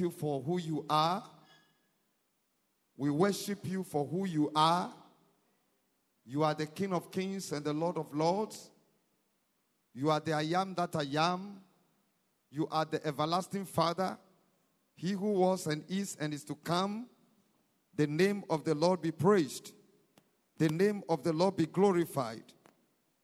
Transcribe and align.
You 0.00 0.10
for 0.10 0.42
who 0.42 0.58
you 0.58 0.84
are. 0.90 1.22
We 2.96 3.10
worship 3.10 3.60
you 3.62 3.84
for 3.84 4.04
who 4.04 4.26
you 4.26 4.50
are. 4.54 4.92
You 6.26 6.42
are 6.42 6.54
the 6.54 6.66
King 6.66 6.92
of 6.92 7.10
kings 7.10 7.52
and 7.52 7.64
the 7.64 7.72
Lord 7.72 7.96
of 7.96 8.12
lords. 8.14 8.70
You 9.94 10.10
are 10.10 10.20
the 10.20 10.32
I 10.32 10.42
am 10.42 10.74
that 10.74 10.96
I 10.96 11.06
am. 11.16 11.60
You 12.50 12.66
are 12.70 12.84
the 12.84 13.04
everlasting 13.06 13.64
Father, 13.64 14.18
He 14.96 15.12
who 15.12 15.32
was 15.32 15.66
and 15.66 15.84
is 15.88 16.16
and 16.20 16.34
is 16.34 16.44
to 16.44 16.56
come. 16.56 17.08
The 17.94 18.06
name 18.06 18.44
of 18.50 18.64
the 18.64 18.74
Lord 18.74 19.00
be 19.00 19.12
praised. 19.12 19.72
The 20.58 20.68
name 20.68 21.02
of 21.08 21.22
the 21.22 21.32
Lord 21.32 21.56
be 21.56 21.66
glorified. 21.66 22.42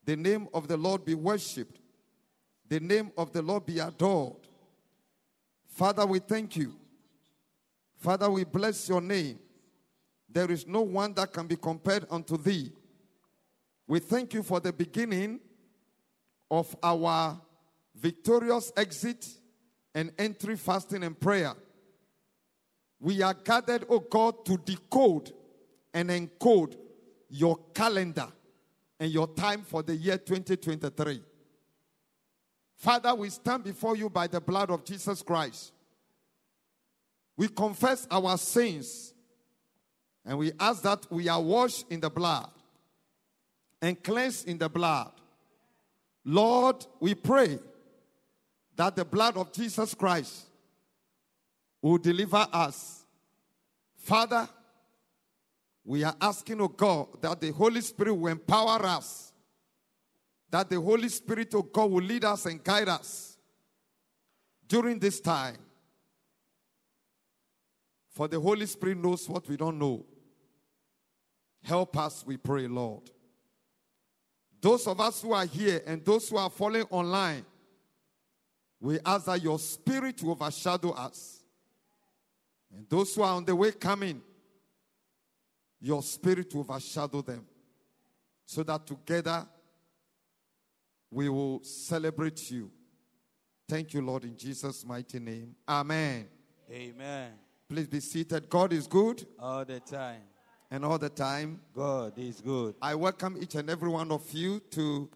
The 0.04 0.16
name 0.16 0.48
of 0.54 0.68
the 0.68 0.76
Lord 0.76 1.04
be 1.04 1.14
worshiped. 1.14 1.80
The 2.68 2.80
name 2.80 3.10
of 3.18 3.32
the 3.32 3.42
Lord 3.42 3.66
be 3.66 3.78
adored. 3.78 4.45
Father, 5.76 6.06
we 6.06 6.20
thank 6.20 6.56
you. 6.56 6.72
Father, 7.98 8.30
we 8.30 8.44
bless 8.44 8.88
your 8.88 9.02
name. 9.02 9.38
There 10.26 10.50
is 10.50 10.66
no 10.66 10.80
one 10.80 11.12
that 11.12 11.34
can 11.34 11.46
be 11.46 11.56
compared 11.56 12.06
unto 12.10 12.38
thee. 12.38 12.72
We 13.86 13.98
thank 13.98 14.32
you 14.32 14.42
for 14.42 14.58
the 14.58 14.72
beginning 14.72 15.38
of 16.50 16.74
our 16.82 17.38
victorious 17.94 18.72
exit 18.74 19.28
and 19.94 20.12
entry 20.18 20.56
fasting 20.56 21.04
and 21.04 21.20
prayer. 21.20 21.52
We 22.98 23.20
are 23.20 23.34
gathered, 23.34 23.84
oh 23.90 24.00
God, 24.00 24.46
to 24.46 24.56
decode 24.56 25.30
and 25.92 26.08
encode 26.08 26.74
your 27.28 27.58
calendar 27.74 28.28
and 28.98 29.12
your 29.12 29.26
time 29.26 29.60
for 29.60 29.82
the 29.82 29.94
year 29.94 30.16
2023. 30.16 31.20
Father, 32.76 33.14
we 33.14 33.30
stand 33.30 33.64
before 33.64 33.96
you 33.96 34.10
by 34.10 34.26
the 34.26 34.40
blood 34.40 34.70
of 34.70 34.84
Jesus 34.84 35.22
Christ. 35.22 35.72
We 37.36 37.48
confess 37.48 38.06
our 38.10 38.36
sins 38.38 39.12
and 40.24 40.38
we 40.38 40.52
ask 40.58 40.82
that 40.82 41.06
we 41.10 41.28
are 41.28 41.40
washed 41.40 41.86
in 41.90 42.00
the 42.00 42.10
blood 42.10 42.50
and 43.80 44.02
cleansed 44.02 44.48
in 44.48 44.58
the 44.58 44.68
blood. 44.68 45.12
Lord, 46.24 46.84
we 46.98 47.14
pray 47.14 47.58
that 48.74 48.96
the 48.96 49.04
blood 49.04 49.36
of 49.36 49.52
Jesus 49.52 49.94
Christ 49.94 50.46
will 51.80 51.98
deliver 51.98 52.46
us. 52.52 53.04
Father, 53.96 54.48
we 55.84 56.02
are 56.02 56.16
asking, 56.20 56.60
oh 56.60 56.68
God, 56.68 57.06
that 57.20 57.40
the 57.40 57.52
Holy 57.52 57.80
Spirit 57.80 58.14
will 58.14 58.32
empower 58.32 58.84
us, 58.84 59.32
that 60.50 60.70
the 60.70 60.80
Holy 60.80 61.08
Spirit, 61.08 61.54
of 61.54 61.72
God, 61.72 61.90
will 61.90 62.02
lead 62.02 62.24
us 62.24 62.46
and 62.46 62.62
guide 62.62 62.88
us 62.88 63.36
during 64.68 64.98
this 64.98 65.20
time. 65.20 65.56
For 68.10 68.28
the 68.28 68.40
Holy 68.40 68.66
Spirit 68.66 68.98
knows 68.98 69.28
what 69.28 69.48
we 69.48 69.56
don't 69.56 69.78
know. 69.78 70.04
Help 71.62 71.96
us, 71.98 72.24
we 72.26 72.36
pray, 72.36 72.66
Lord. 72.66 73.10
Those 74.60 74.86
of 74.86 75.00
us 75.00 75.20
who 75.20 75.32
are 75.32 75.44
here 75.44 75.82
and 75.86 76.04
those 76.04 76.28
who 76.28 76.36
are 76.36 76.48
following 76.48 76.86
online, 76.90 77.44
we 78.80 78.98
ask 79.04 79.26
that 79.26 79.42
your 79.42 79.58
spirit 79.58 80.22
will 80.22 80.32
overshadow 80.32 80.90
us. 80.90 81.40
And 82.74 82.88
those 82.88 83.14
who 83.14 83.22
are 83.22 83.34
on 83.34 83.44
the 83.44 83.54
way 83.54 83.72
coming, 83.72 84.22
your 85.80 86.02
spirit 86.02 86.54
will 86.54 86.62
overshadow 86.62 87.20
them. 87.22 87.44
So 88.44 88.62
that 88.62 88.86
together 88.86 89.46
we 91.10 91.28
will 91.28 91.62
celebrate 91.62 92.50
you. 92.50 92.70
Thank 93.68 93.94
you, 93.94 94.00
Lord, 94.02 94.24
in 94.24 94.36
Jesus' 94.36 94.84
mighty 94.84 95.18
name. 95.18 95.54
Amen. 95.68 96.28
Amen. 96.70 97.32
Please 97.68 97.86
be 97.88 98.00
seated. 98.00 98.48
God 98.48 98.72
is 98.72 98.86
good, 98.86 99.26
All 99.40 99.64
the 99.64 99.80
time. 99.80 100.22
and 100.70 100.84
all 100.84 100.98
the 100.98 101.08
time. 101.08 101.60
God 101.74 102.16
is 102.18 102.40
good. 102.40 102.74
I 102.80 102.94
welcome 102.94 103.36
each 103.40 103.54
and 103.56 103.68
every 103.68 103.88
one 103.88 104.12
of 104.12 104.22
you 104.32 104.60
to 104.70 105.08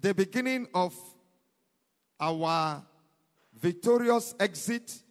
the 0.00 0.14
beginning 0.14 0.66
of 0.74 0.94
our 2.20 2.82
victorious 3.60 4.34
exit 4.40 5.02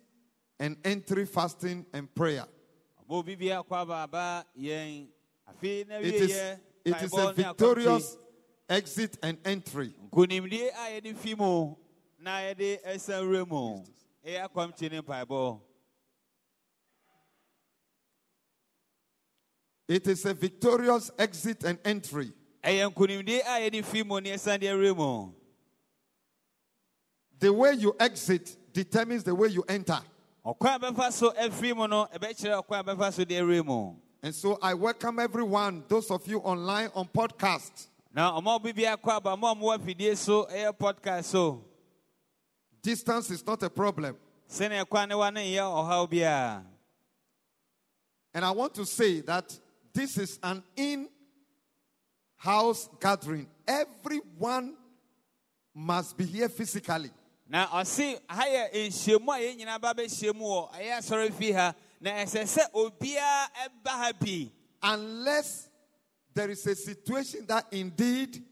and 0.59 0.78
entry 0.83 1.25
fasting 1.25 1.85
and 1.94 2.13
prayer. 2.16 2.45
Mo 3.07 3.22
bibia 3.22 3.63
kwa 3.67 3.85
baba 3.85 4.45
yen. 4.56 5.07
Afi 5.47 5.88
na 5.88 5.97
It 5.97 6.16
is, 6.16 6.31
it 6.85 7.01
is 7.01 7.13
a 7.13 7.33
victorious 7.33 8.17
exit 8.73 9.17
and 9.22 9.38
entry. 9.45 9.94
Kunimdie 10.11 10.69
a 10.69 11.00
yɛde 11.00 11.16
fi 11.16 11.35
mu 11.35 11.75
na 12.19 12.39
yɛde 12.39 12.81
ɛsan 12.84 13.23
wura 13.28 13.47
mu. 13.47 13.84
Ɛyɛ 14.25 14.50
akwamkye 14.50 14.91
ne 14.91 15.01
mpaebɔ. 15.01 15.61
It 19.88 20.07
is 20.07 20.25
a 20.25 20.33
victorious 20.33 21.12
exit 21.19 21.63
and 21.63 21.78
entry. 21.85 22.31
Ɛyɛ 22.63 22.91
nkunimdie 22.94 23.41
a 23.41 23.69
yɛde 23.69 23.85
fi 23.85 24.03
mu 24.03 24.19
ne 24.19 24.31
ɛsan 24.31 24.59
de 24.59 24.67
awura 24.67 24.95
mu. 24.95 25.33
The 27.39 27.53
way 27.53 27.73
you 27.73 27.95
exit 28.00 28.57
determines 28.73 29.23
the 29.23 29.35
way 29.35 29.50
you 29.50 29.63
enter. 29.67 30.00
Ɔkwan 30.44 30.75
a 30.75 30.79
bɛfa 30.79 31.12
so 31.12 31.31
afiri 31.31 31.75
mu 31.75 31.88
no, 31.88 32.07
ɛbɛkyerɛ 32.12 32.66
ɔkwan 32.66 32.79
a 32.79 32.95
bɛfa 32.95 33.13
so 33.13 33.23
de 33.23 33.35
awura 33.35 33.63
mu. 33.63 33.95
And 34.23 34.33
so 34.33 34.57
I 34.62 34.73
welcome 34.73 35.19
everyone, 35.19 35.83
those 35.89 36.09
of 36.09 36.25
you 36.28 36.39
online 36.39 36.89
on 36.95 37.07
podcast. 37.09 37.89
Na 38.13 38.31
ɔmo 38.40 38.62
bibia 38.62 38.96
kwa 39.01 39.19
ba 39.19 39.31
I'm 39.34 39.40
mo 39.40 39.56
wɔ 39.56 39.78
afidie 39.79 40.16
so 40.16 40.44
air 40.44 40.72
podcast 40.72 41.25
so. 41.25 41.66
Distance 42.81 43.31
is 43.31 43.46
not 43.46 43.63
a 43.63 43.69
problem. 43.69 44.16
Sɛnea 44.47 44.88
kwan 44.88 45.09
ne 45.09 45.16
wa 45.16 45.29
ne 45.31 45.41
nyɛ 45.51 45.62
ɔhaw 45.62 46.09
biara. 46.12 46.63
And 48.35 48.46
I 48.46 48.51
want 48.51 48.75
to 48.75 48.85
say 48.85 49.22
that 49.22 49.57
this 49.91 50.18
is 50.18 50.40
an 50.44 50.63
in 50.75 51.09
house 52.35 52.88
gathering. 53.00 53.47
Everyone 53.68 54.75
must 55.74 56.16
be 56.16 56.25
here 56.25 56.50
physically. 56.50 57.09
Now, 57.50 57.69
I 57.72 57.84
see 57.84 58.16
yɛ 58.30 58.74
nhyiamu 58.74 59.30
a 59.30 59.40
yɛn 59.40 59.59
nyinaa 59.59 59.81
ba 59.81 59.94
bɛhyia 59.95 60.35
mu 60.35 60.45
wɔ 60.45 60.72
ɛyɛ 60.74 60.97
asɔre 61.00 61.34
fi 61.34 61.51
ha 61.51 61.74
na 62.00 62.12
ɛsɛ 62.12 62.44
sɛ 62.44 62.72
obiara 62.74 63.47
ɛba 63.66 63.90
ha 63.90 64.12
bi 64.19 64.51
Unless 64.84 65.69
there 66.33 66.49
is 66.49 66.66
a 66.67 66.75
situation 66.75 67.45
that 67.47 67.66
indeed 67.71 68.44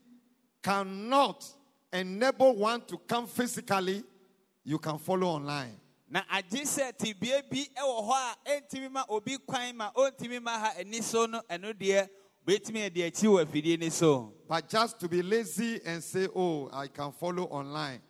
cannot 0.62 1.44
enable 1.92 2.56
one 2.56 2.80
to 2.82 2.98
come 2.98 3.26
physically, 3.26 4.02
you 4.64 4.78
can 4.78 4.98
follow 4.98 5.26
online. 5.28 5.78
na 6.08 6.22
agye 6.30 6.62
sɛ 6.64 6.92
tibea 6.96 7.42
bi 7.50 7.66
wɔ 7.76 8.08
hɔ 8.08 8.12
a 8.12 8.36
ɛntumi 8.60 8.90
ma 8.92 9.02
obi 9.08 9.38
kwan 9.46 9.74
ma 9.76 9.90
ɔntumi 9.96 10.42
ma 10.42 10.58
ha 10.58 10.72
ani 10.78 11.00
so 11.00 11.24
no 11.26 11.40
ɛno 11.50 11.72
deɛ 11.72 12.06
obɛtumi 12.46 12.84
adi 12.86 13.00
akyi 13.02 13.28
wɔ 13.28 13.44
afidie 13.46 13.78
no 13.80 13.88
so 13.88 14.34
But 14.46 14.68
just 14.68 15.00
to 15.00 15.08
be 15.08 15.22
lazy 15.22 15.80
and 15.86 16.04
say, 16.04 16.28
oh, 16.36 16.68
I 16.70 16.88
can 16.88 17.12
follow 17.12 17.44
online, 17.44 18.00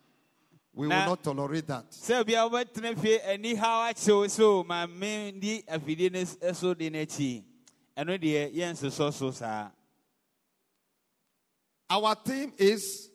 we 0.73 0.87
will 0.87 0.95
not 1.05 1.23
tolerate 1.23 1.65
that. 1.67 1.91
sɛ 1.91 2.23
obiara 2.25 2.49
wobɛtena 2.51 2.99
fie 2.99 3.19
ani 3.21 3.55
haw 3.55 3.89
akyew 3.89 4.29
so 4.29 4.63
ma 4.65 4.85
mendi 4.85 5.63
afidie 5.65 6.11
no 6.11 6.19
s- 6.19 6.37
so 6.59 6.73
de 6.73 6.89
no 6.89 6.99
akyi 6.99 7.43
ɛno 7.97 8.17
deɛ 8.17 8.51
yɛnsosɔ 8.53 9.13
so 9.13 9.31
saa 9.31 9.71
Our 11.89 12.15
theme 12.15 12.53
is 12.57 13.11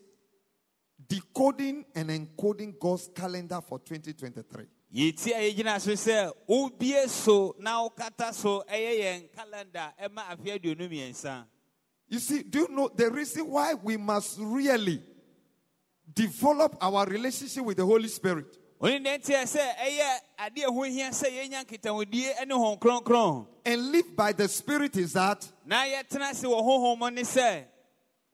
decoding 1.08 1.84
and 1.94 2.10
encoding 2.10 2.78
God's 2.78 3.08
calendar 3.14 3.60
for 3.60 3.78
2023. 3.80 4.66
yɛti 4.94 5.32
a 5.32 5.50
yɛgyina 5.52 5.80
so 5.80 5.90
sɛ 5.92 6.32
wobie 6.48 7.08
so 7.08 7.56
na 7.58 7.82
wokata 7.88 8.32
so 8.32 8.62
ɛyɛ 8.70 8.98
yɛn 9.00 9.32
calendar 9.32 9.92
ɛma 10.00 10.28
afe 10.30 10.58
aduonu 10.58 10.88
mmiɛnsa 10.88 11.44
You 12.10 12.19
see, 12.20 12.42
do 12.42 12.60
you 12.60 12.69
know 12.69 12.88
the 12.88 13.10
reason 13.10 13.46
why 13.50 13.74
we 13.74 13.98
must 13.98 14.38
really 14.40 15.02
develop 16.14 16.74
our 16.81 17.04
relationship 17.04 17.62
with 17.62 17.76
the 17.76 17.84
Holy 17.84 18.08
Spirit? 18.08 18.56
Ɔne 18.80 19.02
deɛ 19.04 19.19
nti 19.19 19.32
ɛ 19.34 19.42
sɛ 19.42 19.76
ɛyɛ 19.76 20.20
adeɛ 20.38 20.64
ho 20.66 20.82
hia 20.82 21.10
sɛ 21.10 21.28
yɛnya 21.30 21.64
nkitahodie 21.64 22.46
ne 22.46 22.54
hon 22.54 22.76
kronkron 22.78 23.46
and 23.64 23.92
live 23.92 24.14
by 24.16 24.32
the 24.32 24.46
Spirit 24.48 24.96
is 24.96 25.12
that 25.14 25.46
na 25.66 25.82
yɛtena 25.84 26.30
ase 26.30 26.44
wɔ 26.44 26.60
honhom 26.62 26.98
mu 26.98 27.10
ne 27.10 27.22
sɛ 27.22 27.64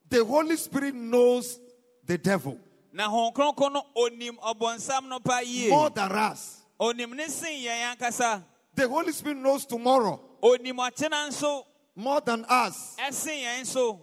the 0.09 0.23
Holy 0.23 0.55
Spirit 0.55 0.93
knows 0.93 1.59
the 2.05 2.17
devil 2.17 2.59
na 2.93 3.09
hon 3.09 3.31
kronkron 3.33 3.73
no 3.73 3.83
onim 3.97 4.37
ɔbɔnsam 4.37 5.07
no 5.09 5.19
pa 5.19 5.39
yie 5.39 5.69
more 5.69 5.89
than 5.89 6.11
us. 6.11 6.61
onim 6.79 7.13
ne 7.15 7.27
sen 7.27 7.51
yɛn 7.51 7.95
ankasa 7.95 8.43
The 8.75 8.87
Holy 8.89 9.13
Spirit 9.13 9.37
knows 9.37 9.65
tomorrow 9.65 10.19
onim 10.43 10.75
ɔkyena 10.77 11.29
nso 11.29 11.63
more 11.95 12.21
than 12.21 12.45
us. 12.47 12.95
ɛsen 12.99 13.41
yɛn 13.41 13.65
so 13.65 14.01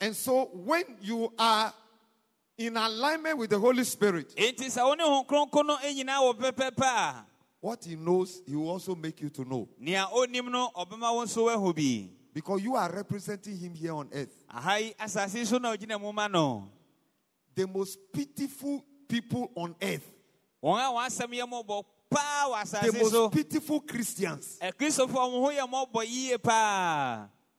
And 0.00 0.14
so 0.14 0.50
when 0.52 0.84
you 1.00 1.32
are 1.38 1.72
in 2.56 2.76
alignment 2.76 3.38
with 3.38 3.50
the 3.50 3.58
Holy 3.58 3.84
Spirit, 3.84 4.32
what 7.60 7.84
He 7.84 7.96
knows, 7.96 8.42
He 8.46 8.54
will 8.54 8.68
also 8.70 8.94
make 8.94 9.20
you 9.20 9.30
to 9.30 9.44
know. 9.44 9.68
nea 9.78 10.06
onim 10.12 10.50
no 10.50 10.70
ɔbɛma 10.76 11.14
wo 11.14 11.24
nso 11.24 11.44
woahu 11.48 11.74
bi. 11.74 12.10
Because 12.32 12.62
you 12.62 12.74
are 12.74 12.90
representing 12.92 13.56
Him 13.56 13.74
here 13.74 13.92
on 13.94 14.08
earth. 14.12 14.44
aha 14.50 14.76
yi 14.76 14.94
asase 14.98 15.46
so 15.46 15.58
na 15.58 15.74
ogyina 15.74 16.00
mu 16.00 16.12
ma 16.12 16.26
no. 16.26 16.70
The 17.54 17.66
most 17.66 17.98
pitiful 18.12 18.84
people 19.08 19.50
on 19.54 19.74
earth, 19.80 20.10
wɔn 20.62 20.78
a 20.78 20.92
wɔn 20.92 21.06
asɛm 21.06 21.32
yɛ 21.32 21.48
mmɔbɔ 21.48 21.84
paa 22.10 22.48
wɔ 22.48 22.92
the 22.92 22.92
most 22.92 23.32
pitiful 23.32 23.80
Christians 23.80 24.58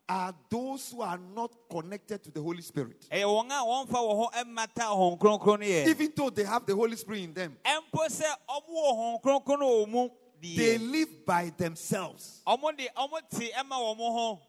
akristofoɔ 0.07 0.11
wɔn 0.11 0.11
ho 0.11 0.11
yɛ 0.11 0.11
mmɔbɔ 0.11 0.11
yie 0.11 0.11
paa 0.11 0.27
are 0.27 0.35
those 0.49 0.91
who 0.91 1.01
are 1.01 1.17
not 1.17 1.51
connected 1.69 2.23
to 2.23 2.31
the 2.31 2.41
Holy 2.41 2.61
Spirit. 2.61 3.07
Eh, 3.11 3.21
ɛyɛ 3.21 3.25
wɔn 3.25 3.47
a 3.51 3.63
wɔmfa 3.65 3.99
wɔ 3.99 4.15
ho 4.15 4.29
mmata 4.45 4.83
hɔn 4.83 5.19
kronkron 5.19 5.59
no 5.59 5.65
yɛ 5.65 5.87
Even 5.87 6.13
though 6.15 6.29
they 6.29 6.43
have 6.43 6.65
the 6.65 6.75
Holy 6.75 6.95
Spirit 6.95 7.23
in 7.23 7.33
them, 7.33 7.57
ɛmpo 7.65 8.07
sɛ 8.07 8.25
ɔmo 8.49 8.69
wɔ 8.69 8.93
hɔn 8.93 9.21
kronkron 9.23 9.59
no 9.59 9.85
wɔ 9.85 9.89
mu 9.89 10.09
they 10.41 10.77
live 10.77 11.25
by 11.25 11.49
themselves. 11.57 12.41
ɔmo 12.45 12.75
de 12.77 12.87
ɔmo 12.95 13.19
te 13.29 13.51
ɛma 13.51 13.71
wɔn 13.71 13.97
ho 13.97 14.41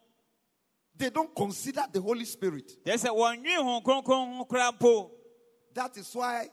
They 0.98 1.10
don't 1.10 1.34
consider 1.34 1.84
the 1.92 2.00
Holy 2.00 2.24
Spirit. 2.24 2.84
kyerɛ 2.84 2.96
sɛ 2.96 3.10
wɔnwe 3.10 3.56
hɔn 3.56 3.82
kronkron 3.84 4.36
ho 4.38 4.44
koraa 4.44 4.72
mpo 4.78 5.10
That 5.74 5.96
is 5.98 6.14
why 6.14 6.48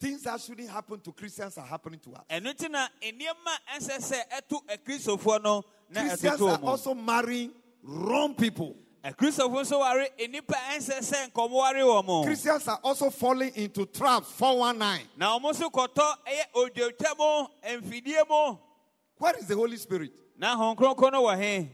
things 0.00 0.22
that 0.22 0.40
shouldn't 0.40 0.68
happen 0.68 0.98
to 1.00 1.12
Christians 1.12 1.56
are 1.58 1.66
happening 1.66 2.00
to 2.00 2.14
us. 2.14 2.24
ɛno 2.28 2.52
nti 2.52 2.70
na 2.70 2.88
nneɛma 3.00 3.56
ɛnsɛ 3.76 3.98
sɛ 3.98 4.28
ɛto 4.30 4.66
akristofoɔ 4.66 5.42
no 5.42 5.64
na 5.90 6.00
Christians 6.08 6.40
are 6.42 6.58
also 6.64 6.94
marrying 6.94 7.52
wrong 7.82 8.34
people. 8.34 8.76
akristofoɔ 9.04 9.62
nso 9.62 9.78
ware 9.80 10.08
nnipa 10.18 10.54
ɛnsɛ 10.74 11.00
sɛ 11.00 11.30
nkɔmɔ 11.32 11.50
ware 11.52 11.74
wɔn 11.82 12.24
Christians 12.24 12.68
are 12.68 12.78
also 12.84 13.10
falling 13.10 13.52
into 13.54 13.84
traps 13.86 14.30
419. 14.32 15.08
na 15.16 15.38
wɔn 15.38 15.52
nso 15.52 15.70
kɔtɔ 15.70 16.14
ɛyɛ 16.26 16.44
odwotwa 16.54 17.18
mu 17.18 17.80
mfidie 17.80 18.28
mu 18.28 18.58
Where 19.18 19.36
is 19.38 19.46
the 19.46 19.54
Holy 19.54 19.76
Spirit? 19.76 20.12
na 20.36 20.56
hɔn 20.56 20.76
kronkron 20.76 21.12
no 21.12 21.22
wɔ 21.24 21.40
he 21.42 21.70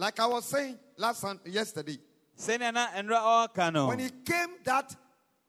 Like 0.00 0.20
I 0.20 0.26
was 0.26 0.44
saying 0.44 0.78
last 0.96 1.24
yesterday, 1.46 1.98
sɛnea 2.38 2.72
na 2.72 2.88
nnura 2.88 3.48
ɔɔka 3.48 3.88
when 3.88 4.00
it 4.00 4.24
came 4.24 4.56
that 4.64 4.94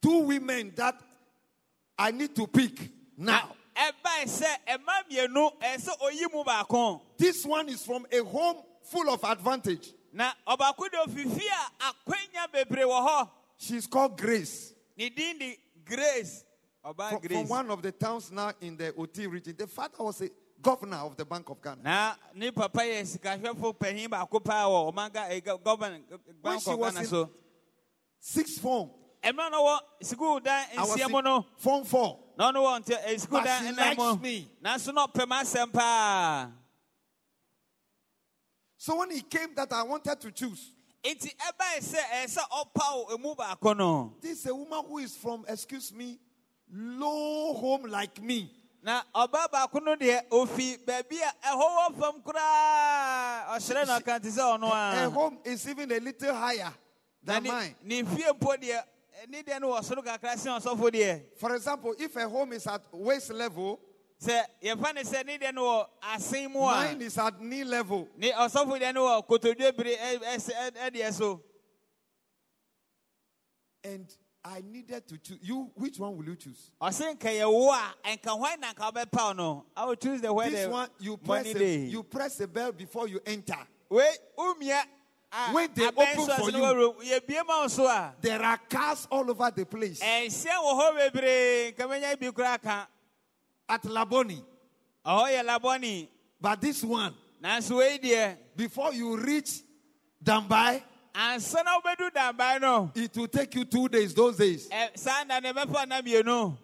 two 0.02 0.20
women 0.22 0.74
that 0.76 1.00
I 1.98 2.12
need 2.12 2.34
to 2.36 2.48
pick 2.48 2.90
now. 3.18 3.52
Ɛbae 3.80 4.26
sɛ 4.28 4.48
ɛma 4.68 4.94
mmienu 5.10 5.52
ɛsɛ 5.62 6.00
oyi 6.02 6.32
mu 6.34 6.44
baako 6.44 7.02
This 7.18 7.46
one 7.46 7.70
is 7.70 7.86
from 7.86 8.06
a 8.12 8.24
home 8.24 8.58
full 8.84 9.10
of 9.10 9.24
advantage. 9.24 9.94
na 10.12 10.32
ɔbaako 10.48 10.90
de 10.92 10.98
ofifi 10.98 11.44
a 11.48 11.94
akwanya 11.94 12.48
bebree 12.52 12.84
wɔ 12.86 13.30
She's 13.58 13.88
called 13.88 14.18
Grace. 14.18 14.74
grace 15.86 16.44
From, 16.82 17.22
from 17.22 17.48
one 17.48 17.72
of 17.72 17.82
the 17.82 17.92
towns 17.92 18.32
now 18.32 18.52
in 18.62 18.76
the 18.78 18.94
Oti 18.96 19.28
region. 19.28 19.54
The 19.58 19.68
father 19.68 20.02
was 20.04 20.22
a 20.22 20.30
governor 20.62 20.98
of 20.98 21.16
the 21.18 21.26
Bank 21.26 21.50
of 21.50 21.62
Ghana. 21.62 21.82
na 21.84 22.16
ne 22.34 22.52
papa 22.52 22.80
yɛ 22.82 23.02
sikahwɛfo 23.18 23.78
panyin 23.78 24.10
baako 24.10 24.44
paa 24.44 24.66
wɔ 24.66 24.94
ɔman 24.94 25.14
ga 25.14 25.22
eh, 25.30 25.40
gɔvan 25.42 26.02
bank 26.42 26.62
she 26.62 26.74
was 26.76 26.96
in- 27.14 27.30
Sixth 28.20 28.60
form. 28.62 28.90
ɛmɛ 29.24 29.52
na 29.52 29.58
wɔ 29.60 29.80
sukuu 30.04 30.44
dan 30.44 30.68
I 30.78 30.82
was 30.82 30.96
nsia 30.98 31.10
mu 31.10 31.22
no 31.22 31.38
in 31.38 31.44
form 31.58 31.84
four. 31.86 32.20
Na 32.40 32.52
ɔno 32.52 32.64
wɔ 32.64 32.80
nte 32.80 32.96
eh, 33.06 33.18
sukuu 33.18 33.32
But 33.32 33.44
dan 33.44 33.66
she 33.66 33.72
likes 33.74 34.22
me. 34.22 34.48
nanso 34.64 34.94
na 34.94 35.06
ɔpɛ 35.08 35.24
m 35.24 35.30
asɛm 35.32 35.74
paa 35.74 36.52
So 38.78 38.96
when 38.96 39.12
he 39.12 39.22
came 39.22 39.54
that 39.56 39.74
I 39.74 39.84
wanted 39.84 40.18
to 40.22 40.32
choose, 40.32 40.72
nti 41.04 41.36
ɛbae 41.36 41.80
sɛ 41.82 42.00
ɛsɛ 42.24 42.38
eh, 42.38 42.64
ɔpaw 42.64 43.14
emu 43.14 43.32
eh, 43.32 43.36
baako 43.36 43.58
oh, 43.72 43.74
no 43.74 44.14
this 44.22 44.40
is 44.40 44.46
a 44.46 44.56
woman 44.56 44.86
who 44.88 45.00
is 45.00 45.18
from, 45.18 45.44
excuse 45.50 45.94
me, 45.94 46.18
low 46.74 47.54
home 47.56 47.84
like 47.84 48.22
me. 48.24 48.50
na 48.82 49.02
ɔbaa 49.14 49.52
baako 49.52 49.84
no 49.84 49.96
deɛ 49.98 50.30
ofi 50.30 50.78
baabi 50.86 51.18
a 51.20 51.46
ɛhɔ 51.46 51.62
wɔ 51.78 52.00
fam 52.00 52.22
koraa 52.22 53.48
ɔhyerɛ 53.58 53.86
no 53.86 53.94
aka 53.98 54.18
te 54.22 54.30
sɛ 54.30 54.58
ɔno 54.58 54.72
Her 54.96 55.06
a 55.08 55.10
home 55.10 55.40
is 55.44 55.68
even 55.68 55.92
a 55.92 56.00
little 56.00 56.34
higher 56.34 56.74
na 57.22 57.34
than 57.34 57.44
ne 57.44 57.50
mine. 57.50 57.76
ne 57.84 58.04
fie 58.04 58.24
mpo 58.32 58.56
deɛ 58.56 58.82
ne 59.28 59.44
deɛ 59.44 59.60
no 59.62 59.70
wɔ 59.70 59.84
soro 59.84 60.04
kakra 60.04 60.38
sen 60.38 60.52
ɔsɔfo 60.54 60.90
deɛ 60.92 61.38
For 61.38 61.56
example, 61.56 61.94
if 61.98 62.16
a 62.16 62.28
home 62.30 62.54
is 62.54 62.66
at 62.68 62.82
waist 62.94 63.32
level, 63.32 63.80
sɛ 64.22 64.44
yɛfa 64.64 64.94
ne 64.96 65.02
sɛ 65.04 65.26
ne 65.26 65.38
deɛ 65.38 65.54
no 65.54 65.64
wɔ 65.64 65.88
asen 66.04 66.52
mu 66.52 66.60
mine 66.62 67.02
is 67.02 67.18
at 67.18 67.40
knee 67.42 67.64
level. 67.64 68.08
ne 68.18 68.32
ɔsɔfo 68.32 68.80
deɛ 68.80 68.94
no 68.94 69.06
wɔ 69.06 69.28
kotodwe 69.28 69.76
bere 69.76 69.96
ɛ- 69.96 70.24
ɛsɛ 70.36 70.52
ɛ- 70.54 70.92
ɛdeɛ 70.92 71.14
so 71.14 71.42
And 73.84 74.14
I 74.44 74.62
needed 74.62 75.08
to 75.08 75.18
choose. 75.18 75.38
You, 75.42 75.72
which 75.76 76.00
one 76.00 76.18
will 76.18 76.26
you 76.26 76.36
choose? 76.36 76.72
ɔse 76.82 77.16
nka 77.18 77.30
yɛwo 77.40 77.74
a 78.04 78.18
nka 78.18 78.38
hwan 78.38 78.60
na 78.60 78.74
nka 78.74 78.92
wobɛpaw 78.94 79.36
no 79.36 79.66
I 79.76 79.86
will 79.86 79.96
choose 79.96 80.22
the 80.22 80.34
This 80.34 80.68
one, 80.68 80.90
you 81.00 81.18
press, 81.18 81.46
a, 81.56 81.76
you 81.90 82.04
press 82.04 82.40
a 82.42 82.48
bell 82.48 82.72
before 82.72 83.08
you 83.08 83.20
enter. 83.26 83.56
a- 83.92 84.18
Ah, 85.32 85.52
when 85.54 85.70
they 85.76 85.86
open 85.86 86.26
so 86.26 86.36
for 86.38 86.50
you. 86.50 86.58
wɔwura- 86.58 87.04
yɛbie 87.04 87.46
ma 87.46 87.62
wo 87.62 87.68
so 87.68 87.86
a 87.88 88.16
There 88.20 88.42
are 88.42 88.58
cars 88.58 89.08
all 89.12 89.30
over 89.30 89.52
the 89.52 89.66
place. 89.66 90.02
Eh, 90.02 90.26
ɛnhyɛ 90.28 90.52
wɔ 90.52 90.80
hɔ 90.80 90.96
bebree 91.12 91.74
nka 91.76 91.88
mɛnya 91.88 92.20
bi 92.20 92.28
koraa 92.32 92.62
ka 92.62 92.88
At 93.68 93.84
Labone. 93.84 94.44
Oh, 95.06 95.28
yeah, 95.28 95.44
labɔne 95.44 96.08
But 96.42 96.60
this 96.62 96.84
one, 96.84 97.14
nanso 97.44 97.78
wei 97.78 98.00
deɛ 98.00 98.38
before 98.56 98.92
you 98.94 99.18
reach 99.18 99.62
Dambai, 100.24 100.82
ansa 101.14 101.64
na 101.64 101.80
wobɛdu 101.80 102.10
damban 102.12 102.62
no 102.62 102.92
it 102.96 103.16
will 103.16 103.28
take 103.28 103.54
you 103.54 103.66
two 103.66 103.88
days, 103.88 104.14
those 104.16 104.36
days. 104.38 104.68
ɛ, 104.70 104.98
saa 104.98 105.24
nna 105.24 105.42
ne 105.44 105.54
bɛfa 105.54 105.88
na 105.88 106.02
mmienu 106.02 106.58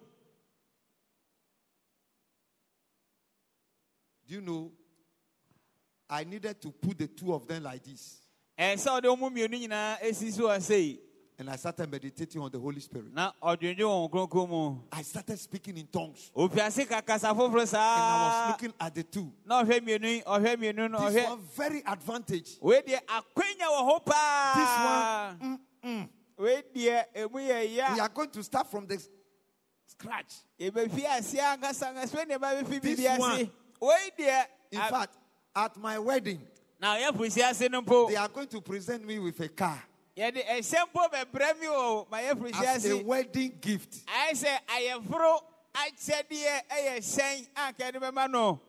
Do 4.26 4.34
you 4.34 4.40
know? 4.40 4.72
I 6.10 6.24
needed 6.24 6.60
to 6.62 6.72
put 6.72 6.98
the 6.98 7.06
two 7.06 7.32
of 7.32 7.46
them 7.46 7.62
like 7.62 7.84
this. 7.84 8.25
Ɛsɛ 8.58 9.00
ɔde 9.00 9.04
wo 9.08 9.16
mu 9.16 9.30
mmienu 9.30 9.58
nyinaa 9.68 9.98
ɛsi 10.00 10.32
so 10.32 10.48
a 10.48 10.60
sei 10.60 11.00
And 11.38 11.50
I 11.50 11.56
started 11.56 11.90
meditating 11.90 12.40
on 12.40 12.50
the 12.50 12.58
Holy 12.58 12.80
Spirit. 12.80 13.12
na 13.12 13.30
ɔdwendwe 13.42 13.80
wɔn 13.84 14.10
kronkron 14.10 14.48
mu 14.48 14.78
I 14.90 15.02
started 15.02 15.38
speaking 15.38 15.76
in 15.76 15.86
tongues. 15.86 16.30
ofiase 16.34 16.88
ka 16.88 17.02
kasa 17.02 17.26
foforɔ 17.34 17.60
And 17.60 17.76
I 17.76 18.26
was 18.48 18.52
looking 18.52 18.74
at 18.80 18.94
the 18.94 19.02
two. 19.02 19.30
na 19.44 19.62
ɔhwɛ 19.62 19.80
mmienu 19.80 20.04
yi, 20.04 20.22
ɔhwɛ 20.22 20.56
mmienu 20.56 20.90
no 20.90 21.10
This 21.10 21.26
one, 21.28 21.38
very 21.54 21.82
advantage. 21.86 22.56
wei 22.62 22.80
deɛ 22.80 23.00
akwanya 23.06 23.66
wɔ 23.68 24.00
hɔ 24.00 24.04
This 24.54 25.42
one, 25.44 25.60
mm, 25.84 26.08
wei 26.38 26.62
deɛ 26.74 27.04
emu 27.16 27.38
yɛ 27.38 27.92
we 27.94 28.00
are 28.00 28.08
going 28.08 28.30
to 28.30 28.42
start 28.42 28.70
from 28.70 28.86
the 28.86 28.98
scratch. 29.86 30.32
yɛbɛfi 30.58 31.04
ase 31.18 31.34
ankasa 31.34 31.92
ankasa 31.94 32.14
wei 32.14 32.24
deɛ 32.24 32.38
ɛbɛfi 32.64 32.80
This 32.96 33.18
one. 33.18 33.50
In 34.72 34.78
fact, 34.80 35.14
at 35.54 35.76
my 35.76 35.98
wedding, 35.98 36.40
na 36.78 36.96
ɔyɛ 36.96 37.12
furusi 37.16 37.42
ase 37.42 37.68
no 37.70 37.82
mpo 37.82 38.08
they 38.08 38.16
are 38.16 38.28
going 38.28 38.46
to 38.48 38.60
present 38.60 39.04
me 39.04 39.18
with 39.18 39.38
a 39.40 39.48
car. 39.48 39.82
Yɛde 40.16 40.44
ɛhyɛ 40.46 40.86
mpo 40.92 41.10
bɛbrɛ 41.10 41.60
mi 41.60 41.66
o 41.68 42.06
ma 42.10 42.18
yɛ 42.18 42.34
furusi 42.34 42.64
as 42.64 42.84
a 42.86 43.02
wedding 43.02 43.58
gift. 43.60 44.06
ayɛ 44.06 44.32
sɛ 44.32 44.58
ayɛforo 44.68 45.40
akyɛdeɛ 45.74 46.60
ɛyɛ 46.70 46.96
hyɛn 46.98 47.48
a 47.56 47.72
nka 47.72 47.92
yɛde 47.92 48.00
bɛma 48.00 48.30
no. 48.30 48.60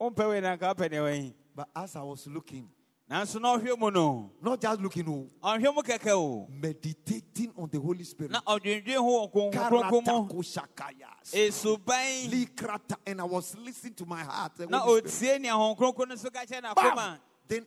Wompɛ 0.00 0.28
wei 0.28 0.40
na 0.40 0.56
nka 0.56 0.74
wopɛ 0.74 0.90
deɛ 0.90 1.34
But 1.54 1.68
as 1.74 1.96
I 1.96 2.02
was 2.02 2.26
looking, 2.26 2.68
nanso 3.08 3.40
na 3.40 3.56
ɔhwɛ 3.56 3.78
mu 3.78 3.90
no 3.90 4.32
not 4.42 4.60
just 4.60 4.80
looking, 4.80 5.08
oh, 5.08 5.28
ɔhwɛ 5.48 5.74
mu 5.74 5.82
kɛkɛ 5.82 6.10
o 6.10 6.48
meditating 6.50 7.52
on 7.56 7.68
the 7.70 7.78
Holy 7.78 8.02
Spirit. 8.04 8.32
na 8.32 8.40
ɔdwendwen 8.40 8.96
ho 8.96 9.28
kronkron 9.28 9.82
mu 9.90 10.02
Karatakoshakayas. 10.02 11.32
esuban 11.32 12.28
Likrata, 12.30 12.96
And 13.06 13.20
I 13.20 13.24
was 13.24 13.56
listening 13.56 13.94
to 13.94 14.06
my 14.06 14.22
heart. 14.24 14.58
na 14.68 14.84
otie 14.84 15.38
nea 15.40 15.52
hɔn 15.52 15.76
kronkron 15.78 16.18
so 16.18 16.30
ka 16.30 16.42
Bam! 16.48 16.62
n'akoma 16.62 17.18
Then 17.46 17.66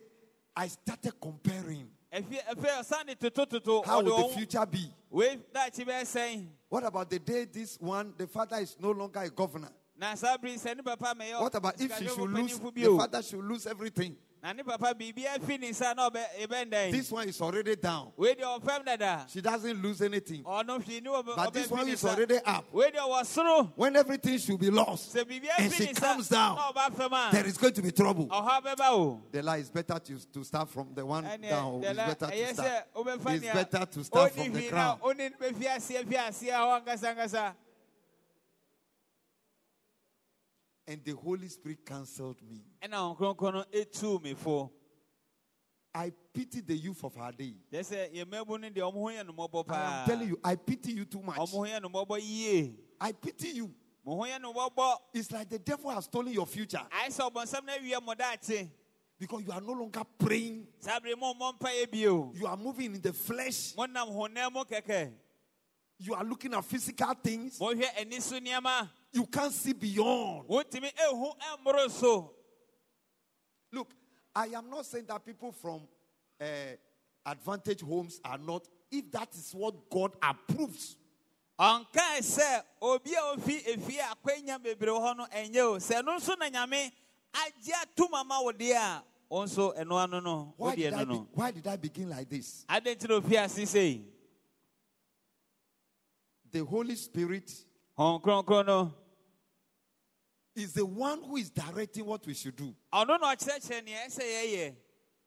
I 0.54 0.68
started 0.68 1.18
comparing. 1.18 1.88
ɛfi 2.12 2.38
ɛfɛ 2.54 2.80
ɔsan 2.80 3.06
de 3.06 3.30
totototo 3.30 3.84
How 3.86 4.02
will 4.02 4.28
the 4.28 4.34
future 4.34 4.66
be? 4.66 4.92
wei 5.10 5.38
daakye 5.54 5.86
bɛyɛ 5.86 6.02
sɛn 6.02 6.48
What 6.68 6.84
about 6.84 7.08
the 7.08 7.18
day 7.18 7.46
this 7.46 7.78
one, 7.80 8.12
the 8.18 8.26
father 8.26 8.56
is 8.56 8.76
no 8.78 8.90
longer 8.90 9.20
a 9.20 9.30
governor? 9.30 9.70
na 9.96 10.14
saa 10.14 10.36
sɛ 10.36 10.76
ne 10.76 10.82
papa 10.82 11.14
mɛyɛ 11.18 11.40
What 11.40 11.54
about 11.54 11.80
if 11.80 11.96
she 11.98 12.08
should 12.08 12.30
lose, 12.30 12.58
the 12.58 12.96
father 12.98 13.22
should 13.22 13.42
lose 13.44 13.66
everything? 13.66 14.16
Na 14.42 14.52
ne 14.54 14.62
papa 14.62 14.94
biribiara 14.94 15.42
fi 15.44 15.58
ne 15.58 15.70
nsa 15.70 15.94
na 15.94 16.08
ɔbɛ 16.08 16.22
ɛbɛn 16.40 16.70
dɛn 16.70 16.90
This 16.92 17.10
one 17.10 17.28
is 17.28 17.40
already 17.40 17.76
down. 17.76 18.12
wei 18.16 18.34
deɛ 18.34 18.60
ɔfam 18.60 18.84
dada 18.84 19.26
She 19.28 19.40
doesn't 19.40 19.82
lose 19.82 20.00
anything. 20.00 20.42
ɔno 20.44 20.82
hwee 20.82 21.02
ne 21.02 21.10
ɔbɛ 21.10 21.36
But 21.36 21.52
this 21.52 21.70
one 21.70 21.88
is 21.88 22.02
already 22.04 22.38
up. 22.38 22.64
wei 22.72 22.90
deɛ 22.90 22.98
ɔwɔ 23.00 23.20
soro 23.26 23.72
When 23.76 23.96
everything 23.96 24.38
should 24.38 24.58
be 24.58 24.70
lost 24.70 25.14
and 25.16 25.72
she 25.74 25.92
comes 25.92 26.28
down, 26.28 26.56
na 26.56 26.72
ɔba 26.72 26.94
fam 26.96 27.12
a 27.12 27.28
there 27.32 27.46
is 27.46 27.58
going 27.58 27.74
to 27.74 27.82
be 27.82 27.90
trouble. 27.92 28.26
ɔhaw 28.28 28.62
bɛba 28.62 28.88
o 28.90 29.22
The 29.30 29.42
lie 29.42 29.58
is 29.58 29.70
better 29.70 29.98
to, 29.98 30.18
to 30.32 30.44
start 30.44 30.68
from 30.70 30.88
the 30.94 31.04
one 31.04 31.24
down. 31.24 31.82
It's 31.84 31.96
better 31.96 32.30
to 32.30 32.54
start. 32.54 32.86
It's 32.96 33.46
better 33.52 33.86
to 33.86 34.04
start 34.04 34.32
from 34.32 34.52
the 34.52 34.68
ground. 34.70 35.00
ɔne 35.02 35.30
no 35.38 35.46
bɛfi 35.48 35.66
aseɛ 35.66 36.08
fi 36.08 36.14
aseɛ 36.16 36.52
hɔ 36.52 36.84
ankasa 36.84 37.14
ankasa 37.16 37.54
And 40.90 41.04
the 41.04 41.12
Holy 41.12 41.46
Spirit 41.46 41.86
cancelled 41.86 42.42
me. 42.42 42.64
ɛna 42.82 43.16
ɔnkronkron 43.16 43.52
no 43.54 43.64
ɛtuu 43.72 44.20
me 44.20 44.34
fo 44.34 44.72
I 45.94 46.10
pity 46.32 46.60
the 46.60 46.74
youth 46.76 47.02
of 47.04 47.16
our 47.16 47.30
day. 47.30 47.54
kyɛ 47.72 47.80
sɛ 47.80 48.12
yɛmabu 48.12 48.60
no 48.60 48.68
deɛ 48.68 48.80
ɔmo 48.92 48.94
ho 48.94 49.06
yɛ 49.08 49.24
no 49.24 49.32
mmɔbɔ 49.32 49.70
I 49.70 50.00
am 50.02 50.08
telling 50.08 50.28
you, 50.28 50.40
I 50.42 50.56
pity 50.56 50.92
you 50.92 51.04
too 51.04 51.22
much. 51.22 51.36
ɔmo 51.38 51.50
ho 51.52 51.60
yɛ 51.62 51.80
no 51.80 51.88
mmɔbɔ 51.90 52.18
yie 52.20 52.74
I 53.00 53.12
pity 53.12 53.50
you. 53.50 53.72
mo 54.04 54.16
ho 54.16 54.22
yɛ 54.22 54.40
no 54.40 54.52
mmɔbɔ 54.52 54.96
It's 55.14 55.30
like 55.30 55.48
the 55.48 55.60
devil 55.60 55.90
has 55.90 56.06
stolen 56.06 56.32
your 56.32 56.46
future 56.46 56.84
ayɛ 56.90 57.06
sɛ 57.08 57.30
ɔbɔnsɛm 57.32 57.64
no 57.64 57.72
awie 57.72 58.02
mo 58.04 58.14
daakye 58.14 58.68
because 59.16 59.42
you 59.44 59.52
are 59.52 59.60
no 59.60 59.72
longer 59.74 60.02
praying. 60.18 60.66
saa 60.80 60.98
bere 60.98 61.14
mo 61.14 61.32
mmɔ 61.34 61.56
mpaeɛ 61.60 61.88
bio 61.92 62.32
You 62.34 62.48
are 62.48 62.56
moving 62.56 62.96
in 62.96 63.00
the 63.00 63.12
flesh. 63.12 63.74
monam 63.76 64.08
honam 64.12 64.52
mu 64.52 64.64
kɛkɛ 64.64 65.12
You 65.98 66.14
are 66.14 66.24
looking 66.24 66.52
at 66.54 66.64
physical 66.64 67.14
things. 67.14 67.60
Mohwɛ 69.14 69.18
ani 69.18 69.18
so 69.18 69.18
nneɛma 69.18 69.22
You 69.22 69.26
can't 69.26 69.52
see 69.52 69.72
beyond. 69.72 70.48
wontumi 70.48 70.92
ehu 70.94 71.32
ɛmmoro 71.38 71.90
so 71.90 72.32
Look, 73.72 73.92
I 74.34 74.46
am 74.48 74.68
not 74.68 74.84
saying 74.86 75.06
that 75.06 75.24
people 75.24 75.52
from 75.52 75.82
uh, 76.40 76.44
advantage 77.24 77.82
homes 77.82 78.20
are 78.24 78.38
not, 78.38 78.66
if 78.90 79.10
that 79.12 79.28
is 79.34 79.52
what 79.54 79.88
God 79.90 80.12
approves. 80.22 80.96
ɔnkae 81.58 82.18
sɛ 82.20 82.62
obi 82.80 83.12
a 83.14 83.36
ofi 83.36 83.62
efie 83.66 83.98
akwanya 84.00 84.58
bebree 84.62 84.88
wɔ 84.88 85.00
hɔ 85.00 85.16
no 85.16 85.26
ɛnyɛ 85.26 85.56
o 85.58 85.76
sɛ 85.76 86.00
ɛno 86.02 86.16
nso 86.18 86.36
na 86.38 86.48
nyame 86.48 86.90
agye 87.34 87.74
wo 87.98 88.52
deɛ 88.52 88.74
a 88.76 89.04
wo 89.28 89.44
nso 89.44 89.76
ɛno 89.78 90.02
ano 90.02 90.20
no 90.20 90.54
Why 90.56 90.74
did, 90.74 90.94
I 90.94 91.04
be- 91.04 91.14
why 91.34 91.50
did 91.50 91.66
I 91.66 91.76
begin 91.76 92.08
like 92.08 92.28
this? 92.30 92.64
adɛn 92.68 92.96
nti 92.96 93.08
na 93.08 93.20
ofi 93.20 93.36
ase 93.44 93.68
sei 93.68 94.02
The 96.50 96.64
Holy 96.64 96.94
Spirit 96.96 97.52
hɔn 97.98 98.22
kronkron 98.22 98.66
no 98.66 98.94
is 100.56 100.72
the 100.72 100.84
one 100.84 101.22
who 101.22 101.36
is 101.36 101.50
directing 101.50 102.04
what 102.04 102.26
we 102.26 102.34
should 102.34 102.56
do 102.56 102.74
ɔno 102.92 103.20
na 103.20 103.34
ɔkyerɛkyerɛ 103.34 103.84
nea 103.84 104.06
ɛsɛ 104.06 104.22
yɛyɛ 104.22 104.76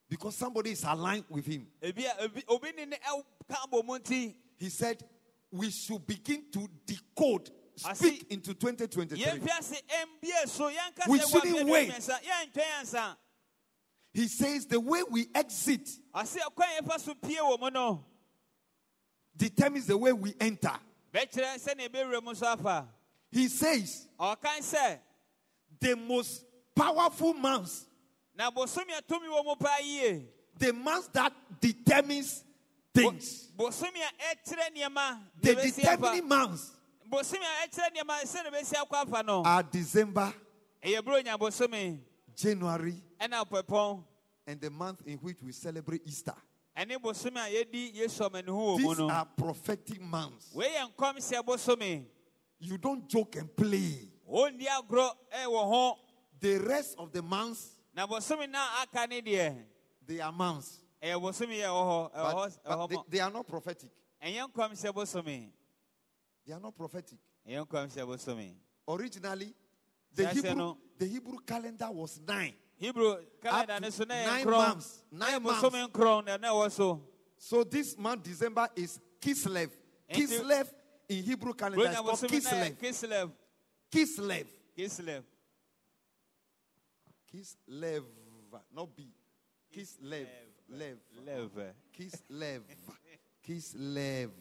because 0.09 0.35
somebody 0.35 0.71
is 0.71 0.83
aligned 0.83 1.25
with 1.29 1.45
him. 1.45 1.65
ebi 1.81 2.05
a 2.05 2.27
ebi 2.27 2.43
obi 2.47 2.71
ne 2.75 2.85
ne 2.85 2.97
ɛka 2.97 3.69
bɔ 3.71 3.85
mu 3.85 3.97
nti 3.99 4.35
He 4.57 4.69
said 4.69 5.03
we 5.51 5.69
should 5.71 6.05
begin 6.07 6.45
to 6.51 6.67
decode, 6.85 7.49
speak 7.75 8.25
into 8.31 8.53
2023. 8.53 9.17
yɛmfi 9.23 9.59
ase 9.59 9.81
mbie 10.21 10.47
so 10.47 10.69
yɛnka 10.69 11.07
We 11.07 11.19
shouldn't 11.19 11.67
wait. 11.69 11.89
mmiɛnsa 11.91 12.19
yɛntwɛn 12.21 12.79
ansa 12.81 13.17
He 14.13 14.27
says 14.27 14.67
the 14.67 14.79
way 14.79 15.01
we 15.09 15.27
exit 15.33 15.89
ɔse 16.13 16.37
ɛkwan 16.37 16.79
yɛfa 16.81 16.99
so 16.99 17.15
pie 17.15 17.35
wɔ 17.41 17.59
mu 17.59 17.69
no 17.71 18.05
determines 19.35 19.87
the 19.87 19.97
way 19.97 20.11
we 20.13 20.35
enter. 20.39 20.77
bɛkyerɛ 21.13 21.57
sɛnea 21.59 21.89
ɛbɛwura 21.89 22.23
mu 22.23 22.35
so 22.35 22.45
afa 22.47 22.87
He 23.31 23.47
says 23.47 24.07
the 25.79 25.95
most 25.95 26.45
powerful 26.75 27.33
months, 27.33 27.85
na 28.35 28.49
bosomi 28.51 28.97
a 28.97 29.01
tumi 29.01 29.27
wɔ 29.27 29.45
mu 29.45 29.55
paa 29.55 29.77
yie. 29.81 30.27
The 30.57 30.71
months 30.73 31.07
that 31.13 31.33
determines 31.59 32.43
things, 32.93 33.51
bosomi 33.57 33.99
a 34.01 34.35
ɛkyerɛ 34.35 34.75
nneɛma 34.75 35.19
the 35.41 35.55
determining 35.55 36.19
afa 36.19 36.21
months 36.21 36.71
bosomi 37.09 37.43
a 37.43 37.67
ɛkyerɛ 37.67 37.95
nneɛma 37.95 38.23
sɛ 38.23 38.43
na 38.43 38.49
ɛbɛsi 38.49 38.73
akɔ 38.73 38.93
afa 39.07 39.23
no. 39.23 39.43
are 39.43 39.63
December, 39.63 40.33
ɛyɛ 40.83 41.01
buro 41.01 41.23
nya 41.23 41.37
bosomi. 41.37 41.99
January, 42.35 42.95
ɛna 43.19 43.47
pɔpɔn. 43.47 44.03
and 44.47 44.59
the 44.59 44.69
month 44.69 45.01
in 45.05 45.17
which 45.19 45.37
we 45.43 45.51
celebrate 45.51 46.01
Easter. 46.05 46.35
ɛne 46.77 46.97
bosomi 47.01 47.37
a 47.37 47.63
yɛdi 47.63 47.95
yesu 47.95 48.27
ɔmanihu 48.29 48.47
wɔ 48.47 48.79
mu 48.79 48.95
These 48.95 48.99
are 48.99 49.25
prophetic 49.37 50.01
months. 50.01 50.49
wei 50.53 50.69
yɛ 50.69 50.91
nkɔmhyɛ 50.95 51.45
bosomi. 51.45 52.05
You 52.59 52.77
don't 52.77 53.07
joke 53.09 53.35
and 53.35 53.53
play. 53.55 54.12
Ɔnni 54.33 54.65
agorɔ 54.65 55.09
ɛwɔ 55.31 55.61
eh, 55.61 55.67
ho 55.69 55.99
The 56.39 56.57
rest 56.57 56.95
of 56.97 57.11
the 57.11 57.21
months, 57.21 57.79
na 57.95 58.05
bosomi 58.07 58.49
na 58.49 58.81
aka 58.81 59.07
ne 59.07 59.21
deɛ 59.21 59.63
they 60.05 60.19
are 60.19 60.31
months. 60.31 60.79
Eh, 61.01 61.11
ɛyɛ 61.11 61.21
bosomi 61.21 61.57
yɛ 61.59 61.67
wɔ 61.67 61.83
hɔ 61.83 62.13
ɛwɔ 62.13 62.47
eh, 62.47 62.51
But, 62.65 62.77
but 62.77 62.87
they, 62.87 62.97
they 63.09 63.19
are 63.19 63.31
not 63.31 63.47
prophetic. 63.47 63.89
ɛnyɛ 64.21 64.51
nkɔmhyɛ 64.51 64.93
bosomi 64.93 65.49
They 66.45 66.53
are 66.53 66.59
not 66.59 66.75
prophetic. 66.75 67.19
ɛnyɛ 67.47 67.67
nkɔmhyɛ 67.67 68.05
bosomi 68.05 68.55
Originally, 68.87 69.53
the 70.13 70.27
Hebrew, 70.27 70.75
the 70.97 71.05
Hebrew 71.07 71.39
calendar 71.45 71.89
was 71.91 72.19
nine. 72.27 72.53
hebrew 72.75 73.15
calendar 73.41 73.91
so 73.91 74.03
nine 74.03 74.45
months. 74.45 75.03
Nine 75.11 75.39
yɛ 75.39 75.43
bosomi 75.45 75.87
nkorɔn 75.87 76.25
na 76.25 76.37
na 76.37 76.47
ɛwɔ 76.49 77.01
so 77.37 77.63
this 77.65 77.97
month, 77.97 78.23
December, 78.23 78.69
is 78.73 78.99
Kislev. 79.19 79.69
Kislev 80.09 80.69
in 81.09 81.23
Hebrew 81.23 81.53
calendar 81.53 81.89
is 81.89 81.95
called 81.97 82.19
Kislev. 82.19 83.31
Kislev 83.93 84.45
Kislev. 84.77 85.23
kislev. 87.31 88.03
Not 88.73 88.95
B. 88.95 89.07
Kislev. 89.71 90.27
Lev. 90.69 90.97
Kiss 91.91 92.21
Lev 92.29 92.61
Kislev. 92.61 92.61
Kislev. 93.43 94.31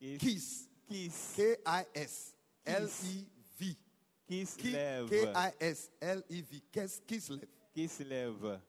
Kis- 0.00 0.18
Kis. 0.18 0.68
kis 0.88 1.32
K 1.36 1.56
I 1.66 1.84
S 1.94 2.32
L 2.66 2.88
E 3.04 3.24
V. 3.58 3.76
kislev 4.28 5.08
Kiss. 5.08 5.24
K 5.24 5.32
I 5.34 5.52
S 5.60 5.90
L 6.02 6.22
E 6.28 6.40
V. 6.40 6.62
Kis- 6.72 7.00
Kislev. 7.06 7.44
kislev 7.76 8.60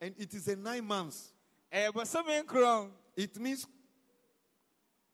And 0.00 0.14
it 0.18 0.34
is 0.34 0.48
a 0.48 0.56
nine 0.56 0.84
months. 0.84 1.32
nkorɔn 1.72 2.90
It 3.16 3.36
means 3.40 3.66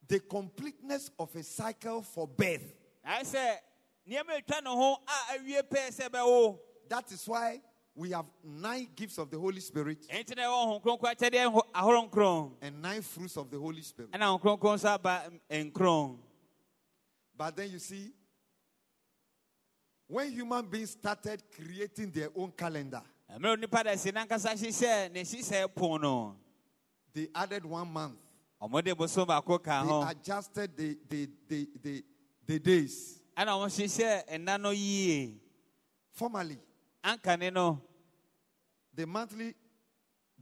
the 0.08 0.20
completeness 0.20 1.10
of 1.18 1.34
a 1.36 1.42
cycle 1.42 2.02
for 2.02 2.26
birth. 2.26 2.74
Ayɛ 3.04 3.22
sɛ 3.24 3.56
nneɛma 4.08 4.38
atwa 4.42 4.62
ne 4.62 4.70
ho 4.70 4.96
a 5.06 5.34
awie 5.38 5.62
pɛɛ 5.62 5.88
sɛ 5.90 6.08
bɛwo 6.08 6.58
That 6.88 7.10
is 7.12 7.26
why 7.28 7.60
we 7.94 8.10
have 8.10 8.26
nine 8.42 8.88
gifts 8.96 9.18
of 9.18 9.30
the 9.30 9.38
Holy 9.38 9.60
Spirit 9.60 10.06
ɛnti 10.08 10.36
na 10.36 10.42
ɛwɔ 10.42 10.66
ho 10.66 10.80
kronkron 10.80 11.14
akyɛdeɛ 11.14 11.52
ho- 11.52 11.66
ahorow 11.74 12.08
nkorɔn 12.08 12.52
and 12.62 12.82
nine 12.82 13.02
fruits 13.02 13.36
of 13.36 13.50
the 13.50 13.58
Holy 13.58 13.82
Spirit. 13.82 14.10
ɛna 14.12 14.24
ho 14.26 14.38
kronkron 14.38 14.76
nso 14.78 14.88
aba 14.94 15.30
mm, 15.50 15.72
nkorɔn 15.72 16.18
But 17.36 17.56
then 17.56 17.70
you 17.70 17.78
see, 17.78 18.12
when 20.06 20.30
human 20.32 20.66
beings 20.66 20.90
started 20.90 21.42
creating 21.54 22.10
their 22.10 22.28
own 22.36 22.52
calendar, 22.52 23.02
mmerɛ 23.38 23.56
onipa 23.56 23.84
da 23.84 23.94
si 23.96 24.10
nankasa 24.12 24.52
hyehyɛ 24.54 25.12
ne 25.12 25.22
hyehyɛ 25.22 25.74
pon 25.74 26.00
no 26.02 26.36
they 27.12 27.28
added 27.34 27.64
one 27.64 27.88
month. 27.92 28.18
ɔmode 28.60 28.96
bosom 28.96 29.26
baako 29.26 29.62
ka 29.62 29.84
They 29.84 30.10
adjusted 30.10 30.76
the, 30.76 30.98
the, 31.08 31.28
the, 31.48 31.68
the, 31.82 32.04
the 32.50 32.58
days. 32.58 33.20
ɛna 33.36 33.52
ɔmo 33.54 33.66
hyehyɛ 33.68 34.38
nna 34.38 34.60
no 34.60 34.70
yie 34.70 35.38
Formerly, 36.12 36.58
ankane 37.04 37.52
no 37.52 37.80
the 38.92 39.06
monthly 39.06 39.54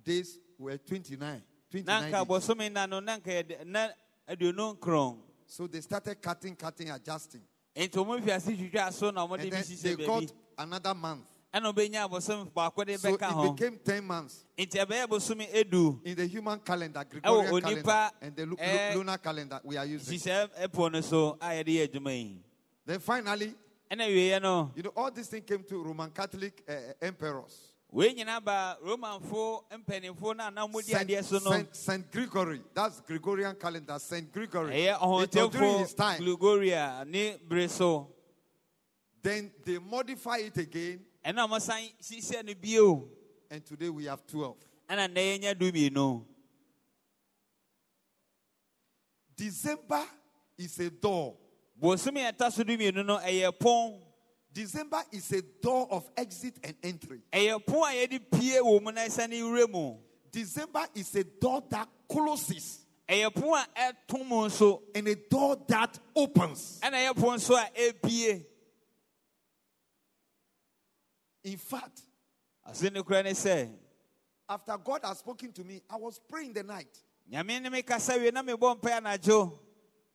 days 0.03 0.39
were 0.59 0.79
29. 0.79 1.43
29 1.71 1.85
na 1.85 2.01
anka 2.01 2.27
days. 2.27 2.49
no 2.89 3.01
na 3.01 3.17
na 3.65 3.89
aduonu 4.29 4.77
nkorɔn 4.79 5.19
So 5.51 5.67
they 5.67 5.81
started 5.81 6.21
cutting, 6.21 6.57
cutting, 6.57 6.91
adjusting. 6.91 7.43
nti 7.77 7.91
ɔmo 7.91 8.25
fi 8.25 8.31
ase 8.33 8.47
twitwa 8.57 8.93
so 8.93 9.11
na 9.11 9.27
ɔmode 9.27 9.41
And 9.43 9.51
bi 9.51 9.61
then 9.61 9.97
they 9.97 10.07
got 10.07 10.33
another 10.57 10.95
month. 10.95 11.27
Ɛna 11.53 11.73
ɔbɛnya 11.73 12.09
bosom 12.11 12.51
baako 12.55 12.85
de 12.85 12.99
So 12.99 13.15
it 13.15 13.23
ho 13.23 13.53
became 13.53 13.79
10 13.79 14.05
months 14.05 14.45
nti 14.57 14.85
ɛbɛyɛ 14.85 15.09
bosom 15.09 15.39
edu 15.41 16.01
in 16.05 16.17
the 16.17 16.27
human 16.27 16.59
calendar, 16.61 17.05
Gregorian 17.09 17.61
calendar, 17.61 18.11
and 18.21 18.37
the 18.37 18.57
eh, 18.59 18.95
lunar 18.95 19.19
calendar 19.19 19.61
we 19.65 19.77
are 19.77 19.87
using. 19.87 20.19
hyehyɛ 20.19 20.49
ɛpo 20.67 20.93
no 20.93 21.01
so 21.01 21.39
a 21.41 21.47
yɛde 21.47 21.67
yɛ 21.69 21.89
adwuma 21.89 22.11
yi 22.13 22.43
Then 22.85 23.01
finally, 23.01 23.55
ɛna 23.91 24.07
wieɛ 24.09 24.43
no 24.43 24.73
you 24.75 24.83
know, 24.83 24.93
all 24.97 25.11
these 25.11 25.29
things 25.29 25.45
came 25.47 25.63
to 25.65 25.83
Roman 25.83 26.11
Catholic 26.11 26.63
uh, 26.69 26.73
emperors. 27.01 27.69
wei 27.91 28.13
nyinaa 28.15 28.45
ba 28.45 28.77
romanfo 28.85 29.65
mpanimfo 29.73 30.37
no 30.37 30.47
a 30.47 30.51
na 30.51 30.67
modi 30.67 30.93
Saint, 30.93 31.09
adeɛ 31.09 31.25
so 31.25 31.39
no 31.39 31.51
Saint, 31.51 31.75
Saint 31.75 32.13
Gregory, 32.13 32.61
that's 32.75 33.01
Gregorian 33.01 33.55
calendar, 33.57 33.99
Saint 33.99 34.31
Gregory. 34.31 34.85
It 34.85 35.01
was 35.01 35.29
during 35.29 35.79
his 35.79 35.95
time. 35.95 36.21
glugoria 36.21 37.07
ne 37.07 37.39
bere 37.49 38.07
Then 39.23 39.51
they 39.65 39.79
modify 39.79 40.37
it 40.39 40.57
again, 40.59 41.01
ɛna 41.29 41.45
ɔmosan 41.47 41.93
hyehyɛ 42.01 42.43
no 42.45 42.55
bio 42.55 43.09
and 43.51 43.65
today 43.67 43.91
we 43.91 44.07
have 44.07 44.27
12. 44.27 44.57
ɛna 44.89 45.09
nnɛ 45.09 45.39
yɛnya 45.41 45.55
dumienu 45.55 46.25
December 49.37 50.05
is 50.57 50.79
a 50.81 50.89
door. 50.91 51.37
bosom 51.77 52.15
yɛ 52.15 52.33
ɛta 52.33 52.51
so 52.51 52.65
dumienu 52.65 53.05
no 53.05 53.19
ɛyɛ 53.19 53.59
pon 53.59 54.01
December 54.51 55.03
is 55.13 55.31
a 55.33 55.43
door 55.43 55.87
of 55.91 56.09
exit 56.17 56.55
and 56.65 56.75
entry. 56.83 57.21
ɛyɛ 57.31 57.67
pon 57.67 57.83
a 57.93 58.07
yɛde 58.07 58.31
pie 58.31 58.61
wɔ 58.63 58.83
mu 58.83 58.91
na 58.91 59.03
ɛsɛ 59.03 59.29
ne 59.29 59.43
wura 59.43 59.69
mu 59.71 59.99
December 60.31 60.87
is 60.95 61.15
a 61.15 61.25
door 61.25 61.63
that 61.69 61.89
closes 62.09 62.87
ɛyɛ 63.07 63.35
pon 63.35 63.59
a 63.59 63.67
ɛto 63.93 64.27
mu 64.27 64.47
nso 64.49 64.81
and 64.95 65.07
a 65.09 65.15
door 65.15 65.57
that 65.69 65.99
opens. 66.17 66.81
ɛna 66.83 66.95
ɛyɛ 67.13 67.15
pon 67.21 67.37
nso 67.37 67.55
a 67.55 67.71
ɛbie 67.93 68.47
In 71.45 71.57
fact, 71.57 72.03
ase 72.67 72.91
ne 72.91 73.03
kora 73.03 73.23
ne 73.23 73.31
sɛ 73.31 73.69
after 74.49 74.77
God 74.79 75.01
has 75.05 75.19
spoken 75.19 75.53
to 75.53 75.65
me, 75.65 75.83
I 75.91 75.97
was 75.97 76.19
praying 76.19 76.55
the 76.55 76.63
night. 76.63 76.89
nyame 77.31 77.61
ne 77.63 77.69
me 77.69 77.83
kasa 77.83 78.19
wie 78.19 78.31
na 78.31 78.43
mebɔ 78.43 78.81
mpae 78.81 79.01
anadwo 79.01 79.59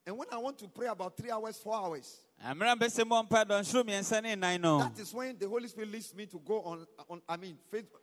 And 0.05 0.17
when 0.17 0.27
I 0.31 0.37
want 0.37 0.57
to 0.59 0.67
pray 0.67 0.87
about 0.87 1.15
three 1.15 1.31
hours, 1.31 1.57
four 1.57 1.75
hours, 1.75 2.17
mmerɛ 2.43 2.75
mpɛ 2.77 2.87
sɛ 2.87 3.03
mmɔ 3.03 3.27
mpae 3.29 3.45
dɔnhwero 3.45 3.83
mmiɛnsa 3.83 4.23
ne 4.23 4.35
nnan 4.35 4.61
no 4.61 4.79
that 4.79 4.99
is 4.99 5.13
when 5.13 5.37
the 5.37 5.47
Holy 5.47 5.67
Spirit 5.67 5.91
leads 5.91 6.13
me 6.13 6.25
to 6.25 6.39
go 6.39 6.61
on, 6.61 6.87
on 7.09 7.21
I 7.29 7.37
mean, 7.37 7.57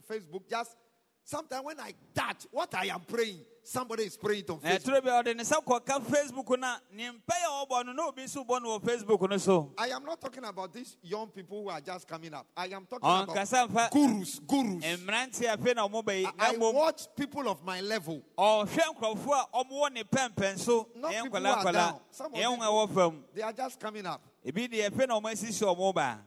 Facebook. 0.09 0.49
Just 0.49 0.77
sometimes 1.25 1.65
when 1.65 1.81
I 1.81 1.93
touch 2.15 2.47
what 2.51 2.75
I 2.75 2.87
am 2.87 3.01
praying, 3.01 3.41
somebody 3.71 4.03
is 4.03 4.17
praying 4.17 4.41
it 4.41 4.51
on 4.51 4.59
Facebook. 4.59 4.81
ɛtoro 4.83 5.05
bi 5.05 5.11
a 5.11 5.23
ɔde 5.23 5.37
ne 5.37 5.43
nsa 5.45 5.65
kɔka 5.65 6.03
facebook 6.03 6.59
na 6.59 6.79
ne 6.93 7.11
mpae 7.11 7.45
a 7.47 7.67
ɔbɔ 7.67 7.87
no 7.87 7.93
na 7.93 8.09
obi 8.09 8.23
nso 8.23 8.45
bɔ 8.47 8.61
no 8.63 8.79
wɔ 8.79 8.83
facebook 8.83 9.31
no 9.31 9.37
so 9.39 9.73
I 9.79 9.89
am 9.89 10.05
not 10.05 10.21
talking 10.21 10.45
about 10.45 10.73
these 10.73 10.97
young 11.03 11.29
people 11.29 11.63
who 11.63 11.69
are 11.69 11.81
just 11.81 12.07
coming 12.09 12.35
up. 12.35 12.47
I 12.57 12.67
am 12.67 12.85
talking 12.87 12.99
oh, 13.03 13.23
about 13.23 13.93
gurus, 13.93 14.41
gurus. 14.41 14.85
mmeranteɛ 14.85 15.57
afei 15.57 15.77
na 15.77 15.87
ɔmo 15.89 16.05
bɛyi 16.05 16.27
I, 16.39 16.55
I 16.55 16.57
watch 16.57 17.07
people 17.17 17.49
of 17.49 17.65
my 17.65 17.81
level. 17.81 18.23
ɔhwɛ 18.37 18.67
nkurɔfoɔ 18.95 19.45
a 19.53 19.65
ɔmowɔ 19.65 19.93
ne 19.93 20.03
pɛmpɛn 20.03 20.59
so 20.59 20.89
Not 20.97 21.13
people 21.13 21.41
who 21.41 21.47
are 21.47 21.73
down. 21.73 22.01
Some 22.11 22.27
of 22.27 22.33
them- 22.33 22.51
wɔn 22.51 22.59
a 22.59 22.67
ɛwɔ 22.67 22.95
fam 22.95 23.25
They 23.35 23.43
are 23.43 23.53
just 23.53 23.79
coming 23.79 24.07
up. 24.07 24.23
ebi 24.45 24.69
deɛ 24.69 24.91
ɛfɛ 24.91 25.07
na 25.07 25.21
ɔmo 25.21 25.31
asisi 25.33 25.63
ɔmo 25.65 25.95
ba 25.95 26.19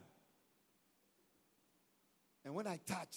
And 2.46 2.54
when 2.54 2.68
I 2.68 2.78
touch, 2.86 3.16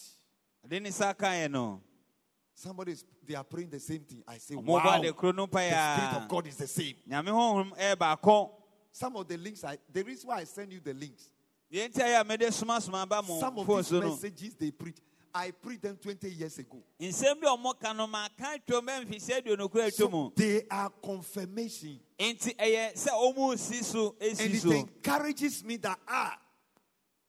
somebody 2.56 2.92
is 2.92 3.04
they 3.26 3.34
are 3.34 3.44
praying 3.44 3.68
the 3.70 3.78
same 3.78 4.00
thing. 4.00 4.22
I 4.26 4.38
say, 4.38 4.56
wow, 4.56 4.98
the 5.00 5.08
de 5.08 5.12
kuro 5.12 5.32
no 5.32 5.46
mpaeɛ 5.46 5.96
Spirit 5.96 6.22
of 6.22 6.28
God 6.28 6.46
is 6.46 6.56
the 6.56 6.66
same. 6.66 6.94
nyame 7.08 7.28
honhom 7.28 7.76
ɛyɛ 7.76 7.96
baako 7.96 8.50
Some 8.92 9.14
of 9.16 9.28
the 9.28 9.36
links, 9.36 9.62
I, 9.62 9.76
the 9.92 10.02
reason 10.02 10.28
why 10.28 10.38
I 10.38 10.44
send 10.44 10.72
you 10.72 10.80
the 10.80 10.94
links, 10.94 11.30
deɛ 11.72 11.88
nti 11.92 12.00
ayɛ 12.02 12.20
a 12.20 12.24
mede 12.24 12.48
somasoma 12.50 13.06
ba 13.08 13.22
mo 13.22 13.38
some 13.38 13.58
of 13.58 13.66
these 13.66 13.92
messages 13.92 14.54
they 14.54 14.70
preach, 14.70 14.96
I 15.34 15.50
preached 15.50 15.82
them 15.82 15.96
20 16.00 16.30
years 16.30 16.58
ago. 16.58 16.82
nsɛm 16.98 17.40
bi 17.42 17.46
a 17.46 17.56
ɔmo 17.56 17.78
ka 17.78 17.92
no 17.92 18.06
maka 18.06 18.58
twom 18.66 18.86
ɛmfihyia 18.86 19.42
aduonu 19.42 19.70
koro 19.70 19.84
atwa 19.84 20.10
mu 20.10 20.24
So 20.28 20.32
they 20.34 20.62
are 20.70 20.90
confirmation. 21.04 22.00
nti 22.18 22.56
ɛyɛ 22.56 22.94
sɛ 22.94 23.08
ɔmo 23.10 23.58
si 23.58 23.82
so 23.82 24.16
And 24.18 24.40
it 24.40 24.64
encourages 24.64 25.62
me 25.62 25.76
that, 25.76 25.98
ah, 26.08 26.38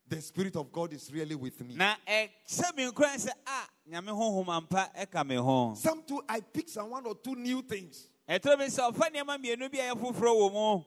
the 0.09 0.21
Spirit 0.21 0.55
of 0.55 0.71
God 0.71 0.93
is 0.93 1.11
really 1.11 1.35
with 1.35 1.59
me. 1.65 1.75
na 1.75 1.95
ɛhyɛ 2.07 2.75
me 2.75 2.89
nkora 2.89 3.15
sɛ 3.15 3.29
a 3.45 3.89
nyame 3.91 4.09
honhom 4.09 4.47
ampa 4.47 4.89
ɛka 4.97 5.25
me 5.27 5.35
ho 5.35 5.73
Some 5.75 6.03
too, 6.03 6.21
I 6.27 6.39
pick 6.41 6.69
some 6.69 6.89
one 6.89 7.05
or 7.05 7.15
two 7.15 7.35
new 7.35 7.61
things. 7.61 8.07
ɛtoro 8.27 8.57
bi 8.57 8.65
sɛ 8.67 8.91
ɔfa 8.93 9.11
nneɛma 9.13 9.37
mmienu 9.37 9.71
bi 9.71 9.79
a 9.79 9.93
ɛyɛ 9.93 10.01
foforɔ 10.01 10.35
wɔ 10.35 10.53
mu 10.53 10.83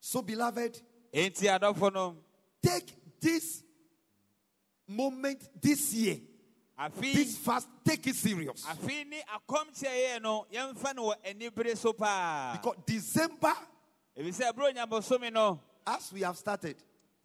So, 0.00 0.22
beloved, 0.22 0.80
enti 1.12 1.46
adɔfo 1.58 1.92
no 1.92 2.16
take 2.62 2.94
this 3.20 3.62
moment 4.88 5.48
this 5.60 5.92
year, 5.94 6.18
this 6.98 7.36
fast, 7.38 7.68
take 7.84 8.06
it 8.06 8.16
serious. 8.16 8.64
afei 8.64 9.06
ne 9.08 9.22
akɔmkyɛ 9.22 9.90
yɛ 10.16 10.22
no 10.22 10.46
yɛmfa 10.52 10.94
no 10.96 11.10
wɔ 11.10 11.14
anibere 11.24 11.76
so 11.76 11.92
paa 11.92 12.52
Because 12.60 12.76
December, 12.86 13.52
ɛfisɛ 14.18 14.52
ɛberɛ 14.52 14.74
onyabosome 14.74 15.32
no 15.32 15.60
as 15.86 16.12
we 16.12 16.22
have 16.22 16.36
started, 16.36 16.76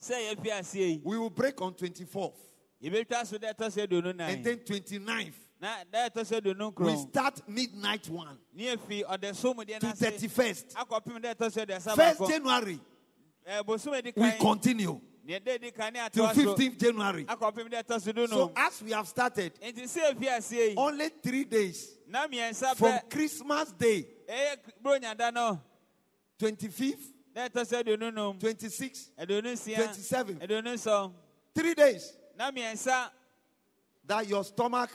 sɛ 0.09 0.35
yɛfi 0.35 0.51
aseɛ 0.51 0.75
yi 0.91 1.01
we 1.03 1.17
will 1.17 1.29
break 1.29 1.59
on 1.62 1.74
24th 1.74 2.38
yɛbɛtwa 2.81 3.25
so 3.25 3.38
dɛ 3.38 3.53
ɛtɔ 3.53 3.67
sɛ 3.71 3.88
aduonu 3.88 4.19
and 4.19 4.43
then 4.43 4.57
29th. 4.59 5.33
na 5.59 5.83
dɛ 5.91 6.09
ɛtɔ 6.09 6.21
sɛ 6.24 6.41
aduonu 6.41 6.79
We 6.79 6.95
start 6.97 7.47
midnight 7.47 8.07
one. 8.09 8.38
Ne 8.53 8.75
yɛfi 8.75 9.03
ɔde 9.05 9.35
so 9.35 9.53
mu 9.53 9.63
deɛ 9.63 9.79
to 9.79 9.88
31st. 9.88 10.74
akɔpem 10.74 11.19
dɛ 11.21 11.35
ɛtɔ 11.35 11.50
sɛ 11.50 11.65
aduasa 11.65 11.95
First 11.95 12.29
January, 12.31 12.79
Eh, 13.47 13.62
we 13.67 14.31
continue. 14.39 15.00
Ne 15.24 15.39
ɛda 15.39 15.62
di 15.62 15.71
kan 15.71 15.93
ne 15.93 16.00
till 16.12 16.27
15th 16.27 16.77
January. 16.79 17.25
akɔpem 17.25 17.69
dɛ 17.69 17.83
ɛtɔ 17.83 18.01
so 18.01 18.12
du 18.12 18.27
So 18.27 18.35
no. 18.35 18.53
As 18.55 18.81
we 18.83 18.91
have 18.91 19.07
started, 19.07 19.53
enti 19.62 19.83
sɛ 19.83 20.13
yɛfi 20.13 20.27
aseɛ 20.27 20.69
yi 20.69 20.75
only 20.75 21.09
three 21.09 21.45
days 21.45 21.97
from 22.75 22.99
Christmas 23.10 23.71
Day, 23.71 24.06
ɛyɛ 24.27 24.58
buronyada 24.84 25.34
no. 25.34 25.62
25th, 26.38 27.13
dɛ 27.36 27.50
ɛtɔ 27.50 27.62
sɛ 27.65 27.84
aduonu 27.84 28.13
num 28.13 28.39
26th, 28.39 29.10
aduonu 29.19 29.52
nsia 29.54 29.76
27. 29.76 30.39
aduonu 30.39 30.74
nson 30.74 31.13
three 31.54 31.74
days. 31.74 32.13
That 32.38 34.28
your 34.28 34.43
stomach 34.43 34.89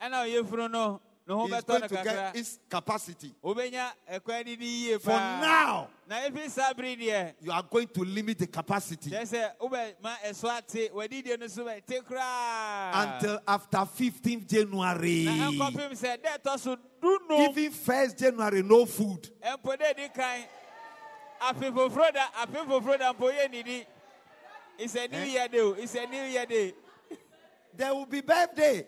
ɛna 0.00 0.24
ɔyɛ 0.26 0.46
funu 0.46 0.70
no 0.70 1.00
ne 1.26 1.34
ho 1.34 1.46
is 1.46 1.64
going 1.64 1.82
to 1.82 1.88
get 1.88 2.36
its 2.36 2.58
capacity. 2.68 3.32
wobɛnya 3.42 3.92
ɛkwan 4.12 4.44
didi 4.44 4.66
yie 4.66 4.98
For 5.00 5.10
now, 5.12 5.88
na 6.06 6.16
efi 6.16 6.50
saa 6.50 6.72
bere 6.74 6.96
deɛ 6.96 7.34
you 7.40 7.50
are 7.52 7.62
going 7.62 7.86
to 7.88 8.00
limit 8.02 8.38
the 8.38 8.46
capacity. 8.46 9.10
Kyerɛ 9.10 9.22
sɛ 9.22 9.50
wobɛma 9.60 10.16
ɛso 10.26 10.58
ate 10.58 10.92
wadidie 10.92 11.38
no 11.38 11.46
so 11.46 11.64
bɛte 11.64 12.02
koraa 12.04 12.90
until 13.16 13.38
after 13.48 13.78
15th 13.78 14.46
January. 14.46 15.24
na 15.24 15.50
ɛnkɔpem 15.50 15.92
sɛ 15.92 16.18
dɛ 16.18 16.38
ɛtɔ 16.42 16.58
so 16.58 16.76
du 17.00 17.18
Even 17.30 17.72
1st 17.72 18.18
January, 18.18 18.62
no 18.62 18.84
food. 18.84 19.30
Ɛmpo 21.40 21.54
dɛ 21.54 21.60
di 21.60 21.70
kan 21.70 21.72
afe 21.72 21.72
foforɔ 21.74 22.12
da 22.14 22.26
afe 22.42 22.66
foforɔ 22.66 22.98
da 22.98 23.12
mpo 23.12 23.32
yɛ 23.32 23.50
nidi 23.50 23.86
it's 24.78 24.94
a 24.94 25.08
new 25.08 25.18
Eh? 25.18 25.24
year 25.24 25.48
day 25.48 25.58
it's 25.82 25.94
a 25.94 26.06
new 26.06 26.22
year 26.24 26.46
day 26.46 26.74
There 27.76 27.94
will 27.94 28.06
be 28.06 28.20
birthday. 28.20 28.84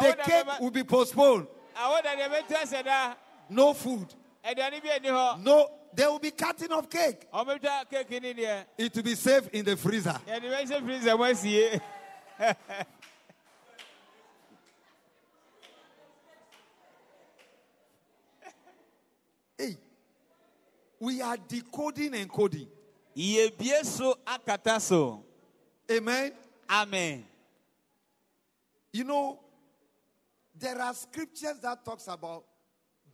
The 0.00 0.16
cake 0.22 0.60
will 0.60 0.70
be 0.70 0.84
postponed. 0.84 1.46
deɛ 1.76 2.28
bɛtu 2.28 2.54
asɛ 2.62 2.84
da 2.84 3.14
No 3.48 3.72
food. 3.74 4.12
aduane 4.44 4.82
bi 4.82 4.88
ani 4.90 5.08
hɔ 5.08 5.42
No, 5.42 5.70
there 5.94 6.10
will 6.10 6.18
be 6.18 6.30
cutting 6.32 6.72
of 6.72 6.90
cake. 6.90 7.30
ɔmɛtwa 7.32 7.84
keeki 7.90 8.20
ni 8.22 8.34
deɛ 8.34 8.64
It 8.78 8.94
will 8.94 9.02
be 9.02 9.14
safe 9.14 9.48
in 9.52 9.64
the 9.64 9.76
freezer. 9.76 10.20
yɛde 10.26 10.42
bɛhyɛ 10.42 10.84
freezer 10.84 11.16
mu 11.16 11.24
asie 11.24 11.80
Hey, 12.38 12.52
we 21.00 21.20
are 21.20 21.36
decoding 21.36 22.14
and 22.14 22.30
coding. 22.30 22.68
yɛbie 23.16 23.84
so 23.84 24.16
akata 24.26 24.80
so 24.80 25.22
Amen. 25.90 26.32
amen 26.68 27.24
You 28.92 29.04
know, 29.04 29.38
there 30.58 30.80
are 30.80 30.94
scriptures 30.94 31.58
that 31.62 31.84
talks 31.84 32.08
about 32.08 32.44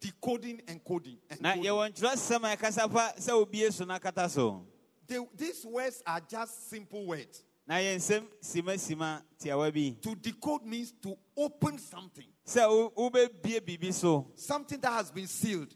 decoding 0.01 0.61
and 0.68 0.83
coding. 0.85 1.18
And 1.31 1.40
coding. 1.42 1.64
yɛwɔ 1.64 1.92
nkyerɛsɛm 1.92 2.53
a 2.53 2.57
ɛkasa 2.57 2.92
fa 2.92 3.12
sɛ 3.18 3.31
obie 3.31 3.71
so 3.73 3.85
no 3.85 3.95
akata 3.99 4.31
so 4.31 4.64
They- 5.07 5.27
these 5.35 5.64
words 5.66 6.03
are 6.07 6.21
just 6.21 6.71
simple 6.71 7.05
words. 7.07 7.42
na 7.66 7.75
yɛnsɛm 7.77 8.27
simasima 8.40 9.23
tiawa 9.38 9.73
bi 9.73 9.97
To 10.03 10.14
decode 10.14 10.64
means 10.64 10.92
to 11.03 11.16
open 11.37 11.79
something, 11.79 12.27
sɛ 12.47 12.68
wo- 12.68 12.90
wobɛbie 13.11 13.61
biribi 13.61 13.92
something 14.38 14.81
that 14.81 14.92
has 14.92 15.11
been 15.11 15.27
sealed, 15.27 15.75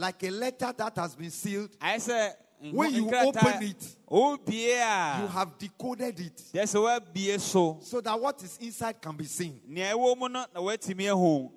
bi 0.00 0.06
a 0.06 0.06
yɛn 0.06 0.06
asɔ 0.06 0.06
ano 0.06 0.06
like 0.06 0.22
a 0.22 0.30
letter 0.30 0.72
that 0.76 0.96
has 0.96 1.14
been 1.14 1.30
sealed. 1.30 1.70
nho- 1.80 2.32
mm, 2.62 2.72
When 2.72 2.94
you 2.94 3.08
open 3.08 3.62
it, 3.62 3.96
oh, 4.08 4.36
wobie 4.38 5.20
You 5.22 5.26
have 5.28 5.58
decoded 5.58 6.20
it 6.20 6.42
kyerɛ 6.52 6.64
sɛ 6.64 6.78
woabie 7.14 7.40
so 7.40 7.78
so 7.82 8.00
that 8.00 8.20
what 8.20 8.42
is 8.42 8.58
inside 8.60 9.00
can 9.00 9.16
be 9.16 9.24
seen. 9.24 9.60
nea 9.66 9.92
ɛwɔ 9.94 10.16
mu 10.18 10.28
no 10.28 10.44
na 10.54 10.60
woatumi 10.60 11.08
ahu 11.10 11.50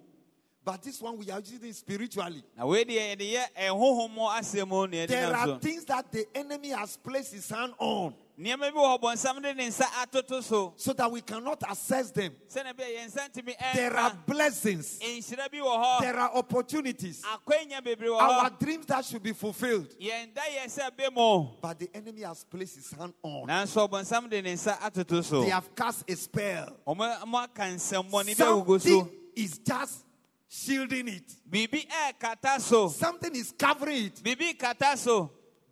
But 0.65 0.81
this 0.81 1.01
one 1.01 1.17
we 1.17 1.29
are 1.29 1.41
using 1.41 1.73
spiritually. 1.73 2.41
na 2.57 2.65
wei 2.65 2.85
deɛ 2.85 3.15
yɛde 3.17 3.33
yɛ 3.33 3.43
ɛhohom 3.69 4.09
eh, 4.09 4.13
mu 4.15 4.21
asɛm 4.21 4.67
mu 4.67 4.87
na 4.87 4.97
yɛde 4.97 5.07
There 5.07 5.35
are 5.35 5.59
things 5.59 5.83
that 5.85 6.09
the 6.11 6.25
enemy 6.35 6.69
has 6.69 6.95
placed 6.97 7.33
his 7.33 7.49
hand 7.49 7.73
on 7.79 8.13
nneɛma 8.39 8.71
bi 8.73 8.77
wɔ 8.79 8.99
hɔ 8.99 9.01
bɔnsam 9.01 9.41
de 9.41 9.53
ne 9.53 9.67
nsa 9.67 9.85
atoto 10.03 10.43
so. 10.43 10.93
That 10.93 11.11
we 11.11 11.21
cannot 11.21 11.63
access 11.63 12.11
them. 12.11 12.35
sɛnea 12.49 12.73
bɛyɛ 12.73 12.97
yɛn 12.97 13.11
nsa 13.11 13.29
ntumi 13.29 13.55
There 13.73 13.95
are 13.95 14.13
blessings, 14.25 14.99
nhyira 14.99 15.51
bi 15.51 15.57
wɔ 15.59 15.83
hɔ. 15.83 15.99
There 16.01 16.17
are 16.19 16.31
opportunities, 16.35 17.21
akwanya 17.23 17.81
bebree 17.83 18.07
wɔ 18.09 18.19
our 18.19 18.49
dreams 18.49 18.85
that 18.87 19.05
should 19.05 19.23
be 19.23 19.33
fulfilled. 19.33 19.89
yɛn 19.99 20.33
da 20.33 20.41
yɛ 20.41 20.65
sɛ 20.65 20.95
be 20.97 21.59
But 21.61 21.79
the 21.79 21.89
enemy 21.93 22.21
has 22.21 22.43
placed 22.43 22.75
his 22.75 22.91
hand 22.91 23.13
on. 23.21 23.47
nanso 23.47 23.87
ɔbɔnsam 23.87 24.29
de 24.29 24.41
ne 24.41 24.53
nsa 24.53 25.43
They 25.43 25.49
have 25.49 25.75
cast 25.75 26.09
a 26.09 26.15
spell. 26.15 26.77
ɔmo 26.87 27.27
mo 27.27 27.37
aka 27.37 27.61
nsɛmmɔne 27.63 28.37
bi 28.37 28.43
agugu 28.45 28.81
so. 28.81 28.89
Something 28.89 29.19
is 29.35 29.57
just 29.59 30.05
shielding 30.47 31.07
it, 31.07 31.23
something 32.91 33.35
is 33.35 33.51
covering 33.57 34.05
it. 34.05 34.21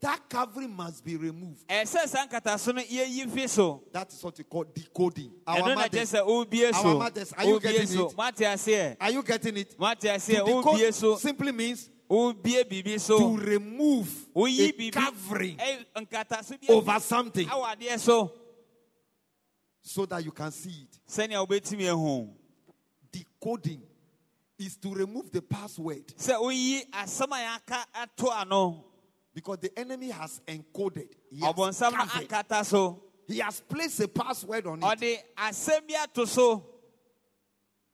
Biribi 0.01 0.07
kata 0.07 0.07
so 0.07 0.07
That 0.07 0.29
covering 0.29 0.75
must 0.75 1.03
be 1.05 1.15
removed. 1.15 1.67
ɛsɛ 1.67 2.07
saa 2.07 2.25
nkataso 2.27 2.73
no 2.75 2.81
yɛyi 2.81 3.29
fi 3.31 3.47
so. 3.47 3.83
That 3.91 4.11
is 4.11 4.23
what 4.23 4.37
we 4.37 4.43
call 4.43 4.63
decoding. 4.63 5.31
Our 5.45 5.75
mothers, 5.75 6.13
Our 6.15 6.45
mothers, 6.95 7.33
are 7.33 7.45
you 7.45 7.59
getting 7.59 7.99
it? 7.99 8.97
are 8.99 9.11
you 9.11 9.23
getting 9.23 9.57
it? 9.57 9.71
To 9.71 10.45
decode 10.45 11.19
simply 11.19 11.51
means 11.51 11.89
biribi 12.09 13.07
to 13.07 13.37
remove 13.37 14.27
a 14.35 14.91
covering 14.91 15.57
ɛ- 15.57 15.85
nkataso 15.95 16.57
bi 16.67 16.73
over 16.73 16.99
something. 16.99 17.47
So? 17.97 18.31
That 20.05 20.23
you 20.23 20.31
can 20.31 20.51
see 20.51 20.69
it. 20.83 20.99
sɛnea 21.07 21.45
wobɛtumi 21.47 21.89
ahu 21.89 22.29
Decoding 23.11 23.81
is 24.57 24.77
to 24.77 24.93
remove 24.93 25.31
the 25.31 25.41
password 25.41 26.07
sɛ 29.35 29.41
woyi 29.41 29.57
asɛm 29.57 29.57
a 29.57 29.57
yɛaka 29.57 29.57
ato 29.57 29.57
ano 29.57 29.57
because 29.57 29.57
the 29.59 29.79
enemy 29.79 30.09
has 30.09 30.41
encoded. 30.47 31.07
He 31.29 31.39
has. 31.39 32.75
He 33.27 33.39
has 33.39 33.61
placed 33.61 33.99
a 34.01 34.07
password 34.07 34.67
on 34.67 34.79
it. 34.79 34.81
ɔde 34.83 35.17
asɛm 35.37 35.87
bi 35.87 35.95
ato 36.01 36.25
so 36.25 36.65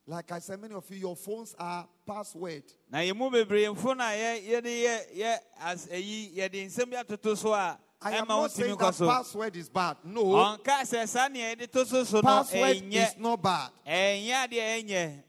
Like 0.10 0.32
I 0.32 0.40
said, 0.40 0.62
many 0.62 0.74
of 0.74 0.90
you, 0.90 1.00
your 1.00 1.16
phones 1.18 1.54
are 1.60 1.86
password. 2.06 2.64
na 2.90 3.00
yɛn 3.00 3.16
mu 3.16 3.30
bebree 3.30 3.68
mfo 3.76 3.96
na 3.96 4.06
yɛ 4.12 4.48
yɛde 4.48 4.64
yɛ 4.64 5.18
yɛ 5.18 5.38
as 5.60 5.88
ayi 5.88 6.34
yɛde 6.38 6.66
nsɛm 6.66 6.90
bi 6.92 7.04
atoto 7.04 7.38
so 7.38 7.54
a 7.54 7.78
I 8.00 8.12
am 8.14 8.28
not 8.28 8.52
saying 8.52 8.78
that 8.78 8.98
password 8.98 9.56
is 9.56 9.68
bad. 9.70 9.98
No, 10.04 10.24
ɔnka 10.24 10.82
sɛ 10.84 11.08
saa 11.08 11.28
nea 11.28 11.56
yɛde 11.56 11.72
to 11.72 11.86
so 11.86 12.04
so 12.04 12.18
no 12.18 12.22
password 12.22 12.84
is 12.92 13.18
not 13.18 13.42
bad. 13.42 13.70
ɛnyɛ 13.86 14.48
adeɛ 14.48 14.84
ɛnyɛ 14.84 15.24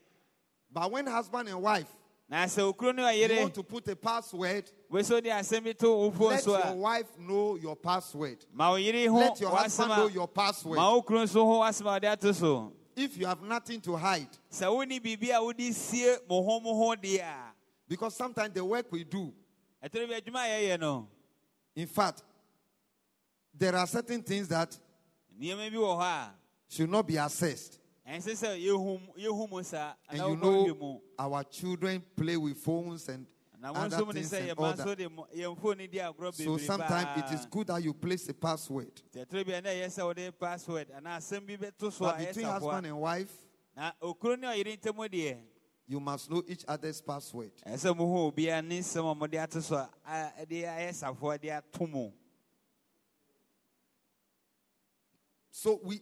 But 0.70 0.92
when 0.92 1.06
husband 1.06 1.48
and 1.48 1.60
wife 1.60 1.92
na 2.28 2.44
sɛ 2.44 2.62
okuro 2.72 2.94
ne 2.94 3.26
you 3.26 3.40
want 3.42 3.54
to 3.54 3.62
put 3.62 3.88
a 3.88 3.96
password, 3.96 4.70
weso 4.90 5.22
de 5.22 5.30
asɛm 5.30 5.64
bi 5.64 5.72
to 5.72 5.88
wo 5.88 6.10
phone 6.10 6.30
let 6.30 6.46
your 6.46 6.74
wife 6.74 7.18
know 7.18 7.56
your 7.56 7.76
password. 7.76 8.44
ma 8.52 8.70
wo 8.70 8.76
yere 8.76 9.06
ho 9.08 9.16
Let 9.18 9.40
your 9.40 9.50
husband 9.50 9.88
know 9.90 10.06
your 10.08 10.28
password. 10.28 10.76
ma 10.76 10.92
wo 10.92 11.02
kuro 11.02 11.24
nso 11.24 11.34
ho 11.44 11.60
w'asɛm 11.60 11.96
a 11.96 12.00
wɔde 12.00 12.04
ato 12.12 12.32
so. 12.32 12.72
If 12.94 13.16
you 13.16 13.26
have 13.26 13.40
nothing 13.42 13.80
to 13.82 13.96
hide, 13.96 14.28
sɛ 14.52 14.66
wonni 14.66 15.00
biribi 15.00 15.34
a 15.34 15.42
wode 15.42 15.72
sie 15.74 16.16
mo 16.28 16.42
ho 16.42 16.60
mo 16.60 16.74
ho 16.74 16.94
deɛ 16.96 17.20
a 17.20 17.52
because 17.88 18.14
sometimes 18.14 18.52
the 18.52 18.64
work 18.64 18.86
we 18.92 19.04
do, 19.04 19.32
ɛtɔre 19.82 20.08
bi 20.08 20.20
adwuma 20.20 20.44
a 20.44 20.76
yɛyɛ 20.76 21.06
in 21.74 21.86
fact, 21.86 22.24
there 23.54 23.74
are 23.74 23.86
certain 23.86 24.20
things 24.22 24.48
that 24.48 24.76
nneɛma 25.40 25.70
bi 25.70 25.76
wɔ 25.76 26.30
should 26.68 26.90
not 26.90 27.06
be 27.06 27.16
assessed. 27.16 27.77
Ɛnsɛ 28.08 28.32
sɛ 28.34 28.58
yɛhu 28.64 29.00
yɛhu 29.18 29.50
mu 29.50 29.62
saa 29.62 29.94
And 30.08 30.18
you 30.18 30.36
know, 30.36 31.02
our 31.18 31.44
children 31.44 32.02
play 32.16 32.36
with 32.36 32.56
phones 32.56 33.08
and 33.08 33.26
other 33.62 33.96
nso 33.96 34.06
mu 34.06 34.12
ne 34.12 34.22
things 34.22 34.32
and 34.32 34.50
all 34.58 34.72
that. 34.72 34.96
de 34.98 35.08
mo- 35.08 35.26
yɛn 35.36 35.58
phone 35.60 36.32
So 36.32 36.56
sometimes 36.58 37.22
it 37.24 37.34
is 37.34 37.44
good 37.46 37.66
that 37.66 37.82
you 37.82 37.92
place 37.92 38.28
a 38.28 38.34
password. 38.34 39.02
tɛtɔre 39.12 39.46
bi 39.46 39.52
a 39.52 39.60
na 39.60 39.68
ɛyɛ 39.70 39.86
sɛ 39.88 40.04
wode 40.04 40.38
password. 40.38 40.88
Anaa 40.96 41.18
asɛm 41.18 41.46
bi 41.46 41.56
bɛto 41.56 41.92
so 41.92 42.04
a 42.06 42.08
But 42.12 42.18
between 42.18 42.46
husband 42.46 42.86
and 42.86 42.98
wife, 43.00 43.32
na 43.76 43.92
okuro 44.02 44.38
ne 44.38 44.46
ɔyere 44.46 44.80
ntam 44.80 44.96
deɛ 45.08 45.38
you 45.90 45.98
must 46.00 46.30
know 46.30 46.42
each 46.46 46.64
other's 46.68 47.00
password. 47.00 47.50
ɛsɛ 47.66 47.90
sɛ 47.92 47.96
mohu 47.96 48.32
obiara 48.32 48.64
ne 48.64 48.78
nsɛm 48.80 49.10
a 49.10 49.14
mode 49.14 49.34
ato 49.34 49.60
so 49.60 49.74
a 49.76 49.90
a- 50.06 50.32
ɛde 50.46 50.64
ayɛ 50.64 50.94
safoa 50.94 51.38
de 51.40 51.50
ato 51.50 51.86
mu 51.86 52.10
So 55.50 55.80
we 55.82 56.00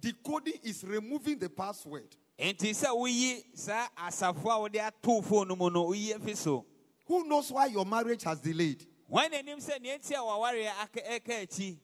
decoding 0.00 0.54
is 0.62 0.84
removing 0.84 1.38
the 1.38 1.48
password. 1.48 2.14
enti 2.38 2.70
sɛ 2.70 2.88
woyi 2.94 3.42
saa 3.54 3.88
asafoa 3.96 4.56
a 4.56 4.60
wode 4.60 4.76
ato 4.76 5.22
phone 5.22 5.48
mu 5.56 5.70
no 5.70 5.86
woyi 5.86 6.14
afi 6.14 6.36
so 6.36 6.64
Who 7.06 7.24
knows 7.24 7.50
why 7.52 7.66
your 7.66 7.86
marriage 7.86 8.24
has 8.24 8.40
delayed? 8.40 8.84
wɔn 9.10 9.30
n'anim 9.30 9.58
sɛ 9.58 9.78
neɛ 9.80 9.98
nti 9.98 10.12
a 10.12 10.18
wawareɛ 10.22 10.70
aka 10.82 11.00
ɛka 11.00 11.42
akyi 11.46 11.78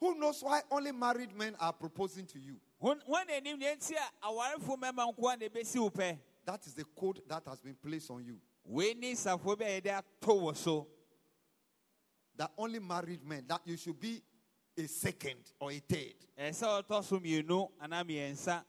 Who 0.00 0.14
knows 0.14 0.42
why 0.42 0.62
only 0.70 0.92
married 0.92 1.36
men 1.36 1.56
are 1.60 1.72
proposing 1.72 2.24
to 2.26 2.38
you? 2.38 2.56
wɔn 2.82 3.00
n'anim 3.08 3.60
neɛ 3.60 3.76
nti 3.76 3.94
a 3.94 4.26
awarefo 4.28 4.76
mmarima 4.78 5.12
nko 5.14 5.32
a 5.32 5.36
na 5.36 5.46
ebesi 5.48 5.78
wo 5.80 5.90
pɛ 5.90 6.18
That 6.46 6.66
is 6.66 6.72
the 6.74 6.84
code 6.84 7.20
that 7.28 7.42
has 7.46 7.60
been 7.60 7.74
placed 7.74 8.10
on 8.10 8.24
you. 8.24 8.38
wei 8.64 8.94
ne 8.94 9.12
safoa 9.14 9.58
bi 9.58 9.64
a 9.66 9.80
yɛde 9.80 9.98
ato 9.98 10.34
wɔ 10.40 10.56
so 10.56 10.86
That 12.36 12.52
only 12.56 12.78
married 12.78 13.24
men, 13.26 13.44
that 13.48 13.62
you 13.64 13.76
should 13.76 13.98
be 13.98 14.22
a 14.78 14.88
second 14.88 15.40
or 15.60 15.70
a 15.72 15.78
third. 15.78 16.14
ɛsɛ 16.38 17.04
so 17.04 17.18
mmienu 17.20 17.70
anaa 17.82 18.04
mmiɛnsa 18.04 18.64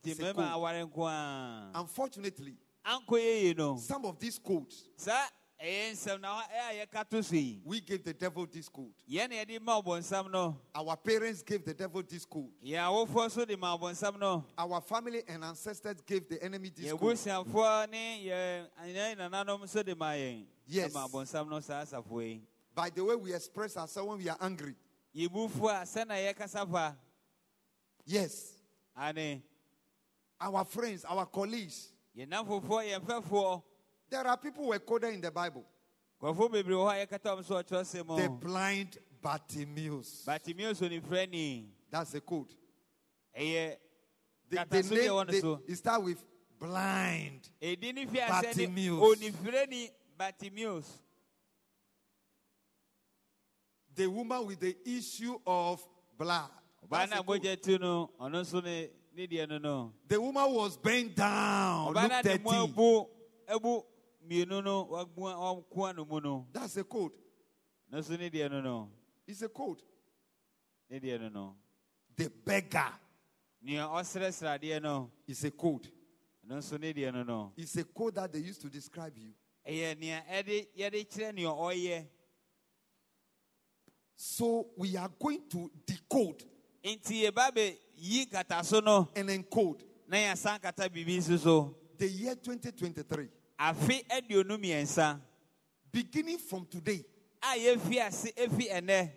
nti 0.00 0.10
It's 0.10 0.18
a 0.20 0.22
mmarima 0.22 0.34
code. 0.34 0.52
aware 0.54 0.86
nko 0.86 1.08
a 1.08 1.70
Unfortunately, 1.74 2.56
ankɔ 2.84 3.06
yɛyie 3.18 3.56
no 3.56 3.76
some 3.76 4.04
of 4.06 4.18
these 4.18 4.38
codes, 4.38 4.88
saa 4.96 5.28
ɛyɛ 5.62 5.92
nsɛm 5.92 6.20
na 6.20 6.40
hɔ 6.40 6.42
ɛyɛ 6.42 6.82
a 6.82 6.86
yɛka 6.86 7.08
to 7.10 7.22
so 7.22 7.36
yi 7.36 7.60
we 7.64 7.80
gave 7.80 8.02
the 8.02 8.12
devil 8.12 8.44
this 8.50 8.68
code. 8.68 8.92
yɛn 9.08 9.30
na 9.30 9.36
yɛde 9.36 9.60
ma 9.62 9.80
ɔbɔnsam 9.80 10.30
no 10.30 10.58
Our 10.74 10.96
parents 10.96 11.42
gave 11.42 11.64
the 11.64 11.74
devil 11.74 12.02
this 12.02 12.24
code. 12.24 12.50
yɛn 12.64 12.82
awofoɔ 13.06 13.30
so 13.30 13.44
de 13.44 13.56
ma 13.56 13.78
Our 14.58 14.80
family 14.80 15.22
and 15.28 15.44
ancestors 15.44 16.00
gave 16.00 16.28
the 16.28 16.42
enemy 16.42 16.70
this 16.74 16.90
code. 16.90 17.00
busuafoɔ 17.00 17.88
ne 17.90 18.24
yɛn 18.26 18.66
yɛn 18.88 19.16
nananom 19.18 19.68
so 19.68 19.82
de 19.84 19.94
ma 19.94 20.06
yɛn 20.10 20.44
Yes. 20.66 20.92
ma 20.92 21.06
ɔbɔnsam 21.06 21.48
no 21.48 21.60
saa 21.60 21.84
asafoɔ 21.84 22.22
yi 22.28 22.42
By 22.74 22.88
the 22.90 23.04
way 23.04 23.14
we 23.14 23.34
express 23.34 23.76
ourselves 23.76 24.08
when 24.08 24.18
we 24.18 24.28
are 24.30 24.38
angry. 24.40 24.74
Yɛbufoɔ 25.14 25.82
a 25.82 25.84
sɛna 25.84 26.32
yɛkasa 26.34 26.70
fa 26.70 26.96
Yes. 28.04 28.54
ane 28.96 29.42
Our 30.40 30.64
friends, 30.64 31.04
our 31.04 31.26
colleagues. 31.26 31.92
yɛn 32.16 32.28
namfofoɔ 32.28 32.98
yɛn 32.98 33.62
There 34.10 34.26
are 34.26 34.36
people 34.36 34.70
who 34.72 34.78
coded 34.80 35.14
in 35.14 35.20
the 35.20 35.30
Bible. 35.30 35.64
nkurɔfoɔ 36.20 36.50
bebree 36.50 36.74
wɔ 36.74 36.92
hɔ 36.92 37.02
a 37.02 37.06
yɛkata 37.06 37.36
wɔn 37.38 37.44
so 37.44 37.54
ɔkyerɛ 37.62 38.04
sɛ 38.04 38.16
The 38.16 38.28
blind 38.28 38.98
Bartimaeus. 39.22 40.24
batimio 40.26 40.74
so 40.76 40.88
ne 40.88 41.00
frɛ 41.00 41.64
That's 41.90 42.10
the 42.12 42.20
code. 42.20 42.48
The, 43.34 43.76
the 44.48 44.56
kataso 44.56 44.90
bi 44.90 44.96
a 44.96 45.08
ɛwɔ 45.08 45.26
name, 45.32 45.40
no 45.42 45.56
they, 45.56 45.72
it 45.72 45.76
start 45.76 46.02
with 46.02 46.24
blind. 46.58 47.48
ɛdi 47.60 47.94
ne 47.94 48.06
fi 48.06 48.18
asɛ 48.18 48.56
ne 49.68 49.90
Bartimaeus. 50.18 50.98
Onifirɛ 53.94 53.96
ni 53.96 53.96
batimios 53.96 53.96
The 53.96 54.06
woman 54.10 54.46
with 54.46 54.60
the 54.60 54.76
issue 54.84 55.38
of 55.46 55.82
blood. 56.18 56.50
The 56.90 56.96
a 56.96 57.06
code. 57.22 57.26
mogya 57.42 57.62
tu 57.62 57.78
no 57.78 58.10
ɔno 58.20 58.40
nso 58.42 58.62
ne 58.62 58.88
ne 59.14 59.26
deɛ 59.26 59.48
no 59.48 59.58
no 59.58 59.92
The 60.08 60.20
woman 60.20 60.52
was 60.52 60.76
bent 60.76 61.14
down. 61.16 61.94
ɔbaa 61.94 61.94
no 61.94 62.02
Luke 62.02 62.12
a 62.12 62.22
de 62.22 62.38
mu 62.38 62.50
13. 62.50 62.62
abu 62.62 63.06
abu 63.48 63.82
mmienu 64.26 64.64
no 64.64 64.86
wabua 64.86 65.34
wakoa 65.36 65.96
no 65.96 66.04
mu 66.04 66.20
no 66.20 66.46
That's 66.52 66.76
a 66.76 66.84
code. 66.84 67.12
no 67.90 67.98
nso 67.98 68.18
ne 68.18 68.30
deɛ 68.30 68.50
no 68.50 68.60
no 68.60 68.90
It's 69.26 69.42
a 69.42 69.48
code. 69.48 69.82
ne 70.90 71.00
deɛ 71.00 71.20
no 71.20 71.28
no 71.28 71.56
The 72.16 72.28
beggar 72.30 72.92
nea 73.62 73.86
ɔsrɛsrɛ 73.86 74.58
adeɛ 74.58 74.82
no 74.82 75.10
is 75.26 75.44
a 75.44 75.50
code. 75.50 75.88
no 76.44 76.56
nso 76.56 76.78
ne 76.80 76.92
deɛ 76.92 77.12
no 77.12 77.22
no 77.22 77.52
It's 77.56 77.76
a 77.76 77.84
code 77.84 78.14
that 78.16 78.32
they 78.32 78.40
used 78.40 78.60
to 78.62 78.68
describe 78.68 79.16
you. 79.16 79.32
ɛyɛ 79.66 79.98
nea 79.98 80.22
ɛde 80.30 80.66
yɛde 80.76 81.08
kyerɛ 81.08 81.34
nea 81.34 81.48
ɔyɛ 81.48 82.06
So 84.16 84.66
we 84.76 84.96
are 84.96 85.10
going 85.18 85.42
to 85.50 85.70
decode 85.86 86.44
nti 86.84 87.22
yɛba 87.24 87.50
bɛ 87.54 87.76
yi 87.96 88.26
nkataso 88.26 88.82
no 88.84 89.08
and 89.16 89.28
encode. 89.28 89.80
na 90.08 90.16
yɛasan 90.18 90.60
kata 90.60 90.88
biribi 90.88 91.18
nso 91.18 91.38
so 91.38 91.76
the 91.98 92.08
year 92.08 92.34
2023. 92.34 93.28
afe 93.58 94.04
aduonu 94.08 94.58
mmiɛnsa 94.58 95.20
Beginning 95.92 96.38
from 96.38 96.66
today. 96.66 97.04
a 97.42 97.56
yɛfi 97.58 97.98
ase 98.06 98.32
efi 98.36 98.70
ɛnɛ 98.70 99.10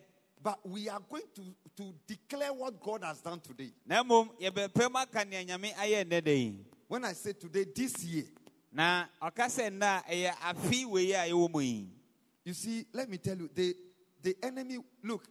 But 0.43 0.59
we 0.69 0.87
are 0.89 0.99
going 1.09 1.23
to, 1.33 1.41
to 1.77 1.93
declare 2.05 2.53
what 2.53 2.79
God 2.79 3.03
has 3.03 3.19
done 3.19 3.39
today. 3.39 3.71
na 3.85 4.03
mmom 4.03 4.29
yɛbɛpɛ 4.39 4.91
mu 4.91 4.97
aka 4.99 5.25
nea 5.25 5.43
nyame 5.45 5.73
ayɛ 5.73 6.05
nnɛ 6.05 6.23
da 6.23 6.31
yi. 6.31 6.65
When 6.87 7.03
I 7.03 7.13
say 7.13 7.33
today, 7.33 7.65
this 7.75 8.03
year, 8.03 8.25
na 8.71 9.05
ɔka 9.19 9.45
sɛ 9.47 9.71
nna 9.71 10.03
a 10.07 10.11
ɛyɛ 10.13 10.33
afe 10.37 10.85
wei 10.85 11.13
a 11.13 11.27
ɛwɔ 11.31 11.51
mu 11.51 11.59
yi. 11.61 11.89
You 12.43 12.53
see, 12.53 12.85
let 12.93 13.09
me 13.09 13.17
tell 13.17 13.35
you, 13.35 13.49
the, 13.55 13.75
the 14.25 14.35
enemy, 14.43 14.79
look, 15.03 15.23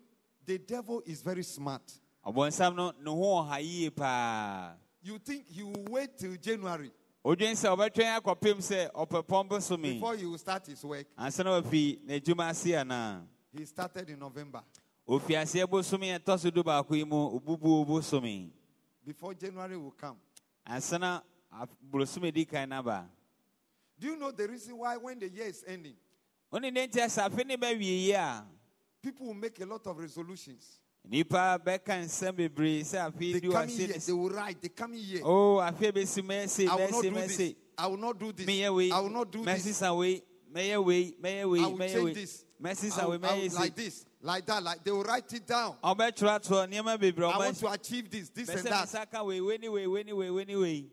the 0.46 0.56
devil 0.58 1.02
is 1.04 1.20
very 1.20 1.42
smart. 1.42 1.82
ɔbɔnsam 2.24 2.74
no 2.76 2.92
ne 3.02 3.10
ho 3.10 3.42
ɔha 3.42 3.60
yie 3.60 3.90
paa 3.90 4.74
You 5.02 5.18
think 5.18 5.46
he 5.48 5.62
will 5.62 5.84
wait 5.90 6.16
till 6.16 6.36
January 6.36 6.90
odwen 7.24 7.52
sɛ 7.52 7.68
ɔbɛtwɛn 7.76 8.20
akɔpem 8.20 8.58
sɛ 8.62 8.90
ɔpɛpɔn 8.92 9.48
bosome 9.48 9.82
before 9.94 10.16
he 10.16 10.24
will 10.26 10.38
start 10.38 10.66
his 10.66 10.82
work. 10.84 11.06
ansa 11.18 11.44
na 11.44 11.60
wafi 11.60 11.98
n'adwuma 12.06 12.48
ase 12.50 12.66
anaa 12.72 13.22
He 13.52 13.64
started 13.66 14.08
in 14.10 14.18
November. 14.18 14.62
ofi 15.08 15.34
aseɛ 15.34 15.66
bosome 15.66 16.16
ɛtɔ 16.18 16.38
so 16.38 16.50
do 16.50 16.62
baako 16.62 16.94
yi 16.96 17.04
mu 17.04 17.38
obubuo 17.40 17.84
bosome 17.86 18.50
Before 19.04 19.34
January 19.34 19.76
will 19.76 19.90
come. 19.90 20.16
ansa 20.66 20.98
na 21.00 21.20
af- 21.52 21.68
borosome 21.90 22.32
di 22.32 22.44
kan 22.44 22.68
no 22.68 22.76
aba 22.78 23.06
Do 23.98 24.06
you 24.06 24.16
know 24.16 24.30
the 24.30 24.46
reason 24.48 24.76
why 24.78 24.96
when 24.96 25.18
the 25.18 25.28
year 25.28 25.46
is 25.46 25.62
ending, 25.66 25.96
wone 29.04 29.04
ne 29.04 29.04
nti 29.04 29.04
sɛ 29.04 29.04
afe 29.04 29.10
ne 29.10 29.10
bɛwie 29.10 29.10
yi 29.10 29.10
a 29.10 29.12
people 29.12 29.26
will 29.26 29.34
make 29.34 29.60
a 29.60 29.66
lot 29.66 29.86
of 29.86 29.98
resolutions? 29.98 30.80
nnipa 31.06 31.58
bɛka 31.58 32.04
nsɛm 32.04 32.36
bebree 32.36 32.80
sɛ 32.82 33.10
afe 33.10 33.32
The 33.34 33.40
di 33.40 33.48
coming 33.48 33.68
wase 33.68 33.78
year, 33.78 33.88
ne 33.88 33.98
they 33.98 34.12
will 34.12 34.30
write, 34.30 34.62
the 34.62 34.68
coming 34.70 35.00
year. 35.00 35.20
o 35.22 35.56
oh, 35.56 35.60
afe 35.60 35.92
bɛsi 35.92 36.22
mɛse 36.22 36.68
I 36.68 36.76
will 36.76 36.90
not 36.90 37.02
do 37.02 37.10
this. 37.10 37.36
mɛse 37.36 37.56
I 37.76 37.86
will 37.86 37.96
not 37.96 38.18
do 38.18 38.32
this. 38.32 38.46
wei 38.70 38.90
I 38.90 39.00
will 39.00 39.10
not 39.10 39.30
do 39.30 39.44
this. 39.44 39.66
mɛsesa 39.66 39.98
wei 39.98 40.22
mɛyɛ 40.52 40.84
wei 40.84 41.16
mɛyɛ 41.22 41.50
wei 41.50 41.60
I 41.60 41.66
will 41.66 41.78
mɛyɛ 41.78 41.92
change 41.92 42.04
wei 42.04 42.14
this. 42.14 42.44
wei 42.60 42.70
mɛyɛ 43.18 43.54
like 43.54 43.74
this, 43.74 44.06
like 44.22 44.46
that, 44.46 44.62
like 44.62 44.84
they 44.84 44.90
will 44.90 45.04
write 45.04 45.32
it 45.32 45.46
down. 45.46 45.76
ɔbɛtwerɛ 45.84 46.68
nneɛma 46.70 46.98
bebree 46.98 47.30
I 47.32 47.38
want 47.38 47.56
to 47.56 47.68
achieve 47.70 48.10
this, 48.10 48.30
this 48.30 48.48
and 48.48 48.66
that. 48.66 49.10
ka 49.10 49.22
wei 49.22 49.40
wei 49.40 49.58
wei 49.58 49.86
wei 49.86 50.12
wei 50.12 50.30
wei 50.30 50.56
wei 50.56 50.90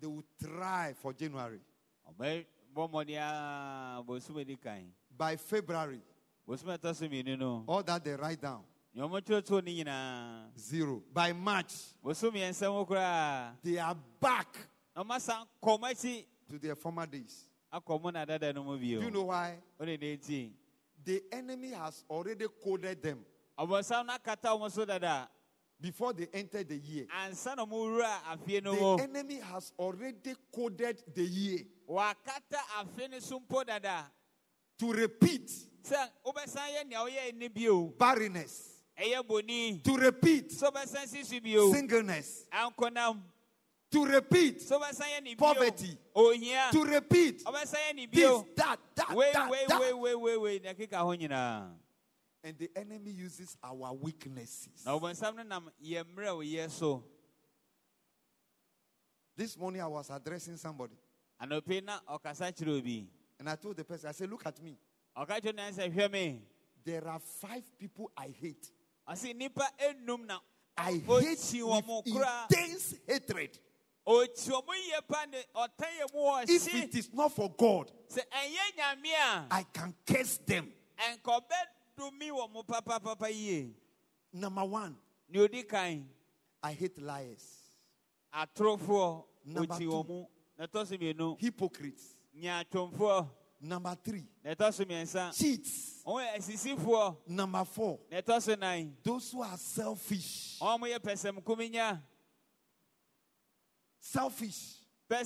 They 0.00 0.06
will 0.06 0.24
try 0.42 0.94
for 1.00 1.12
January. 1.12 1.60
ɔbɛbɔ 2.08 2.90
mmɔden 2.90 3.18
a 3.18 4.02
bosom 4.02 4.38
adi 4.38 4.56
kan 4.56 4.92
by 5.18 5.36
February, 5.36 6.00
bosom 6.46 6.68
a 6.70 6.78
ɛtɔ 6.78 6.94
so 6.94 7.06
mmienu 7.06 7.36
no 7.38 7.64
all 7.66 7.82
that 7.82 8.04
they 8.04 8.12
write 8.14 8.40
down, 8.40 8.62
nea 8.94 9.04
ɔmotwerɛtoo 9.04 9.50
no 9.50 9.60
nyinaa 9.60 10.56
zero. 10.56 11.02
By 11.12 11.32
March, 11.32 11.74
bosom 12.02 12.32
mmiɛnsa 12.32 12.72
mu 12.72 12.86
koraa 12.86 13.54
they 13.62 13.78
are 13.78 13.96
back 14.20 14.56
na 14.94 15.02
ɔmasan 15.02 15.46
kɔ 15.62 15.78
ɔmo 15.80 16.24
to 16.48 16.58
their 16.58 16.76
former 16.76 17.04
days. 17.06 17.48
akɔ 17.72 18.00
mo 18.00 18.10
na 18.10 18.24
dada 18.24 18.52
no 18.52 18.62
mu 18.62 18.78
bio 18.78 19.00
Do 19.00 19.06
you 19.06 19.10
know 19.10 19.24
why? 19.24 19.58
wone 19.78 19.98
ne 20.00 20.16
nti 20.16 20.52
The 21.04 21.22
enemy 21.32 21.70
has 21.70 22.04
already 22.10 22.46
coded 22.62 23.02
them. 23.02 23.24
Ɔbɔnsam 23.58 24.06
no 24.06 24.12
akata 24.14 24.48
ɔmo 24.56 25.28
before 25.80 26.12
they 26.12 26.26
enter 26.32 26.62
the 26.64 26.76
year. 26.76 27.06
ansa 27.06 27.56
na 27.56 27.66
ɔmo 27.66 27.72
wura 27.72 28.22
afie 28.30 28.62
no 28.62 28.96
The 28.96 29.02
enemy 29.02 29.40
has 29.40 29.72
already 29.78 30.34
coded 30.54 31.02
the 31.12 31.24
year 31.24 31.64
to 34.78 34.92
repeat 34.92 35.48
sɛ 35.82 36.08
wobɛsan 36.24 36.68
yɛ 36.74 36.86
nea 36.88 36.98
woyɛ 36.98 37.34
ni 37.34 37.48
bio 37.48 37.86
barrenness, 37.98 38.82
to 39.82 39.96
repeat 39.96 40.50
sɛ 40.50 40.70
wobɛsan 40.72 41.06
sisu 41.08 41.42
bio 41.42 41.72
singleness, 41.72 42.46
to 43.90 44.04
repeat, 44.04 44.58
sɛ 44.60 44.78
wobɛsan 44.80 45.08
yɛ 45.16 45.22
ne 45.22 45.34
bio 45.34 45.54
Poverty. 45.54 45.98
to 46.72 46.84
repeat 46.84 47.44
ɔbɛsan 47.44 47.74
yɛ 47.90 47.94
ne 47.94 48.06
this, 48.06 48.42
that, 48.56 48.78
that, 48.94 49.14
wei 49.14 49.32
that, 49.32 49.50
wei 49.50 49.64
that. 49.68 49.80
nyinaa 51.18 51.70
And 52.44 52.56
the 52.56 52.70
enemy 52.76 53.10
uses 53.10 53.56
our 53.64 53.92
weaknesses. 53.94 54.84
na 54.84 54.98
ɔbɔnsam 54.98 55.36
no 55.36 55.42
nam 55.42 55.70
yɛ 55.82 56.04
mmerɛ 56.04 56.36
wo 56.36 56.42
yɛ 56.42 56.70
so 56.70 57.04
This 59.36 59.56
morning 59.56 59.80
I 59.80 59.86
was 59.86 60.10
addressing 60.10 60.56
somebody 60.56 60.96
anɔpei 63.40 63.44
na 63.44 63.44
ɔkasa 63.44 63.44
kyerɛ 63.44 63.44
obi 63.44 63.44
and 63.44 63.48
I 63.48 63.56
told 63.56 63.76
the 63.76 63.84
person, 63.84 64.08
I 64.08 64.12
said, 64.12 64.30
Look 64.30 64.46
at 64.46 64.62
me. 64.62 64.78
ɔka 65.16 65.40
kyerɛ 65.40 65.54
no 65.54 65.62
sɛ 65.62 65.94
hwɛ 65.94 66.12
me 66.12 66.42
There 66.84 67.06
are 67.08 67.18
five 67.18 67.78
people 67.78 68.10
I 68.16 68.28
hate. 68.28 68.70
ɔse 69.08 69.34
nnipa 69.34 69.66
enum 69.80 70.26
na 70.26 70.38
I 70.76 70.92
hate 70.92 71.06
ɔkyi 71.06 71.60
wɔn 71.62 71.86
mo 71.86 72.02
with 72.04 72.14
intense 72.16 72.94
hatred. 73.06 73.58
ɔkyi 74.06 74.48
wɔn 74.50 74.66
mo 74.66 74.72
yie 74.72 75.00
pa 75.08 75.24
ne 75.26 75.42
ɔtɛn 75.54 75.98
yɛ 76.00 76.14
mu 76.14 76.54
If 76.54 76.74
it 76.74 76.94
is 76.94 77.12
not 77.12 77.32
for 77.32 77.50
God, 77.50 77.90
sɛ 78.08 78.20
ɛnyɛ 78.30 78.76
nyame 78.78 79.12
a 79.14 79.46
I 79.50 79.62
can 79.72 79.94
curse 80.06 80.38
them. 80.38 80.72
ɛnka 80.98 81.42
ɔbɛdumi 81.42 82.30
wɔ 82.30 82.52
mo 82.52 83.74
Number 84.32 84.64
one, 84.64 84.96
ne 85.28 85.38
odi 85.40 85.62
kan 85.62 86.08
I 86.62 86.72
hate 86.72 86.98
liars, 87.00 87.56
Number 89.44 89.78
two. 89.78 89.90
wɔn 89.90 90.08
mu 90.08 90.26
na 90.58 90.66
ɛtɔ 90.66 90.86
so 90.86 90.96
mmienu 90.96 91.38
hypocrites. 91.40 92.14
Number 93.60 93.96
three, 94.04 94.24
na 94.44 94.54
ɛtɔ 94.54 94.72
so 94.72 94.84
mmiɛnsa. 94.84 95.36
Cheats. 95.36 96.02
wɔn 96.06 96.24
yɛ 96.24 96.36
asisifoɔ. 96.38 97.16
Number 97.26 97.64
four, 97.64 97.98
na 98.10 98.20
ɛtɔ 98.20 98.40
so 98.42 98.54
nan 98.54 98.96
those 99.02 99.32
who 99.32 99.42
are 99.42 99.56
selfish. 99.56 100.58
wɔn 100.60 100.78
mo 100.80 100.86
yɛ 100.86 100.98
pɛsɛmkuminya 100.98 102.00
Selfish. 104.00 104.76
I 105.10 105.16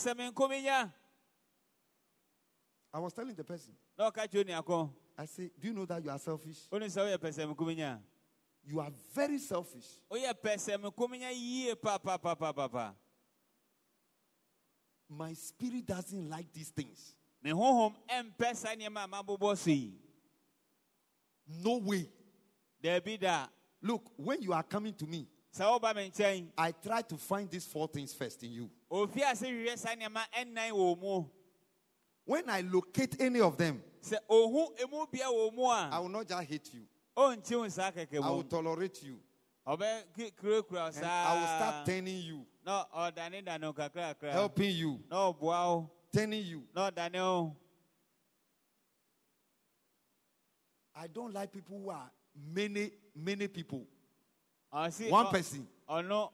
was 2.98 3.12
telling 3.12 3.34
the 3.34 3.44
person, 3.44 3.74
na 3.98 4.10
ɔka 4.10 4.26
kyerɛ 4.28 4.44
onuakɔ 4.44 4.90
I 5.18 5.26
say, 5.26 5.50
Do 5.60 5.68
you 5.68 5.74
know 5.74 5.84
that 5.84 6.02
you 6.02 6.08
are 6.10 6.18
selfish? 6.18 6.68
onu 6.70 6.86
sɛ 6.86 7.02
woyɛ 7.04 7.18
pɛsɛmkuminya 7.18 8.00
You 8.64 8.80
are 8.80 8.90
very 9.12 9.38
selfish. 9.38 9.98
woyɛ 10.10 10.32
pɛsɛmkuminya 10.32 11.30
yie 11.34 11.74
papapapapa 11.74 12.94
My 15.16 15.34
spirit 15.34 15.86
doesn't 15.86 16.28
like 16.30 16.52
these 16.52 16.70
things. 16.70 17.14
me 17.42 17.50
honhom 17.50 17.94
ɛmpɛ 18.08 18.56
saa 18.56 18.74
nneɛma 18.74 19.04
a 19.04 19.08
mabobɔ 19.08 19.56
so 19.56 19.70
yi 19.70 19.94
No 21.48 21.78
way. 21.78 22.08
daabi 22.82 23.20
da 23.20 23.46
Look, 23.84 24.12
when 24.16 24.40
you 24.40 24.52
are 24.52 24.62
coming 24.62 24.94
to 24.94 25.06
me, 25.06 25.26
sɛ 25.52 25.64
woba 25.80 25.94
me 25.94 26.08
nkyɛn 26.10 26.50
I 26.56 26.70
try 26.72 27.02
to 27.02 27.16
find 27.16 27.50
these 27.50 27.66
four 27.66 27.88
things 27.88 28.14
first 28.14 28.42
in 28.44 28.52
you. 28.52 28.70
ofie 28.90 29.22
ase 29.22 29.42
hwehwɛ 29.42 29.78
saa 29.78 29.94
nneɛma 29.94 30.24
ɛnnan 30.36 30.70
wɔ 30.72 31.00
mu 31.00 31.24
When 32.24 32.48
I 32.48 32.60
locate 32.60 33.20
any 33.20 33.40
of 33.40 33.56
them, 33.56 33.82
sɛ 34.00 34.16
ohu 34.30 34.68
emu 34.80 35.06
bia 35.10 35.26
wɔ 35.26 35.52
mu 35.54 35.64
I 35.66 35.98
will 35.98 36.08
not 36.08 36.28
just 36.28 36.44
hate 36.48 36.72
you, 36.72 36.86
ɔnkyi 37.16 37.58
wo 37.58 37.68
saa 37.68 37.90
I 37.96 38.30
will 38.30 38.44
tolerate 38.44 39.02
you. 39.02 39.20
ɔbɛ 39.66 40.04
kurakura 40.36 40.82
wo 40.84 40.86
And 40.96 41.04
I 41.04 41.34
will 41.40 41.46
start 41.46 41.86
turning 41.86 42.22
you, 42.22 42.46
na 42.64 42.84
ɔdane 42.94 43.38
oh, 43.38 43.42
dane 43.42 43.64
wo 43.64 43.70
oh, 43.70 43.72
kakrakra 43.72 44.32
helping 44.32 44.74
you, 44.76 45.00
na 45.10 45.32
ɔboa 45.32 45.66
wo 45.66 45.90
turning 46.12 46.44
you. 46.44 46.62
wo 46.74 46.90
oh. 47.16 47.56
I 50.94 51.06
don't 51.06 51.32
like 51.32 51.52
people 51.52 51.80
who 51.80 51.90
are 51.90 52.10
many, 52.54 52.90
many 53.14 53.48
people. 53.48 53.86
One 54.70 55.26
person. 55.26 55.66
ɔno 55.88 56.30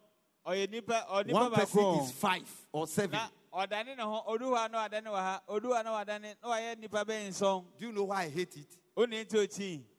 ɔyɛ 0.46 0.70
nipa 0.70 1.06
ɔnipa 1.10 1.32
One 1.32 1.52
person 1.52 1.84
is 2.00 2.12
five 2.12 2.66
or 2.72 2.86
seven. 2.86 3.18
na 3.18 3.28
ɔdane 3.52 3.96
ne 3.96 4.02
ho 4.02 4.22
odu 4.26 4.44
hɔ 4.44 4.66
a 4.66 4.68
na 4.68 4.88
wadane 4.88 5.06
wɔ 5.06 5.16
ha 5.16 5.42
odu 5.48 5.68
hɔ 5.68 5.80
a 5.80 5.82
na 5.82 6.04
wadane 6.04 6.34
na 6.42 6.48
wayɛ 6.48 6.78
nipa 6.78 7.04
bɛyɛ 7.04 7.28
nsɔn 7.28 7.64
Do 7.78 7.86
you 7.86 7.92
know 7.92 8.04
why 8.04 8.24
I 8.24 8.28
hate 8.28 8.56
it? 8.56 8.76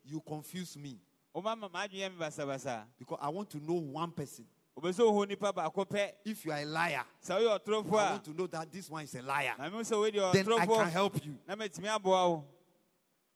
You 0.05 0.21
confuse 0.21 0.75
me 0.77 0.99
because 1.33 3.19
I 3.21 3.29
want 3.29 3.49
to 3.51 3.57
know 3.59 3.75
one 3.75 4.11
person. 4.11 4.45
Obesi 4.79 5.01
ohu 5.01 5.25
nipa 5.27 5.51
baako 5.53 5.85
pɛ 5.85 6.11
If 6.25 6.45
you 6.45 6.51
are 6.51 6.59
a 6.59 6.65
liar, 6.65 7.03
sɛ 7.23 7.39
oyɛ 7.41 7.59
ɔtorofo 7.59 7.99
I 7.99 8.11
want 8.11 8.23
to 8.25 8.33
know 8.33 8.47
that 8.47 8.71
this 8.71 8.89
one 8.89 9.03
is 9.03 9.15
a 9.15 9.21
liar. 9.21 9.55
na 9.57 9.69
mi 9.69 9.77
sɛ 9.79 9.93
oye 9.97 10.11
deɛ 10.11 10.31
Then 10.33 10.53
I 10.53 10.65
can 10.65 10.89
help 10.89 11.25
you. 11.25 11.37
na 11.47 11.55
mɛtumi 11.55 11.87
aboa 11.95 12.29
wo 12.29 12.45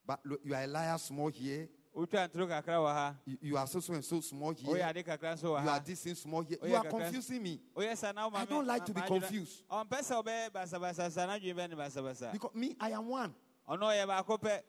But 0.06 0.20
look, 0.26 0.42
you 0.44 0.54
are 0.54 0.64
a 0.64 0.68
liar 0.68 0.98
small 0.98 1.28
here. 1.30 1.70
wotwa 1.96 2.28
ntoro 2.30 2.48
kakra 2.48 2.76
wɔ 2.80 2.94
ha 2.94 3.16
You, 3.26 3.38
you 3.42 3.58
are 3.58 3.68
so 3.68 3.80
so 3.80 3.94
and 3.94 4.04
so 4.04 4.20
small 4.22 4.52
here. 4.54 4.78
ade 4.84 5.04
kakra 5.06 5.34
nso 5.36 5.44
wɔ 5.44 5.64
You 5.64 5.70
are 5.70 5.80
this 5.80 6.02
thing 6.02 6.16
small 6.16 6.42
here. 6.42 6.58
You 6.64 6.76
are 6.76 6.84
confusing 6.86 7.44
me. 7.44 7.60
oyɛ 7.76 7.96
sa 7.98 8.12
na 8.12 8.30
I 8.34 8.46
don't 8.46 8.66
like 8.68 8.86
to 8.86 8.94
be 8.94 9.02
confused. 9.02 9.64
ɔmpɛ 9.70 10.00
sɛ 10.00 10.24
ɔbɛyɛ 10.24 10.50
basabasa 10.52 11.12
sa 11.12 11.26
na 11.26 11.38
adwene 11.38 11.56
bɛ 11.56 11.70
ne 11.70 11.76
basabasa 11.76 12.32
Because 12.32 12.54
me, 12.56 12.76
I 12.80 12.92
am 12.92 13.08
one. 13.08 13.34
ɔno 13.70 13.82
ɔyɛ 13.82 14.08
baako 14.08 14.40
pɛ 14.40 14.62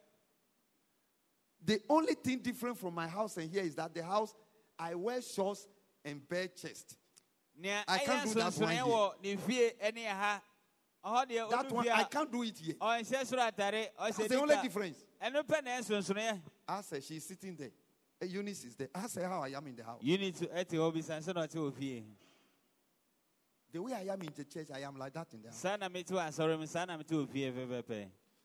The 1.65 1.81
only 1.89 2.13
thing 2.13 2.39
different 2.39 2.77
from 2.77 2.93
my 2.93 3.07
house 3.07 3.37
and 3.37 3.49
here 3.49 3.63
is 3.63 3.73
that 3.75 3.91
the 3.93 4.03
house, 4.03 4.35
I 4.77 4.93
wear 4.93 5.19
shorts 5.21 5.67
and 6.05 6.27
bare 6.27 6.47
chest. 6.47 6.95
I 7.87 7.97
can't 7.99 8.25
do 8.25 8.33
that 8.35 8.53
one 8.53 8.53
nsonsonoeɛ 8.53 8.71
here. 8.71 8.83
wɔ 8.83 9.23
ne 9.23 9.35
fie 9.37 9.71
ɛne 9.83 10.05
ɛha 10.05 10.41
ɔhɔ 11.05 11.25
deɛ 11.29 11.49
That 11.49 11.71
one, 11.71 11.89
I 11.89 12.03
can't 12.03 12.31
do 12.31 12.43
it 12.43 12.57
here. 12.57 12.75
ɔnhyɛ 12.75 13.25
soro 13.25 13.51
atare 13.51 13.87
That's 13.99 14.27
the 14.27 14.39
only 14.39 14.55
difference. 14.61 15.03
ɛno 15.21 15.43
pɛ 15.43 15.63
na 15.63 15.71
ɛnsonsonoeɛ 15.79 16.41
I 16.67 16.81
said, 16.81 17.03
she's 17.03 17.25
sitting 17.25 17.55
there. 17.55 17.71
Eunice 18.21 18.63
is 18.65 18.75
there. 18.75 18.89
I 18.95 19.07
said, 19.07 19.25
how 19.25 19.43
I 19.43 19.49
am 19.49 19.67
in 19.67 19.75
the 19.75 19.83
house. 19.83 20.01
unit 20.01 20.35
ɛte 20.35 20.71
hɔ 20.71 20.93
bisa 20.93 21.17
sɛ 21.19 21.33
na 21.35 21.45
ɔte 21.45 21.55
wɔ 21.55 21.73
fie 21.73 22.03
The 23.71 23.81
way 23.81 23.93
I 23.93 24.13
am 24.13 24.21
in 24.21 24.29
the 24.33 24.45
church, 24.45 24.67
I 24.73 24.79
am 24.79 24.95
like 24.97 25.13
that 25.13 25.27
in 25.33 25.41
the 25.41 25.49
house. 25.49 25.57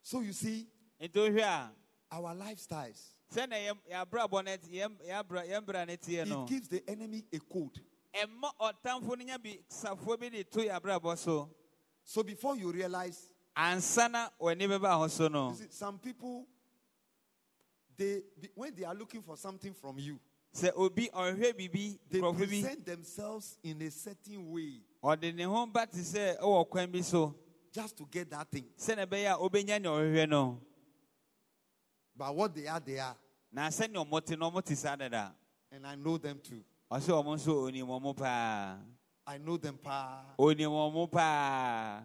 So 0.03 0.21
you 0.21 0.33
see, 0.33 0.67
nti 1.01 1.13
wohwɛ 1.13 1.43
a 1.43 1.71
our 2.13 2.35
lifestyles, 2.35 3.15
sɛna 3.33 3.57
yɛabrabɔ 3.91 4.45
no 4.45 4.57
te- 4.57 4.69
yɛm- 4.73 4.99
yɛabra- 5.07 5.47
yɛmbra 5.49 5.87
no 5.87 5.95
teɛ 5.97 6.27
no. 6.29 6.43
It 6.45 6.49
gives 6.49 6.69
the 6.69 6.83
enemy 6.89 7.25
a 7.33 7.39
code. 7.39 7.81
ɛma 8.15 8.51
ɔtamfo 8.61 9.17
no 9.19 9.25
nya 9.25 9.39
bi 9.43 9.59
safoɔ 9.69 10.19
bi 10.19 10.29
de 10.29 10.45
to 10.45 10.59
yɛabrabɔ 10.61 11.17
so. 11.17 12.23
Before 12.25 12.57
you 12.57 12.73
realize, 12.73 13.31
ansa 13.57 14.11
na 14.11 14.29
w'ani 14.41 14.67
bɛba 14.67 14.97
ho 14.99 15.07
so 15.09 15.29
no. 15.29 15.51
you 15.51 15.57
see, 15.57 15.67
some 15.71 15.99
people, 15.99 16.47
they 17.97 18.23
when 18.55 18.75
they 18.75 18.85
are 18.85 18.95
looking 18.95 19.23
for 19.23 19.37
something 19.37 19.75
from 19.75 19.99
you, 19.99 20.19
sɛ 20.53 20.73
obi 20.75 21.09
ɔhwɛ 21.09 21.53
biribi 21.53 21.99
they 22.09 22.21
present 22.21 22.85
themselves 22.85 23.59
in 23.63 23.81
a 23.83 23.91
certain 23.91 24.51
way. 24.51 24.83
ɔde 25.05 25.35
ne 25.35 25.45
ho 25.45 25.67
ba 25.67 25.87
te 25.87 25.99
sɛ 25.99 26.41
ɛwɔ 26.41 26.69
kwan 26.69 26.91
bi 26.91 27.01
so. 27.03 27.35
Just 27.73 27.97
to 27.97 28.05
get 28.11 28.29
that 28.31 28.51
thing. 28.51 28.65
sɛnea 28.77 29.07
ɛbɛyɛ 29.07 29.35
a 29.35 29.39
wobɛnya 29.49 29.81
nea 29.81 29.91
ɔhwehwɛ 29.91 30.29
no 30.29 30.61
But 32.21 32.37
what 32.37 32.55
they 32.55 32.67
are, 32.67 32.79
they 32.81 32.99
are. 32.99 33.17
na 33.51 33.69
sɛnea 33.69 34.05
ɔmote 34.07 34.39
no 34.39 34.51
ɔmote 34.51 34.77
saa 34.77 34.95
dada 34.95 35.33
And 35.73 35.87
I 35.87 35.95
know 35.95 36.19
them 36.19 36.39
too. 36.45 36.63
ɔsɛ 36.93 37.09
ɔmo 37.25 37.35
nso 37.35 37.49
onim 37.73 37.87
ɔmo 37.87 38.15
paa 38.15 38.77
I 39.27 39.39
know 39.39 39.57
them. 39.57 39.79
Pa. 39.79 40.23
onim 40.39 40.69
ɔmo 40.69 41.11
paa 41.11 42.03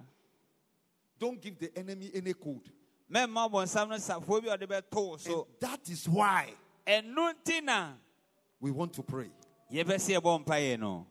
Don't 1.20 1.42
give 1.42 1.60
the 1.60 1.78
enemy 1.78 2.12
any 2.16 2.32
code. 2.34 2.72
mɛmma 3.12 3.50
ɔbɔnsam 3.52 3.90
no 3.90 3.96
safoɔ 3.98 4.42
bi 4.46 4.54
a 4.54 4.58
ɔde 4.58 4.68
bɛto 4.70 5.06
wo 5.06 5.12
And 5.16 5.22
so 5.22 5.48
that 5.60 5.90
is 5.90 6.08
why 6.08 6.54
ɛno 6.88 7.34
nti 7.34 7.62
na 7.62 7.90
we 8.62 8.72
want 8.72 8.94
to 8.94 9.04
pray. 9.04 9.30
yɛbɛ 9.70 9.96
sɛ 10.00 10.18
yɛbɔ 10.22 10.46
mpaeɛ 10.46 10.80
no 10.80 11.08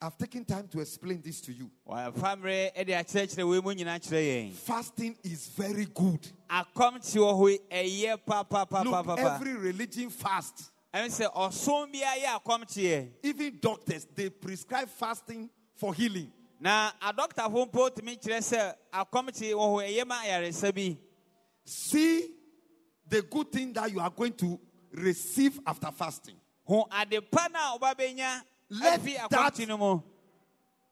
I've 0.00 0.18
taken 0.18 0.44
time 0.44 0.68
to 0.68 0.80
explain 0.80 1.22
this 1.22 1.40
to 1.42 1.52
you. 1.52 1.70
wɔfa 1.88 2.36
mmerɛ 2.36 2.84
de 2.86 2.92
akyerɛkyerɛ 2.92 3.48
wei 3.48 3.60
mu 3.60 3.74
nyinaa 3.74 3.98
kyerɛ 4.00 4.50
yɛn 4.50 4.52
Fasting 4.52 5.16
is 5.22 5.48
very 5.48 5.86
good. 5.86 6.20
akɔmkye 6.50 7.20
wɔ 7.20 7.34
hɔ 7.34 7.50
yi, 7.50 8.16
ɛyɛ 8.18 8.84
Look, 8.84 9.18
every 9.18 9.54
religion 9.54 10.10
fast. 10.10 10.70
ɛne 10.92 11.06
sɛ 11.08 11.32
ɔsom 11.34 11.92
biara 11.92 13.10
Even 13.22 13.58
doctors, 13.60 14.06
they 14.14 14.28
prescribe 14.30 14.88
fasting 14.88 15.48
for 15.74 15.94
healing. 15.94 16.30
na 16.60 16.92
adɔktafo 17.00 17.70
mpo 17.70 17.90
tumi 17.90 18.20
kyerɛ 18.20 18.38
sɛ 18.40 18.74
akɔmkye 18.92 19.52
wɔ 19.54 19.56
hɔ 19.56 19.88
ɛyɛ 19.88 20.06
ma 20.06 20.22
ayaresa 20.22 20.74
bi 20.74 20.98
See 21.64 22.30
the 23.08 23.22
good 23.22 23.50
thing 23.50 23.72
that 23.72 23.90
you 23.90 24.00
are 24.00 24.10
going 24.10 24.32
to 24.34 24.60
receive 24.92 25.58
after 25.66 25.90
fasting. 25.90 26.36
ho 26.66 26.86
ade 26.92 27.20
pa 27.30 27.48
no 27.50 27.58
a 27.58 27.78
woba 27.78 27.94
bɛnya 27.94 28.42
Let 28.80 29.04
that- 29.04 29.30
akɔmkye 29.30 29.68
no 29.68 29.76
mu 29.78 30.02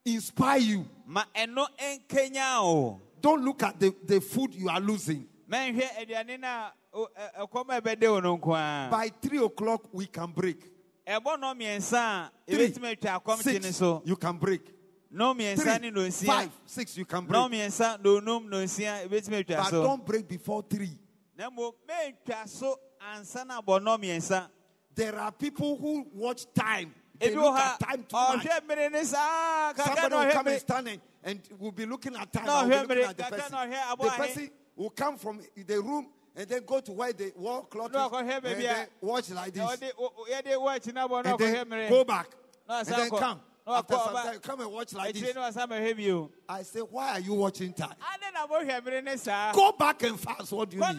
Inspire 0.04 0.58
you. 0.58 0.86
ma 1.06 1.24
ɛno 1.34 1.66
nkenya 1.80 3.00
Don't 3.20 3.44
look 3.44 3.62
at 3.62 3.78
the, 3.78 3.94
the 4.04 4.20
food 4.20 4.54
you 4.54 4.68
are 4.68 4.80
losing. 4.80 5.28
mɛnhwɛ 5.48 5.88
aduane 6.00 6.40
no 6.40 6.48
a 6.48 6.72
o- 6.94 7.08
ɛ- 7.18 7.48
ɛkɔm 7.48 7.68
a 7.76 7.80
ɛbɛde 7.80 8.10
wo 8.10 8.20
no 8.20 8.36
nko 8.38 8.54
a 8.56 8.90
By 8.90 9.08
three 9.08 9.38
o'clock, 9.44 9.88
we 9.92 10.06
can 10.06 10.30
break. 10.32 10.58
ɛbɔ 11.06 11.38
no 11.40 11.54
mmiɛnsa 11.54 11.94
a 11.94 12.30
Three, 12.50 12.68
ɛbɛtumi 12.70 12.96
atwa 12.98 13.22
akɔmkye 13.22 13.62
no 13.62 13.70
six, 13.70 14.06
you 14.08 14.16
can 14.16 14.36
break. 14.38 14.62
no 15.10 15.34
mmiɛnsa 15.34 15.80
ne 15.80 15.90
Three, 15.90 16.00
nonsia 16.02 16.50
six, 16.66 16.96
you 16.96 17.04
can 17.04 17.24
break. 17.24 17.40
mmiɛnsa 17.42 18.00
nonum 18.02 18.48
nonsia 18.48 19.06
ɛbɛtumi 19.08 19.44
atwa 19.46 19.56
But 19.64 19.70
don't 19.70 20.06
break 20.06 20.26
before 20.28 20.62
three. 20.62 20.98
na 21.38 21.48
mmom 21.50 21.72
mɛntwa 21.88 22.48
so 22.48 22.78
ansa 23.14 23.46
na 23.46 23.60
abɔ 23.60 23.82
no 23.82 23.96
mmiɛnsa 23.98 24.48
There 24.94 25.18
are 25.18 25.32
people 25.32 25.76
who 25.76 26.06
watch 26.12 26.44
time. 26.52 26.92
They 27.22 27.34
look 27.34 27.56
at 27.56 27.80
time 27.80 28.04
too 28.08 28.16
much. 28.16 28.46
ɔhwɛ 28.46 28.60
mmere 28.60 28.92
ne 28.92 29.04
saa 29.04 29.72
kaka 29.72 30.00
Somebody 30.00 30.26
will 30.26 30.32
come 30.32 30.46
and 30.48 30.60
stand 30.60 30.88
and, 30.88 31.00
and 31.24 31.40
will 31.58 31.72
be 31.72 31.86
looking 31.86 32.16
at 32.16 32.32
time. 32.32 32.46
No, 32.46 32.68
will 32.68 32.86
be 32.86 32.94
looking 32.94 33.02
at 33.04 33.16
the 33.16 33.22
person. 33.24 33.68
The 34.00 34.10
person 34.10 34.50
will 34.76 34.90
come 34.90 35.16
from 35.16 35.40
the 35.54 35.80
room 35.80 36.08
and 36.34 36.48
then 36.48 36.62
go 36.64 36.80
to 36.80 36.92
where 36.92 37.12
the 37.12 37.32
wall 37.36 37.62
clock 37.62 37.90
is 37.94 38.28
and 38.32 38.42
then 38.42 38.86
watch 39.00 39.30
like 39.30 39.52
this. 39.52 39.62
Na 39.62 39.68
ɔde 39.76 39.90
o- 39.98 40.12
o- 40.16 40.26
yɛde 40.30 40.56
wɔakyi 40.56 40.94
no 40.94 41.08
abɔ 41.08 41.24
no 41.24 41.30
and 41.30 41.68
then 41.68 41.88
go 41.88 42.04
back. 42.04 42.28
And 42.68 42.86
then 42.86 43.10
come. 43.10 43.40
After 43.64 43.94
some 43.94 44.14
time, 44.14 44.38
come 44.40 44.60
and 44.62 44.72
watch 44.72 44.92
like 44.92 45.14
this. 45.14 45.34
no 45.36 45.42
asa 45.42 45.60
mahwɛ 45.60 45.96
bio 45.96 46.30
I 46.48 46.62
say, 46.62 46.80
why 46.80 47.12
are 47.12 47.20
you 47.20 47.34
watching 47.34 47.72
time? 47.72 47.94
ade 48.12 48.34
na 48.34 48.46
mohwɛ 48.46 48.80
mmere 48.82 49.04
ne 49.04 49.16
saa 49.16 49.52
Go 49.52 49.72
back 49.72 50.02
and 50.02 50.18
fast. 50.18 50.50
What 50.52 50.70
do 50.70 50.76
you 50.76 50.82
mean? 50.82 50.98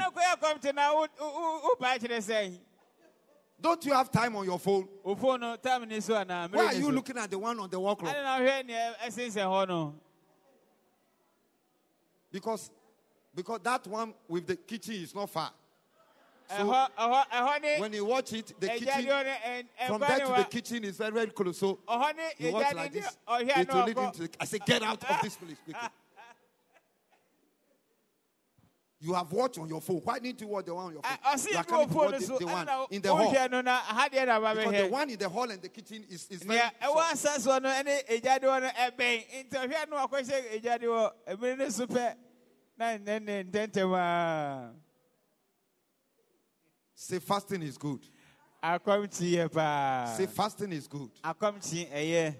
Don't 3.63 3.85
you 3.85 3.93
have 3.93 4.11
time 4.11 4.35
on 4.35 4.43
your 4.43 4.59
phone? 4.59 4.89
wo 5.03 5.15
phone 5.15 5.39
no 5.39 5.55
time 5.55 5.87
ni 5.87 6.01
so 6.01 6.13
anaa 6.13 6.51
Why 6.51 6.65
are 6.65 6.73
you 6.73 6.91
looking 6.91 7.17
at 7.17 7.31
the 7.31 7.39
one 7.39 7.57
on 7.57 7.69
the 7.69 7.79
wall 7.79 7.95
clock? 7.95 8.13
ade 8.13 8.21
na 8.21 8.37
wohwɛ 8.37 8.67
neɛ 8.67 8.73
eh, 8.73 9.07
ɛsensɛn 9.07 9.47
hɔ 9.47 9.67
no 9.69 9.95
Because 12.29 12.69
because 13.33 13.61
that 13.63 13.87
one 13.87 14.13
with 14.27 14.47
the 14.47 14.57
kitchen 14.57 14.95
is 14.95 15.15
not 15.15 15.29
far. 15.29 15.53
ne 16.49 17.79
When 17.79 17.93
you 17.93 18.03
watch 18.03 18.33
it, 18.33 18.53
the 18.59 18.69
eh, 18.69 18.77
kitchen 18.79 19.07
eh, 19.07 19.61
from 19.87 20.01
ɛnkwa 20.01 20.07
there 20.07 20.25
to 20.25 20.33
the 20.39 20.43
kitchen 20.43 20.83
is 20.83 20.97
very 20.97 21.11
very 21.11 21.27
close. 21.27 21.57
So 21.57 21.79
you 22.37 22.51
watch 22.51 22.73
like 22.73 22.91
this. 22.91 23.17
Oh, 23.25 23.37
it 23.39 23.73
will 23.73 23.85
lead 23.85 23.97
into. 23.97 24.23
The, 24.23 24.29
I 24.41 24.45
say, 24.45 24.59
get 24.65 24.83
out 24.83 25.01
of 25.09 25.21
this 25.21 25.37
place 25.37 25.57
quickly. 25.63 25.89
You 29.03 29.13
have 29.13 29.29
watched 29.33 29.57
on 29.57 29.67
your 29.67 29.81
phone. 29.81 29.97
Why 29.97 30.17
didn't 30.17 30.39
you 30.39 30.47
watch 30.47 30.63
the 30.65 30.73
one 30.73 30.85
on 30.85 30.93
your 30.93 31.01
phone? 31.01 31.17
ɔse 31.33 31.51
you 31.51 31.57
are 31.57 31.63
coming 31.65 31.89
to 31.89 31.93
watch 31.93 32.19
the, 32.21 32.37
the 32.39 32.45
one 32.45 32.67
in 32.89 33.01
the 33.01 33.13
hall. 33.13 33.33
wohwɛ 33.33 33.51
no 33.51 33.59
na 33.59 33.81
ahadeɛ 33.81 34.25
na 34.27 34.53
Because 34.53 34.71
the 34.81 34.87
one 34.87 35.09
in 35.09 35.19
the 35.19 35.27
hall 35.27 35.51
and 35.51 35.61
the 35.61 35.67
kitchen 35.67 36.05
is, 36.09 36.25
is 36.29 36.41
very 36.43 36.57
short. 36.81 37.11
asa 37.11 37.27
soɔ 37.37 37.61
no 37.61 37.81
ne 37.81 38.01
agyadeɛ 38.09 38.39
hɔ 38.43 38.61
no 38.61 38.67
ɛbɛn 38.69 39.49
nti 39.49 39.51
ɔhwɛ 39.51 39.89
no 39.89 40.07
wakɔhyɛ 40.07 40.61
agyadeɛ 40.61 41.11
hɔ 41.27 41.37
mmere 41.37 41.57
ne 41.57 41.69
so 41.69 41.85
pɛ 41.85 42.15
na 42.77 42.85
nnɛ 42.97 43.21
ne 43.23 43.43
ntɛntɛm 43.43 44.73
Say 46.95 47.19
fasting 47.19 47.61
is 47.63 47.77
good. 47.77 48.07
akɔmkyi 48.63 49.33
yɛ 49.33 49.51
paa 49.51 50.13
Say 50.15 50.27
fasting 50.27 50.71
is 50.71 50.87
good. 50.87 51.11
akɔmkyi 51.21 51.91
ɛyɛ 51.91 52.35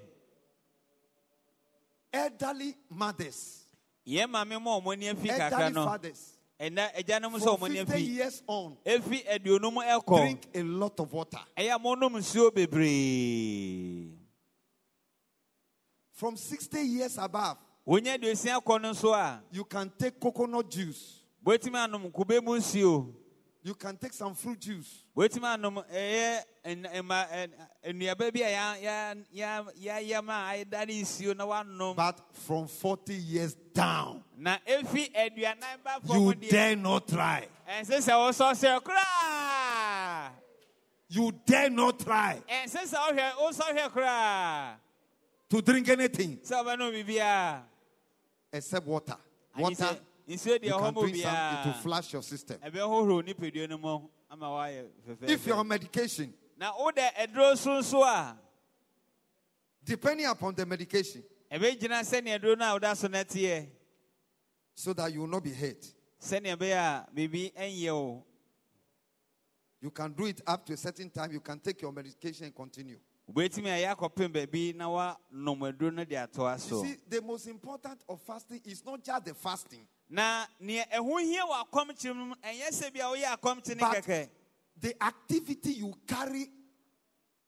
Elderly 2.14 2.74
mothers, 2.90 3.66
yɛn 4.08 4.28
maame 4.30 4.62
ma 4.62 4.80
ɔmo 4.80 4.94
ani 4.94 5.08
afi 5.10 5.28
kakra 5.28 5.60
elderly 5.60 5.74
fathers, 5.86 6.38
ɛnna 6.60 6.94
agyanom 6.96 7.34
sɛ 7.36 7.44
from 7.44 7.56
ɔmo 7.58 7.66
ani 7.66 7.76
50 7.86 7.94
afi 7.94 8.08
years 8.16 8.44
on, 8.48 8.78
efi 8.86 9.26
aduonum 9.26 9.76
ɛkɔ 9.76 10.18
drink 10.22 10.48
a 10.54 10.64
lot 10.64 11.00
of 11.00 11.12
water. 11.14 11.40
ɛyɛ 11.58 11.82
mo 11.82 11.96
nom 11.96 12.14
nsuo 12.14 12.52
bebree 12.54 14.10
From 16.14 16.38
60 16.38 16.80
years 16.82 17.18
above, 17.18 17.58
wonya 17.88 18.18
aduosia 18.18 18.62
kɔ 18.64 18.82
no 18.82 18.92
nso 18.92 19.14
a 19.14 19.42
you 19.52 19.66
can 19.66 19.92
take 19.98 20.20
coconut 20.20 20.70
juice. 20.70 21.20
Wotumi 23.66 23.72
anom 23.72 23.72
kube 23.72 23.72
mu 23.72 23.72
nsuo 23.72 23.72
You 23.72 23.74
can 23.76 23.96
take 23.96 24.12
some 24.12 24.36
fruit 24.36 24.60
juice. 24.60 25.06
But 25.16 25.32
from 32.34 32.68
40 32.68 33.14
years 33.14 33.56
down, 33.74 34.24
na 34.38 34.58
efi 34.68 35.10
aduanan 35.16 35.80
ba 35.84 36.00
fam 36.06 36.22
you 36.22 36.34
dare 36.50 36.76
not 36.76 37.08
try. 37.08 37.48
ɛnsɛ 37.68 37.98
sɛ 38.02 38.14
wosɔsɛ 38.14 38.82
koraa 38.84 40.32
You 41.08 41.32
dare 41.46 41.70
not 41.70 42.00
try 42.00 42.42
ɛnsɛ 42.50 42.84
sɛ 42.84 42.98
wohwɛ 42.98 43.32
wosɔhwɛ 43.40 43.90
koraa 43.92 44.76
to 45.50 45.62
drink 45.62 45.88
anything 45.90 46.38
sɛ 46.38 46.64
wobɛnom 46.64 46.92
biribiaa 46.92 47.62
except 48.52 48.86
water. 48.86 49.18
Water, 49.58 49.76
sɛ 49.76 49.86
nsuo 49.86 49.98
deɛ 49.98 50.00
you 50.28 50.38
can 50.38 50.94
mu 50.94 51.02
drink 51.02 51.18
some, 51.18 51.36
it 51.36 51.66
will 51.66 51.74
biaa 51.74 51.82
flush 51.82 52.14
your 52.14 52.22
system. 52.24 52.58
ɛbɛhohoro 52.60 53.22
nipadua 53.24 53.70
no 53.70 53.78
mu 53.78 54.10
ama 54.30 54.46
woayɛ 54.48 54.88
If 55.30 55.46
you're 55.48 55.58
on 55.58 55.68
medication, 55.68 56.34
na 56.58 56.72
wode 56.78 56.96
ɛduro 56.98 57.58
so 57.84 58.36
depending 59.84 60.26
upon 60.26 60.56
the 60.56 60.66
medication, 60.66 61.24
ɛbɛgyina 61.52 62.02
sɛnea 62.04 62.42
duro 62.42 62.56
no 62.56 62.66
a 62.66 62.74
woda 62.80 63.68
so 64.76 64.94
that 64.94 65.14
you 65.14 65.20
will 65.22 65.28
not 65.28 65.44
be 65.44 65.54
hurt. 65.54 65.94
sɛnea 66.20 66.56
ɛbɛyɛ 66.58 66.74
a 66.78 67.08
biribi 67.16 67.54
ɛnyɛ 67.54 68.24
You 69.82 69.92
can 69.92 70.14
do 70.14 70.26
it 70.28 70.42
up 70.48 70.66
to 70.68 70.74
a 70.74 70.78
certain 70.78 71.10
time. 71.10 71.34
You 71.34 71.42
can 71.42 71.60
take 71.60 71.82
your 71.82 71.92
medication 71.92 72.46
and 72.46 72.56
continue. 72.56 72.98
wobɛtumi 73.32 73.68
a 73.68 73.84
ɛyɛ 73.84 73.96
akɔpem 73.96 74.32
baabi 74.34 74.76
na 74.76 74.88
woanom 74.88 75.60
aduro 75.72 75.94
no 75.94 76.04
de 76.06 76.16
atoa 76.16 76.54
You 76.72 76.86
see, 76.86 76.98
the 77.08 77.22
most 77.22 77.48
important 77.48 78.02
of 78.08 78.22
fasting 78.22 78.62
is 78.66 78.84
not 78.86 79.04
just 79.04 79.26
the 79.26 79.34
fasting, 79.34 79.86
na 80.14 80.46
nea 80.60 80.86
ɛho 80.94 81.20
hia 81.22 81.42
wɔ 81.44 81.66
akɔmkye 81.66 82.16
mu 82.16 82.26
no, 82.28 82.36
ɛnyɛ 82.44 82.70
sɛ 82.72 82.94
bia 82.94 83.06
woyɛ 83.06 83.36
akɔmkye 83.36 83.70
ne 83.76 83.80
But- 83.82 84.04
kɛkɛ. 84.04 84.30
the 84.80 85.04
activity 85.04 85.72
you 85.74 85.92
carry, 86.08 86.52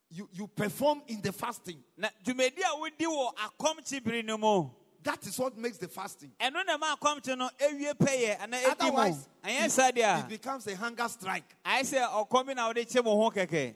you, 0.10 0.28
you 0.34 0.48
perform 0.48 1.04
in 1.08 1.22
the 1.22 1.32
fasting. 1.32 1.84
na 1.96 2.10
dwumadi 2.24 2.60
a 2.64 2.76
wodi 2.76 3.06
wɔ 3.06 3.36
akɔmkye 3.36 4.04
bere 4.04 4.24
no 4.24 4.38
mu 4.40 4.70
That 5.04 5.24
is 5.28 5.38
what 5.38 5.56
makes 5.56 5.78
the 5.78 5.88
fasting. 5.88 6.32
ɛno 6.40 6.66
na 6.66 6.78
ma 6.78 6.96
akɔmkye 6.96 7.38
no 7.38 7.48
awie 7.60 7.94
pɛyɛ 7.94 8.40
anaa 8.40 8.58
ɛdi 8.64 8.64
mu. 8.64 8.72
Otherwise, 8.72 9.28
ɛnyɛ 9.44 9.70
saa 9.70 10.20
It 10.22 10.28
becomes 10.28 10.66
a 10.66 10.76
hunger 10.76 11.08
strike. 11.08 11.56
ayɛ 11.64 11.82
sɛ 11.82 12.28
ɔkɔm 12.28 12.46
bi 12.48 12.54
na 12.56 12.66
wode 12.68 12.88
kye 12.90 13.02
mo 13.04 13.12
ho 13.16 13.30
kɛkɛ. 13.30 13.76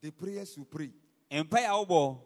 The 0.00 0.10
prayers 0.10 0.56
you 0.56 0.64
pray, 0.64 0.90
mpae 1.30 1.66
a 1.66 1.86
wobɔ. 1.86 2.20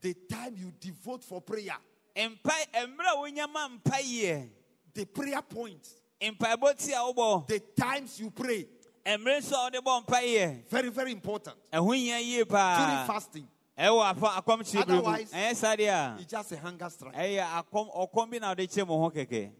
The 0.00 0.14
time 0.28 0.56
you 0.56 0.72
devote 0.80 1.22
for 1.22 1.40
prayer, 1.40 1.76
mpae 2.16 2.72
mmerɛ 2.74 3.12
a 3.12 3.16
wonya 3.18 3.48
ma 3.52 3.68
mpaeɛ 3.68 4.50
the 4.94 5.04
prayer 5.04 5.42
points, 5.42 5.94
mpaebɔ 6.20 6.76
ti 6.78 6.92
a 6.92 7.46
the 7.46 7.60
times 7.76 8.18
you 8.20 8.30
pray. 8.30 8.66
mmerɛ 9.04 9.38
nso 9.40 9.52
a 9.52 9.64
wode 9.64 9.84
bɔ 9.84 10.06
mpaeɛ. 10.06 10.68
Very, 10.68 10.88
very 10.90 11.12
important. 11.12 11.56
ɛho 11.72 11.94
hia 11.94 12.18
yie 12.20 12.44
During 12.44 13.06
fasting, 13.06 13.48
ɛwɔ 13.78 14.10
afa 14.10 14.26
akɔmkye 14.42 14.86
bere 14.86 14.96
mu 14.96 15.06
Otherwise- 15.08 15.32
ɛnyɛ 15.32 15.56
saa 15.56 15.76
deɛ 15.76 15.88
a. 15.88 16.16
it's 16.20 16.30
just 16.30 16.52
a 16.52 16.56
hunger 16.58 16.88
strike. 16.90 17.14
ɛyɛ 17.14 17.44
akɔm 17.44 17.94
ɔkɔm 17.94 18.30
bi 18.30 18.38
na 18.38 18.48
wode 18.50 18.70
kye 18.70 18.84
mo 18.84 18.98
ho 19.00 19.10
kɛkɛ. 19.10 19.50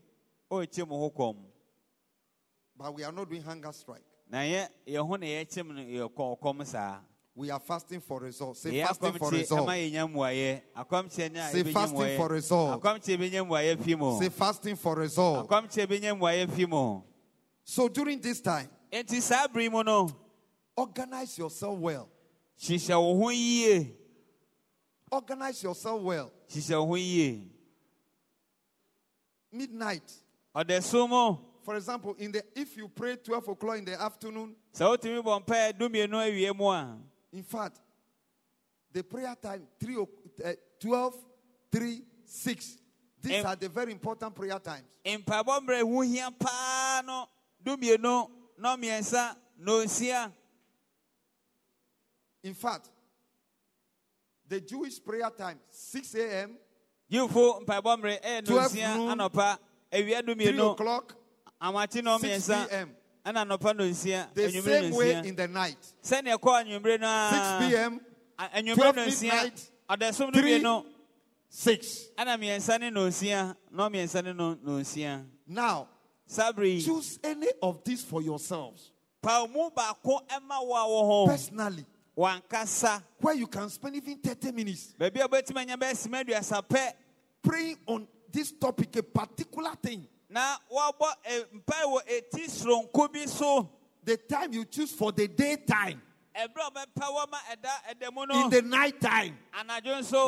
Ɔrekye 0.51 0.89
mo 0.89 0.99
ho 0.99 1.11
kɔm. 1.11 1.37
But 2.77 2.95
we 2.95 3.05
are 3.05 3.13
not 3.13 3.29
doing 3.29 3.43
hunger 3.43 3.73
strike. 3.73 4.03
Na 7.37 7.43
yɛ 7.43 7.43
yɛn 7.43 7.43
ho 7.43 7.43
na 7.43 7.43
yɛkyem 7.43 7.43
no 7.43 7.43
yɛkɔ 7.43 7.43
ɔkɔm 7.43 7.43
saa 7.43 7.43
We 7.43 7.51
are 7.51 7.61
fasting 7.61 8.01
for 8.01 8.21
results. 8.21 8.61
Say 8.61 8.83
fasting 8.83 9.13
for 9.15 9.31
results. 9.31 9.65
ɛma 9.65 9.75
yɛnya 9.93 10.13
mmuayɛ 10.13 10.63
akɔmkye 10.77 11.33
ne 11.33 11.41
a 11.41 11.51
Say 11.51 11.63
fasting 11.73 12.17
for 12.17 12.29
results. 12.29 12.85
akɔmkye 12.85 13.17
bɛnya 13.19 13.47
mmuayɛ 13.49 13.83
fi 13.85 13.95
mu 13.97 14.19
Say 14.21 14.29
fasting 14.29 14.77
for 14.77 14.95
results. 14.97 15.49
akɔmkye 15.49 15.87
bɛnya 15.87 16.19
mmuayɛ 16.19 16.51
fi 16.55 16.67
mu 16.67 17.03
So 17.65 17.89
during 17.89 18.21
this 18.21 18.41
time, 18.41 18.69
enti 18.93 19.21
saa 19.21 19.49
bere 19.49 19.69
organize 20.77 21.39
yourself 21.39 21.79
well. 21.79 22.09
hyehyɛ 22.61 23.01
wo 23.01 23.19
ho 23.25 23.31
yie 23.31 23.97
Organize 25.11 25.63
yourself 25.63 26.03
well. 26.03 26.33
hyehyɛ 26.49 26.79
wo 26.81 26.87
ho 26.87 26.95
yie 26.97 27.51
Midnight. 29.53 30.13
For 31.63 31.77
example, 31.77 32.15
in 32.19 32.33
the 32.33 32.43
if 32.55 32.77
you 32.77 32.89
pray 32.89 33.17
12 33.17 33.49
o'clock 33.49 33.79
in 33.79 33.85
the 33.85 34.01
afternoon, 34.01 34.55
sɛ 37.35 37.43
wotumi 37.43 37.43
bɔ 37.43 37.43
mpaeɛ 37.43 37.43
dumienu 37.43 37.43
awie 37.43 37.43
mu 37.43 37.43
a 37.43 37.43
in 37.43 37.43
fact, 37.43 37.81
the 38.93 39.03
prayer 39.03 39.35
time 39.41 39.67
3 39.81 39.97
o- 39.97 40.09
uh, 40.45 40.53
12, 40.81 41.15
3, 41.73 42.03
6. 42.25 42.77
These 43.21 43.33
Em- 43.33 43.47
are 43.47 43.57
the 43.57 43.69
very 43.69 43.93
important 43.93 44.35
prayer 44.35 44.59
times. 44.59 44.87
mpaebɔ 45.05 45.61
mmerɛ 45.61 45.83
ɛho 45.83 46.07
hia 46.07 46.31
paa 46.31 47.03
no 47.05 47.29
dumienu 47.63 48.31
na 48.59 48.77
mmiɛnsa 48.77 49.37
nsia 49.61 50.33
In 52.43 52.53
fact, 52.55 52.91
the 54.47 54.61
Jewish 54.61 55.03
prayer 55.03 55.31
time 55.31 55.59
6 55.71 56.15
a.m., 56.17 56.59
yiwfo 57.11 57.65
mpaebɔ 57.65 57.97
mmere 57.99 58.21
ɛyɛ 58.23 58.45
12 58.45 58.73
nonsia 58.75 58.97
noon, 58.97 59.19
anɔpa 59.19 59.59
awia 59.93 60.23
3 60.23 60.59
o'clock, 60.73 61.17
amakye 61.61 62.03
no 62.05 62.19
6 62.19 62.47
p.m. 62.69 62.97
ɛna 63.25 63.45
anɔpa 63.47 63.75
nonsia 63.75 64.29
The 64.35 64.51
same 64.51 64.91
way 64.95 65.13
in 65.27 65.35
the 65.37 65.49
night. 65.49 65.79
sɛnea 66.03 66.37
ɛkɔ 66.39 66.65
anwummere 66.65 67.01
no 67.01 67.31
6 67.31 67.41
a 67.41 67.59
p.m., 67.69 68.01
a- 68.39 68.49
anwummere 68.49 68.75
12 68.75 68.97
nonsia 68.97 69.33
midnight, 69.33 69.71
three, 70.35 70.63
6. 71.49 72.09
ɛna 72.19 72.39
mmiɛnsa 72.39 72.81
ne 72.81 72.91
nonsia 72.91 73.57
na 73.71 73.89
mmiɛnsa 73.89 74.25
ne 74.25 74.33
no 74.33 74.55
nonsia 74.57 75.25
Now, 75.47 75.89
yi 76.59 76.83
choose 76.83 77.19
any 77.23 77.49
of 77.63 77.83
these 77.85 78.03
for 78.03 78.21
yourselves 78.23 78.91
paw 79.23 79.47
mu 79.47 79.71
baako 79.71 80.27
ɛma 80.29 80.67
wo 80.67 80.75
a 80.75 80.85
wɔ 80.87 81.07
ho 81.07 81.27
personally, 81.27 81.87
where 82.15 83.35
you 83.35 83.47
can 83.47 83.69
spend 83.71 83.97
even 83.97 84.19
30 84.19 84.53
minutes 84.53 84.95
baabi 84.99 85.21
a 85.25 85.29
wobɛtumi 85.29 85.59
anya 85.61 85.77
bɛyɛ 85.77 85.93
sima 85.97 86.25
aduasa 86.25 86.63
pɛ 86.67 86.93
praying 87.43 87.79
on 87.87 88.07
this 88.33 88.51
topic, 88.53 88.97
a 88.97 89.03
particular 89.03 89.75
thing. 89.81 90.09
Eh, 90.35 91.45
mpae 91.53 91.85
wɔ 91.85 92.01
eti 92.07 92.49
soronko 92.49 93.13
bi 93.13 93.27
so 93.27 93.69
The 94.05 94.19
time 94.19 94.53
you 94.53 94.65
choose 94.67 94.93
for 94.93 95.13
the 95.13 95.27
daytime, 95.27 96.01
ɛberɛ 96.37 96.67
a 96.67 96.71
ɔbɛpa 96.71 97.07
wɔ 97.07 97.31
ma 97.31 97.39
ɛda 97.51 97.71
ɛda 97.95 98.13
mu 98.13 98.23
in 98.45 98.51
the 98.51 98.63
night 98.63 99.01
time, 99.01 99.39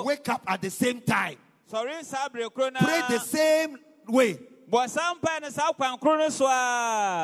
wake 0.04 0.28
up 0.30 0.42
at 0.46 0.62
the 0.62 0.70
same 0.70 1.00
time, 1.02 1.36
sɔre 1.70 2.02
saa 2.02 2.28
bere 2.28 2.48
koro 2.48 2.70
pray 2.70 3.02
the 3.08 3.18
same 3.18 3.76
way. 4.08 4.38
bɔ 4.70 4.88
saa 4.88 5.14
mpae 5.14 5.42
no 5.42 5.50
saa 5.50 5.72
kwan 5.72 5.98
koro 5.98 6.16
no 6.16 6.28
so 6.30 6.46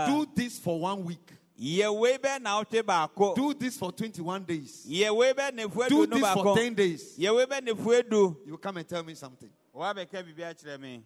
Do 0.07 0.27
this 0.35 0.59
for 0.59 0.79
one 0.79 1.05
week. 1.05 1.33
yɛ 1.59 1.99
wei 1.99 2.19
bɛ 2.19 2.43
na 2.43 2.63
wotwe 2.63 2.83
baako 2.83 3.35
Do 3.35 3.55
this 3.55 3.79
for 3.79 3.93
21 3.93 4.45
days. 4.45 4.87
yɛ 4.89 5.17
wei 5.17 5.33
bɛ 5.33 5.53
nefu 5.53 5.89
Do 5.89 6.07
this 6.07 6.33
for 6.33 6.57
10 6.57 6.75
days. 6.75 7.19
yɛ 7.19 7.35
wei 7.35 7.47
bɛ 7.47 7.67
nefu 7.67 8.03
edu 8.03 8.37
You 8.47 8.59
come 8.59 8.77
and 8.77 8.89
tell 8.89 9.03
me 9.03 9.15
something. 9.15 9.51
wɔabɛka 9.75 10.23
biribi 10.23 10.41
akyerɛ 10.41 10.79
me 10.81 11.03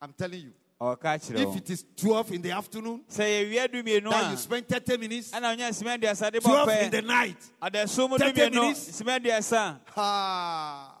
I'm 0.00 0.12
telling 0.12 0.40
you. 0.40 0.52
If 0.78 1.56
it 1.56 1.70
is 1.70 1.84
12 1.96 2.32
in 2.32 2.42
the 2.42 2.50
afternoon, 2.50 3.02
sɛ 3.08 3.24
yɛwia 3.24 3.72
du 3.72 3.82
mmienu 3.82 4.10
then 4.10 4.30
you 4.30 4.36
spend 4.36 4.68
30 4.68 4.98
minutes. 4.98 5.30
ɛna 5.30 5.56
ɔnya 5.56 5.72
sima 5.72 5.98
aduasa 5.98 6.30
de 6.30 6.38
bɔ 6.38 6.66
12 6.66 6.82
in 6.84 6.90
the 6.90 7.02
night. 7.02 7.38
ɔdasom 7.62 8.10
du 8.10 8.18
30 8.18 8.32
mmienu 8.32 8.52
minutes. 8.52 9.52
Ah, 9.96 10.98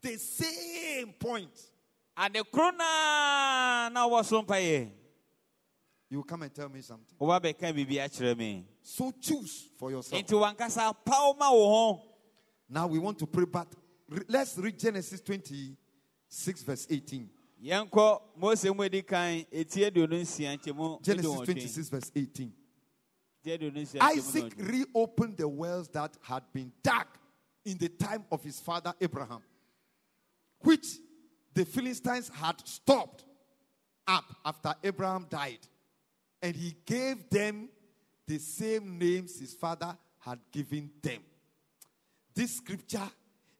the 0.00 0.18
same 0.18 1.14
point. 1.18 1.50
ade 2.18 2.42
koro 2.52 2.70
naa 2.72 3.88
na 3.88 4.06
wɔwɔ 4.06 4.24
so 4.24 4.42
mpayɛ 4.42 4.90
You 6.10 6.22
come 6.24 6.42
and 6.42 6.54
tell 6.54 6.68
me 6.68 6.82
something. 6.82 7.16
wɔbɛka 7.18 7.72
biribi 7.72 7.94
akyerɛ 7.94 8.36
me 8.36 8.66
So 8.82 9.10
choose 9.12 9.70
for 9.78 9.90
yourself. 9.90 10.20
Into 10.20 10.34
wankasa 10.34 10.94
paw 11.02 11.32
ma 11.32 11.50
wo 11.50 12.02
Now 12.68 12.88
we 12.88 12.98
want 12.98 13.18
to 13.20 13.26
pray, 13.26 13.46
but 13.46 13.68
let's 14.28 14.58
read 14.58 14.78
Genesis 14.78 15.22
26, 15.22 16.62
verse 16.62 16.86
18. 16.90 17.30
Yɛnkɔ 17.62 18.22
mose 18.36 18.64
mu 18.74 18.82
edi 18.82 19.02
kan 19.02 19.44
eti 19.50 19.84
aduonu 19.84 20.20
nsia 20.20 20.56
nkyɛmu 20.56 21.02
Genesis 21.02 21.40
26, 21.40 21.88
verse 21.88 22.10
18. 22.14 22.52
Ti 23.42 23.50
aduonu 23.50 23.82
nsia 23.82 24.00
nkyɛmu 24.00 24.18
Isaac 24.18 24.52
reopened 24.56 25.36
the 25.36 25.48
wells 25.48 25.88
that 25.88 26.16
had 26.22 26.42
been 26.52 26.72
dug 26.82 27.06
in 27.64 27.78
the 27.78 27.88
time 27.88 28.24
of 28.30 28.42
his 28.42 28.58
father 28.58 28.92
Abraham, 29.00 29.42
which 30.60 30.98
the 31.54 31.64
Philistines 31.64 32.28
had 32.28 32.66
stopped 32.66 33.24
up 34.06 34.24
after 34.44 34.74
Abraham 34.82 35.26
died. 35.28 35.60
And 36.40 36.56
he 36.56 36.74
gave 36.84 37.30
them 37.30 37.68
the 38.26 38.38
same 38.38 38.98
names 38.98 39.38
his 39.38 39.54
father 39.54 39.96
had 40.18 40.40
given 40.50 40.90
them. 41.00 41.20
This 42.34 42.56
scripture 42.56 43.08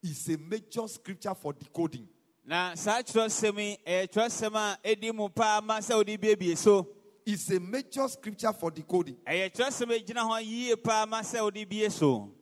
is 0.03 0.29
a 0.29 0.37
major 0.39 0.89
scripture 0.89 1.35
for 1.35 1.53
decoding. 1.53 2.09
Na 2.45 2.75
saa 2.77 3.03
kyerɛsɛm 3.03 3.59
yi 3.59 3.77
ɛyɛ 3.87 4.09
kyerɛsɛm 4.13 4.55
a 4.57 4.79
edi 4.85 5.13
mu 5.13 5.29
paa 5.29 5.61
ma 5.61 5.79
sɛ 5.79 5.95
wode 5.97 6.19
biebie 6.21 6.57
so 6.57 6.89
It's 7.25 7.49
a 7.53 7.61
major 7.61 8.09
scripture 8.09 8.53
for 8.53 8.71
decoding. 8.71 9.17
ɛyɛ 9.27 9.53
kyerɛsɛm 9.55 9.95
a 9.95 10.01
gyina 10.05 10.23
hɔ 10.23 10.45
yie 10.45 10.77
paa 10.77 11.07
ma 11.07 11.21
sɛ 11.23 11.41
wode 11.43 11.69
bie 11.69 11.89
so 11.89 12.33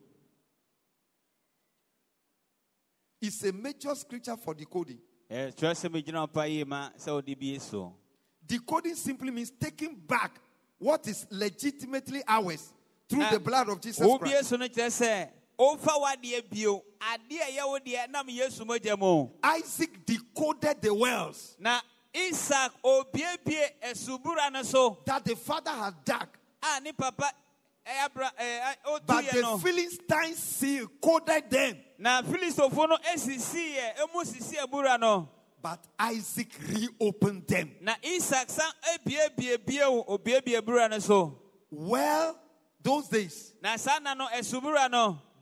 It's 3.21 3.45
a 3.45 3.53
major 3.53 3.95
scripture 3.95 4.37
for 4.37 4.55
decoding. 4.55 4.99
ɛyɛ 5.31 5.55
kyerɛsɛm 5.55 5.95
a 5.99 6.03
gyina 6.03 6.27
hɔ 6.27 6.33
paa 6.33 6.45
yie 6.47 6.65
ma 6.65 6.91
sɛ 6.99 7.13
wode 7.13 7.39
bie 7.39 7.59
so 7.59 7.95
Decoding 8.47 8.95
simply 8.97 9.31
means 9.31 9.51
taking 9.61 9.95
back 9.95 10.41
what 10.79 11.07
is 11.07 11.27
legitimately 11.31 12.23
ours 12.27 12.73
through 13.09 13.23
Ah, 13.23 13.31
the 13.33 13.39
blood 13.41 13.69
of 13.69 13.81
Jesus 13.81 14.05
wobie 14.07 14.21
Christ. 14.21 14.49
so 14.49 14.57
no 14.57 14.67
kyerɛ 14.67 14.89
sɛ 14.89 15.29
womfa 15.61 15.93
w'adeɛ 16.01 16.51
bio. 16.51 16.83
Adeɛ 17.01 17.41
a 17.41 17.53
ɛyɛ 17.53 17.67
wo 17.69 17.79
deɛ 17.79 18.11
nam 18.11 18.27
yesu 18.29 18.65
mogya 18.65 18.99
mu. 18.99 19.29
Isaac 19.43 20.05
decoded 20.07 20.81
the 20.83 20.93
wells 20.95 21.57
Now 21.59 21.81
Isaac 22.17 22.73
obiebie 22.85 23.69
asubura 23.83 24.51
no 24.53 24.63
so 24.63 24.99
that 25.05 25.25
the 25.25 25.37
father 25.37 25.71
had 25.71 26.05
dug, 26.05 26.29
a 26.63 26.81
ne 26.81 26.93
papa 26.93 27.31
eh, 27.87 28.05
abra 28.05 28.33
eh, 28.39 28.75
ɛɛ 28.87 29.07
but 29.07 29.31
the 29.31 29.43
no. 29.43 29.59
Philistines 29.59 30.39
seal 30.39 30.87
coded 31.01 31.49
them. 31.51 31.77
na 31.99 32.23
filistofo 32.23 32.89
no 32.89 32.97
esisi 33.15 33.77
yɛ 33.77 34.25
sisi 34.25 34.57
abura 34.57 34.99
no. 34.99 35.29
But 35.63 35.85
Isaac 35.99 36.49
reopened 36.69 37.47
them. 37.47 37.73
na 37.83 37.95
isak 38.03 38.49
san 38.51 38.73
ebiebie 38.95 39.65
bio 39.65 40.05
obiebie 40.05 40.59
abura 40.59 40.89
no 41.09 41.39
Well, 41.71 42.37
those 42.83 43.09
days, 43.09 43.53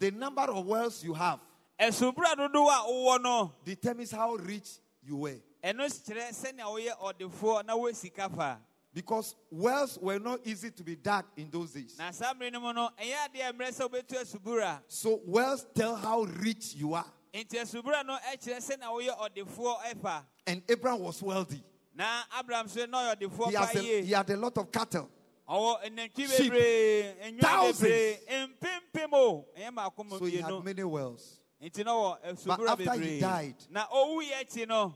na 0.01 0.31
saa 0.31 0.47
na 0.47 0.47
no 0.47 0.49
asubura 0.49 0.49
no 0.49 0.49
the 0.51 0.51
number 0.51 0.53
of 0.53 0.67
wells 0.67 1.05
you 1.05 1.15
have 1.15 1.41
asubura 1.79 2.35
dodoɔ 2.35 2.69
a 2.69 2.91
wowɔ 2.91 3.23
no 3.23 3.53
determines 3.65 4.11
how 4.11 4.35
rich 4.37 4.69
you 5.03 5.17
were. 5.17 5.41
ɛno 5.63 5.87
kyerɛ 5.87 6.31
sɛnea 6.33 6.65
woyɛ 6.65 6.99
ɔdefoɔ 6.99 7.67
na 7.67 7.75
woyɛ 7.77 7.95
sika 7.95 8.29
fa 8.29 8.59
Because 8.95 9.37
wells 9.51 9.99
were 10.01 10.19
not 10.19 10.41
easy 10.45 10.71
to 10.71 10.83
be 10.83 10.97
dug 10.97 11.25
in 11.37 11.51
those 11.51 11.73
days. 11.73 11.97
na 11.99 12.11
saa 12.11 12.33
mmere 12.35 12.53
no 12.53 12.61
mu 12.61 12.73
no 12.73 12.91
ɛyɛ 13.01 13.15
adeɛ 13.29 13.51
a 13.51 13.53
mmerɛ 13.53 13.89
sɛ 13.89 14.81
So 14.89 15.21
wells 15.25 15.67
tell 15.75 15.95
how 15.97 16.23
rich 16.23 16.75
you 16.75 16.95
are. 16.95 17.07
nti 17.33 17.59
asubura 17.61 18.05
no 18.05 18.17
kyerɛ 18.37 18.59
sɛnea 18.59 18.89
woyɛ 18.89 19.19
ɔdefoɔ 19.19 19.77
ɛfa 19.95 20.25
And 20.47 20.63
Abraham 20.69 21.01
was 21.01 21.23
wealthy. 21.23 21.63
na 21.95 22.23
abraham 22.39 22.69
so 22.69 22.85
na 22.87 23.15
ɔyɛ 23.15 23.17
ɔdefoɔ 23.21 23.49
He, 23.49 23.55
has 23.55 23.75
a, 23.77 24.03
he 24.03 24.13
had 24.13 24.31
a 24.31 24.37
lot 24.37 24.57
of 24.59 24.71
cattle. 24.73 25.11
Sheep. 25.49 26.53
Thousands. 27.41 27.81
bebree 27.81 28.19
mpempem 28.49 29.13
o 29.13 29.47
ɛyɛ 29.57 29.71
maako 29.75 30.05
mu 30.05 30.19
So 30.19 30.25
he 30.27 30.37
had 30.39 30.65
many 30.65 30.85
wells. 30.85 31.41
wɔ 31.93 32.23
asubura 32.25 32.69
eh, 32.69 32.73
after 32.73 33.01
he 33.01 33.21
died- 33.21 33.67
na 33.71 33.87
owu 33.87 34.23
yɛ 34.23 34.45
akyi 34.45 34.69
no 34.69 34.95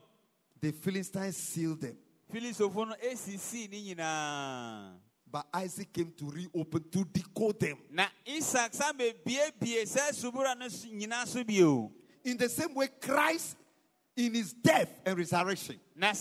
The 0.61 0.73
Philistines 0.73 1.37
sealed 1.37 1.81
them. 1.81 1.97
filisofo 2.33 2.87
no 2.89 2.95
esisi 3.03 3.65
eh, 3.65 3.69
ne 3.71 3.95
nyinaa 3.95 4.93
But 5.31 5.47
Isaac 5.55 5.91
came 5.95 6.13
to 6.13 6.27
reopen, 6.31 6.85
to 6.91 7.05
decode 7.05 7.59
them. 7.59 7.79
na 7.91 8.07
isak 8.27 8.75
san 8.75 8.95
bebiebie 8.97 9.83
sɛ 9.87 10.11
asubura 10.11 10.55
no 10.59 10.69
so- 10.69 10.89
nyinaa 10.89 11.27
so 11.27 11.43
bio 11.45 11.91
In 12.25 12.37
the 12.37 12.49
same 12.49 12.73
way, 12.75 12.87
Christ, 13.01 13.57
in 14.17 14.33
his 14.35 14.53
death 14.53 14.91
and 15.05 15.19
resurrection, 15.19 15.81
na 15.97 16.13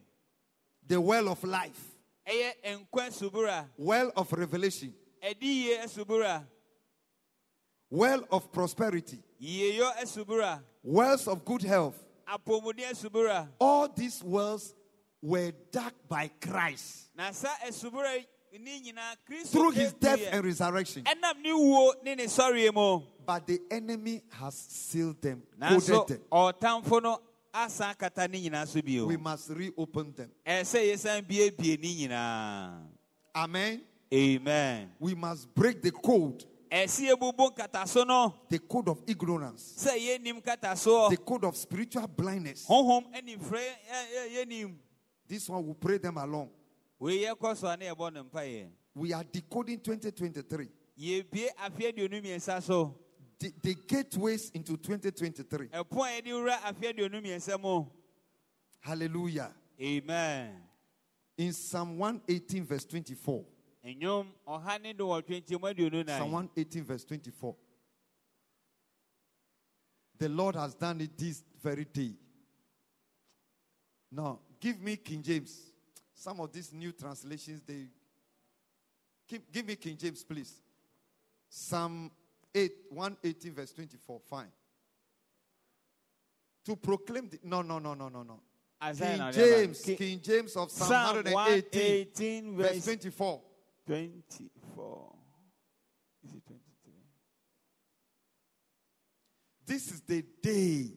The 0.88 0.99
well 0.99 1.29
of 1.29 1.43
life, 1.43 1.95
ɛyɛ 2.27 2.51
nkwa 2.65 3.07
asubura 3.07 3.69
well 3.77 4.11
of 4.15 4.32
revelation, 4.34 4.93
ɛdi 5.23 5.43
yie 5.43 5.77
asubura 5.77 6.45
well 7.89 8.23
of 8.32 8.51
prosperity, 8.51 9.19
wells 10.84 11.27
of 11.27 11.45
good 11.45 11.61
health. 11.61 11.97
All 13.59 13.88
these 13.89 14.23
wells 14.23 14.73
were 15.21 15.51
dug 15.71 15.93
by 16.07 16.29
Christ. 16.39 17.09
Na 17.15 17.32
saa 17.32 17.55
asubura 17.67 18.23
ne 18.59 18.82
nyinaa 18.82 19.15
kristo 19.29 19.51
through 19.51 19.71
his 19.71 19.93
death 19.93 20.21
and 20.32 20.43
resurrection. 20.45 21.03
Ɛnam 23.32 23.32
ne 23.32 23.32
wuo 23.32 23.32
ne 23.32 23.32
ne 23.32 23.32
sɔreɛ 23.32 23.32
mu 23.32 23.39
But 23.39 23.47
the 23.47 23.61
enemy 23.71 24.21
has 24.29 24.55
sealed 24.55 25.21
them, 25.21 25.43
coded 25.59 26.07
them. 26.07 26.21
ɔtamfo 26.32 27.01
no 27.01 27.19
asan 27.53 27.95
kata 27.95 28.27
ne 28.27 28.41
nyinaa 28.49 28.67
so 28.67 28.82
bio 28.82 29.05
We 29.07 29.17
must 29.17 29.49
reopen 29.49 30.13
them. 30.13 30.32
ɛsɛ 30.45 30.91
yɛsan 30.93 31.21
biebie 31.27 31.79
ne 31.79 32.07
nyinaa 32.07 32.82
Amen. 33.36 33.82
amen 34.13 34.89
We 34.99 35.15
must 35.15 35.53
break 35.53 35.82
the 35.82 35.91
code, 35.91 36.43
ɛsɛ 36.71 37.11
yɛbubu 37.15 37.55
nkataso 37.55 38.34
the 38.49 38.59
code 38.59 38.89
of 38.89 39.01
ignorance, 39.07 39.73
sɛ 39.77 39.97
yɛnim 39.97 40.41
katasoɔ 40.43 41.09
the 41.09 41.17
code 41.17 41.45
of 41.45 41.55
spiritual 41.55 42.07
blindness. 42.07 42.65
honhom 42.67 43.05
anifrɛ 43.13 43.61
yɛnim 44.36 44.75
This 45.27 45.47
one 45.47 45.65
will 45.65 45.75
pray 45.75 45.97
them 45.97 46.17
along. 46.17 46.49
wei 46.99 47.19
yɛkɔ 47.23 47.55
so 47.55 47.67
a 47.67 47.77
ne 47.77 47.86
yɛbɔ 47.88 48.13
ne 48.13 48.21
mpayɛ 48.23 48.69
We 48.93 49.13
are 49.13 49.23
decoding 49.23 49.79
2023. 49.79 50.67
Yɛbie 53.42 53.50
afe 53.50 53.50
aduonu 53.50 53.50
mmiɛnsa 53.50 53.50
so 53.50 53.50
The, 53.50 53.54
the 53.62 53.76
gateways 53.88 54.50
into 54.52 54.78
2023. 54.78 55.68
ɛpo 55.70 56.06
a 56.06 56.22
yɛde 56.22 56.28
wura 56.34 56.58
afe 56.64 56.94
aduonu 56.94 57.22
mmiɛnsa 57.22 57.60
mu 57.62 57.86
Hallelujah. 58.80 59.54
amen 59.80 60.62
In 61.38 61.54
Psalm 61.54 61.98
118, 61.98 62.64
verse 62.66 62.86
24, 62.86 63.46
Enyom 63.86 64.28
ɔha 64.48 64.82
ne 64.82 64.94
duwɔtwe 64.94 65.42
nkyɛmu 65.44 65.74
aduonu 65.74 66.06
Psalm 66.08 66.32
nan. 66.32 66.32
118, 66.32 66.84
verse 66.84 67.04
24. 67.06 67.56
The 70.20 70.30
Lord 70.30 70.56
has 70.56 70.76
done 70.76 71.02
it 71.02 71.18
this 71.18 71.44
very 71.64 71.86
day. 71.86 72.14
Now, 74.12 74.39
give 74.60 74.80
me 74.80 74.96
King 74.98 75.24
James. 75.24 75.72
Some 76.14 76.39
of 76.42 76.52
these 76.52 76.72
new 76.74 76.92
translations, 76.92 77.64
they 77.66 77.88
give, 79.28 79.42
give 79.52 79.66
me 79.66 79.76
King 79.78 79.98
James, 79.98 80.24
please. 80.24 80.62
Psalm 81.50 82.12
8, 82.54 82.72
118, 82.89 83.54
verse 83.54 83.72
24. 83.72 84.20
Fine. 84.30 84.52
To 86.66 86.76
proclaim 86.76 87.30
the 87.30 87.39
no, 87.43 87.62
no, 87.62 87.80
no, 87.80 87.93
no, 87.93 88.10
no, 88.10 88.24
no. 88.24 88.39
King 88.82 89.18
na 89.18 89.30
ɔde 89.30 89.30
aba. 89.30 89.32
James, 89.34 89.82
Ki- 89.82 89.95
King 89.95 90.22
James 90.22 90.56
of 90.56 90.72
Psalm, 90.72 90.89
Psalm 90.89 91.16
118, 91.24 92.56
118 92.56 92.58
verse 92.58 92.72
verse 92.74 92.84
24. 92.84 93.41
24. 93.88 95.16
Is 96.24 96.34
it 96.34 96.45
23? 96.45 96.93
This 99.66 99.91
is 99.91 100.02
the 100.02 100.24
day 100.41 100.93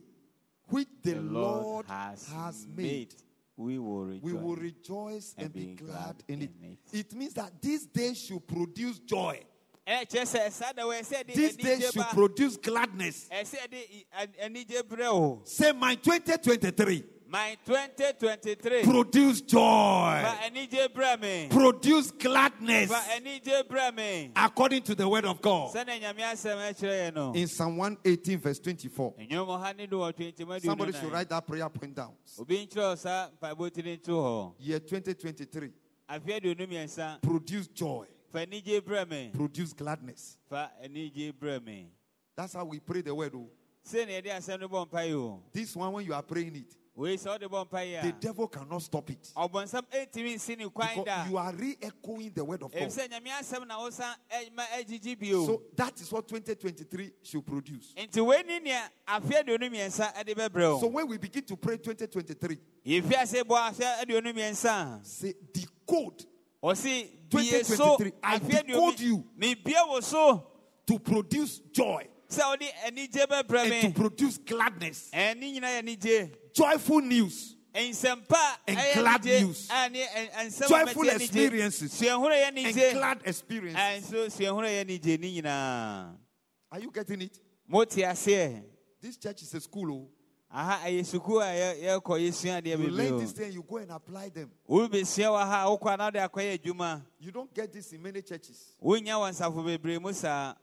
which 0.68 0.88
the, 1.02 1.12
The 1.14 1.20
Lord, 1.20 1.86
has, 1.86 2.66
made. 2.74 3.14
We 3.56 3.78
will 3.78 4.04
rejoice. 4.06 4.22
We 4.22 4.32
will 4.32 4.56
rejoice 4.56 5.34
and, 5.36 5.44
and 5.44 5.54
be 5.54 5.74
glad 5.76 5.86
glad 5.86 6.16
in 6.28 6.42
it. 6.42 6.50
in 6.60 6.78
It 6.92 7.14
means 7.14 7.34
that 7.34 7.52
this 7.62 7.86
day 7.86 8.14
should 8.14 8.46
produce 8.46 8.98
joy. 8.98 9.40
Eh, 9.86 10.04
kyerɛ 10.06 10.24
sɛ 10.24 10.50
saa 10.52 10.72
da 10.72 10.82
wɔ 10.84 10.98
ɛsɛ 11.00 11.26
de 11.26 11.32
This 11.34 11.56
day 11.56 11.78
should 11.80 12.06
produce 12.06 12.56
gladness. 12.56 13.28
ɛsɛ 13.30 13.70
de 13.70 13.76
i- 13.76 14.04
an- 14.22 14.34
anigye 14.54 14.82
brɛ 14.82 15.12
o. 15.12 15.42
Say, 15.44 15.72
my 15.72 15.94
2023 15.96 17.04
My 17.28 17.56
2023 17.66 18.82
produce 18.84 19.40
joy, 19.40 20.22
produce 21.50 22.10
gladness, 22.12 22.90
Fa 22.90 23.02
anigye 23.16 23.62
brɛ 23.64 23.94
me. 23.94 24.30
according 24.36 24.82
to 24.82 24.94
the 24.94 25.06
word 25.06 25.24
of 25.26 25.42
God. 25.42 25.74
Sɛnɛ 25.74 26.00
nyame 26.00 26.20
asɛm 26.20 26.56
ɛkyerɛ 26.72 27.10
yɛn 27.10 27.14
no. 27.14 27.32
In 27.34 27.46
Psalm 27.48 27.76
118, 27.76 28.38
verse 28.38 28.58
24. 28.60 29.12
Ɛnyɛm 29.18 29.46
ɔha 29.48 29.76
ne 29.76 29.86
duwɔtwe 29.86 30.32
nkyɛmu 30.32 30.46
aduonu 30.46 30.64
Somebody 30.64 30.92
should 30.92 31.12
write 31.12 31.28
that 31.28 31.46
prayer 31.46 31.68
point 31.68 31.94
down. 31.94 32.12
Obi 32.38 32.66
nkyerɛ 32.66 32.96
saa 32.98 33.28
mpaebɔtiri 33.38 33.98
nto 34.00 34.12
hɔ. 34.12 34.54
Year 34.60 34.78
2023 34.80 35.70
Afe 36.08 36.40
aduonu 36.40 36.66
mmiɛnsa. 36.68 37.20
produce 37.20 37.66
joy, 37.68 38.06
Fa 38.34 38.40
anigye 38.40 38.80
brɛ 38.80 39.08
me. 39.08 39.30
produce 39.32 39.72
gladness. 39.72 40.36
Fa 40.50 40.68
anigye 40.82 41.32
brɛ 41.32 41.64
me. 41.64 41.92
That's 42.34 42.54
how 42.54 42.64
we 42.64 42.80
pray 42.80 43.00
the 43.00 43.14
word. 43.14 43.32
Oh. 43.32 43.48
Sɛ 43.86 44.06
na 44.06 44.12
yɛde 44.14 44.36
asɛm 44.36 44.60
no 44.60 44.68
bɔ 44.68 44.90
mpaeɛ 44.90 45.14
o. 45.14 45.42
This 45.52 45.76
one, 45.76 45.92
when 45.92 46.04
you 46.04 46.12
are 46.12 46.22
praying 46.22 46.56
it, 46.56 46.76
Wei 46.96 47.16
sɛ 47.16 47.38
ɔde 47.38 47.48
bɔ 47.48 48.02
the 48.02 48.12
devil 48.12 48.48
cannot 48.48 48.82
stop 48.82 49.08
it. 49.08 49.32
ɔbɔnsɛm 49.36 49.82
ɛntumi 49.88 50.34
nsi 50.34 50.58
ne 50.58 50.68
kwan 50.68 50.88
Because 50.96 51.30
you 51.30 51.36
are 51.36 51.52
re 51.52 51.76
echoing 51.80 52.32
the 52.34 52.44
word 52.44 52.64
of 52.64 52.72
God. 52.72 52.82
ɛfisɛ 52.82 53.08
nyame 53.08 53.28
asɛm 53.28 53.68
na 53.68 53.78
wosa 53.78 54.16
ma 54.52 54.64
agyigye 54.64 55.16
bio 55.16 55.46
So 55.46 55.62
that 55.76 56.00
is 56.00 56.10
what 56.10 56.26
2023 56.26 57.12
should 57.22 57.46
produce. 57.46 57.94
nti 57.96 58.26
wei 58.26 58.42
ne 58.42 58.58
nea 58.58 58.90
afe 59.06 59.30
aduonu 59.30 59.70
mmiɛnsa 59.70 60.24
de 60.24 60.34
bɛbrɛ 60.34 60.80
So 60.80 60.88
when 60.88 61.06
we 61.06 61.18
begin 61.18 61.44
to 61.44 61.56
pray 61.56 61.76
2023, 61.76 62.58
yɛfi 62.84 63.14
ase 63.14 63.44
bɔ 63.44 63.70
afe 63.70 64.02
aduonu 64.02 64.32
mmiɛnsa 64.34 65.00
a 65.00 65.04
say 65.04 65.34
decode 65.52 66.26
ɔse 66.64 67.08
bie 67.30 67.62
so 67.64 67.96
2023, 67.98 68.12
I 68.22 68.38
afe 68.38 68.66
decode 68.66 69.00
you. 69.00 69.18
aduonu 69.18 69.24
mebie 69.38 69.88
wo 69.88 70.00
so 70.00 70.46
to 70.86 70.98
produce 70.98 71.58
joy 71.72 72.06
sɛ 72.28 72.48
wode 72.48 72.68
anigye 72.86 73.26
bɛbrɛ 73.26 73.70
and 73.82 73.94
to 73.94 74.00
produce 74.00 74.38
gladness. 74.38 75.10
ɛne 75.12 75.40
nyina 75.40 75.68
yɛ 75.68 75.82
anigye 75.82 76.34
Joyful 76.54 77.00
news, 77.00 77.56
nsɛmpa 77.74 78.56
And 78.68 78.78
ɛyɛ 78.78 78.94
glad 78.94 79.22
anigye 79.22 79.40
news. 79.42 79.68
a 79.70 79.88
ne 79.90 80.04
ɛ- 80.06 80.68
Joyful 80.68 81.08
experiences. 81.08 82.00
yɛ 82.00 82.12
and 82.48 82.92
glad 82.94 83.20
experiences. 83.24 84.10
ɛnso 84.10 84.26
suahunu 84.30 84.66
yɛ 84.66 84.84
anigye 84.84 85.18
ne 85.20 85.42
nyinaa 85.42 86.16
Are 86.72 86.80
you 86.80 86.90
getting 86.90 87.22
it? 87.22 87.38
aseɛ 88.04 88.62
This 89.00 89.16
church 89.18 89.42
is 89.42 89.52
a 89.54 89.60
school. 89.60 89.92
Oh. 89.92 90.08
Aha 90.56 90.86
ɛyɛ 90.88 91.04
sukuu 91.04 91.40
a 91.40 91.46
yɛ- 91.52 91.82
yɛkɔ 91.82 92.60
adeɛ 92.62 92.78
You 92.78 92.90
learn 92.90 93.18
this 93.18 93.32
thing, 93.32 93.52
you 93.52 93.62
go 93.62 93.78
and 93.78 93.90
apply 93.90 94.28
them. 94.28 94.50
wɔ 94.68 94.88
ha 95.44 95.66
wokɔ 95.66 95.98
na 95.98 96.04
wode 96.04 96.14
akɔyɛ 96.14 96.58
adwuma 96.58 97.02
You 97.18 97.32
don't 97.32 97.52
get 97.52 97.72
this 97.72 97.92
in 97.92 98.00
many 98.02 98.22
churches. 98.22 98.76
wonya 98.80 99.14
wɔ 99.18 99.30
nsafo 99.32 99.64
bebree 99.64 100.00
mu 100.00 100.12
saa 100.12 100.54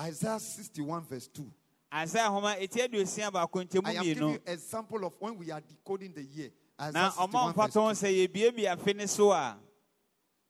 Isaiah 0.00 0.38
61, 0.40 1.02
verse 1.04 1.28
2. 1.28 1.52
ɛti 1.92 2.88
aduosia 2.88 3.30
baako 3.30 3.62
nkyɛmu 3.64 3.86
I 3.86 3.92
am 3.94 4.02
giving 4.04 4.28
you 4.30 4.38
example 4.46 5.04
of 5.04 5.12
when 5.18 5.36
we 5.36 5.50
are 5.50 5.60
decoding 5.60 6.12
the 6.14 6.22
year. 6.24 6.50
na 6.78 6.88
Isaiah 6.88 7.10
ɔma 7.10 7.52
61, 7.52 7.54
verse 7.54 7.74
ho 7.74 7.92
2. 7.92 7.94
sɛ 8.06 8.28
yɛbiebie 8.28 8.76
afe 8.76 8.96
ne 8.96 9.06
so 9.06 9.30
a 9.32 9.58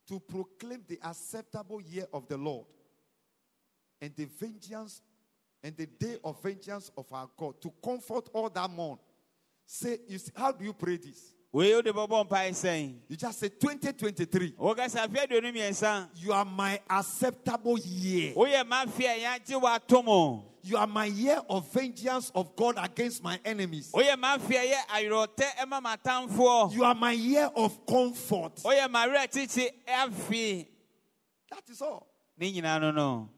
To 0.06 0.20
proclaim 0.20 0.84
the 0.86 0.98
acceptable 1.02 1.80
year 1.82 2.06
of 2.12 2.26
the 2.28 2.36
Lord 2.38 2.66
and 4.00 4.14
the 4.14 4.24
vengeance 4.26 5.02
and 5.62 5.76
the 5.76 5.86
day 5.86 6.16
of 6.24 6.40
vengeance 6.42 6.90
of 6.96 7.06
our 7.12 7.28
God 7.36 7.60
to 7.62 7.72
comfort 7.84 8.28
all 8.32 8.48
that 8.50 8.70
mourn. 8.70 8.98
Say, 9.66 9.98
you 10.08 10.18
see, 10.18 10.32
how 10.34 10.52
do 10.52 10.64
you 10.64 10.72
pray 10.72 10.96
this? 10.96 11.34
wei 11.52 11.72
wode 11.74 11.86
bɛbɔ 11.86 12.28
mpae 12.28 12.50
sɛn 12.52 12.94
You 13.08 13.16
just 13.16 13.38
say 13.40 13.48
2023. 13.48 14.52
woka 14.58 14.84
sɛ 14.86 15.06
afe 15.08 15.26
aduonu 15.26 15.50
mmiɛnsa 15.52 16.08
You 16.16 16.32
are 16.32 16.44
my 16.44 16.78
acceptable 16.90 17.78
year. 17.78 18.34
woyɛ 18.34 18.64
mafe 18.68 19.00
a 19.04 19.18
yɛagye 19.24 19.60
w'ato 19.60 20.04
mo 20.04 20.44
You 20.62 20.76
are 20.76 20.86
my 20.86 21.06
year 21.06 21.40
of 21.48 21.72
vengeance 21.72 22.30
of 22.34 22.54
God 22.54 22.74
against 22.76 23.22
my 23.22 23.40
enemies. 23.46 23.90
woyɛ 23.92 24.14
mafe 24.20 24.50
a 24.56 24.72
yɛ 24.74 24.76
awerɛtɛ 24.88 25.46
ɛma 25.62 25.82
m'atamfoɔ 25.82 26.72
You 26.74 26.84
are 26.84 26.94
my 26.94 27.12
year 27.12 27.50
of 27.56 27.86
comfort. 27.86 28.56
woyɛ 28.56 28.86
mawerɛ 28.86 29.26
kyekye 29.32 29.70
afe 29.88 30.66
That 31.50 31.62
is 31.70 31.80
all. 31.80 32.06
ne 32.38 32.52
nyinaa 32.52 32.78
no 32.80 32.90
no 32.90 33.28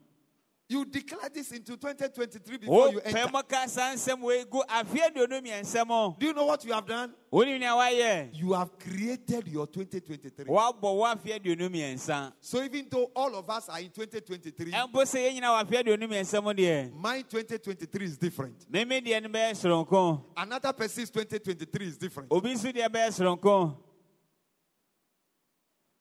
You 0.71 0.85
declare 0.85 1.27
this 1.33 1.51
into 1.51 1.75
2023 1.75 2.57
before 2.59 2.87
you 2.93 2.99
wopɛ 3.01 3.05
enter. 3.07 3.29
mu 3.33 3.41
ka 3.43 3.65
saa 3.67 3.93
nsɛm 3.93 4.21
wei 4.21 4.45
gu 4.45 4.61
afe 4.69 4.99
aduonu 5.03 5.41
mmiɛnsa 5.41 5.85
mu 5.85 6.15
Do 6.17 6.27
you 6.27 6.33
know 6.33 6.45
what 6.45 6.63
you 6.63 6.71
have 6.71 6.85
done? 6.87 7.13
wonim 7.29 7.59
nea 7.59 7.71
woayɛ 7.75 8.29
You 8.39 8.53
have 8.53 8.79
created 8.79 9.49
your 9.49 9.67
2023. 9.67 10.45
woabɔ 10.45 10.81
wo 10.81 11.03
afe 11.03 11.37
aduonu 11.37 11.67
mmiɛnsa 11.69 12.31
So 12.39 12.63
even 12.63 12.87
though 12.89 13.11
all 13.13 13.35
of 13.35 13.49
us 13.49 13.67
are 13.67 13.81
in 13.81 13.89
2023, 13.89 14.71
ɛmpo 14.71 14.93
sɛ 15.03 15.27
yɛn 15.27 15.33
nyina 15.41 15.49
wɔ 15.51 15.65
afe 15.65 15.83
aduonu 15.83 16.07
mmiɛnsa 16.07 16.41
mu 16.41 16.53
deɛ 16.53 16.93
my 16.93 17.21
2023 17.23 18.05
is 18.05 18.17
different. 18.17 18.65
meme 18.71 19.01
deɛ 19.03 19.21
no 19.23 19.27
bɛyɛ 19.27 19.51
soronko 19.51 20.23
Another 20.37 20.71
person's 20.71 21.09
2023 21.09 21.85
is 21.85 21.97
different. 21.97 22.31
obi 22.31 22.53
nso 22.53 22.71
deɛ 22.71 22.87
bɛyɛ 22.87 23.11
soronko 23.11 23.75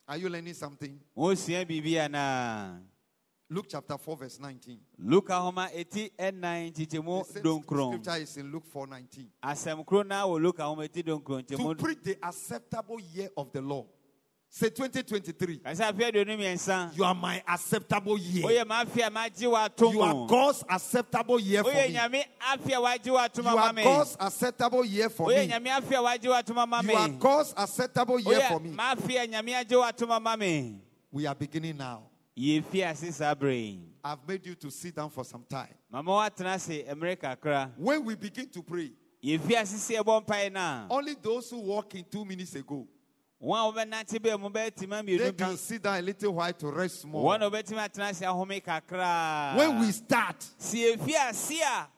Are 0.06 0.16
you 0.16 0.28
learning 0.28 0.54
something? 0.54 1.00
Luke 3.52 3.66
chapter 3.68 3.98
4, 3.98 4.16
verse 4.16 4.38
19. 4.38 4.78
luka 4.98 5.34
homa 5.40 5.68
ɛti 5.76 6.10
ɛnan 6.16 6.72
nkyekyɛmu 6.72 7.26
The 7.26 7.32
same 7.32 7.42
donkron 7.42 7.88
scripture 7.94 8.22
is 8.22 8.36
in 8.36 8.52
Luke 8.52 8.64
4 8.66 8.86
19. 8.86 9.26
asɛm 9.42 9.84
koro 9.84 10.02
no 10.04 10.14
wɔ 10.14 10.40
luka 10.42 10.62
homa 10.62 10.82
ɛti 10.86 11.02
donkron 11.04 11.44
To 11.48 11.74
preach 11.74 11.98
the 12.02 12.16
acceptable 12.22 13.00
year 13.00 13.28
of 13.36 13.50
the 13.52 13.60
Lord. 13.60 13.88
Say 14.52 14.68
2023. 14.70 15.58
kasɛ 15.58 15.92
afe 15.92 16.12
aduonu 16.12 16.36
mmiɛnsa 16.38 16.96
You 16.96 17.02
are 17.04 17.14
my 17.14 17.42
acceptable 17.48 18.16
year. 18.18 18.44
woyɛ 18.44 18.64
maafe 18.64 19.04
a 19.06 19.10
magye 19.10 19.48
w'ato 19.50 19.92
You 19.92 20.00
are 20.02 20.26
God's 20.28 20.64
acceptable 20.68 21.40
year 21.40 21.64
for 21.64 21.72
me. 21.72 21.94
nyame 21.94 22.24
afe 22.52 22.66
a 22.66 22.80
wagye 22.80 23.12
w'ato 23.12 23.42
You 23.42 23.48
are 23.58 23.72
God's 23.74 24.16
acceptable 24.20 24.84
year 24.84 25.08
for 25.08 25.26
me. 25.28 25.34
nyame 25.48 25.66
afe 25.70 25.92
a 25.92 26.02
wagye 26.02 26.30
w'ato 26.30 26.54
ma 26.54 26.66
ma 26.66 26.82
me 26.82 26.92
You 26.92 26.98
are 27.00 27.08
God's 27.08 27.54
acceptable 27.56 28.20
year 28.20 28.40
for 28.42 28.60
woyɛ 28.60 28.62
me. 28.62 28.70
maafe 28.76 29.24
a 29.24 29.26
nyame 29.28 29.54
agye 29.64 29.76
w'ato 29.76 30.06
ma 30.06 30.20
ma 30.20 30.36
me 30.36 30.80
We 31.12 31.26
are 31.26 31.34
beginning 31.34 31.76
now. 31.76 32.09
Yɛfi 32.40 32.82
ase 32.84 33.12
saa 33.12 33.34
bere 33.34 33.54
yi 33.56 33.80
I've 34.02 34.26
made 34.26 34.46
you 34.46 34.54
to 34.54 34.70
sit 34.70 34.94
down 34.96 35.10
for 35.10 35.24
some 35.24 35.44
time. 35.48 35.74
mama 35.90 36.10
woatena 36.10 36.54
ase 36.54 36.84
mmerɛ 36.94 37.16
kakra 37.18 37.70
When 37.76 38.04
we 38.04 38.14
begin 38.14 38.48
to 38.48 38.62
pray, 38.62 38.90
yɛfi 39.22 39.52
ase 39.60 39.74
sɛ 39.74 40.02
ɛbɔ 40.02 40.24
mpae 40.26 40.52
no 40.52 40.60
a 40.60 40.86
only 40.90 41.14
those 41.20 41.50
who 41.50 41.58
walk 41.58 41.94
in 41.94 42.04
two 42.10 42.24
minutes 42.24 42.54
ago, 42.54 42.86
wɔn 43.42 43.58
a 43.58 43.72
wɔbɛnante 43.72 44.18
bɛɛ 44.18 44.40
mu 44.40 44.48
bɛɛtima 44.48 45.18
they 45.18 45.32
can 45.32 45.56
sit 45.56 45.82
down 45.82 45.98
a 45.98 46.02
little 46.02 46.32
while 46.32 46.52
to 46.52 46.66
rest 46.70 47.04
more. 47.04 47.34
a 47.34 47.38
wɔbɛtumi 47.38 47.78
atena 47.88 48.08
ase 48.10 48.20
ahome 48.22 48.62
kakra 48.62 49.56
When 49.56 49.78
we 49.80 49.92
start, 49.92 50.42
si 50.58 50.78
yɛfi 50.78 51.12
ase 51.28 51.60
a 51.60 51.88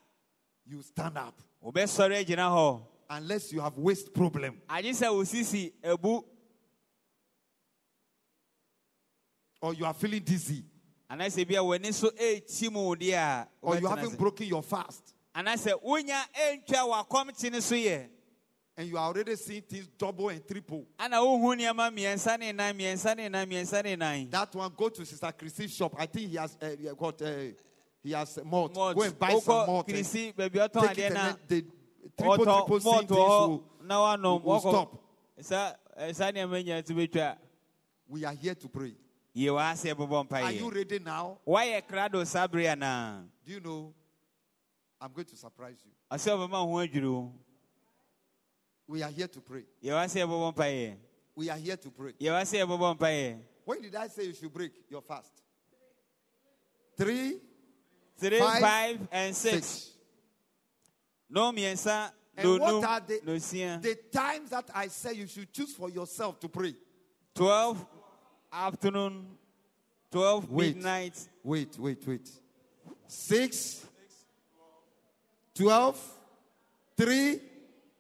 you 0.67 0.83
stand 0.83 1.17
up. 1.19 1.41
wɔbɛsɔre 1.65 2.25
agyina 2.25 2.49
hɔ 2.51 2.83
Unless 3.11 3.53
you 3.53 3.61
have 3.61 3.77
waist 3.77 4.13
problem. 4.15 4.61
agye 4.69 4.91
sɛ 4.91 5.07
wosisi 5.09 5.73
abu 5.85 6.25
Or 9.63 9.73
you 9.73 9.85
are 9.87 9.95
feeling 9.95 10.21
dizzy. 10.23 10.65
anaasɛ 11.09 11.47
bi 11.49 11.55
a 11.55 11.63
w'ani 11.63 11.93
so 11.95 12.11
ɛrekyi 12.11 12.71
mu 12.73 12.95
deɛ 12.97 13.15
a 13.15 13.49
Or 13.63 13.77
you 13.79 13.87
haven't 13.87 14.19
broken 14.19 14.47
your 14.47 14.63
fast. 14.63 15.15
and 15.35 15.49
I 15.49 15.55
anaasɛ 15.55 15.81
wonya 15.83 16.21
ɛntwa 16.35 17.07
w'akɔmkye 17.09 17.53
no 17.53 17.61
so 17.61 17.75
yɛ 17.77 18.09
And 18.77 18.89
you 18.89 18.97
are 18.97 19.07
already 19.09 19.37
seeing 19.37 19.63
things 19.63 19.87
double 19.99 20.31
and 20.31 20.45
triple. 20.49 20.87
ana 20.99 21.17
wohu 21.19 21.55
nneɛma 21.55 21.95
mmiɛnsa 21.95 22.39
ne 22.41 22.51
nan 22.53 22.77
mmiɛnsa 22.77 23.17
ne 23.17 23.29
nan 23.29 23.49
mmiɛnsa 23.49 24.31
That 24.31 24.55
one, 24.55 24.73
go 24.77 24.89
to 24.89 25.05
Sister 25.07 25.31
Chrissy's 25.39 25.75
shop. 25.77 25.95
I 25.99 26.07
think 26.07 26.31
he 26.31 26.37
has 26.37 26.57
uh, 26.61 26.95
got 26.95 27.23
uh, 27.23 27.31
he 28.03 28.11
has 28.13 28.39
malt. 28.45 28.75
Malt. 28.75 28.97
Go 28.97 29.03
and 29.03 29.19
buy 29.19 29.39
some 29.39 29.67
malt. 29.67 29.89
and 29.89 29.97
kirisi 29.97 30.35
baabi 30.35 30.69
ɔtɔn 30.69 30.89
Take 30.89 30.99
it 30.99 31.05
and 31.05 31.17
then 31.17 31.37
the 31.47 31.61
triple 32.19 32.37
triple 32.45 32.81
mɔɔto 32.81 32.99
things 32.99 33.11
will, 33.11 33.65
will 34.41 34.41
wɔkɔ 34.41 34.61
stop. 34.61 35.03
saa 35.41 35.73
saa 36.13 36.33
nneɛma 36.33 36.65
nyinaa 36.65 36.85
to 36.85 36.95
bɛtwa 36.95 37.37
We 38.09 38.25
are 38.25 38.35
here 38.35 38.55
to 38.57 38.69
pray. 38.69 38.97
Yie 39.35 39.49
wɔ 39.51 39.59
ha 39.59 39.73
sɛ 39.75 39.95
yɛbɛbɔ 39.95 40.33
Are 40.43 40.53
you 40.53 40.71
ready 40.71 40.99
now? 40.99 41.39
woayɛ 41.47 41.83
krado 41.87 42.25
saa 42.27 42.47
bere 42.47 42.65
anaa 42.75 43.25
Do 43.45 43.53
you 43.53 43.61
know? 43.61 43.95
I'm 45.01 45.13
going 45.13 45.25
to 45.27 45.37
surprise 45.37 45.79
you. 45.85 45.91
ɔsɛ 46.11 46.31
ɔbɛma 46.31 46.65
ho 46.65 46.75
adwiri 46.87 47.11
wo 47.11 47.33
We 48.87 49.03
are 49.03 49.11
here 49.11 49.29
to 49.29 49.41
pray. 49.41 49.65
yɛwɔ 49.83 49.99
ha 50.01 50.05
sɛ 50.07 50.27
yɛbɛbɔ 50.27 50.55
mpaeɛ 50.55 50.97
We 51.35 51.49
are 51.49 51.57
here 51.59 51.77
to 51.77 51.91
pray. 51.91 52.13
yɛwɔ 52.13 52.39
ha 52.39 52.43
sɛ 52.43 52.65
yɛbɛbɔ 52.67 52.99
mpaeɛ 52.99 53.41
When 53.65 53.81
did 53.83 53.95
I 53.95 54.09
say 54.09 54.25
you 54.25 54.35
should 54.35 54.53
break 54.53 54.73
your 54.91 55.03
fast? 55.03 55.31
Three, 56.97 57.41
three 58.19 58.39
Five, 58.39 58.61
five 58.61 59.09
and 59.11 59.35
six 59.35 59.67
six. 59.67 59.91
no 61.31 61.51
mmiɛnsa 61.53 62.13
And 62.37 62.49
what 62.51 62.61
nonum 62.63 62.87
are 62.87 63.01
the, 63.01 63.21
nosia 63.25 63.81
the 63.83 63.95
times 64.13 64.51
that 64.51 64.69
I 64.75 64.89
say 64.89 65.15
you 65.15 65.27
should 65.27 65.53
choose 65.53 65.75
for 65.75 65.89
yourself 65.91 66.39
to 66.41 66.49
pray? 66.49 66.75
12 67.35 67.87
afternoon 68.53 69.27
12 70.11 70.51
Wait. 70.51 70.77
midnight 70.77 71.29
Wait, 71.45 71.77
wait, 71.79 72.07
wait. 72.07 72.31
Six, 73.09 73.85
twelve, 75.55 75.99
three, 76.97 77.41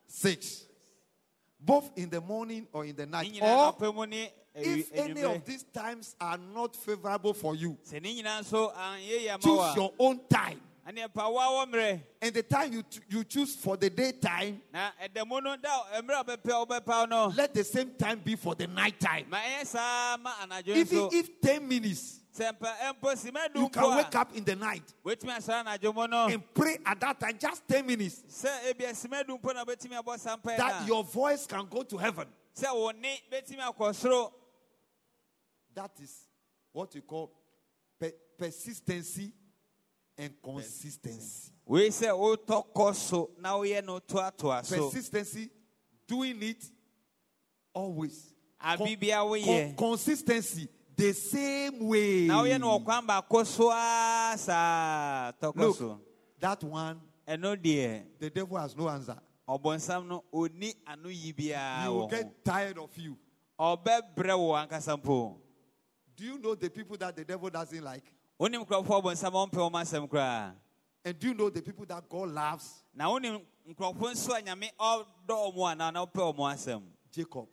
six. 0.06 0.64
Both 1.60 1.90
in 1.96 2.08
the 2.08 2.20
morning 2.20 2.66
or 2.72 2.84
in 2.84 2.94
the 2.96 3.06
night. 3.06 3.38
Or 3.42 4.06
ne 4.06 4.24
eh, 4.24 4.28
if 4.54 4.92
eh, 4.94 5.02
any 5.02 5.22
of 5.22 5.44
these 5.44 5.64
times 5.64 6.14
are 6.20 6.38
not 6.38 6.76
favorable 6.76 7.34
for 7.34 7.54
you, 7.56 7.76
sɛ 7.84 8.00
ne 8.00 8.22
nyinaa 8.22 8.40
nso 8.42 8.72
anyɛ 8.72 9.30
ah, 9.30 9.38
yɛ 9.38 9.42
choose 9.42 9.76
your 9.76 9.92
own 9.98 10.20
time. 10.28 10.60
A 10.84 10.90
ɛne 10.92 11.08
ɛpa 11.08 11.32
woa 11.32 11.64
wɔ 11.66 11.72
mmerɛ 11.72 12.02
And 12.20 12.34
the 12.34 12.42
time 12.42 12.72
you, 12.72 12.82
you 13.08 13.24
choose 13.24 13.54
for 13.54 13.76
the 13.76 13.88
daytime, 13.90 14.60
na 14.72 14.90
ɛda 15.02 15.26
mu 15.26 15.40
no 15.40 15.56
da 15.56 15.84
mmerɛ 16.00 16.20
a 16.20 16.24
wobɛpɛ 16.24 16.66
wobɛpa 16.66 17.08
no 17.08 17.26
let 17.36 17.54
the 17.54 17.64
same 17.64 17.94
time 17.94 18.20
be 18.20 18.36
for 18.36 18.54
the 18.54 18.66
night 18.66 18.98
time. 18.98 19.26
ma 19.30 19.38
ɛyɛ 19.38 19.66
saa 19.66 20.16
ma 20.18 20.32
anadwo 20.42 20.68
Even 20.74 21.08
if 21.12 21.40
10 21.40 21.68
minutes, 21.68 22.20
sɛ 22.36 22.52
mpa 22.58 22.94
mpo 23.00 23.12
sima 23.14 23.54
you 23.54 23.68
can 23.68 23.96
wake 23.96 24.14
up 24.16 24.34
in 24.36 24.44
the 24.44 24.56
night 24.56 24.82
wobɛtumi 25.04 25.36
asɔre 25.36 25.64
anadwo 25.64 25.94
mu 25.94 26.06
no. 26.08 26.26
and 26.26 26.54
pray 26.54 26.78
at 26.84 26.98
that 27.00 27.20
time, 27.20 27.36
just 27.38 27.66
10 27.68 27.86
minutes, 27.86 28.22
sɛ 28.28 28.72
ebia 28.72 28.90
sima 28.90 29.24
du 29.26 29.38
mpo 29.38 29.54
na 29.54 29.64
wobɛtumi 29.64 30.02
abɔ 30.02 30.18
saa 30.18 30.36
mpaeɛ 30.36 30.56
that 30.56 30.86
your 30.86 31.04
voice 31.04 31.46
can 31.46 31.66
go 31.66 31.82
to 31.82 31.96
heaven. 31.96 32.26
sɛ 32.56 32.74
wo 32.74 32.90
ne 32.90 33.20
bɛtumi 33.30 33.60
akɔ 33.60 33.94
soro. 33.94 34.32
That 35.74 35.92
is 36.02 36.28
what 36.72 36.92
we 36.94 37.00
call 37.00 37.32
pe- 37.98 38.12
persistency 38.38 39.32
consistency. 40.42 41.52
wei 41.66 41.88
sɛ 41.88 42.08
wotɔ 42.10 42.50
oh, 42.50 42.66
kɔ 42.74 42.94
so 42.94 43.30
na 43.38 43.54
woyɛ 43.54 43.84
no 43.84 43.98
toatoa 44.00 44.64
so 44.64 44.90
Persistency, 44.90 45.50
doing 46.06 46.42
it 46.42 46.64
always. 47.74 48.32
Con- 48.60 49.74
consistency, 49.76 50.68
the 50.96 51.12
same 51.12 51.88
way. 51.88 52.26
na 52.26 52.42
woyɛ 52.42 52.60
no 52.60 52.78
wɔ 52.78 52.84
kwan 52.84 53.06
baako 53.06 53.46
so 53.46 53.70
ah, 53.72 54.32
a 54.34 54.38
saa 54.38 55.32
tɔkɔ 55.40 55.56
Look, 55.56 56.00
that 56.38 56.62
one, 56.64 57.00
eh, 57.26 57.36
the 58.18 58.30
devil 58.30 58.56
has 58.56 58.76
no 58.76 58.88
answer. 58.88 59.16
ɔbɔnsam 59.48 60.06
no 60.06 60.24
ɔni 60.32 60.74
ano 60.86 61.08
yi 61.08 61.32
biara 61.32 61.82
He 61.82 61.88
will 61.88 62.06
get 62.08 62.44
tired 62.44 62.78
of 62.78 62.96
you. 62.96 63.16
ɔbɛbrɛ 63.58 64.38
wo 64.38 64.52
ankasa 64.54 64.96
mpo 65.00 65.36
Do 66.14 66.24
you 66.24 66.38
know 66.38 66.54
the 66.54 66.68
people 66.70 66.96
that 66.98 67.16
the 67.16 67.24
devil 67.24 67.50
doesn't 67.50 67.82
like? 67.82 68.12
Wonim 68.40 68.64
nkurɔfoɔ 68.64 69.02
ɔbɔnsam 69.02 69.32
ɔmpɛ 69.32 69.58
wɔm 69.70 69.72
asɛm 69.82 70.08
koraa 70.08 70.54
And 71.04 71.18
do 71.18 71.28
you 71.28 71.34
know 71.34 71.50
the 71.50 71.62
people 71.62 71.84
that 71.86 72.08
God 72.08 72.28
loves? 72.30 72.84
na 72.94 73.06
wonim 73.08 73.42
nkurɔfoɔ 73.68 74.12
nso 74.12 74.38
a 74.38 74.42
nyame 74.42 74.70
ɔdɔ 74.78 75.06
ɔmo 75.28 75.56
anaa 75.76 75.92
na 75.92 76.04
wopɛ 76.06 76.34
ɔmo 76.34 76.52
asɛm 76.52 76.82
Jacob. 77.10 77.48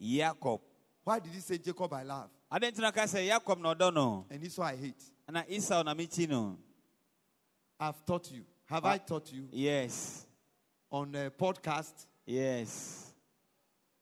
yakob 0.00 0.60
Why 1.04 1.18
did 1.18 1.32
he 1.32 1.40
say 1.40 1.58
Jacob 1.58 1.92
I 1.92 2.02
love? 2.02 2.30
ade 2.50 2.62
nti 2.72 2.78
na 2.80 2.90
ɔka 2.90 3.04
sɛ 3.04 3.26
yakob 3.28 3.58
na 3.60 3.74
ɔdɔ 3.74 3.94
no 3.94 4.26
And 4.30 4.42
Esau 4.42 4.62
I 4.62 4.76
hate? 4.76 5.02
na 5.28 5.42
esau 5.44 5.82
na 5.84 5.94
mekyi 5.94 6.28
no 6.28 6.58
I've 7.80 8.04
taught 8.06 8.30
you. 8.30 8.44
Have 8.66 8.84
I 8.84 8.98
taught 8.98 9.32
you 9.32 9.48
yes 9.50 10.26
on 10.90 11.14
a 11.14 11.30
podcast? 11.30 12.06
yes 12.26 13.12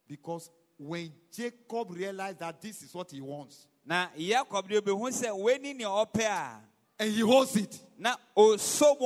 Because 0.06 0.50
when 0.78 1.12
Jacob 1.32 1.90
realized 1.90 2.38
that 2.40 2.60
this 2.60 2.82
is 2.82 2.92
what 2.92 3.10
he 3.10 3.20
wants, 3.20 3.66
na 3.84 4.08
yakob 4.16 4.68
deɛ 4.68 4.80
obɛhu 4.80 5.10
sɛ 5.10 5.30
w'ani 5.36 5.74
nea 5.76 5.88
ɔpɛ 5.88 6.24
a 6.24 6.60
and 6.98 7.12
he 7.12 7.20
holds 7.20 7.56
it. 7.56 7.80
na 7.98 8.16
mu 8.36 8.54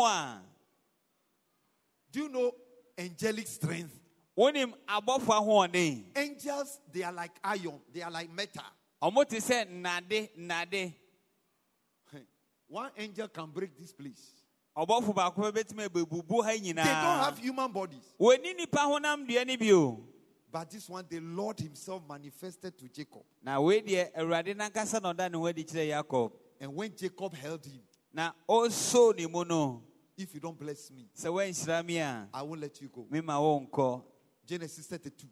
a 0.02 0.42
Do 2.12 2.20
you 2.20 2.28
know 2.28 2.52
angelic 2.98 3.46
strength? 3.46 3.98
wonim 4.36 4.72
abɔfo 4.88 5.26
ahoɔden 5.28 6.04
Angels, 6.16 6.80
they 6.92 7.02
are 7.02 7.12
like 7.12 7.32
iron, 7.42 7.80
they 7.92 8.02
are 8.02 8.10
like 8.10 8.30
metal. 8.30 8.62
ɔmo 9.02 9.26
te 9.28 9.36
sɛ 9.38 9.66
nnade 9.68 10.30
nnade 10.38 10.94
One 12.68 12.90
angel 12.96 13.28
can 13.28 13.46
break 13.50 13.76
this 13.78 13.92
place. 13.92 14.32
ɔbɔfo 14.76 15.14
baako 15.14 15.50
bɛtumi 15.52 15.88
abɛbubu 15.88 16.44
ha 16.44 16.50
They 16.52 16.72
don't 16.72 16.84
have 16.84 17.38
human 17.38 17.72
bodies. 17.72 18.14
wɔni 18.20 18.56
nipa 18.56 18.78
honam 18.78 19.26
dua 19.26 19.44
no 19.44 19.56
bio 19.56 20.00
But 20.56 20.70
this 20.70 20.88
one, 20.88 21.04
the 21.06 21.20
Lord 21.20 21.60
Himself 21.60 22.02
manifested 22.08 22.78
to 22.78 22.88
Jacob. 22.88 23.20
na 23.42 23.60
wei 23.60 23.82
deɛ 23.82 24.10
awurade 24.16 24.54
nankasa 24.56 25.02
na 25.02 25.12
ɔda 25.12 25.30
ne 25.30 25.36
ho 25.36 25.46
adi 25.46 25.64
kyerɛ 25.64 25.88
yakob 26.02 26.32
And 26.58 26.74
when 26.74 26.96
Jacob 26.96 27.34
held 27.34 27.66
him, 27.66 27.82
na 28.10 28.32
ɔso 28.48 29.14
ne 29.14 29.26
mu 29.26 29.44
no 29.44 29.82
if 30.16 30.32
you 30.32 30.40
don't 30.40 30.58
bless 30.58 30.90
me, 30.90 31.10
sɛ 31.14 31.26
woanhyira 31.30 31.84
me 31.84 31.98
a 31.98 32.26
I 32.32 32.40
won't 32.40 32.62
let 32.62 32.80
you 32.80 32.88
go. 32.88 33.06
mema 33.12 33.34
wonkɔ 33.36 34.02
Genesis 34.46 34.86
32, 34.86 35.26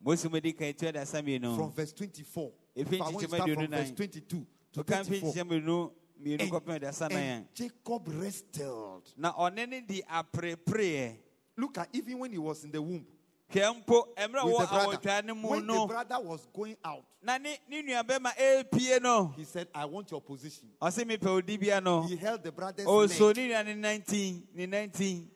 mose 0.00 0.30
mu 0.30 0.40
di 0.40 0.52
kan 0.52 0.72
tu 0.72 0.86
adasa 0.86 1.56
from 1.56 1.72
verse 1.72 1.92
24. 1.92 2.52
If 2.76 2.92
If 2.92 3.02
I 3.02 3.04
want 3.10 3.18
to 3.18 3.28
start 3.28 3.50
from 3.50 3.66
verse 3.66 3.90
22 3.90 4.46
to 4.74 4.84
ɔka 4.84 5.00
mfe 5.02 5.20
24. 5.20 5.32
nkyɛ 5.32 5.44
mmienu 5.44 5.90
mmienu 6.22 6.48
kɔpem 6.50 6.78
adasa 6.80 7.06
And, 7.06 7.14
and 7.18 7.46
Jacob 7.52 8.06
rested. 8.06 9.02
na 9.16 9.32
ɔne 9.32 9.68
ne 9.68 9.80
di 9.80 10.02
aperepereɛ 10.02 11.16
Look 11.56 11.78
at 11.78 11.88
even 11.92 12.20
when 12.20 12.30
he 12.30 12.38
was 12.38 12.62
in 12.62 12.70
the 12.70 12.80
womb 12.80 13.04
hwɛ 13.52 13.74
mpo 13.84 14.14
mmerɛ 14.16 14.44
with 14.44 14.68
wɔ 14.68 15.02
the 15.02 15.22
no 15.22 15.34
When 15.34 15.66
the 15.66 15.86
brother 15.86 16.20
was 16.20 16.46
going 16.52 16.76
out, 16.84 17.04
na 17.22 17.38
ne 17.38 17.56
ne 17.68 18.98
no 19.00 19.32
he 19.36 19.44
said, 19.44 19.68
I 19.74 19.84
want 19.86 20.10
your 20.10 20.20
position. 20.20 20.68
ɔse 20.80 21.04
mepɛ 21.04 21.42
odibea 21.42 21.82
no 21.82 22.02
He 22.02 22.16
held 22.16 22.42
the 22.42 22.52
brother's 22.52 22.86
oh, 22.86 23.06
ɔso 23.06 23.28
neck. 23.28 23.36
ne 23.36 23.48
nua 23.48 23.64
ne 23.64 23.74
nantin 23.74 24.42
ne 24.54 24.66
nantin 24.66 25.26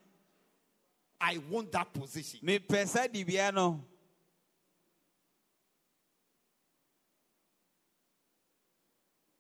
I 1.21 1.39
want 1.49 1.73
that 1.73 1.93
position. 1.93 2.41
mepɛ 2.43 2.87
saa 2.87 3.07
dibea 3.07 3.53
no 3.53 3.83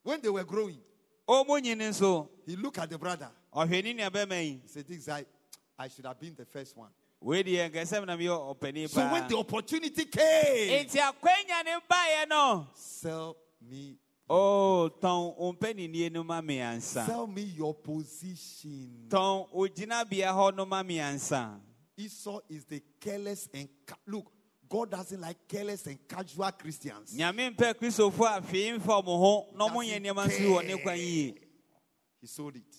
When 0.04 0.20
they 0.20 0.30
were 0.30 0.42
growing, 0.44 0.80
oh, 1.28 1.44
nyini 1.44 1.76
nso 1.90 2.28
he 2.46 2.56
looked 2.56 2.78
at 2.78 2.88
the 2.88 2.98
brother. 2.98 3.30
ɔhwɛ 3.54 3.84
ne 3.84 3.94
nuabɛma 3.94 4.42
yi 4.42 4.60
He 4.62 4.68
said, 4.68 4.86
This 4.86 5.04
guy, 5.04 5.26
I 5.78 5.88
should 5.88 6.06
have 6.06 6.18
been 6.18 6.34
the 6.34 6.46
first 6.46 6.74
one. 6.76 6.88
Wei 7.22 7.42
deɛ 7.42 7.70
nkɛsɛm 7.70 8.06
na 8.06 8.16
meyɛ 8.16 8.56
ɔpani 8.58 8.88
So 8.88 9.00
when 9.10 9.28
the 9.28 9.36
opportunity 9.36 10.04
came, 10.06 10.84
enti 10.86 10.98
akwanya 10.98 11.64
ne 11.64 11.76
baeɛ 11.90 12.28
no 12.28 12.66
sell 12.74 13.36
me, 13.60 13.96
o 14.28 14.90
tɔn 15.00 15.36
wo 15.36 15.52
mpaninie 15.52 16.10
no 16.12 16.24
ma 16.24 16.40
me 16.40 16.58
ansa 16.58 17.06
sell 17.06 17.26
me 17.26 17.42
your 17.42 17.74
position. 17.74 19.06
tɔn 19.08 19.48
ogyinabea 19.52 20.32
hɔ 20.32 20.54
no 20.56 20.64
ma 20.66 20.82
me 20.82 20.98
ansa 20.98 21.58
Esau 21.96 22.40
is 22.48 22.64
the 22.64 22.82
careless 22.98 23.48
and 23.52 23.68
look. 24.06 24.32
God 24.66 24.90
doesn't 24.90 25.20
like 25.20 25.36
careless 25.46 25.86
and 25.86 25.98
casual 26.08 26.50
Christians. 26.52 27.14
nyame 27.14 27.54
mpɛ 27.54 27.74
kristofoɔ 27.74 28.38
a 28.38 28.40
hwee 28.40 28.78
mfa 28.78 29.04
mo 29.04 29.18
ho 29.18 29.46
na 29.54 29.68
ɔmo 29.68 29.84
yɛ 29.86 30.00
nneɛma 30.00 30.26
nso 30.26 30.40
wɔ 30.58 30.66
ne 30.66 30.76
kwan 30.82 30.96
yie 30.98 31.34
He 32.20 32.26
sold 32.26 32.56
it. 32.56 32.76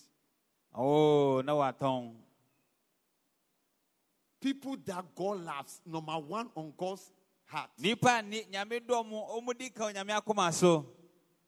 o 0.74 1.40
na 1.44 1.52
watɔn 1.52 2.14
People 4.44 4.76
that 4.84 5.02
God 5.14 5.42
loves, 5.42 5.80
number 5.86 6.12
one 6.12 6.50
on 6.54 6.70
God's 6.76 7.10
heart, 7.46 7.70
nipa 7.78 8.18
a 8.18 8.22
ni 8.22 8.44
nyame 8.52 8.78
dɔ 8.86 9.08
mo 9.08 9.40
ɔmo 9.40 9.58
di 9.58 9.70
ka 9.70 9.90
nyame 9.90 10.10
akoma 10.10 10.52
so 10.52 10.84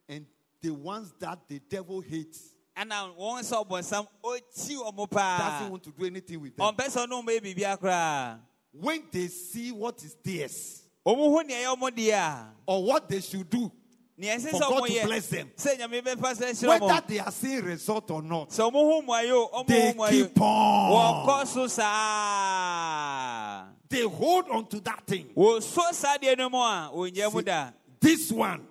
and 0.09 0.25
the 0.63 0.71
ones 0.71 1.13
that 1.21 1.39
the 1.47 1.59
devil 1.69 2.01
hates. 2.01 2.55
Ɛna 2.75 3.15
wɔn 3.15 3.43
sɛ 3.43 3.67
ɔbɔnsam 3.67 4.09
ɔkyi 4.25 4.77
ɔmo 4.79 5.11
doesn't 5.11 5.71
want 5.71 5.83
to 5.83 5.91
do 5.91 6.07
anything 6.07 6.41
with 6.41 6.57
them. 6.57 6.75
ɔmpɛ 6.75 6.87
sɛ 6.87 7.07
ɔno 7.07 7.23
ɔmo 7.23 7.39
yɛ 7.39 7.41
biribiara 7.55 7.79
koraa 7.79 8.41
When 8.73 9.03
they 9.13 9.29
see 9.29 9.73
what 9.73 10.03
is 10.03 10.17
theirs 10.25 10.83
ɔmo 11.05 11.31
ho 11.31 11.41
nea 11.43 11.67
ɛyɛ 11.67 11.77
ɔmo 11.77 11.91
deɛ 11.91 12.13
a 12.15 12.55
or 12.67 12.83
what 12.83 13.07
they 13.11 13.21
should 13.21 13.51
do, 13.51 13.71
For 14.19 14.59
God 14.59 14.87
to 14.87 15.03
bless 15.05 15.27
them. 15.29 15.51
sɛ 15.57 15.77
nyame 15.79 16.01
bɛfa 16.03 16.35
sɛ 16.35 16.51
hyɛ 16.51 16.81
whether 16.81 17.07
they 17.07 17.19
are 17.19 17.31
seeing 17.31 17.62
result 17.64 18.11
or 18.11 18.23
not, 18.23 18.49
sɛ 18.49 18.71
ɔmo 18.71 18.73
ho 18.73 19.03
mmuayɛ 19.03 19.33
o 19.33 19.51
ɔmo 19.62 19.67
they 19.67 19.93
keep 20.23 20.41
on. 20.41 21.27
wɔkɔ 21.27 21.47
so 21.47 21.67
saa 21.67 23.69
They 23.89 24.03
hold 24.03 24.49
on 24.51 24.67
to 24.69 24.81
that 24.81 25.07
thing. 25.07 25.27
wɔso 25.35 25.93
saa 25.93 26.17
deɛ 26.17 26.37
no 26.39 26.49
mu 26.49 26.57
a 26.59 26.91
ɔnyɛ 26.95 27.33
mu 27.33 27.43
See, 27.43 27.73
This 28.01 28.33
one 28.33 28.67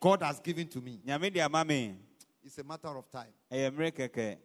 God 0.00 0.22
has 0.22 0.38
given 0.40 0.68
to 0.68 0.80
me. 0.80 1.00
nyame 1.04 1.32
de 1.32 1.40
ama 1.40 1.64
me 1.64 1.96
It's 2.44 2.58
a 2.58 2.64
matter 2.64 2.88
of 2.96 3.10
time. 3.10 3.32
ɛyɛ 3.50 3.70
mmerɛ 3.72 3.92
kɛkɛ 3.92 4.38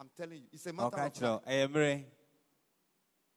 I'm 0.00 0.08
telling 0.16 0.38
you, 0.42 0.48
it's 0.52 0.64
a 0.66 0.72
matter 0.72 0.96
ɔka 0.96 1.06
of 1.06 1.12
time. 1.12 1.28
kyerɛ 1.28 1.46
wo, 1.46 1.52
ɛyɛ 1.52 1.68
mmerɛ 1.72 2.04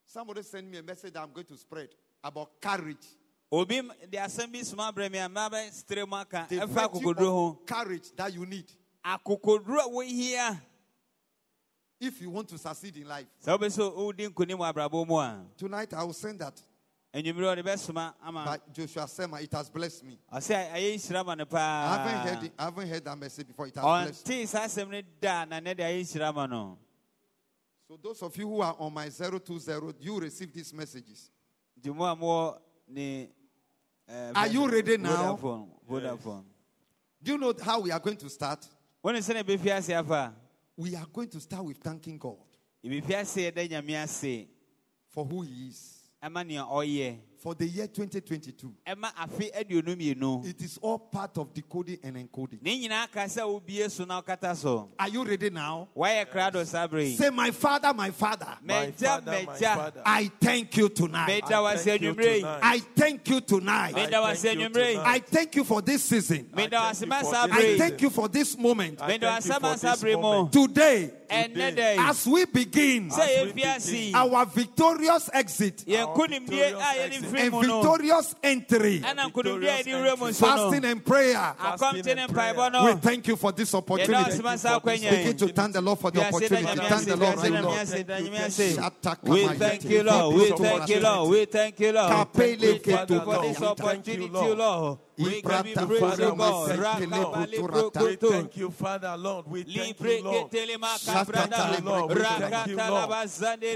Somebody 0.06 0.42
sent 0.42 0.70
me 0.70 0.78
a 0.78 0.82
message 0.82 1.12
that 1.12 1.22
I'm 1.22 1.32
going 1.32 1.46
to 1.46 1.56
spread 1.56 1.88
about 2.22 2.60
courage. 2.60 3.04
Obi 3.52 3.82
de 4.08 4.16
asɛm 4.16 4.50
bi 4.50 4.64
soma 4.64 4.90
brɛ 4.90 5.10
me 5.12 5.18
a 5.18 5.28
maba 5.28 5.58
setere 5.70 6.08
mu 6.08 6.16
aka 6.16 6.46
The 6.48 6.56
ɛfa 6.56 6.88
akokoduro 6.88 7.30
ho 7.30 7.48
of 7.48 7.66
courage 7.66 8.10
that 8.16 8.32
you 8.32 8.46
need 8.46 8.64
akokoduro 9.04 9.80
a 9.80 9.88
wohia 9.90 10.58
if 12.00 12.22
you 12.22 12.30
want 12.30 12.48
to 12.48 12.56
succeed 12.56 12.96
in 12.96 13.06
life. 13.06 13.26
sɛ 13.44 13.58
wobɛ 13.58 13.66
sɛ 13.66 13.94
wodi 13.94 14.28
nkonim 14.28 14.56
wɔ 14.56 14.72
abrabɔ 14.72 15.06
mu 15.06 15.16
a 15.18 15.44
Tonight 15.58 15.92
I 15.92 16.02
will 16.02 16.14
send 16.14 16.38
that 16.38 16.58
anwummerɛ 17.12 17.58
ɔde 17.58 17.62
bɛsoma 17.62 18.14
ama 18.22 18.44
by 18.46 18.58
Joshua 18.72 19.06
Selman. 19.06 19.42
It 19.42 19.52
has 19.52 19.68
blessed 19.68 20.04
me. 20.04 20.18
ɔsɛ 20.32 20.72
ayɛ 20.72 20.94
nhyira 20.94 21.26
ma 21.26 21.34
no 21.34 21.44
I 21.52 21.96
haven't 21.98 22.14
paa 22.14 22.34
heard 22.34 22.44
it, 22.44 22.52
I 22.58 22.64
haven't 22.64 22.88
heard 22.88 23.04
that 23.04 23.18
message 23.18 23.46
before. 23.48 23.66
It 23.66 23.74
has 23.74 23.84
blessed 23.84 24.28
me. 24.28 24.46
saa 24.46 24.60
asɛm 24.64 24.88
no 24.88 25.02
da 25.20 25.44
na 25.44 25.60
nɛ 25.60 25.76
de 25.76 25.82
nhyira 25.82 26.34
ma 26.34 26.46
no 26.46 26.78
So 27.86 27.98
those 28.02 28.22
of 28.22 28.34
you 28.34 28.48
who 28.48 28.62
are 28.62 28.74
on 28.78 28.94
my 28.94 29.10
020, 29.10 29.94
you 30.00 30.18
receive 30.18 30.50
these 30.54 30.72
messages. 30.72 31.30
mu 31.84 32.02
a 32.04 32.16
mowɔ 32.16 32.58
ne 32.88 33.28
eh, 34.12 34.32
Are 34.34 34.46
you 34.48 34.68
ready 34.68 34.96
now? 34.98 35.36
Vodafone, 35.36 35.68
Vodafone. 35.90 36.44
Do 37.22 37.32
you 37.32 37.38
know 37.38 37.54
how 37.62 37.80
we 37.80 37.90
are 37.90 38.00
going 38.00 38.16
to 38.18 38.28
start? 38.28 38.66
wone 39.02 39.16
sɛ 39.18 39.34
ne 39.34 39.42
bɛfi 39.42 39.70
ase 39.76 39.90
afa 39.90 40.32
We 40.76 40.94
are 40.94 41.06
going 41.12 41.28
to 41.28 41.40
start 41.40 41.64
with 41.64 41.78
thanking 41.78 42.18
God 42.18 42.36
yɛbɛfi 42.84 43.14
ase 43.14 43.50
ɛda 43.50 43.68
nyame 43.68 44.02
ase 44.02 44.46
for 45.08 45.24
who 45.24 45.42
He 45.42 45.68
is 45.68 45.98
for 47.42 47.54
the 47.56 47.66
year 47.66 47.88
2022. 47.88 48.72
It 50.46 50.62
is 50.62 50.78
all 50.80 50.98
part 50.98 51.36
of 51.38 51.52
decoding 51.52 51.98
and 52.04 52.16
encoding. 52.16 52.60
Are 54.98 55.08
you 55.08 55.24
ready 55.24 55.50
now? 55.50 55.88
Yes. 56.62 56.70
Say, 57.18 57.30
My 57.30 57.50
Father, 57.50 57.92
my 57.92 58.10
Father. 58.12 58.46
My 58.62 58.92
father, 58.92 59.32
my 59.46 59.54
father. 59.74 60.02
I 60.06 60.30
thank 60.40 60.76
you 60.76 60.88
tonight. 60.88 61.42
I 61.42 61.80
thank 61.80 61.98
you 62.08 62.20
tonight. 62.20 62.62
I 62.62 62.78
thank 62.78 63.28
you, 63.28 63.40
tonight. 63.40 63.94
I 63.96 64.34
thank 64.38 64.58
you, 64.62 64.68
tonight. 65.00 65.04
I 65.04 65.18
thank 65.18 65.56
you 65.56 65.64
for 65.64 65.82
this 65.82 66.04
season. 66.04 66.48
I 66.54 67.76
thank 67.78 68.02
you 68.02 68.10
for 68.10 68.28
this 68.28 68.56
moment. 68.56 69.00
Today, 70.52 71.10
today. 71.32 71.96
As 71.98 72.26
we 72.26 72.44
begin 72.46 73.10
our 74.14 74.46
victorious 74.46 75.30
exit 75.32 75.84
and 75.88 76.08
victorious 77.50 78.34
entry, 78.42 78.98
fasting 80.32 80.84
and 80.84 81.04
prayer, 81.04 81.54
we 82.84 82.92
thank 83.00 83.28
you 83.28 83.36
for 83.36 83.52
this 83.52 83.74
opportunity. 83.74 84.42
Begin 85.10 85.36
to 85.36 85.48
thank 85.48 85.72
the 85.72 85.80
Lord 85.80 85.98
for 85.98 86.10
the 86.10 86.20
opportunity. 86.26 86.64
Thank 86.88 87.04
the 87.06 87.16
Lord. 87.16 87.38
We 89.24 89.46
thank 89.46 89.84
you, 89.84 90.02
Lord. 90.02 90.34
We 90.34 90.50
thank 90.50 90.88
you, 90.88 91.02
Lord. 91.02 91.30
We 91.30 91.44
thank 91.46 91.80
you, 91.80 91.92
Lord. 91.92 92.10
We 92.32 92.78
thank 92.78 93.10
you, 93.10 93.16
Lord. 93.16 93.48
We 93.48 93.74
thank 93.76 94.06
you, 94.06 94.54
Lord. 94.54 94.98
We 95.18 95.42
brokoto. 97.62 98.30
thank 98.30 98.56
you, 98.56 98.70
Father, 98.70 99.16
Lord. 99.16 99.46
We 99.46 99.62
thank 99.64 100.00
you, 100.00 100.22
Lord. 100.24 100.50
ketele 100.50 100.78
Shakata 100.78 101.48
makabrada. 101.48 101.84
Lord. 101.84 102.12
We 102.12 102.22
thank 102.22 102.66
you, 102.66 102.76
Rakata 102.76 102.88
Lord. 102.88 103.10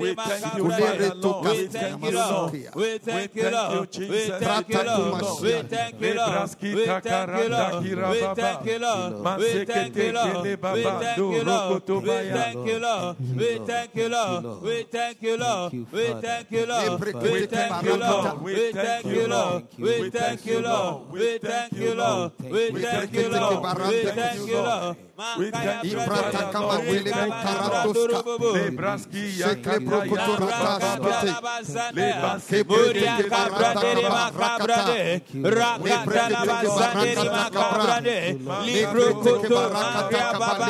We 0.01 0.15
thank 0.15 0.57
you, 0.57 0.65
makabrada. 0.65 0.87
Father, 0.87 1.15
Lord. 1.15 1.45
We 1.45 1.53
We 1.53 1.67
thank 1.67 1.73
thank 1.73 2.03
you, 2.03 2.09
you, 2.09 2.17
Lord. 2.17 2.31
Lord. 2.31 2.53
We 2.75 2.99
thank 2.99 3.35
you, 3.35 3.43
thank 3.43 3.55
Lord. 3.55 3.97
We 3.97 4.17
thank 4.27 4.69
you, 4.69 4.77
Thank 4.77 4.87
Lord. 4.87 5.23
Lord. 5.23 5.43
We 5.43 5.63
thank 5.63 6.01
you, 6.01 6.15
Lord. 6.15 6.51
We 6.61 6.87
thank 6.87 7.23
you, 7.23 7.45
Lord. 7.45 7.85
We 7.85 8.05
thank 8.07 8.77
you, 8.77 8.93
Lord. 9.27 9.27
We 9.39 9.65
thank 9.65 9.97
you, 9.97 10.13
Lord. 10.13 10.47
We 10.47 10.75
thank 10.87 11.25
you, 11.27 12.79
Lord. 12.79 13.03
We 13.43 13.65
thank 13.67 13.97
you, 13.97 14.19
Lord. 14.39 14.63
We 14.63 14.83
thank 14.85 15.23
you, 15.23 15.37
Lord. 15.37 15.73
We 15.73 16.17
thank 16.17 16.53
you, 16.53 16.67
Lord. 16.67 17.01
We 17.23 17.47
thank 17.47 17.83
you, 17.83 17.87
Lord. 17.87 17.87
We 17.87 17.87
thank 17.87 17.87
you, 17.87 17.97
Lord. 17.97 18.43
We 18.43 18.73
thank 18.73 19.05
you, 19.07 19.27
Lord. 19.27 19.65
We 19.79 20.11
thank 20.11 20.47
you, 20.47 20.61
Lord. 20.61 21.26
We 21.27 21.39
thank 21.39 21.73
you, 21.73 21.95
Lord. 21.95 22.33
We 22.39 22.71
thank 22.83 23.13
you, 23.13 23.29
Lord. 23.29 23.79
We 23.89 24.05
thank 24.05 24.47
you, 24.47 24.57
Lord. 24.63 24.97
We 25.39 25.51
thank 25.51 25.85
you, 25.85 25.97
Ibrata 25.99 26.31
Father, 26.33 26.53
kama 26.53 26.67
Lord. 26.67 26.87
We 26.87 26.99
vile 26.99 27.13
thank 27.13 27.35
you, 27.35 27.43
karatoska. 27.43 28.23
Lord. 28.27 28.57
Lebraski 28.57 29.23
Shekle 29.33 29.73
yakata 29.73 29.81
brokoto 29.81 30.33
yakata 30.33 30.47
rata 30.47 30.99
baba. 31.01 31.13
skite. 31.19 31.97
Lebraski 31.97 32.59
Muria 32.69 33.17
tekele 33.17 33.31
cabrade 33.31 33.91
baba. 34.03 34.15
macabrade, 34.17 35.23
rakata 35.43 36.29
la 36.31 36.43
bazande 36.47 37.11
macabrade, 37.37 38.19
libro 38.67 39.07
koto 39.15 39.61
maria 39.73 40.29
baba, 40.39 40.69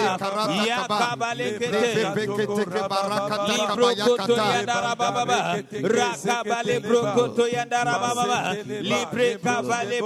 ya 0.66 0.80
kabale 0.88 1.46
kete, 1.58 1.92
libro 3.46 3.94
koto 3.96 4.34
yandara 4.40 4.94
baba, 4.96 5.38
rakabale 5.82 6.80
brokoto 6.80 7.44
yandara 7.48 7.98
baba, 7.98 8.54
libre 8.64 9.38
kabale 9.42 9.98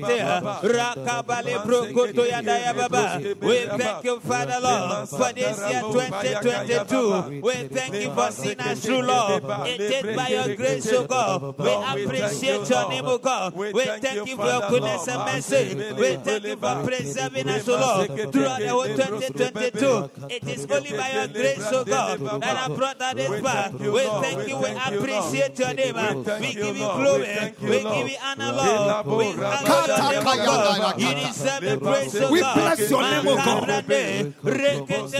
brekete, 0.00 0.62
rakabale 0.62 1.58
brokoto 1.64 2.24
yandaya 2.26 2.74
baba. 2.74 3.20
We 3.40 3.66
thank 3.66 4.04
you, 4.04 4.20
Father 4.20 4.60
Lord, 4.60 5.08
for 5.08 5.32
this 5.32 5.58
year 5.70 5.80
2022. 5.80 7.40
We 7.42 7.52
thank 7.68 7.94
you 7.94 8.10
for 8.14 8.30
seeing 8.32 8.60
us 8.60 8.80
through, 8.80 9.02
Lord. 9.02 9.42
It 9.66 9.80
is 9.80 10.16
by 10.16 10.28
your 10.28 10.56
grace, 10.56 10.92
O 10.92 11.04
God. 11.06 11.54
We 11.58 11.70
appreciate 11.72 12.68
your 12.70 12.88
name, 12.88 13.06
O 13.06 13.18
God. 13.18 13.54
We 13.54 13.84
thank 13.84 14.26
you 14.26 14.36
for 14.36 14.46
your 14.46 14.68
goodness 14.68 15.08
and 15.08 15.24
mercy. 15.24 15.74
We 15.98 16.16
thank 16.16 16.44
you 16.44 16.56
for 16.56 16.82
preserving 16.84 17.48
us, 17.48 17.68
O 17.68 17.76
Lord, 17.78 18.32
throughout 18.32 18.60
the 18.60 18.68
whole 18.68 18.86
2022. 18.86 20.10
It 20.30 20.44
is 20.48 20.66
only 20.70 20.92
by 20.92 21.10
your 21.12 21.28
grace, 21.28 21.72
O 21.72 21.84
God, 21.84 22.20
that 22.40 22.56
I 22.56 22.68
brought 22.74 23.00
us 23.00 23.14
this 23.14 23.40
far. 23.40 23.70
We 23.72 24.02
thank 24.22 24.48
you. 24.48 24.58
We 24.58 24.70
appreciate 24.70 25.58
your 25.58 25.74
name. 25.74 25.94
We 26.40 26.52
give 26.54 26.76
you 26.76 26.88
glory. 26.98 27.54
We 27.60 27.78
give 27.82 28.08
you 28.08 28.16
honor, 28.22 28.52
Lord. 28.52 29.06
We 29.06 29.26
honor 29.44 29.87
your 29.88 29.98
name, 29.98 30.28
O 30.28 30.36
God. 30.44 31.00
You 31.00 31.14
deserve 31.14 31.60
the 31.60 31.76
praise, 31.78 32.14
O 32.14 32.20
God. 32.20 32.30
We 32.30 32.40
bless 32.40 32.90
your 32.90 33.02
name, 33.02 33.28
O 33.28 33.36
God. 33.36 33.84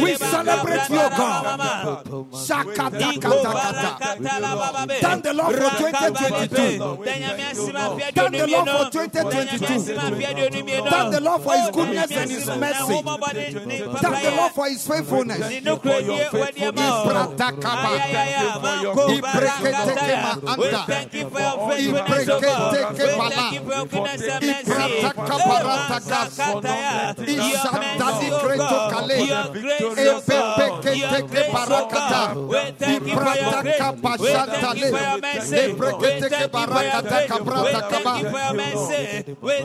We 0.01 0.15
celebrate 0.17 0.89
you, 0.91 1.01
O 1.01 1.09
God. 1.09 1.45
Thank 5.01 5.23
the 5.23 5.33
Lord 5.33 5.55
for 5.57 5.71
2022. 5.79 6.79
Thank 8.15 8.33
the 8.33 8.47
Lord 8.47 8.69
for 8.69 8.91
2022. 8.91 9.95
Thank 10.91 11.11
the 11.13 11.21
Lord 11.21 11.43
for 11.43 11.55
His 11.55 11.71
goodness 11.71 12.11
and 12.11 12.31
His 12.31 12.47
mercy. 12.47 13.03
Thank 14.01 14.23
the 14.23 14.31
Lord 14.37 14.53
for 14.53 14.67
His 14.69 14.87
faithfulness. 14.87 15.39
Thank 15.39 15.65
you 21.15 21.31
for 21.31 21.51
your 21.51 21.91
faithfulness, 21.91 22.29
O 22.29 22.41
God. 22.41 22.99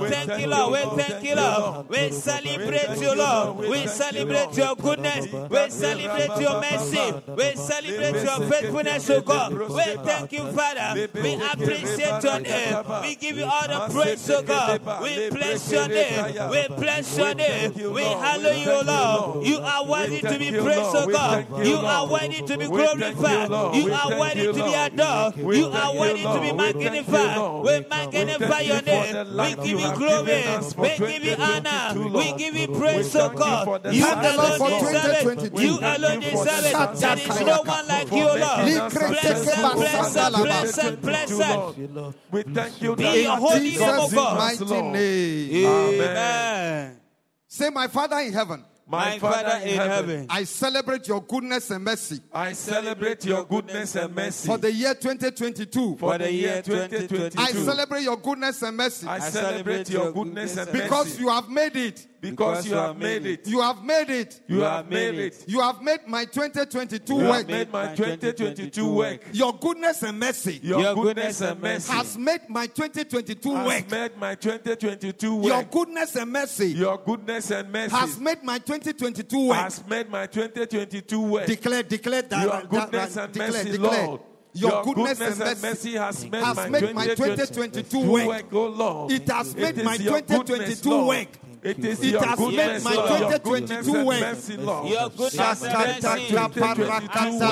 We 0.03 0.09
thank 0.09 0.39
you, 0.39 0.47
Lord. 0.47 0.71
We 0.73 1.03
thank 1.03 1.23
you, 1.23 1.35
Lord. 1.35 1.89
We 1.89 2.11
celebrate 2.11 3.01
you, 3.01 3.15
Lord. 3.15 3.57
We 3.57 3.87
celebrate 3.87 4.57
your 4.57 4.75
goodness. 4.75 5.27
We 5.49 5.69
celebrate 5.69 6.39
your 6.39 6.61
mercy. 6.61 7.13
We 7.35 7.55
celebrate 7.55 8.23
your 8.23 8.39
faithfulness, 8.49 9.09
oh 9.09 9.13
O 9.13 9.21
God. 9.21 9.53
We 9.53 9.83
thank 10.05 10.31
you, 10.31 10.51
Father. 10.51 11.09
We 11.13 11.33
appreciate 11.35 12.23
your 12.23 12.39
name. 12.39 12.75
We 13.01 13.15
give 13.15 13.37
you 13.37 13.45
all 13.45 13.67
the 13.67 13.93
praise, 13.93 14.29
O 14.29 14.41
God. 14.41 14.82
We 15.01 15.29
bless 15.29 15.71
your 15.71 15.87
name. 15.87 16.49
We 16.49 16.67
bless 16.75 17.17
your 17.17 17.35
name. 17.35 17.73
We 17.93 18.03
hallow 18.03 18.51
you, 18.51 18.83
Lord. 18.83 19.47
You 19.47 19.57
are 19.59 19.85
worthy 19.85 20.21
to 20.21 20.39
be 20.39 20.51
praised, 20.51 20.95
O 20.95 21.07
God. 21.07 21.65
You 21.65 21.77
are 21.77 22.07
worthy 22.07 22.41
to 22.41 22.57
be 22.57 22.67
glorified. 22.67 23.49
You 23.75 23.93
are 23.93 24.19
worthy 24.19 24.45
to 24.45 24.53
be 24.53 24.73
adored. 24.73 25.35
You 25.37 25.67
are 25.71 25.95
worthy 25.95 26.23
to 26.23 26.39
be 26.41 26.51
magnified. 26.51 27.63
We 27.63 27.85
magnify 27.89 28.59
your 28.61 28.81
name. 28.81 29.37
We 29.37 29.55
give 29.55 29.79
you 29.79 29.91
glory. 29.91 30.43
We 30.77 30.89
give 30.97 31.23
you 31.23 31.35
honor. 31.39 32.09
We 32.11 32.33
give 32.33 32.55
you 32.55 32.67
praise, 32.67 33.15
O 33.15 33.29
God. 33.29 33.85
You 33.93 34.03
Thank 34.03 34.21
the 34.23 34.37
Lord 34.37 34.57
for 34.57 34.67
alone 34.67 34.93
deserve 34.93 35.43
it. 35.43 35.53
You 35.61 35.79
alone 35.81 36.19
deserve 36.19 36.65
it. 36.65 36.99
There 36.99 37.17
is 37.17 37.41
no 37.41 37.61
one 37.61 37.87
like 37.87 38.11
you, 38.11 38.25
Lord. 38.25 38.39
Blessed, 38.39 39.73
blessed, 39.75 40.43
blessed, 40.43 41.01
blessed. 41.01 42.13
We 42.31 42.43
thank 42.43 42.81
you, 42.81 42.95
Be 42.95 43.03
that 43.03 43.17
your 43.17 43.33
In 43.33 43.39
holy 43.39 43.71
name, 43.77 43.81
O 43.81 44.09
God. 44.09 44.59
Mighty 44.81 44.91
name. 44.91 45.65
Amen. 45.65 46.99
Say, 47.47 47.69
My 47.69 47.87
Father 47.87 48.17
in 48.19 48.33
heaven, 48.33 48.63
My 48.87 49.19
Father 49.19 49.65
in 49.65 49.75
heaven. 49.77 50.25
I 50.29 50.43
celebrate 50.43 51.07
your 51.07 51.21
goodness 51.21 51.69
and 51.71 51.83
mercy 51.83 52.19
I 52.33 52.53
celebrate 52.53 53.23
your 53.25 53.45
goodness 53.45 53.95
and 53.95 54.13
mercy 54.15 54.47
for 54.47 54.57
the 54.57 54.71
year 54.71 54.93
2022. 54.95 55.97
for 55.97 56.17
the 56.17 56.31
year 56.31 56.61
2022. 56.61 57.39
I 57.39 57.51
celebrate 57.51 58.01
your 58.03 58.17
goodness 58.17 58.61
and 58.63 58.75
mercy 58.75 59.07
I 59.07 59.19
celebrate 59.19 59.89
your 59.89 60.11
goodness 60.11 60.57
and 60.57 60.67
mercy. 60.73 60.81
because 60.83 61.19
you 61.19 61.29
have 61.29 61.47
made 61.49 61.75
it 61.75 62.07
Because 62.31 62.65
you 62.67 62.75
have 62.75 62.97
made 62.97 63.25
it. 63.25 63.47
You 63.47 63.59
have 63.61 63.83
made 63.83 64.09
it. 64.09 64.39
You 64.47 64.61
have 64.61 64.89
made 64.89 65.15
it. 65.15 65.43
You 65.45 65.59
have 65.59 65.81
made 65.81 66.07
my 66.07 66.23
2022 66.25 67.13
You 67.13 67.19
work. 67.19 67.35
have 67.35 67.47
made 67.47 67.71
my 67.71 67.93
2022 67.95 68.93
work. 68.93 69.21
Your 69.33 69.53
goodness 69.53 70.03
and 70.03 70.19
mercy 70.19 70.59
Your 70.63 70.79
Your 70.79 70.95
goodness 70.95 71.41
and 71.41 71.61
mercy 71.61 71.91
has 71.91 72.17
made 72.17 72.41
my 72.49 72.67
2022 72.67 73.55
has 73.55 73.67
work. 73.67 73.91
made 73.91 74.17
my 74.17 74.35
2022 74.35 75.35
work. 75.35 75.45
Your 75.45 75.63
goodness 75.63 76.15
and 76.15 76.31
mercy 76.31 76.67
Your 76.69 76.97
goodness 76.97 77.51
and 77.51 77.71
mercy 77.71 77.95
has 77.95 78.17
made 78.19 78.43
my 78.43 78.57
2022 78.57 79.47
work. 79.47 79.57
has 79.57 79.87
made 79.87 80.09
my 80.09 80.25
2022 80.27 81.19
work. 81.21 81.45
Declare, 81.45 81.83
declare 81.83 82.21
that. 82.21 82.43
Your 82.43 82.61
goodness 82.63 83.13
that- 83.15 83.23
and 83.25 83.33
declare, 83.33 83.51
mercy, 83.51 83.71
declare. 83.71 84.07
Lord. 84.07 84.21
Your, 84.55 84.83
goodness, 84.83 85.19
and 85.19 85.61
mercy, 85.63 85.93
has 85.93 86.23
made 86.29 86.43
has 86.43 86.55
my 86.55 86.69
made 86.69 86.93
my 86.93 87.07
2022 87.07 87.99
work. 88.11 88.27
work, 88.27 88.45
oh 88.53 88.67
Lord. 88.67 89.11
It 89.11 89.27
has 89.27 89.55
made 89.55 89.79
is 89.79 89.83
my 89.83 89.95
your 89.95 90.21
2022 90.21 90.43
goodness, 90.53 90.85
Lord. 90.85 91.07
work. 91.07 91.27
It 91.63 91.79
is 91.79 92.03
it 92.03 92.19
has 92.19 92.39
made 92.39 92.83
my 92.83 92.95
2022 93.39 94.03
mercy, 94.03 94.57
Lord. 94.57 94.89
Your 94.89 95.09
goodness 95.09 95.63
and 95.63 95.73
mercy. 95.73 96.33
Parakata 96.33 96.49
parakata 96.51 97.49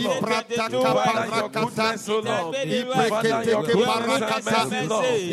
iprata 0.00 0.64
parakata 0.72 1.88
iprekete 2.64 3.52
ke 3.66 3.74
parakata 3.84 4.60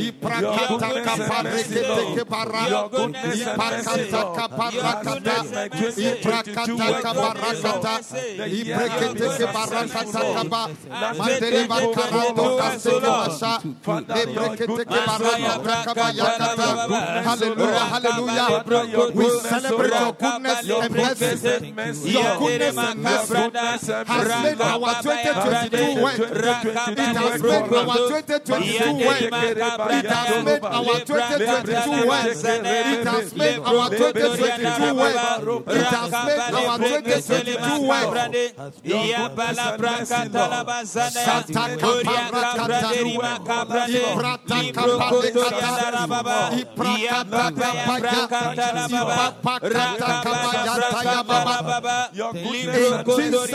iprakata 0.04 0.90
kaparekete 1.08 2.04
ke 2.16 2.24
parakata 2.28 3.08
iprakata 3.40 4.22
kaparakata 4.36 5.36
iprakata 5.96 6.88
kaparakata 7.04 7.94
iprekete 8.52 9.28
ke 9.40 9.46
parakata 9.56 10.22
kaba 10.36 10.62
mandele 11.18 11.62
bakarado 11.72 12.46
kasete 12.60 13.08
masha 13.08 13.54
iprekete 13.64 14.84
ke 14.84 15.00
parakata 15.08 15.74
kaba 15.88 16.08
yakata 16.12 16.68
hallelujah 17.24 17.77
hallelujah. 17.80 18.64
We 19.14 19.30
celebrate 19.40 19.94
your 20.00 20.14
goodness 20.14 20.64
Your 20.68 20.84
and 20.84 20.94
goodness 20.94 21.20
mercy. 21.22 21.48
and 21.48 21.76
mercy. 21.76 22.10
Your 22.12 22.24
Lord. 22.24 22.40
goodness 22.40 22.78
and 22.78 23.04
mercy 23.04 23.34
Your 23.34 23.50
goodness 23.52 23.90
and 23.90 24.08
has 24.08 24.44
made 24.44 24.62
our 24.62 25.02
2022 25.02 26.02
work. 26.02 26.20
It 26.20 26.76
has 26.76 26.96
made 26.98 27.18
our 27.18 27.38
2022 27.38 28.94
work. 29.06 29.22
It 29.22 29.34
has 30.08 30.44
made 30.44 30.64
our 30.64 31.00
2022 31.00 32.08
work. 32.08 32.26
It 32.26 33.08
has 33.08 33.34
made 33.36 33.60
our 33.60 33.90
2022 33.90 34.94
work. 34.96 35.16
It 35.68 35.84
has 35.86 36.12
made 36.26 36.54
our 36.54 36.78
2022 36.78 37.88
work. 37.88 38.08
Your 38.84 39.04
In 39.04 39.28
goodness 39.28 40.12
and 40.12 40.28
mercy. 40.28 40.88
Jesus' 53.18 53.52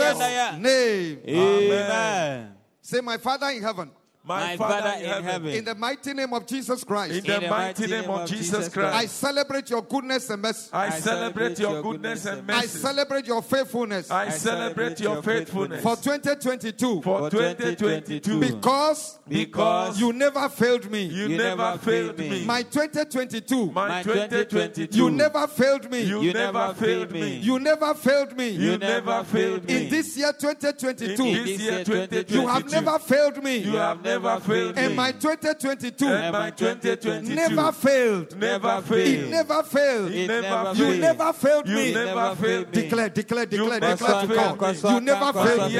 name. 0.59 1.19
Amen. 1.27 2.55
Say, 2.81 3.01
My 3.01 3.17
Father 3.17 3.47
in 3.49 3.61
heaven, 3.63 3.91
My 4.25 4.55
Father 4.55 5.03
in 5.03 5.23
heaven. 5.23 5.49
in 5.49 5.65
the 5.65 5.75
mighty 5.75 6.13
name 6.13 6.33
of 6.33 6.47
Jesus 6.47 6.83
Christ, 6.85 7.13
In 7.15 7.41
the 7.41 7.49
mighty 7.49 7.87
name 7.87 8.09
of 8.09 8.25
Jesus 8.29 8.69
I 8.69 8.71
Christ, 8.71 9.17
celebrate 9.17 9.69
your 9.69 9.81
goodness 9.81 10.29
and 10.29 10.41
mercy. 10.41 10.69
I 10.71 10.89
celebrate 10.91 11.59
your 11.59 11.81
goodness 11.81 12.25
and 12.25 12.47
mercy. 12.47 12.59
I 12.59 12.65
celebrate 12.67 13.27
your 13.27 13.41
faithfulness 13.41 14.09
I 14.09 14.29
celebrate 14.29 15.01
your 15.01 15.21
faithfulness 15.21 15.83
for 15.83 15.97
2022 15.97 17.01
for 17.01 17.29
2022 17.29 18.39
because 18.39 19.19
because 19.27 19.99
you 19.99 20.13
never 20.13 20.47
failed 20.47 20.89
me. 20.89 21.03
you 21.03 21.27
You 21.27 21.37
never 21.37 21.55
never 21.57 21.77
failed 21.79 22.15
failed 22.15 22.19
me. 22.19 22.29
me. 22.29 22.45
My 22.45 22.61
2022, 22.63 23.71
My 23.71 24.03
2022 24.03 24.97
you 24.97 25.11
never 25.11 25.47
failed 25.47 25.91
me. 25.91 26.01
you 26.03 26.21
You 26.21 26.33
never 26.33 26.53
never 26.59 26.73
failed 26.73 27.09
failed 27.09 27.11
me. 27.11 27.19
me. 27.21 27.37
You 27.39 27.59
never 27.59 27.93
failed 27.93 28.37
me. 28.37 28.49
You 28.51 28.77
never 28.77 29.23
failed 29.25 29.65
me. 29.67 29.83
In 29.83 29.89
this 29.89 30.15
year 30.15 30.31
2022. 30.31 31.11
In 31.11 31.17
2022, 31.17 31.43
this 31.43 31.59
year 31.61 31.83
2022 31.83 32.33
you 32.33 32.47
have 32.47 32.71
never 32.71 32.99
failed 32.99 33.43
me. 33.43 33.57
you 33.57 33.75
have 33.75 34.01
never 34.01 34.12
failed 34.39 34.77
And 34.77 34.95
my 34.95 35.11
2022 35.11 36.05
And 36.07 36.31
my 36.33 36.49
2022 36.51 37.35
never 37.35 37.71
failed. 37.71 38.37
never 38.37 38.83
It 38.93 39.29
never 39.29 39.63
failed. 39.63 40.11
It 40.11 40.27
never 40.27 40.73
You 40.75 40.95
never 40.97 41.33
failed 41.33 41.67
You 41.67 41.75
me. 41.75 41.93
never 41.93 42.35
failed 42.35 42.75
me. 42.75 42.81
Declare, 42.81 43.09
declare, 43.09 43.45
declare, 43.45 43.79
declare 43.79 44.21
to 44.21 44.27
God. 44.27 44.93
You 44.93 44.99
never 45.01 45.33
failed 45.33 45.71
me. 45.71 45.75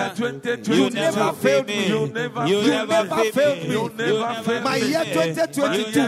You 0.76 0.90
never 0.90 1.34
failed 1.34 1.68
me. 1.68 1.88
You 1.88 2.08
never 2.08 2.48
You 2.48 2.62
failed 2.64 2.90
never 2.90 3.16
me. 3.24 3.32
failed 3.32 3.64
me. 3.64 3.70
You 3.74 3.90
never 3.96 4.34
failed 4.44 4.48
me. 4.48 4.60
My 4.70 4.80
me. 4.80 4.88
year 4.88 5.04
2022, 5.04 6.00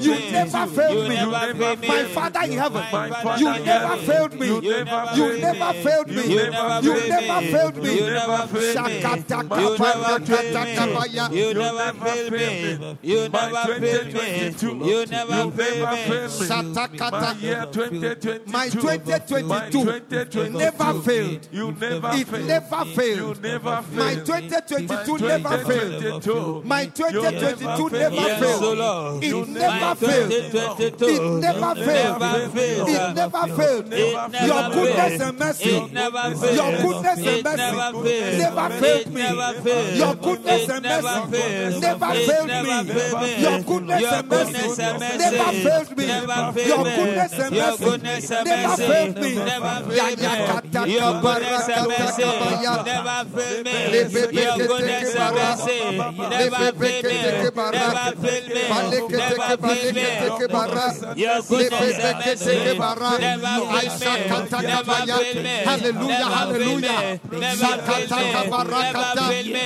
you 0.00 0.14
never 0.32 0.66
failed 0.66 1.08
me. 1.08 1.14
You 1.14 1.30
never 1.30 1.54
failed 1.54 1.80
me. 1.80 1.88
My 1.88 2.04
Father 2.04 2.40
in 2.44 2.52
heaven, 2.58 2.84
you 3.38 3.48
never 3.64 3.96
failed 3.98 4.34
me. 4.38 4.46
you 4.46 4.60
never 4.60 5.06
failed 5.16 5.30
me. 5.30 5.34
You 5.34 5.40
never 5.40 5.72
failed 5.82 6.08
me. 6.08 6.14
You 6.24 6.36
never 7.10 7.40
failed 7.52 7.76
me. 7.76 7.94
You 7.94 8.00
never 8.10 8.46
failed 8.46 8.74
me 8.74 8.80
never 11.72 11.92
fail 11.92 12.30
me. 12.30 12.96
You 13.02 13.28
never 13.28 13.64
fail 13.80 14.04
me. 14.04 14.90
You 14.90 15.06
never 15.06 15.50
fail 15.50 15.86
me. 15.90 16.02
My 18.46 18.68
2022 18.68 20.50
never 20.50 20.94
failed. 21.02 21.48
You 21.52 21.72
never 21.72 22.12
failed. 22.12 23.36
it 23.36 23.42
never 23.42 23.82
failed. 23.82 23.94
My 23.94 24.14
2022 24.14 25.18
never 25.18 25.58
failed. 25.64 26.64
My 26.64 26.86
2022 26.86 27.90
never 27.90 28.34
failed. 28.34 29.22
It 29.22 29.48
never 29.48 29.94
failed. 29.94 30.32
It 30.32 31.22
never 31.40 31.74
failed. 31.74 32.22
It 32.88 33.14
never 33.14 33.46
failed. 33.56 33.92
Your 34.44 34.62
goodness 34.70 35.20
and 35.20 35.38
mercy. 35.38 35.70
Your 36.54 36.72
goodness 36.82 37.18
and 37.26 37.44
mercy 37.44 37.78
never 38.38 38.68
failed 38.80 39.10
me. 39.14 39.22
Your 39.98 40.14
goodness 40.14 40.68
and 40.68 40.82
mercy 40.84 41.53
failed 41.54 41.80
never 41.80 42.12
failed 42.14 42.48
me. 43.22 43.42
Your 43.44 43.58
goodness 43.62 44.12
and 44.12 44.28
mercy 44.28 44.68
never 44.78 45.52
failed 45.64 45.96
me. 45.96 46.04
Your 46.64 46.84
goodness 46.84 47.32
and 47.38 47.54
mercy 47.54 47.98
never 48.44 48.76
failed 48.76 49.18
me. 49.18 49.32
Your 50.94 51.12
goodness 51.22 51.68
and 51.68 51.88
mercy 51.88 52.24
never 52.84 53.24
failed 53.34 53.64
me. 53.64 53.74
Your 54.34 54.58
goodness 54.66 55.14
and 55.14 55.34
mercy 55.34 55.90
never 56.34 56.66
failed 56.66 57.04
me. 57.04 57.30
Never 57.64 58.10
failed 58.22 58.48
me. 58.48 58.64
Never 58.64 59.56
failed 59.64 59.94
me. 59.94 60.02
Your 61.16 61.42
goodness 61.42 61.98
and 62.04 62.18
mercy 62.24 62.56
never 64.64 64.94
failed 64.94 65.36
me. 65.36 65.54
Hallelujah, 65.64 66.28
hallelujah. 66.36 67.20
Never 67.32 67.72
failed 67.86 68.10
me. 68.10 68.32
Never 68.74 69.12
failed 69.28 69.46
me. 69.46 69.64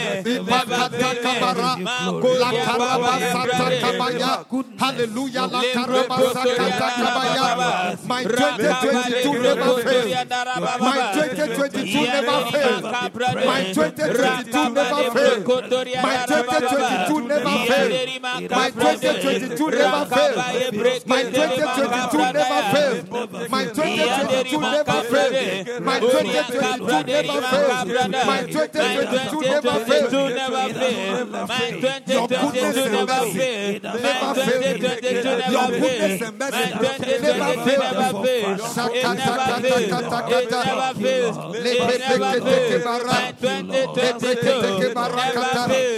Never 0.48 0.88
failed 0.90 1.77
me 1.77 1.77
kabara. 1.84 2.38
La 2.38 2.50
karabasata 2.64 3.74
kabaya. 3.80 4.44
Hallelujah. 4.78 5.46
La 5.52 5.62
karabasakata 5.74 6.88
kabaya. 6.98 7.48
My 8.06 8.22
2022 8.24 9.38
never 9.42 9.82
failed. 9.82 10.28
My 10.80 10.98
2022 11.14 12.06
never 12.06 12.38
failed. 12.52 12.84
My 13.46 13.60
2022 13.72 14.70
never 14.70 15.10
failed. 15.10 15.42
My 16.02 16.16
2022 16.26 17.20
never 17.28 17.56
failed. 17.68 17.94
My 18.48 18.70
2022 18.70 19.70
never 19.70 20.04
failed. 20.06 20.36
My 21.06 21.24
2022 21.24 22.18
never 22.18 22.62
failed. 22.72 23.10
My 23.48 23.64
2022 23.64 24.60
never 24.60 25.02
failed. 25.02 25.34
My 25.82 25.98
2022 26.00 27.02
never 27.06 27.40
failed. 27.42 27.88
My 28.26 28.40
2022 28.42 29.40
never 29.40 29.76
failed. 29.84 30.18
Your 32.06 32.28
never 32.28 33.32
fail. 33.34 33.80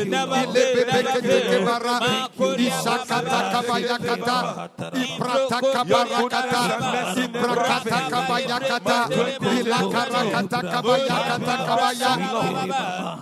Never 0.07 0.41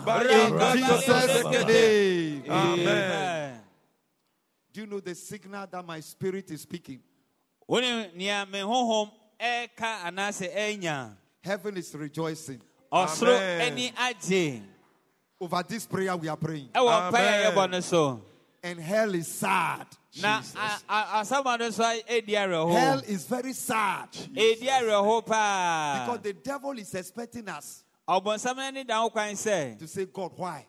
In 0.09 0.59
Jesus' 0.72 1.44
name. 1.66 2.38
Amen. 2.47 3.61
Do 4.72 4.80
you 4.82 4.86
know 4.86 5.01
the 5.01 5.14
signal 5.14 5.66
that 5.70 5.84
my 5.84 6.01
spirit 6.01 6.51
is 6.51 6.62
speaking? 6.62 7.01
Heaven 11.43 11.76
is 11.76 11.95
rejoicing. 11.95 12.61
Amen. 12.93 13.93
Over 15.41 15.62
this 15.68 15.86
prayer 15.86 16.16
we 16.16 16.28
are 16.28 16.36
praying. 16.36 16.70
Amen. 16.74 17.55
And 18.62 18.80
hell 18.80 19.14
is 19.14 19.28
sad. 19.28 19.86
Jesus. 20.11 20.55
Hell 22.74 23.03
is 23.07 23.24
very 23.26 23.53
sad. 23.53 24.11
Jesus. 24.11 24.61
Because 24.61 26.20
the 26.22 26.32
devil 26.43 26.78
is 26.78 26.95
expecting 26.95 27.49
us 27.49 27.84
to 28.09 29.86
say, 29.86 30.07
God, 30.07 30.32
why? 30.36 30.66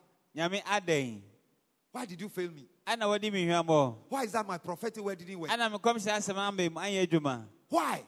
Why 1.91 2.05
did 2.05 2.21
you 2.21 2.29
fail 2.29 2.51
me? 2.51 2.67
ɛna 2.87 3.03
wɔde 3.03 3.31
me 3.31 3.45
hwammɔ 3.47 3.95
Why 4.09 4.23
is 4.23 4.31
that 4.31 4.47
my 4.47 4.57
prophetic 4.57 5.03
word 5.03 5.17
didn't 5.17 5.39
work? 5.39 5.49
ɛna 5.49 5.71
mekɔmhyɛ 5.71 6.17
asɛm 6.17 6.37
amba 6.37 6.69
mu 6.69 6.79
anyɛ 6.79 7.07
adwuma 7.07 7.45
Why? 7.69 8.03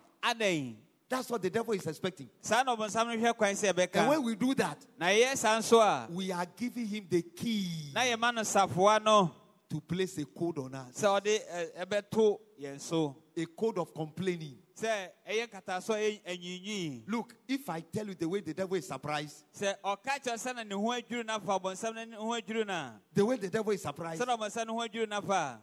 That's 1.10 1.30
what 1.30 1.42
the 1.42 1.50
devil 1.50 1.74
is 1.74 1.86
expecting. 1.86 2.30
saa 2.42 2.64
na 2.64 2.76
ɔbɔnsɛm 2.76 3.08
no 3.08 3.18
hwɛ 3.18 3.36
kwan 3.38 3.54
sɛ 3.54 3.96
And 3.96 4.08
when 4.08 4.24
we 4.24 4.36
do 4.36 4.54
that, 4.56 4.78
na 4.98 5.08
yɛyɛ 5.08 5.64
saa 5.64 6.08
we 6.10 6.32
are 6.32 6.46
giving 6.56 6.86
him 6.88 7.06
the 7.10 7.22
key 7.22 7.92
na 7.94 8.02
yɛma 8.02 8.34
no 8.34 8.42
safoa 8.44 9.04
no 9.04 9.32
to 9.70 9.82
place 9.82 10.18
a 10.20 10.26
code 10.26 10.60
on 10.60 10.76
us, 10.76 11.02
sɛ 11.02 11.22
ɔde 11.22 11.40
ɛ, 11.52 11.86
ɛbɛto 11.86 12.40
yɛn 12.62 12.80
so 12.80 13.16
a 13.36 13.46
code 13.46 13.80
of 13.80 13.94
complaining. 13.94 14.58
Sɛ 14.82 15.10
ɛyɛ 15.30 15.48
nkataso 15.48 15.94
a 15.94 15.98
ɛyɛ 15.98 16.22
anwiinwii 16.26 17.04
Look, 17.08 17.36
if 17.48 17.70
I 17.70 17.82
tell 17.82 18.08
you 18.08 18.16
the 18.16 18.28
way 18.28 18.42
the 18.42 18.54
devil 18.54 18.76
is 18.76 18.88
surprised, 18.88 19.44
sɛ 19.54 19.76
ɔka 19.84 20.20
kyerɛ 20.24 20.38
sɛ 20.38 20.56
na 20.56 20.64
ne 20.64 20.76
ho 20.76 20.82
adwiri 20.82 21.26
no 21.26 21.34
afa 21.36 21.60
ɔbɔnsɛm 21.60 21.96
no 21.96 22.04
ne 22.06 22.16
ho 22.16 22.42
adwiri 22.42 22.66
no 22.68 22.74
a 22.74 23.02
the 23.14 23.26
way 23.26 23.38
the 23.38 23.50
devil 23.50 23.72
is 23.72 23.82
surprised, 23.82 24.22
sɛ 24.22 24.28
na 24.28 24.38
ɔbɔnsɛm 24.38 24.68
no 24.68 24.74
ho 24.80 24.88
adwiri 24.88 25.08
no 25.10 25.18
afa 25.18 25.34
a 25.34 25.62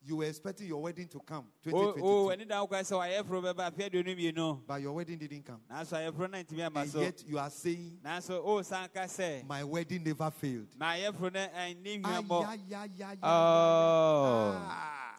you 0.00 0.16
were 0.16 0.24
expecting 0.26 0.66
your 0.68 0.80
wedding 0.80 1.08
to 1.08 1.18
come 1.20 1.44
2022, 1.64 2.30
ani 2.30 2.44
da 2.44 2.60
ho 2.60 2.66
kwan 2.66 2.82
sɛ 2.84 2.96
ayɛforo 2.96 3.42
bɛba 3.42 3.68
afe 3.70 3.90
aduonu 3.90 4.14
mmienu 4.16 4.60
but 4.66 4.80
your 4.80 4.92
wedding 4.92 5.18
didn't 5.18 5.42
come. 5.44 5.60
nanso 5.70 5.92
ayɛforo 5.96 6.30
no 6.30 6.38
antumi 6.38 6.64
ama 6.64 6.80
And 6.80 6.94
yet 6.94 7.24
you 7.26 7.38
are 7.38 7.50
saying, 7.50 7.98
nanso 8.04 8.40
o 8.42 8.62
san 8.62 8.88
ka 8.88 9.00
sɛ 9.00 9.46
My 9.46 9.64
wedding 9.64 10.04
never 10.04 10.30
failed. 10.30 10.68
ma 10.78 10.92
ayɛforo 10.94 11.32
no 11.34 11.40
ɛnni 11.48 12.00
Ay, 12.04 12.24
ay, 12.30 12.60
ay, 12.74 12.90
ay, 13.00 13.04
ay, 13.04 13.16
Oh. 13.22 14.54
ah. 14.56 15.18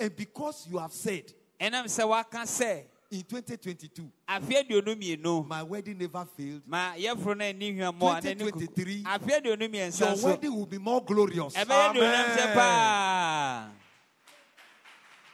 And 0.00 0.14
because 0.14 0.66
you 0.70 0.78
have 0.78 0.92
said 0.92 1.32
ɛnam 1.60 1.84
sɛ 1.86 2.08
waka 2.08 2.38
sɛ 2.38 2.84
in 3.10 3.22
2022, 3.22 4.08
afe 4.28 4.62
aduonu 4.62 4.94
mmienu 4.94 5.46
my 5.46 5.62
wedding 5.62 5.98
never 5.98 6.24
failed, 6.36 6.62
ma 6.66 6.92
ayɛforo 6.94 7.36
no 7.36 7.44
anni 7.44 7.72
hwammɔ 7.72 8.18
a 8.18 8.20
n'ani 8.20 8.36
kuku 8.50 8.68
2023, 8.68 9.02
afe 9.02 9.40
aduonu 9.42 9.68
mmiɛnsa 9.68 10.00
your 10.00 10.10
nso 10.16 10.24
wedding 10.24 10.54
will 10.54 10.66
be 10.66 10.78
more 10.78 11.02
glorious. 11.04 11.54
ɛbɛyɛ 11.54 11.90
aduonam 11.94 12.24
sɛ 12.36 12.42
Amen. 12.42 12.54
paa 12.54 13.70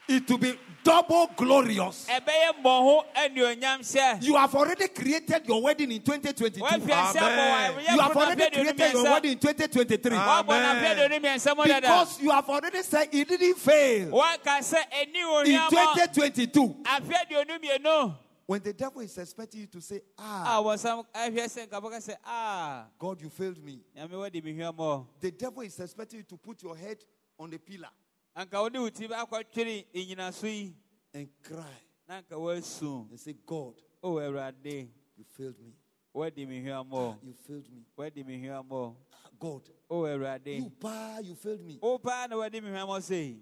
It 0.09 0.29
will 0.29 0.39
be 0.39 0.59
double 0.85 1.31
glorious. 1.37 2.07
ɛbɛyɛ 2.09 2.63
mmɔho 2.63 3.05
anuonyam 3.17 3.81
sɛ 3.81 4.23
You 4.23 4.37
have 4.37 4.55
already 4.55 4.89
created 4.89 5.47
your 5.47 5.63
wedding 5.63 5.91
in 5.93 6.03
2022. 6.03 6.63
Amen. 6.63 7.75
You 7.91 7.99
have 8.01 8.17
already 8.17 8.51
created 8.51 8.93
your 8.93 9.05
wedding 9.05 9.33
in 9.33 9.39
2023. 9.39 10.17
Amen. 10.17 10.97
aduonu 10.97 11.21
mmiɛnsa 11.21 11.57
mu 11.57 11.65
dada 11.65 11.81
Because 11.81 12.21
you 12.21 12.31
have 12.31 12.49
already 12.49 12.83
said 12.83 13.09
it 13.13 13.29
didn't 13.29 13.55
fail 13.57 14.11
waka 14.11 14.61
sɛ 14.61 14.77
ɛni 14.93 15.47
in 15.47 15.59
ohiamɔ 15.59 15.71
2022. 15.71 16.77
afe 16.85 17.13
aduonu 17.27 17.59
mmienu 17.59 18.15
When 18.47 18.61
the 18.61 18.75
devil 18.75 19.01
is 19.01 19.17
expecting 19.17 19.61
you 19.63 19.67
to 19.69 19.81
say, 19.81 20.03
Ah, 20.19 20.61
wɔsam 20.63 21.07
ahwɛ 21.15 21.45
sɛ 21.49 21.67
nkabɔka 21.67 21.97
sɛ 21.97 22.17
a 22.27 22.85
God, 22.99 23.23
you 23.23 23.31
failed 23.31 23.65
me. 23.65 23.81
nyame 23.97 24.19
wadi 24.19 24.43
me 24.43 24.53
hwammɔ 24.53 25.07
The 25.21 25.31
devil 25.31 25.63
is 25.63 25.81
expecting 25.81 26.19
you 26.19 26.25
to 26.25 26.37
put 26.37 26.63
your 26.63 26.77
head 26.77 26.99
on 27.39 27.49
the 27.49 27.59
pillar 27.59 27.89
anka 28.37 28.61
wode 28.61 28.79
wo 28.79 28.91
ti 28.91 29.07
akɔtwere 29.07 29.87
nnyinaso 29.95 30.47
yi 30.47 30.75
and 31.13 31.29
cry 31.43 31.79
na 32.09 32.21
anka 32.21 32.37
woasu 32.37 33.09
and 33.11 33.21
say, 33.21 33.35
God, 33.47 33.75
o 34.03 34.15
awurade 34.17 34.89
you 35.17 35.25
failed 35.37 35.59
me. 35.61 35.73
wadi 36.13 36.45
me 36.45 36.61
more? 36.85 37.17
You 37.23 37.35
failed 37.47 37.71
me. 37.73 37.83
wadi 37.97 38.25
me 38.25 38.39
more? 38.69 38.97
Ah, 39.13 39.29
God, 39.39 39.63
o 39.89 40.03
awurade 40.03 40.57
you 40.59 40.71
pa, 40.71 41.19
you 41.23 41.35
failed 41.37 41.65
me. 41.65 41.79
wo 41.81 41.99
paa 41.99 42.27
na 42.27 42.37
wadi 42.37 42.61
me 42.61 42.71
hwammɔ 42.71 43.03
say? 43.03 43.37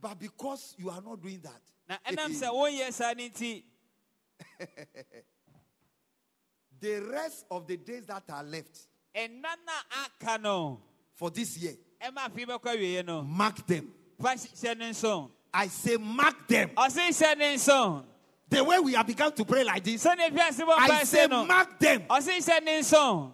But 0.00 0.18
because 0.18 0.74
you 0.78 0.88
are 0.88 1.02
not 1.02 1.20
doing 1.20 1.40
that, 1.42 1.60
na 1.88 1.98
ɛnam 2.06 2.30
sɛ 2.30 2.48
wonyɛ 2.52 2.92
saa 2.92 3.12
no 3.14 3.24
nti 3.24 3.64
the 6.80 7.00
rest 7.10 7.44
of 7.50 7.66
the 7.66 7.76
days 7.76 8.06
that 8.06 8.22
are 8.30 8.44
left 8.44 8.86
ɛna 9.14 9.42
na 9.66 9.72
aka 10.04 10.38
no 10.38 10.80
for 11.20 11.28
this 11.30 11.54
year, 11.58 11.74
ɛma 12.00 12.30
afei 12.30 12.46
bɛkɔ 12.46 12.64
awieɛ 12.74 13.04
no 13.06 13.22
mark 13.22 13.66
them. 13.66 13.92
fa 14.18 14.28
hyɛ 14.30 14.78
ne 14.78 15.28
I 15.52 15.66
say, 15.66 15.98
mark 15.98 16.48
them. 16.48 16.70
ɔse 16.70 16.96
hyɛ 16.96 17.36
ne 17.36 17.54
nso 17.56 18.04
The 18.48 18.64
way 18.64 18.78
we 18.80 18.94
have 18.94 19.06
begun 19.06 19.30
to 19.32 19.44
pray 19.44 19.62
like 19.62 19.84
this, 19.84 20.02
sɛne 20.02 20.30
fiase 20.30 20.60
bɔ 20.60 20.74
I 20.78 21.04
say, 21.04 21.26
mark 21.26 21.78
them. 21.78 22.00
ɔse 22.08 22.38
hyɛ 22.38 22.64
ne 22.64 22.80
nso 22.80 23.32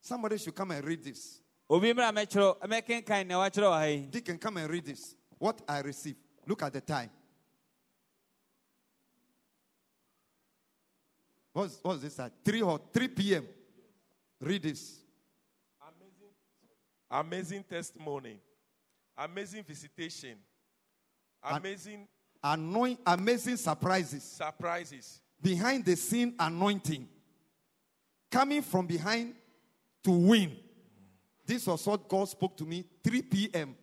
Somebody 0.00 0.38
should 0.38 0.54
come 0.54 0.70
and 0.70 0.82
read 0.86 1.04
this. 1.04 1.40
obi 1.68 1.92
mmra 1.92 2.10
mɛkyerɛw 2.10 2.60
mɛkenkan 2.62 3.26
nea 3.26 3.36
wakyerɛ 3.36 3.68
wɔ 3.68 3.78
ha 3.78 3.84
yi 3.84 3.98
Deacon, 4.06 4.38
come 4.38 4.56
and 4.56 4.70
read 4.70 4.86
this. 4.86 5.14
What 5.36 5.60
I 5.68 5.80
received. 5.80 6.16
Look 6.46 6.62
at 6.62 6.72
the 6.72 6.80
time. 6.80 7.10
What's, 11.52 11.78
what's 11.82 12.00
this 12.00 12.18
at? 12.18 12.32
3 12.42 12.62
or 12.62 12.80
3 12.90 13.08
p.m. 13.08 13.46
Read 14.40 14.62
this. 14.62 15.03
Amazing 17.14 17.62
testimony. 17.62 18.40
Amazing 19.16 19.62
visitation. 19.62 20.36
Amazing 21.42 22.08
Anoint, 22.42 22.98
amazing 23.06 23.56
surprises. 23.56 24.22
surprises. 24.22 25.20
Behind 25.40 25.84
the 25.84 25.96
scene 25.96 26.34
anointing. 26.38 27.08
Coming 28.30 28.60
from 28.60 28.86
behind 28.86 29.34
to 30.02 30.10
win. 30.10 30.56
This 31.46 31.66
was 31.66 31.86
what 31.86 32.06
God 32.08 32.28
spoke 32.28 32.56
to 32.58 32.64
me 32.64 32.84
3 33.02 33.22
p.m. 33.22 33.76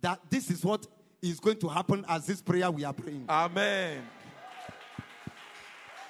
That 0.00 0.20
this 0.30 0.50
is 0.50 0.64
what 0.64 0.86
is 1.20 1.38
going 1.38 1.58
to 1.58 1.68
happen 1.68 2.04
as 2.08 2.26
this 2.26 2.40
prayer 2.40 2.70
we 2.70 2.84
are 2.84 2.92
praying. 2.92 3.26
Amen. 3.28 4.02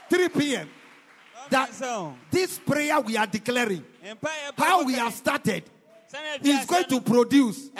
3 0.08 0.28
p.m. 0.28 0.68
That 1.50 1.70
this 2.30 2.58
prayer 2.58 3.00
we 3.00 3.16
are 3.16 3.26
declaring, 3.26 3.84
mpaeɛ 4.04 4.52
how 4.56 4.84
we 4.84 4.94
have 4.94 5.12
started, 5.12 5.64
sɛne 6.12 6.44
is 6.46 6.66
going 6.66 6.84
to 6.84 7.00
produce 7.00 7.70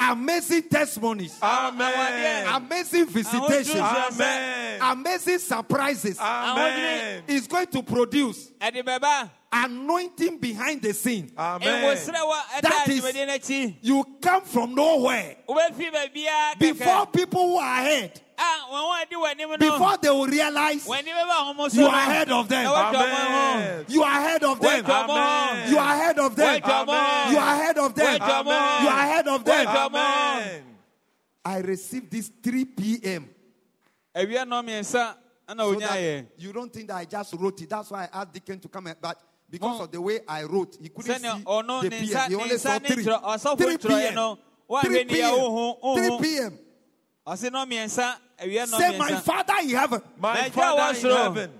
amazing 0.00 0.62
testimonies, 0.68 1.36
Amen. 1.42 2.46
amazing 2.54 3.06
visitations, 3.06 3.76
Amen. 3.76 4.78
amazing 4.82 5.38
surprises. 5.38 6.18
Amen. 6.18 7.22
Is 7.28 7.46
going 7.46 7.66
to 7.68 7.82
produce 7.82 8.50
anointing 9.52 10.38
behind 10.38 10.80
the 10.82 10.94
scene. 10.94 11.30
Amen. 11.36 11.84
nwosrɛ 11.84 12.14
wɔ 12.14 12.34
ɛda 12.56 12.60
That 12.62 12.88
is- 12.88 13.04
adwumadeɛ 13.04 13.26
no 13.26 13.34
akyi 13.34 13.76
You 13.82 14.04
come 14.20 14.42
from 14.44 14.74
nowhere 14.74 15.36
before 16.58 17.06
people 17.06 17.46
who 17.48 17.56
are 17.58 17.80
ahead, 17.80 18.20
a 18.42 18.72
wɔn 18.72 18.82
a 18.82 19.02
adi 19.02 19.14
w'anim 19.16 19.48
no 19.50 19.56
before 19.58 19.96
they 19.98 20.10
will 20.10 20.26
realize 20.26 20.84
w'ani 20.86 21.08
bɛba 21.12 21.54
ɔmo 21.54 21.70
so 21.70 21.80
you 21.80 21.86
are 21.86 21.94
ahead 21.94 22.30
of 22.30 22.48
them. 22.48 22.64
na 22.64 22.70
woatwa 22.72 22.92
ɔmo 22.92 23.14
ho 23.14 23.52
Amen. 23.52 23.84
You 23.88 24.02
are 24.02 24.18
ahead 24.18 24.42
of 24.44 24.60
them. 24.60 24.84
woatwa 24.84 25.04
ɔmo 25.04 25.06
ho 25.06 25.48
Amen. 25.50 25.70
You 25.70 25.78
are 25.78 25.94
ahead 25.94 26.18
of 26.18 26.34
them. 26.36 26.60
woatwa 26.60 27.30
You 27.30 27.38
are 27.38 27.54
ahead 27.54 27.78
of 27.78 27.94
them. 27.94 28.20
woatwa 28.20 28.82
You 28.82 28.88
are 28.88 29.00
ahead 29.00 29.28
of 29.28 29.44
them. 29.44 29.66
Woatwa 29.66 29.88
ɔmo 29.88 29.92
ho 29.92 30.40
Amen. 30.40 30.64
I 31.44 31.58
received 31.58 32.10
this 32.10 32.30
3 32.42 32.64
p.m. 32.64 33.28
awia 34.14 34.44
nɔ 34.44 34.62
mmiɛnsa 34.64 35.14
ɛna 35.48 35.58
So 35.58 35.74
that 35.80 36.26
you 36.38 36.52
don't 36.52 36.72
think 36.72 36.88
that 36.88 36.96
I 36.96 37.04
just 37.04 37.34
wrote 37.34 37.60
it. 37.62 37.68
That's 37.68 37.90
why 37.90 38.08
I 38.12 38.20
asked 38.22 38.32
Deacon 38.32 38.58
to 38.60 38.68
come. 38.68 38.86
and- 38.88 38.96
But 39.00 39.18
because 39.50 39.80
of 39.80 39.90
the 39.90 40.00
way 40.00 40.20
I 40.26 40.44
wrote, 40.44 40.76
he 40.80 40.88
couldn't 40.88 41.20
see 41.20 41.28
the 41.28 41.90
PM. 41.90 42.30
He 42.30 42.34
only 42.36 42.58
saw 42.58 42.78
nsa 42.78 42.86
three. 42.86 43.04
twerɛ 43.04 43.58
3 43.58 43.76
p.m. 43.78 44.14
3 44.14 44.36
woahwɛ 44.70 45.06
ne 45.06 45.14
yɛ 45.14 45.30
wohu 45.38 45.96
p.m. 45.96 46.18
3 46.18 46.28
p.m. 46.28 46.58
I 47.26 47.34
say, 47.36 47.50
my 47.50 47.64
mmiɛnsa. 47.66 49.22
Father 49.22 49.54
in 49.62 49.70
heaven, 49.70 50.02
My 50.18 50.50
Father 50.50 50.98
in 50.98 51.16
heaven, 51.16 51.50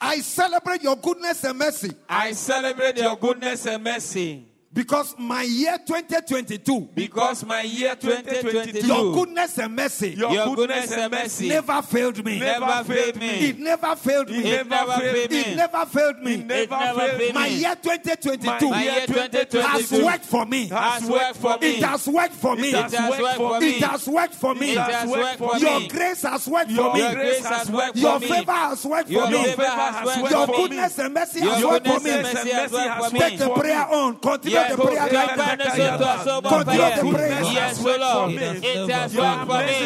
I 0.00 0.20
celebrate 0.20 0.82
your 0.82 0.96
goodness 0.96 1.44
and 1.44 1.58
mercy. 1.58 1.92
I 2.08 2.32
celebrate 2.32 2.96
your 2.96 3.16
goodness 3.16 3.66
and 3.66 3.84
mercy 3.84 4.51
because 4.74 5.14
my 5.18 5.42
year 5.42 5.76
2022, 5.86 6.88
because 6.94 7.44
my 7.44 7.60
year 7.62 7.94
2022 7.94 8.86
your 8.86 9.12
goodness 9.14 9.58
and 9.58 9.76
mercy 9.76 10.10
your, 10.10 10.30
Your 10.32 10.54
goodness, 10.56 10.88
goodness 10.88 10.92
and 10.92 11.00
and 11.02 11.12
mercy 11.12 11.48
never 11.48 11.82
failed 11.82 12.24
me. 12.24 12.38
never 12.38 12.84
failed 12.84 13.16
me. 13.16 13.28
It 13.48 13.58
never 13.58 13.96
failed 13.96 14.30
me. 14.30 14.38
It 14.38 14.66
never 14.66 14.92
failed 14.92 15.30
me. 15.30 15.40
It 15.40 15.56
never 15.56 15.86
failed 15.86 16.18
me. 16.22 16.34
It 16.34 16.46
never 16.46 16.76
never 16.78 17.00
failed 17.00 17.20
failed 17.20 17.34
My 17.34 17.48
me. 17.48 17.54
year 17.56 17.74
2022 17.76 18.70
My 18.70 18.82
year 18.82 19.06
2022 19.06 19.58
has 19.60 19.88
2022 19.90 20.04
worked 20.06 20.24
for 20.24 20.46
me. 20.46 20.66
has 20.68 21.04
worked 21.10 21.36
for 21.36 21.58
me. 21.58 21.68
It 21.68 21.82
has 21.84 22.08
worked 22.08 22.34
for 22.34 22.56
me. 22.56 22.68
It 22.70 22.74
has 22.74 22.88
worked 23.12 23.36
for 23.36 23.60
me. 23.60 23.68
It 23.76 23.82
has 23.82 24.08
worked 24.08 24.34
for 24.34 24.54
me. 24.54 24.72
It 24.72 24.78
has 24.78 25.08
worked 25.10 25.38
for 25.38 25.54
me. 25.54 25.60
Your 25.60 25.88
grace 25.88 26.22
has 26.22 26.48
worked 26.48 26.70
for 26.72 26.92
me. 26.94 27.00
Your 27.00 27.12
grace 27.14 27.44
has 27.44 27.70
worked 27.70 27.98
for 27.98 28.18
me. 28.20 28.26
favor 28.28 28.52
has 28.52 28.84
worked 28.86 29.10
Your 29.10 29.24
for 29.26 29.30
me. 29.32 29.44
favor 29.44 29.62
has 29.64 30.06
worked 30.22 30.32
for 30.32 30.46
me. 30.46 30.56
goodness 30.56 30.98
and 30.98 31.14
mercy 31.14 31.40
Your 31.40 31.52
has 31.52 31.64
worked 31.64 31.86
for 31.86 31.92
goodness 32.00 32.26
and 32.26 32.34
mercy 32.34 32.50
has 32.50 32.72
worked 32.72 33.04
for 33.04 33.10
me. 33.12 33.20
Take 33.20 33.38
the 33.38 33.50
prayer 33.50 33.86
on. 33.86 34.16
Continue 34.16 34.61
the 34.70 34.76
prayer 34.76 35.08
right 35.12 35.36
now. 35.36 36.40
Continue 36.42 36.90
the 36.96 37.04
prayer. 37.12 37.42
Yes, 37.52 37.84
O 37.84 37.96
Lord. 37.96 38.30
It 38.32 38.90
has 38.90 39.14
worked 39.14 39.46
for 39.46 39.62
me. 39.62 39.78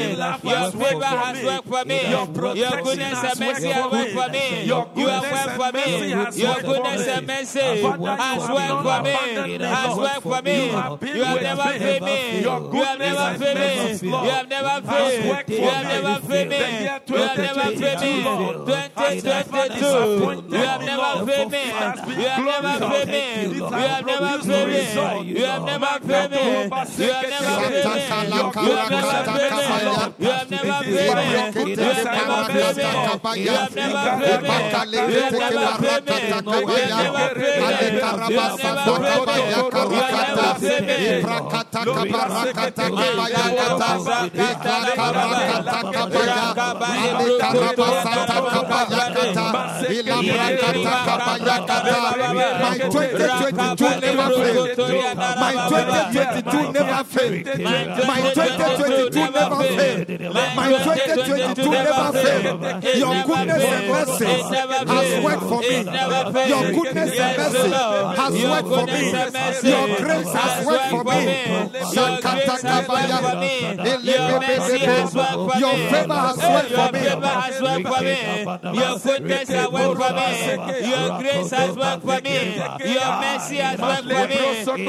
Your 0.51 0.71
favor 0.73 1.05
has 1.05 1.45
worked 1.45 1.69
for 1.69 1.85
me. 1.85 2.01
Your 2.11 2.27
goodness 2.83 3.25
and 3.25 3.39
mercy 3.41 3.69
has 3.69 3.85
worked 3.93 4.13
for 4.13 4.29
me. 4.31 4.65
You 4.67 5.07
have 5.09 5.23
worked 5.33 5.57
for 5.57 5.71
me. 5.73 5.85
Your 6.37 6.61
goodness 6.63 7.07
and 7.09 7.27
mercy 7.27 7.61
has 7.61 8.43
worked 8.49 8.83
for 8.87 9.01
me. 9.03 9.17
Has 9.67 9.97
worked 9.97 10.23
for 10.23 10.43
me. 10.43 10.59
You 11.17 11.25
have 11.25 11.43
never 11.43 11.63
failed 11.79 12.03
me. 12.03 12.41
You 12.41 12.83
have 12.83 12.99
never 12.99 13.39
failed 13.39 13.59
me. 13.59 14.09
You 14.09 14.31
have 14.31 14.49
never 14.49 14.77
failed. 14.87 15.49
You 15.49 15.69
have 15.69 15.87
never 15.87 16.15
failed 16.29 16.49
me. 16.49 16.57
You 17.07 17.17
have 17.17 17.39
never 17.39 17.65
failed 17.77 18.01
me. 18.01 18.13
2022. 19.07 19.87
You 20.51 20.63
have 20.63 20.83
never 20.83 21.27
failed 21.27 21.51
me. 21.53 21.65
You 22.17 22.29
have 22.29 22.43
never 22.45 22.75
failed 22.91 23.09
me. 23.09 23.25
You 23.57 23.65
have 23.65 24.05
never 24.07 24.39
failed 24.43 24.66
me. 24.66 24.66
You 24.67 25.45
have 25.47 25.65
never 25.65 25.95
failed 26.07 26.31
me. 26.31 26.37
You 26.37 27.13
have 27.13 27.31
never 27.31 27.57
failed 27.67 27.87
me. 27.87 28.41
You 28.57 28.75
have 28.77 28.91
never 28.91 29.21
failed 29.27 29.57
me. 29.57 29.83
You 30.19 30.31
have 30.31 30.51
never 30.51 30.79
failed 30.83 31.17
me. 31.17 31.27
You 31.27 31.47
have 31.47 32.11
never 32.11 32.39
failed 32.47 32.77
me. 32.77 33.03
You 33.37 33.53
have 33.57 33.75
never 33.75 34.03
failed 34.17 34.37
me. 34.37 34.47
You 34.47 34.51
have 34.97 35.33
never 35.37 35.73
failed 35.77 36.05
me. 36.07 36.11
You 36.11 36.41
have 36.67 36.93
never 36.97 37.31
failed 37.37 37.65
me. 37.67 37.97
You 38.27 38.41
have 38.41 38.59
never 38.59 38.83
failed 38.97 39.23
me. 39.27 39.45
You 39.47 40.01
have 40.01 40.25
never 40.27 40.55
failed 40.61 40.87
me. 40.87 41.66
You 41.85 41.93
have 41.93 42.09
never 53.37 53.57
failed 53.67 53.67
me. 53.67 53.67
My 53.67 53.67
2022 53.67 54.01
never 54.01 54.29
failed. 54.37 54.77
My 55.17 55.53
2022 56.07 56.73
never 56.73 57.05
failed. 57.05 57.47
My 58.07 58.21
2022 58.35 59.21
never 59.31 59.61
failed. 59.77 60.09
My 60.57 60.69
2022 60.85 61.71
never 61.71 62.11
failed. 62.13 62.61
Your 62.97 63.15
goodness 63.27 63.65
and 63.65 63.85
mercy 63.89 64.33
has 64.87 65.11
worked 65.25 65.47
for 65.51 65.61
me. 65.61 65.77
Your 66.49 66.65
goodness 66.73 67.13
and 67.19 67.37
mercy 67.37 67.71
has 68.17 68.35
worked 68.45 68.69
for 68.69 68.87
me. 68.87 69.03
Your 69.71 69.87
grace 70.01 70.33
has 70.33 70.67
worked 70.67 70.91
for 70.91 71.05
me. 71.05 71.66
Your 75.57 75.77
favor 75.91 76.15
has 76.15 77.61
worked 77.61 77.87
for 77.87 78.03
me. 78.03 78.21
Your 78.75 78.99
goodness 78.99 79.49
has 79.49 79.69
worked 79.71 79.99
for 80.01 80.13
me. 80.13 80.27
Your 80.91 81.19
grace 81.19 81.51
has 81.51 81.77
worked 81.77 82.05
for 82.05 82.21
me. 82.23 82.37
Your 82.95 83.11
mercy 83.21 83.57
has 83.57 83.79
worked 83.81 84.05
for 84.05 84.27
me. 84.29 84.37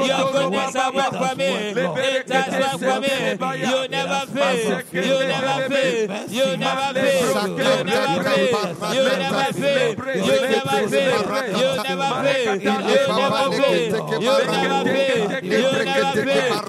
Your 0.06 0.32
goodness 0.32 0.74
has 0.74 0.92
worked 0.94 1.16
for 1.16 1.34
me. 1.36 1.48
It 1.48 2.30
has 2.30 2.52
worked 2.60 2.84
for 2.84 3.00
me. 3.00 3.14
You 3.58 3.88
never 3.88 4.20
fail. 4.26 4.82
You 4.92 5.18
never 5.26 5.68
fail. 5.68 6.08
You 6.28 6.56
never 6.56 6.88
fail. 6.94 7.28
You 7.38 7.86
never 7.86 8.12
fail. 8.28 8.78
You 8.94 9.04
never 9.18 9.52
fail. 9.52 9.96
You 10.14 10.34
never 10.48 10.82
fail. 10.88 11.22
You 11.58 11.72
never 11.82 12.12
fail. 12.24 12.56
You 12.58 12.72
never 13.18 13.42
fail. 13.48 13.84
You 14.18 14.34
never 14.48 14.84
fail. 14.88 15.42
You 15.42 15.64
never 15.84 16.12
fail. 16.24 16.67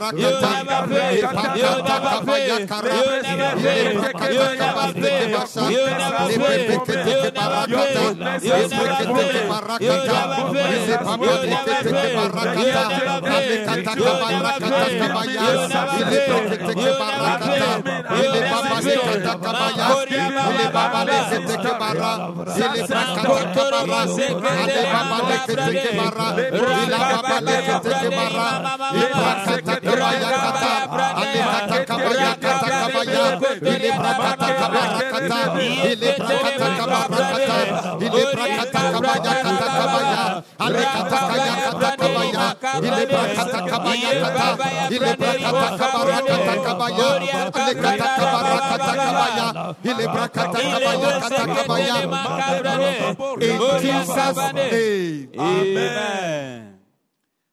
Ele 28.91 29.08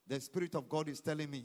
the 0.09 0.21
Spirit 0.21 0.55
of 0.55 0.69
God 0.69 0.89
is 0.89 1.01
telling 1.01 1.31
me 1.31 1.45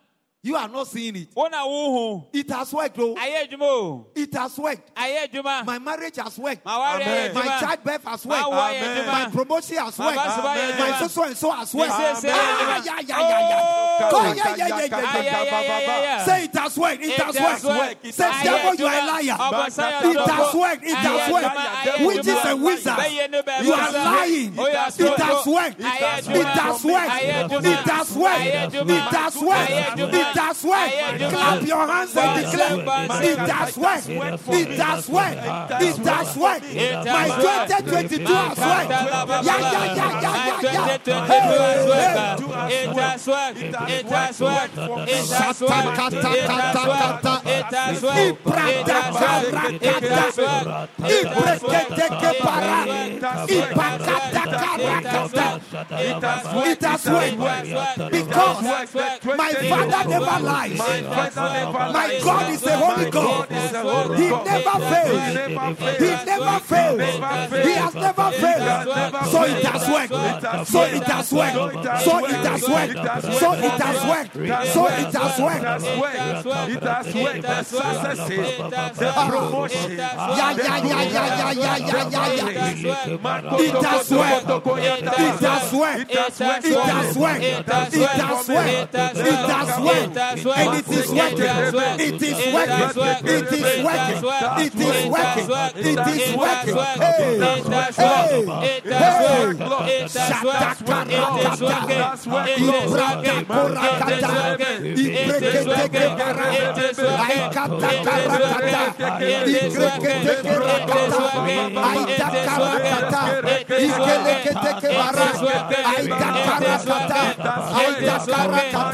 You 0.43 0.55
are 0.55 0.67
not 0.67 0.87
seeing 0.87 1.15
it. 1.17 1.27
It 2.33 2.49
has 2.49 2.73
worked, 2.73 2.95
bro. 2.95 3.13
It 4.15 4.33
has 4.33 4.57
worked. 4.57 4.89
My 5.67 5.77
marriage 5.77 6.15
has 6.15 6.35
worked. 6.39 6.65
Amen. 6.65 7.33
My 7.35 7.59
childbirth 7.59 8.03
has 8.05 8.25
worked. 8.25 8.41
Amen. 8.47 9.05
My 9.05 9.29
promotion 9.29 9.77
has 9.77 9.99
worked. 9.99 10.17
Amen. 10.17 10.79
My 10.79 10.97
so 10.99 11.07
so 11.07 11.23
and 11.25 11.37
so 11.37 11.51
has 11.51 11.73
worked. 11.75 11.93
Say 16.25 16.43
it 16.45 16.55
has 16.55 16.77
worked. 16.77 17.03
It 17.03 17.17
has 17.21 17.35
worked. 17.63 18.13
Say, 18.13 18.23
devil, 18.43 18.75
you 18.75 18.85
are 18.87 18.93
a 18.93 19.05
liar. 19.05 19.37
It 20.09 20.17
has 20.31 20.53
worked. 20.55 20.83
It 20.83 20.95
has 20.95 21.31
worked. 21.31 21.45
Which 22.07 22.17
is 22.17 22.45
a 22.45 22.55
wizard? 22.55 22.97
you 23.61 23.73
are 23.73 23.91
lying. 23.93 24.53
It 24.57 25.19
has 25.19 25.45
worked. 25.45 25.79
It 25.79 26.45
has 26.47 26.83
worked. 26.83 27.11
It 27.63 27.89
has 27.91 28.15
worked. 28.15 28.41
It 28.89 29.13
has 29.13 29.37
worked. 29.37 30.30
It 30.35 30.63
worked. 30.63 30.91
Ayɛ. 30.91 31.29
Clap 31.31 31.61
your 31.67 31.87
hands 31.87 32.15
and 32.17 32.45
declare. 32.45 32.77
It 33.23 33.39
has 33.39 33.77
worked. 33.77 34.09
It 34.09 34.79
has 34.79 35.09
worked. 35.09 35.37
It 35.81 35.97
worked. 36.37 36.65
It 36.65 37.05
My 37.05 37.27
has 37.27 37.43
worked. 37.43 37.71
2022 37.71 38.25
has 38.25 38.57
worked. 38.57 38.89
Yeah, 38.91 39.41
yeah, 39.41 39.71
yeah, 39.71 39.95
yeah, 39.95 40.21
yeah, 40.21 40.61
yeah. 40.61 40.97
2022 41.01 41.11
Hey, 41.21 41.31
has 41.31 41.81
hey. 41.81 41.91
worked. 41.91 42.41
It 42.71 42.89
has 42.91 43.27
worked. 43.27 43.59
It 43.59 43.75
has 44.11 44.39
worked. 44.41 44.77
It 45.09 45.29
has 45.31 45.61
worked. 45.61 46.21
It 46.21 46.31
has 47.61 48.01
worked. 48.01 48.17
It. 48.17 48.21
It. 48.21 49.81
It 49.81 50.03
has 50.11 50.37
worked. 50.37 51.01
Ibreketeke 51.01 52.31
para. 52.41 52.79
Ipakatakarakata. 53.47 55.47
It 56.01 56.23
has 56.83 57.05
worked. 57.05 57.37
Because 58.11 58.61
my 59.37 59.51
father 59.69 60.03
never 60.21 60.39
lies. 60.43 60.77
My 60.77 62.19
God 62.23 62.49
is 62.53 62.61
the 62.61 62.77
holy 62.77 63.09
God. 63.11 63.47
He 64.17 64.29
never 64.29 64.75
fails. 64.91 65.21
He 65.99 66.11
never 66.25 66.59
fails. 66.59 67.01
He 67.65 67.73
has 67.73 67.93
never 67.95 68.31
failed. 68.31 68.87
So 69.31 69.43
it 69.43 69.65
has 69.65 69.87
worked. 69.89 70.13
So 70.67 70.83
it 70.83 71.03
has 71.03 71.31
worked. 71.31 71.55
So 72.03 72.25
it 72.25 72.45
has 72.45 72.63
worked. 72.67 72.95
So 73.39 73.53
it 73.53 73.81
has 73.81 73.99
worked. 74.11 74.33
So 74.73 74.87
it 74.87 75.13
has 75.13 75.39
worked. 75.39 75.63
It 76.69 76.83
has 76.83 77.13
worked. 77.13 77.41
The 77.41 77.63
successes, 77.63 78.57
the 78.97 79.11
promotion. 79.29 79.91
Yeah, 79.91 80.51
yeah, 80.51 80.77
yeah, 80.77 81.03
yeah, 81.03 81.51
yeah, 81.51 81.77
yeah, 81.77 82.07
yeah, 82.09 82.27
yeah. 82.31 83.01
It 83.59 83.75
has 83.83 84.11
worked. 84.11 84.49
It 84.79 85.39
has 85.41 85.73
worked. 85.73 86.11
It 86.11 86.19
has 86.79 87.17
worked. 87.17 87.43
It 87.43 87.69
has 87.69 88.47
worked. 88.47 88.95
It 88.95 89.49
has 89.51 89.79
worked. 89.79 90.10
It 90.11 90.17
has 90.17 90.45
worked. 90.45 90.57
working. 90.57 90.67
And 90.67 90.75
it 90.75 90.91
is 90.91 91.73
working. 91.73 92.01
It 92.01 92.21
is 92.21 92.97
working. 93.05 93.27
It 93.31 93.51
is 93.51 93.83
working. 93.83 94.61
It 94.61 94.75
is 94.85 95.07
working. 95.07 95.45
It 95.77 95.97
is 95.97 96.35
working. 96.35 96.81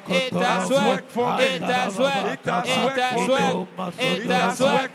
It 0.10 0.32
does 0.32 0.78
work. 0.78 1.04
It 1.40 1.62
does 2.96 3.28
work. 3.28 3.68
It 4.00 4.28
does 4.28 4.60
work. 4.60 4.92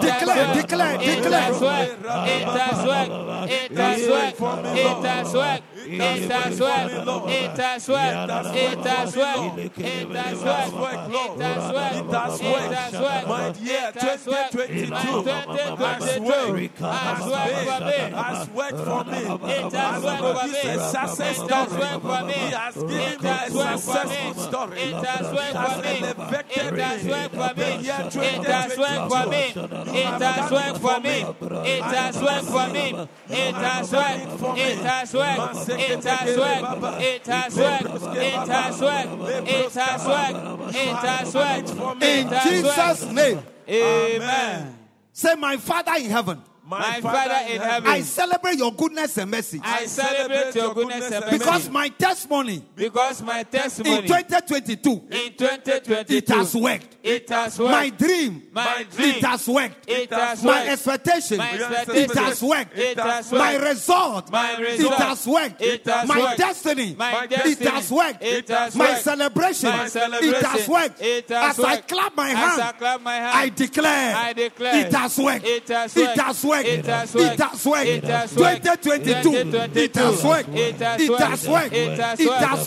Declare, 0.00 0.54
declare, 0.54 0.98
declare. 0.98 1.50
It 2.26 2.44
has 2.58 2.84
worked. 2.86 3.12
It 3.50 3.76
has 3.78 4.08
worked. 4.08 4.40
It 4.76 5.04
has 5.06 5.34
worked. 5.34 5.62
My 12.22 13.52
year 13.60 13.92
2022 13.92 15.24
has 15.24 15.58
worked. 17.32 17.62
Has 18.12 18.48
worked 18.50 18.78
for 18.78 19.04
me. 19.04 19.22
Has 19.72 20.02
produced 20.04 20.64
a 20.64 20.78
success 20.90 21.36
story. 21.36 22.32
He 22.32 22.50
has 22.50 22.74
given 22.74 23.22
me 23.22 23.30
a 23.30 23.78
successful 23.78 24.34
story. 24.34 24.80
It 24.82 25.04
has 25.04 25.26
worked 25.32 25.54
elevated 25.54 26.56
It 26.56 26.78
has 26.80 27.04
me. 27.04 27.10
worked. 27.10 27.56
The 27.56 27.70
year 27.82 28.02
It 28.22 28.46
has 28.46 28.78
worked 28.78 29.08
for 29.10 29.26
me. 29.28 29.44
It 30.00 30.22
has 30.22 30.50
worked 30.50 30.78
for 30.78 31.00
me. 31.00 31.16
It 31.68 31.82
has 31.82 32.16
worked 32.22 32.46
for 32.46 32.68
me. 32.72 32.86
It 33.28 33.54
has 33.54 33.92
worked. 33.92 34.58
It 34.58 34.78
has 34.78 35.14
worked. 35.14 35.71
It 35.80 36.04
has 36.04 36.38
worked. 36.38 37.02
It 37.02 37.26
has 37.26 37.56
worked. 37.56 38.16
It 38.16 38.48
has 38.48 38.80
worked. 38.80 39.30
It 39.48 39.74
has 39.74 40.04
worked. 40.06 40.74
It 40.74 40.96
has 40.96 41.34
worked. 41.34 42.02
In 42.02 42.26
It 42.26 42.32
has 42.32 42.62
worked. 42.64 43.00
Jesus' 43.00 43.12
name. 43.12 43.42
Amen. 43.68 44.78
Say, 45.12 45.34
My 45.34 45.56
Father 45.58 45.92
in 45.98 46.10
heaven, 46.10 46.42
My 46.64 47.00
Father 47.00 47.52
in 47.52 47.60
heaven, 47.60 47.90
I 47.90 48.00
celebrate 48.02 48.56
your 48.56 48.72
goodness 48.72 49.18
and 49.18 49.30
mercy. 49.30 49.60
I 49.62 49.84
celebrate 49.86 50.54
your 50.54 50.72
goodness 50.74 51.10
and 51.10 51.24
mercy 51.26 51.38
Because 51.38 51.68
my 51.68 51.88
testimony 51.88 52.64
because 52.74 53.22
my 53.22 53.42
testimony 53.42 53.98
in 53.98 54.06
2022, 54.06 54.90
in 55.10 55.32
2022 55.34 56.14
it 56.14 56.28
has 56.28 56.54
worked. 56.54 56.96
It 57.02 57.28
has 57.30 57.58
worked. 57.58 57.70
My 57.72 57.88
dream, 57.90 58.42
My 58.52 58.86
dream. 58.94 59.14
it 59.16 59.24
has 59.24 59.48
worked. 59.48 59.90
It 59.90 60.10
has 60.12 60.44
My 60.44 60.68
expectation, 60.68 61.38
My 61.38 61.50
it 61.50 62.14
has 62.14 62.42
worked. 62.42 62.78
It 62.78 62.98
has 62.98 63.32
My 63.32 63.56
result, 63.56 64.30
My 64.30 64.56
it 64.60 64.92
has 64.92 65.26
worked. 65.26 65.60
It 65.60 65.84
has 65.86 66.08
My 66.08 66.18
worked. 66.20 66.38
destiny, 66.38 66.94
My 66.96 67.26
it 67.30 67.58
has 67.58 67.90
worked. 67.90 68.22
It 68.22 68.48
has 68.48 68.76
My 68.76 68.90
worked. 68.90 69.02
celebration, 69.02 69.70
My 69.70 69.86
it 69.86 70.42
has 70.46 70.68
worked. 70.68 71.00
It 71.02 71.28
has 71.28 71.58
As 71.58 71.64
I 71.64 71.74
worked. 71.74 71.88
clap 71.88 72.16
my 72.16 72.30
As 72.30 72.58
I 72.60 72.72
clap 72.72 73.00
my 73.02 73.16
hand, 73.16 73.36
I 73.36 73.48
declare, 73.48 74.16
I 74.16 74.32
declare 74.32 74.86
it 74.86 74.92
has 74.92 75.18
worked. 75.18 75.44
It 75.46 75.68
has 75.68 75.96
It 75.96 76.06
worked. 76.06 76.20
has 76.20 76.44
worked. 76.44 76.68
It 76.68 76.86
has 76.86 77.14
It 77.14 77.18
worked. 77.18 77.40
has 77.40 77.66
worked. 77.66 77.86
It 77.86 78.04
has 78.04 78.36
worked. 78.36 78.62
2022, 78.64 79.80
it 79.80 79.96
has 79.96 80.24
worked. 80.24 80.48
It 80.54 80.80
has 80.80 81.00
It 81.00 81.10
worked. 81.10 81.22
has 81.22 81.48
worked. 81.48 81.72
It 81.72 81.98
has 81.98 82.18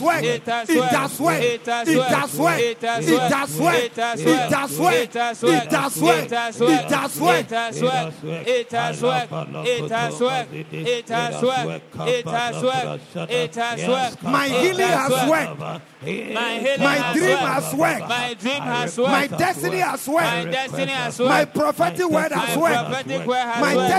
worked. 0.02 0.24
It 0.26 0.44
has 0.46 1.20
worked. 1.22 1.44
It 1.46 1.68
has 1.68 1.70
worked. 1.70 1.82
It 1.86 2.04
has 2.10 2.38
worked. 2.38 2.62
It 2.62 2.84
has 2.84 3.60
worked. 3.60 4.25
Has 4.34 4.80
worked. 4.80 4.96
It 4.96 5.14
has 5.14 5.44
It 5.44 5.48
worked. 5.48 5.72
has 5.72 6.02
worked. 6.02 6.24
It 6.24 6.32
has 6.32 6.56
It 6.56 6.62
worked. 6.64 6.92
has 6.92 7.22
worked. 7.22 7.52
It 7.52 7.52
has 7.52 7.82
worked. 7.82 8.24
It 8.48 8.72
has 8.72 9.02
worked. 9.02 9.34
It 9.66 9.92
has 9.92 10.22
worked. 10.22 10.54
It 10.54 11.10
has 11.10 11.42
worked. 11.44 11.98
It 12.08 12.26
has 12.28 12.64
worked. 12.64 13.32
It 13.32 13.56
has 13.56 13.88
worked. 13.88 14.24
My 14.24 14.48
healing 14.48 14.88
has 14.88 15.12
has 15.14 15.30
worked. 15.30 15.60
worked. 15.60 15.60
My 15.60 15.82
My 16.06 17.14
dream 17.14 17.30
worked. 17.30 17.44
has 17.44 17.74
worked. 17.74 18.10
My 18.10 18.34
dream 18.40 18.62
has 18.62 18.98
worked. 18.98 19.12
My 19.12 19.28
destiny 19.28 19.78
has 19.78 20.08
My 20.08 20.14
worked. 20.14 20.52
destiny 20.52 20.92
has 20.92 21.20
worked. 21.20 21.30
My 21.30 21.46
prophetic 21.46 22.10
word 22.10 22.32
has 22.32 22.58
worked. 22.58 22.76
prophetic 22.86 23.28
word 23.28 23.38
has 23.38 23.62
My 23.62 23.76
worked. 23.76 23.90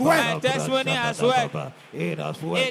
My 0.00 0.06
worked. 0.32 0.42
testimony 0.42 0.90
has 0.90 1.22
worked. 1.22 1.72
It 1.92 2.18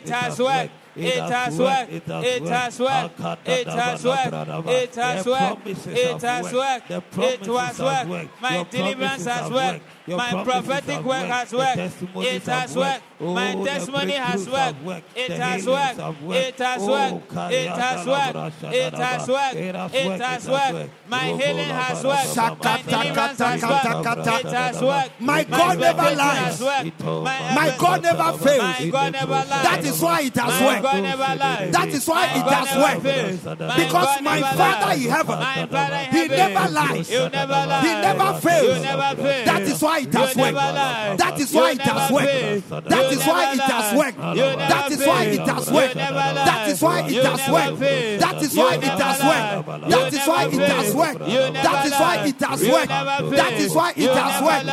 has 0.09 0.39
worked. 0.39 0.71
It 0.95 1.15
has 1.15 1.59
worked. 1.59 1.91
It 1.91 2.07
has 2.07 2.79
worked. 2.79 3.19
It 3.47 3.67
has 3.67 4.03
worked. 4.03 4.29
It 4.67 4.95
has 4.95 5.25
worked. 5.25 5.67
It 5.67 5.75
has 5.75 5.81
worked. 5.83 5.87
It 5.87 6.21
has 6.21 6.53
worked. 6.53 6.91
It 7.17 7.45
has 7.45 7.79
worked. 7.79 8.41
My 8.41 8.63
deliverance 8.69 9.25
has 9.25 9.51
worked. 9.51 9.81
My 10.07 10.43
prophetic 10.43 11.03
work 11.03 11.25
has 11.25 11.51
worked. 11.51 11.77
It 12.17 12.43
has 12.45 12.75
worked. 12.75 13.01
My 13.19 13.55
testimony 13.63 14.11
has 14.13 14.47
worked. 14.47 14.77
It 15.15 15.31
has 15.31 15.65
worked. 15.65 15.99
It 16.29 16.59
has 16.59 16.81
worked. 16.85 17.33
It 17.51 17.69
has 17.69 18.05
worked. 18.05 18.35
It 18.73 18.93
has 18.93 19.27
worked. 19.27 19.55
It 19.55 20.21
has 20.21 20.47
worked. 20.47 20.89
My 21.07 21.25
healing 21.25 21.69
has 21.69 22.03
worked. 22.03 22.35
My 22.35 22.81
deliverance 22.81 23.39
has 23.39 23.61
worked. 23.63 24.27
It 24.27 24.53
has 24.53 24.81
worked. 24.81 25.21
My 25.21 25.43
God 25.43 25.79
never 25.79 26.15
lies. 26.15 26.61
My 26.61 27.75
God 27.77 28.03
never 28.03 28.17
My 28.17 28.37
fails. 28.37 28.91
God 28.91 29.13
never 29.13 29.31
lies. 29.33 29.63
That 29.63 29.83
is 29.85 30.01
why 30.01 30.21
it 30.21 30.35
has 30.35 30.61
worked. 30.61 30.83
God 30.83 31.03
never 31.03 31.35
lies. 31.35 31.71
That 31.71 31.87
is 31.87 32.07
why 32.07 32.25
it 32.25 32.53
has 32.53 32.77
worked. 32.77 33.77
Because 33.77 34.21
my 34.21 34.41
Father 34.41 34.93
in 35.01 35.09
heaven, 35.09 35.39
My 35.39 35.65
Father 35.65 35.95
in 35.95 36.15
He 36.15 36.27
never 36.27 36.69
lies. 36.71 37.11
You 37.11 37.29
never 37.29 37.53
lie. 37.53 37.81
He 37.81 37.93
never 38.01 38.39
fails. 38.39 38.77
You 38.77 38.83
never 38.83 39.21
fail. 39.21 39.45
That 39.45 39.61
is 39.61 39.81
why 39.81 39.94
it 39.99 40.13
has 40.13 40.35
worked. 40.35 40.55
That 41.17 41.39
is 41.39 41.53
why 41.53 41.71
it 41.71 41.81
has 41.81 42.11
worked. 42.11 42.69
That 42.89 43.11
is 43.11 43.23
why 43.25 43.53
it 43.53 43.59
has 43.61 43.97
worked. 43.97 44.17
That 44.17 44.91
is 44.91 45.05
why 45.05 45.23
it 45.25 45.47
has 45.47 45.71
worked. 45.71 45.95
That 45.95 46.67
is 46.67 46.81
why 46.81 46.99
it 47.01 47.25
has 47.25 47.49
worked. 47.51 47.79
That 48.19 48.43
is 48.43 48.55
why 48.55 48.73
it 48.75 48.83
has 48.83 49.19
worked. 49.23 49.89
That 49.89 50.13
is 50.13 50.27
why 50.27 50.45
it 50.45 50.71
has 50.71 50.95
worked. 50.95 51.19
That 51.19 51.85
is 51.85 51.93
why 51.99 52.15
it 52.25 52.41
has 52.41 52.61
worked. 52.67 52.89
That 53.35 53.53
is 53.53 53.75
why 53.75 53.93
it 53.95 54.11
has 54.11 54.41
worked. 54.41 54.65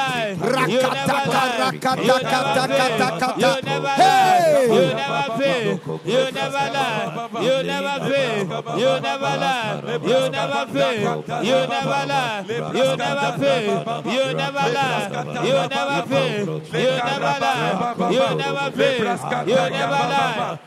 Rakataka, 0.52 1.42
rakataka, 1.72 1.92
You 2.02 2.16
never 2.22 2.52
fail. 2.68 2.98
takata. 2.98 3.34
You 3.38 3.62
never 3.62 3.88
Hey! 3.88 4.68
You 4.72 4.94
never 4.94 5.22
fail. 5.38 6.00
You 6.04 6.24
never 6.32 6.64
lie. 6.72 7.28
You 7.42 7.56
never 7.62 7.94
fail. 8.08 8.42
You 8.78 8.92
never 9.00 9.32
lie. 9.42 9.82
You 10.02 10.20
never 10.30 10.62
fail. 10.72 11.24
You 11.42 11.58
never 11.72 12.02
lie. 12.12 12.44
You 12.48 12.96
never 12.96 13.30
fail. 13.38 14.02
You 14.06 14.24
never 14.34 14.66
lie. 14.72 15.11
You 15.12 15.68
never 15.68 16.06
fail. 16.08 16.62
You 16.62 16.90
never 17.02 17.32
lie. 17.40 17.94
You 18.10 18.26
never 18.36 18.70
fail. 18.72 19.04
You 19.46 19.60
never 19.70 20.00
lie. 20.12 20.58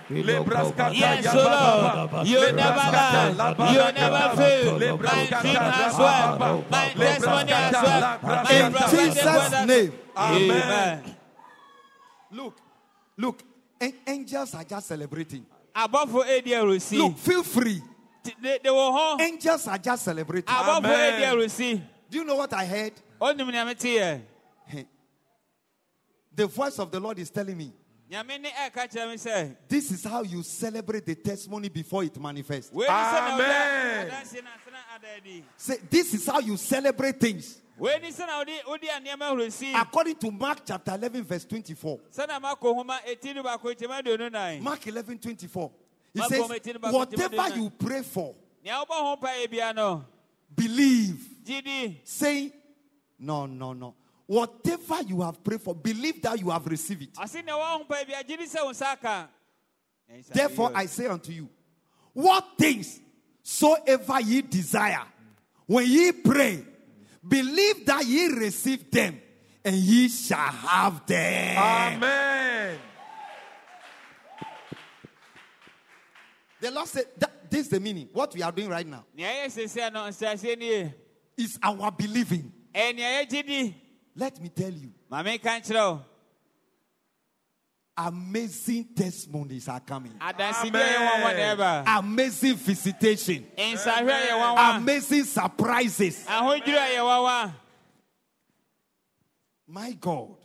Yes, 0.93 1.26
O 1.27 1.38
Lord. 2.13 2.27
You 2.27 2.51
never 2.51 2.85
lie. 2.95 3.55
You 3.73 3.84
never 3.91 4.26
fail. 4.35 4.80
My 4.80 5.26
dream 5.41 5.55
has 5.55 5.97
worked. 5.97 6.72
My 6.72 6.89
testimony 6.89 7.51
has 7.51 7.73
worked. 7.73 8.23
My 8.23 8.38
In 8.51 8.73
Jesus' 8.91 9.65
name. 9.67 9.91
Amen. 10.17 11.15
Look, 12.31 12.57
look, 13.17 13.43
angels 14.07 14.53
are 14.55 14.63
just 14.63 14.88
celebrating. 14.88 15.45
abɔfo 15.76 16.23
edi 16.26 16.51
awurusi 16.51 16.97
Look, 16.97 17.17
feel 17.17 17.43
free. 17.43 17.81
De 18.23 18.59
de 18.63 18.69
wɔ 18.69 18.91
hɔ 18.95 19.22
Angels 19.22 19.67
are 19.67 19.77
just 19.77 20.03
celebrating. 20.05 20.53
abɔfo 20.53 20.77
Amen. 20.85 21.13
edi 21.13 21.23
awurusi 21.26 21.81
Do 22.09 22.17
you 22.19 22.23
know 22.23 22.35
what 22.35 22.53
I 22.53 22.65
heard? 22.65 22.93
The 26.35 26.47
voice 26.47 26.79
of 26.79 26.91
the 26.91 26.99
Lord 26.99 27.17
is 27.19 27.29
telling 27.29 27.57
me. 27.57 27.71
This 29.67 29.91
is 29.91 30.03
how 30.03 30.21
you 30.21 30.43
celebrate 30.43 31.05
the 31.05 31.15
testimony 31.15 31.69
before 31.69 32.03
it 32.03 32.19
manifests. 32.19 32.71
Amen. 33.41 34.11
Say, 35.57 35.77
this 35.89 36.13
is 36.13 36.25
how 36.27 36.39
you 36.39 36.55
celebrate 36.57 37.19
things. 37.19 37.61
According 39.75 40.15
to 40.15 40.31
Mark 40.31 40.59
chapter 40.65 40.93
11, 40.93 41.23
verse 41.23 41.45
24. 41.45 41.99
Mark 44.61 44.87
11, 44.87 45.17
24. 45.17 45.71
He 46.13 46.21
says, 46.21 46.39
Whatever 46.93 47.55
you 47.57 47.69
pray 47.71 48.01
for, 48.03 48.35
believe. 50.55 51.17
Say 52.03 52.53
No, 53.19 53.45
no, 53.47 53.73
no. 53.73 53.95
Whatever 54.27 55.02
you 55.03 55.22
have 55.22 55.43
prayed 55.43 55.61
for, 55.61 55.76
believe 55.76 56.22
that 56.23 56.39
you 56.39 56.49
have 56.49 56.65
received 56.65 57.03
it. 57.03 57.14
ɔse 57.14 57.45
nea 57.45 57.53
wɔwɔ 57.53 57.77
ho 57.77 57.84
mpaeɛ 57.84 58.07
bia 58.07 58.23
gyidi 58.23 58.47
sɛ 58.47 58.64
wo 58.64 58.72
nsa 58.72 58.93
aka 58.93 59.30
Na 60.10 60.15
nsa 60.15 60.34
Therefore. 60.34 60.72
I 60.73 60.85
say 60.88 61.06
unto 61.07 61.31
you, 61.31 61.49
what 62.14 62.57
things 62.57 62.99
soever 63.43 64.19
ye 64.22 64.41
desire, 64.41 65.03
when 65.68 65.85
ye 65.85 66.11
pray, 66.11 66.64
believe 67.27 67.85
that 67.85 68.06
ye 68.06 68.27
receive 68.27 68.89
them, 68.89 69.22
and 69.64 69.76
ye 69.76 70.10
shall 70.10 70.38
have 70.38 71.06
them. 71.06 71.57
Amen. 71.57 72.80
The 76.61 76.72
Lord 76.72 76.88
said, 76.88 77.06
that, 77.18 77.52
this 77.52 77.61
is 77.61 77.69
the 77.69 77.80
meaning. 77.80 78.10
What 78.11 78.34
we 78.34 78.41
are 78.41 78.52
doing 78.52 78.69
right 78.69 78.88
now 78.88 79.06
nea 79.15 79.27
ɛyɛ 79.27 79.52
sesia 79.52 79.93
no 79.93 79.99
nsraseɛ 79.99 80.57
nie 80.57 80.93
is 81.38 81.60
our 81.61 81.91
believing. 81.91 82.52
Eh, 82.73 82.91
let 84.15 84.41
me 84.41 84.49
tell 84.49 84.71
you. 84.71 84.91
Amazing 87.97 88.89
testimonies 88.93 89.69
are 89.69 89.79
coming. 89.79 90.13
Amen. 90.21 91.83
Amazing 91.87 92.55
visitation. 92.55 93.45
Amen. 93.57 94.81
Amazing 94.81 95.23
surprises. 95.23 96.25
Amen. 96.29 97.53
My 99.67 99.91
God. 99.93 100.35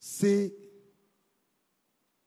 Say, 0.00 0.50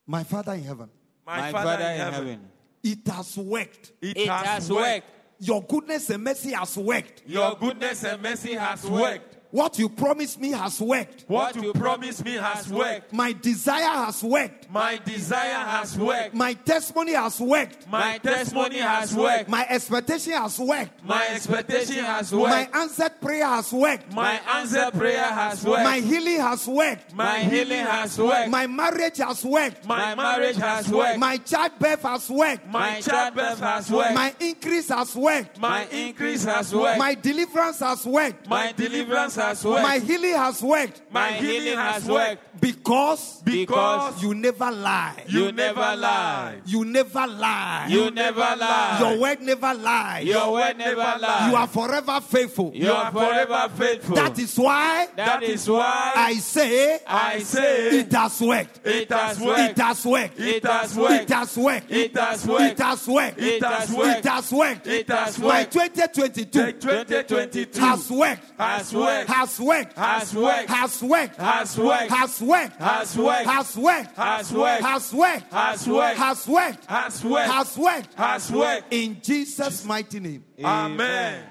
My 0.07 0.23
Father 0.23 0.53
in 0.53 0.64
heaven. 0.64 0.90
My, 1.26 1.41
My 1.41 1.52
Father, 1.52 1.69
Father, 1.72 1.84
in, 1.84 1.98
heaven. 1.98 2.14
heaven. 2.14 2.52
It 2.84 3.07
has 3.07 3.38
worked. 3.38 3.91
It, 4.02 4.18
it 4.18 4.30
has, 4.30 4.72
worked. 4.72 4.82
worked. 4.82 5.20
Your 5.44 5.64
goodness 5.64 6.08
and 6.12 6.24
mercy 6.24 6.52
has 6.52 6.78
worked. 6.78 7.24
Your 7.26 7.56
goodness 7.56 8.04
and 8.04 8.22
mercy 8.22 8.54
has 8.54 8.86
worked. 8.86 9.31
What 9.52 9.78
you 9.78 9.90
promised 9.90 10.40
me 10.40 10.52
has 10.52 10.80
worked. 10.80 11.26
What 11.28 11.56
you 11.57 11.73
promised 11.73 12.23
me 12.23 12.34
has 12.34 12.72
worked. 12.72 13.11
My 13.11 13.34
desire 13.34 13.84
has 14.06 14.23
worked. 14.23 14.69
My 14.72 14.98
desire 15.03 15.65
has 15.65 15.98
worked. 15.98 16.34
My 16.34 16.53
testimony 16.53 17.11
has 17.11 17.40
worked. 17.40 17.88
My 17.90 18.18
testimony 18.18 18.78
has 18.80 19.14
worked. 19.14 19.49
My 19.49 19.65
expectation 19.68 20.34
has 20.34 20.57
worked. 20.57 21.03
My 21.03 21.28
expectation 21.30 22.06
has 22.06 22.32
worked. 22.34 22.73
My 22.73 22.82
answered 22.82 23.19
prayer 23.19 23.45
has 23.45 23.73
worked. 23.73 24.14
My 24.14 24.40
answered 24.56 24.94
prayer 24.94 25.23
has 25.23 25.65
worked. 25.65 25.84
My 25.84 25.99
healing 25.99 26.40
has 26.40 26.68
worked. 26.68 27.14
My 27.14 27.40
healing 27.40 27.86
has 27.86 28.18
worked. 28.18 28.49
My 28.49 28.68
marriage 28.68 29.18
has 29.18 29.44
worked. 29.44 29.86
My 29.86 30.15
marriage 30.15 30.56
has 30.56 30.90
worked. 30.90 31.19
My 31.19 31.38
childbirth 31.38 32.03
has 32.03 32.30
worked. 32.30 32.68
My 32.68 33.02
childbirth 33.02 33.60
has 33.60 33.91
worked. 33.91 34.15
My 34.15 34.34
increase 34.40 34.88
has 34.88 35.14
worked. 35.14 35.60
My 35.60 35.86
increase 35.88 36.45
has 36.45 36.73
worked. 36.73 36.99
My 36.99 37.15
deliverance 37.15 37.80
has 37.80 38.06
worked. 38.06 38.48
My 38.48 38.72
deliverance 38.72 39.36
has 39.42 39.64
worked. 39.66 39.84
My 39.84 40.00
healing 40.00 40.34
has 40.34 40.62
worked. 40.62 41.02
My 41.12 41.32
healing 41.34 41.78
has 41.78 42.08
worked. 42.08 42.42
Because 42.62 43.42
Because 43.44 44.22
you 44.22 44.36
never 44.36 44.70
lie. 44.72 45.24
you 45.28 45.52
never 45.52 45.80
lie. 45.98 46.56
You 46.66 46.86
never 46.86 47.26
lie. 47.28 47.88
you 47.90 48.12
never 48.12 48.40
lie 48.56 48.98
Your 49.00 49.20
word 49.20 49.42
never 49.42 49.74
lies. 49.74 50.26
your 50.26 50.52
word 50.54 50.78
never 50.78 50.96
lie 51.20 51.50
You 51.50 51.56
are 51.56 51.68
forever 51.68 52.22
faithful. 52.22 52.72
you 52.76 52.92
are 52.92 53.12
forever 53.12 53.68
faithful 53.76 54.16
That 54.16 54.38
is 54.38 54.58
why 54.60 55.08
that 55.16 55.42
is 55.42 55.68
why 55.68 56.12
I 56.16 56.34
say 56.36 57.00
I 57.08 57.40
say 57.40 58.00
it 58.02 58.12
has 58.14 58.40
worked. 58.42 58.86
it 58.86 59.12
has 59.12 59.40
worked. 59.40 59.60
It 59.60 59.78
has 59.80 60.06
worked. 60.06 60.40
It 60.40 60.64
has 60.66 60.96
worked. 60.96 61.20
It 61.20 61.34
has 61.40 61.58
worked. 61.58 61.92
It 61.92 62.10
has 62.12 62.38
worked. 62.38 62.72
It 62.72 62.80
has 62.84 63.08
worked. 63.08 63.38
It 63.40 63.64
has 63.64 63.92
worked. 63.92 64.18
It 64.18 64.26
has 64.26 64.52
worked. 64.52 64.88
It 64.88 65.10
has 65.10 65.40
My 65.40 65.64
2022 65.64 66.72
2022 66.74 67.80
has 67.80 68.12
worked. 68.12 68.44
Has 68.60 68.94
worked. 68.94 69.30
Has 69.32 69.60
worked. 69.60 69.98
Has 69.98 70.34
worked. 70.34 70.70
Has 70.70 71.02
worked. 71.02 71.36
Has 71.38 71.78
worked. 71.78 72.10
Has 72.12 72.41
worked. 72.41 72.76
Has 72.80 73.18
worked. 73.18 73.48
Has 73.48 73.78
worked. 73.78 74.12
Has 74.16 74.53
worked. 74.53 74.84
Has 74.84 75.14
worked. 75.14 75.52
Has 75.52 75.88
worked. 75.88 76.18
Has 76.18 76.48
worked. 76.48 76.86
Has 76.86 77.24
worked. 77.24 77.52
Has 77.52 77.78
worked. 77.78 78.14
Has 78.16 78.52
worked. 78.52 78.94
In 78.94 79.22
Jesus' 79.22 79.86
mighty 79.86 80.20
name. 80.20 80.44
Amen. 80.64 81.45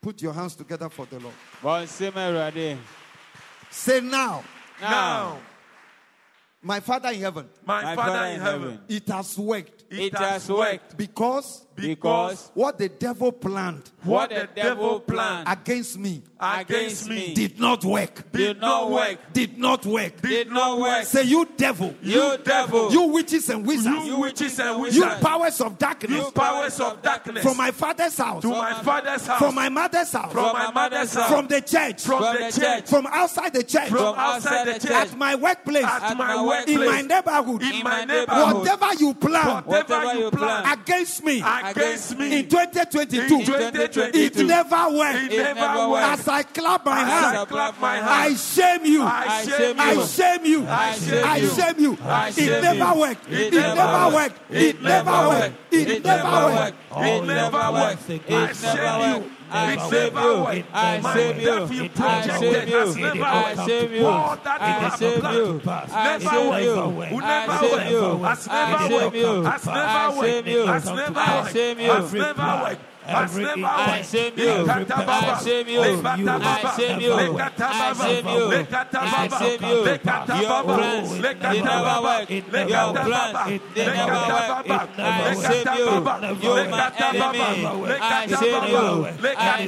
Put 0.00 0.20
your 0.20 0.32
hands 0.32 0.56
together 0.56 0.88
for 0.88 1.06
the 1.06 1.20
Lord. 1.20 1.34
bɔ 1.62 1.84
nsɛm 1.84 2.78
Say 3.70 4.00
now, 4.00 4.42
Now, 4.80 5.38
my 6.60 6.80
Father 6.80 7.10
in 7.10 7.20
heaven, 7.20 7.48
my 7.64 7.94
Father 7.94 8.26
in 8.26 8.40
heaven, 8.40 8.80
it 8.88 9.08
has 9.08 9.38
worked 9.38 9.84
it 9.90 10.14
has 10.16 10.48
worked 10.48 10.96
because 10.96 11.66
because 11.76 12.50
what 12.54 12.78
the 12.78 12.88
devil 12.88 13.32
planned 13.32 13.90
what 14.04 14.30
the 14.30 14.48
devil 14.54 15.00
planned 15.00 15.48
against 15.48 15.98
me 15.98 16.22
against 16.42 17.08
me 17.08 17.34
did 17.34 17.58
not 17.58 17.84
work. 17.84 18.30
did 18.32 18.60
not 18.60 18.90
work. 18.90 19.18
Did 19.32 19.58
not 19.58 19.86
work. 19.86 20.20
Did 20.20 20.50
not 20.50 20.80
work. 20.80 21.04
Say, 21.04 21.22
you 21.22 21.48
devil, 21.56 21.94
You 22.02 22.36
devil, 22.42 22.90
you 22.92 23.02
witches 23.04 23.48
and 23.48 23.64
wizards, 23.64 24.06
you 24.06 24.18
witches 24.18 24.58
and 24.58 24.82
wizards, 24.82 24.96
you 24.96 25.24
powers 25.24 25.60
of 25.60 25.78
darkness, 25.78 26.24
you 26.24 26.30
powers 26.32 26.80
of 26.80 27.00
darkness, 27.00 27.44
from 27.44 27.56
my 27.56 27.70
father's 27.70 28.18
house, 28.18 28.42
to 28.42 28.48
my 28.48 28.74
father's 28.82 29.24
house, 29.26 29.38
from 29.38 29.54
my 29.54 29.68
mother's 29.68 30.12
house, 30.12 30.32
from 30.32 30.52
my 30.52 30.70
mother's 30.72 31.14
house, 31.14 31.28
from 31.28 31.46
the 31.46 31.60
church, 31.60 32.02
from 32.02 32.22
the 32.22 32.60
church, 32.60 32.88
from 32.88 33.06
outside 33.06 33.52
the 33.52 33.62
church, 33.62 33.88
from 33.88 34.14
outside 34.16 34.64
the 34.66 34.80
church, 34.80 34.90
at 34.90 35.16
my 35.16 35.36
workplace, 35.36 35.84
at 35.84 36.16
my 36.16 36.42
workplace, 36.44 36.76
in 36.76 36.84
my 36.84 37.02
neighborhood, 37.02 37.62
in 37.62 37.84
my 37.84 37.92
my 37.92 38.04
neighborhood, 38.04 38.54
whatever 38.56 38.94
you 38.98 39.14
plan 39.14 39.62
whatever 39.64 40.14
you 40.14 40.30
plan 40.30 40.78
against 40.78 41.24
me. 41.24 41.38
Against 41.40 41.61
me 42.18 42.38
in 42.40 42.48
2022, 42.48 43.22
in 43.22 43.28
2022, 43.46 44.18
it 44.18 44.46
never 44.46 44.76
it 44.88 44.94
worked. 44.98 45.32
never 45.32 45.54
never 45.60 45.88
worked. 45.88 46.06
As 46.20 46.28
I 46.28 46.42
clap 46.42 46.84
my 46.84 47.00
As 47.02 47.08
hands, 47.08 47.36
I 47.38 47.44
clap 47.44 47.80
my 47.80 48.00
I 48.02 48.34
shame 48.34 48.84
you. 48.84 49.02
I 49.02 49.44
shame 49.44 49.56
shame 49.58 49.80
I 49.80 49.92
you. 49.92 50.06
shame 50.06 50.44
you. 50.44 50.66
I 50.68 50.92
shame 50.98 51.42
you. 51.42 51.50
shame 51.54 51.78
you. 51.78 51.98
I 52.02 52.28
It 52.36 52.62
never 52.62 52.98
worked. 52.98 53.28
It 53.30 53.40
It 53.40 53.52
never 53.52 53.74
never 53.74 54.04
worked. 54.04 54.14
worked. 54.14 54.38
It 54.50 54.62
It 54.62 54.82
never 54.82 55.04
never 55.04 55.28
worked. 55.28 55.40
worked. 55.40 55.72
It 55.72 55.88
It 55.88 56.04
never 56.04 56.22
never 56.28 56.52
worked. 56.52 56.58
worked. 56.58 58.10
It 58.10 58.62
never 58.62 58.98
worked. 59.20 59.41
I 59.52 59.76
shame 59.76 59.78
you. 59.78 59.80
I 59.80 59.84
It 59.84 59.90
save 59.90 60.14
never 60.14 60.20
you. 60.22 60.42
worked. 60.44 60.68
I 60.72 61.00
My 61.00 61.14
save 61.14 61.38
you. 61.38 61.60
nephew 61.60 61.84
I 61.84 61.88
projected 61.88 62.38
save 62.38 62.68
you. 62.68 62.76
has 62.78 62.96
never 62.96 63.24
I 63.24 63.54
worked. 63.54 63.66
save 63.70 63.92
you. 63.92 64.06
All 64.06 64.36
that 64.36 64.60
you 64.60 64.66
I 64.66 64.70
have 64.72 64.96
save 64.96 65.20
planned 65.20 65.36
you. 65.36 65.60
I 65.92 66.18
never 66.18 66.30
save 66.30 66.48
worked. 66.48 66.62
you. 66.64 66.74
Will 67.10 67.24
I 67.24 67.46
never 67.46 67.58
save 67.58 67.72
work. 67.72 67.90
you. 67.90 68.22
Has 68.24 68.48
I 68.48 68.70
never 68.70 68.88
save 68.88 69.02
worked. 69.02 69.16
you. 69.16 69.42
Has 69.44 69.68
I 69.68 69.74
never 69.74 70.22
save 70.22 70.48
you. 70.48 70.58
worked. 70.64 70.72
Has 70.72 70.84
never 70.92 71.20
I 71.20 71.40
worked. 71.40 71.52
save 71.52 71.80
you. 71.80 72.91
Has 73.06 73.10
never 73.10 73.10
worked. 73.10 73.10
Has 73.12 73.30
Every 73.30 73.44
never 73.44 73.66
I 73.66 74.02
save 74.02 74.38
you. 74.38 74.66
I 74.66 74.84
save 75.40 75.68
you. 75.68 75.80
I 75.80 76.64
save 76.72 77.00
you. 77.00 77.12
I 77.12 77.92
save 77.94 78.26
you. 78.26 78.66
I 78.92 79.28
save 79.28 79.62
you. 79.62 79.78
Your 80.42 80.62
plans, 80.62 81.10
they 81.20 81.60
never 81.62 81.96
work. 82.02 82.30
Your 82.30 82.94
plans, 82.94 83.60
they 83.74 83.86
never 83.86 84.12
work. 84.12 84.78
I 84.98 85.34
save 85.34 85.66
you. 85.78 85.88
You're 86.42 86.68
my 86.70 86.92
enemy. 86.98 87.66
I 88.00 88.26
baba. 88.38 88.68
you. 88.68 89.08
I 89.22 89.66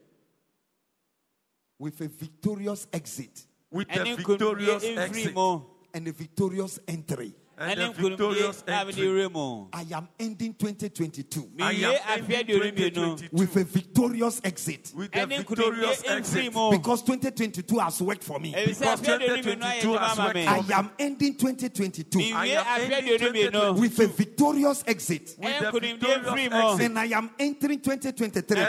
with 1.79 1.99
a 2.01 2.07
victorious 2.07 2.87
exit 2.93 3.45
with 3.73 3.87
and 3.89 4.07
a 4.07 4.15
victorious 4.15 4.83
exit 4.83 5.33
mot. 5.35 5.63
and 5.93 6.07
a 6.07 6.11
victorious 6.13 6.79
entry 6.87 7.33
and, 7.57 7.79
and 7.79 7.93
the 7.93 8.09
victorious. 8.09 8.63
I 8.67 9.85
am 9.93 10.07
ending 10.19 10.53
2022 10.53 11.49
I 11.59 11.71
am 11.71 12.25
ending 12.31 12.47
2022 12.47 13.29
with 13.31 13.55
a 13.55 13.63
victorious 13.63 14.41
exit. 14.43 14.91
With 14.95 15.15
a 15.15 15.25
victorious 15.25 16.03
exit. 16.05 16.53
Because 16.71 17.01
2022 17.03 17.79
has 17.79 18.01
worked 18.01 18.23
for 18.23 18.39
me. 18.39 18.53
Because 18.65 19.01
2022 19.01 19.93
has 19.93 20.17
worked 20.17 20.31
for 20.31 20.33
me. 20.33 20.47
I 20.47 20.63
am 20.73 20.89
ending 20.97 21.35
2022 21.35 22.19
I 22.33 22.47
am 22.47 22.91
ending 22.91 23.17
2022 23.17 23.73
with 23.73 23.99
a 23.99 24.07
victorious 24.07 24.83
exit. 24.87 25.35
With 25.37 25.61
a 25.61 25.71
victorious 25.71 26.27
exit. 26.27 26.81
And 26.81 26.99
I 26.99 27.05
am 27.05 27.29
entering 27.39 27.79
2023 27.79 28.61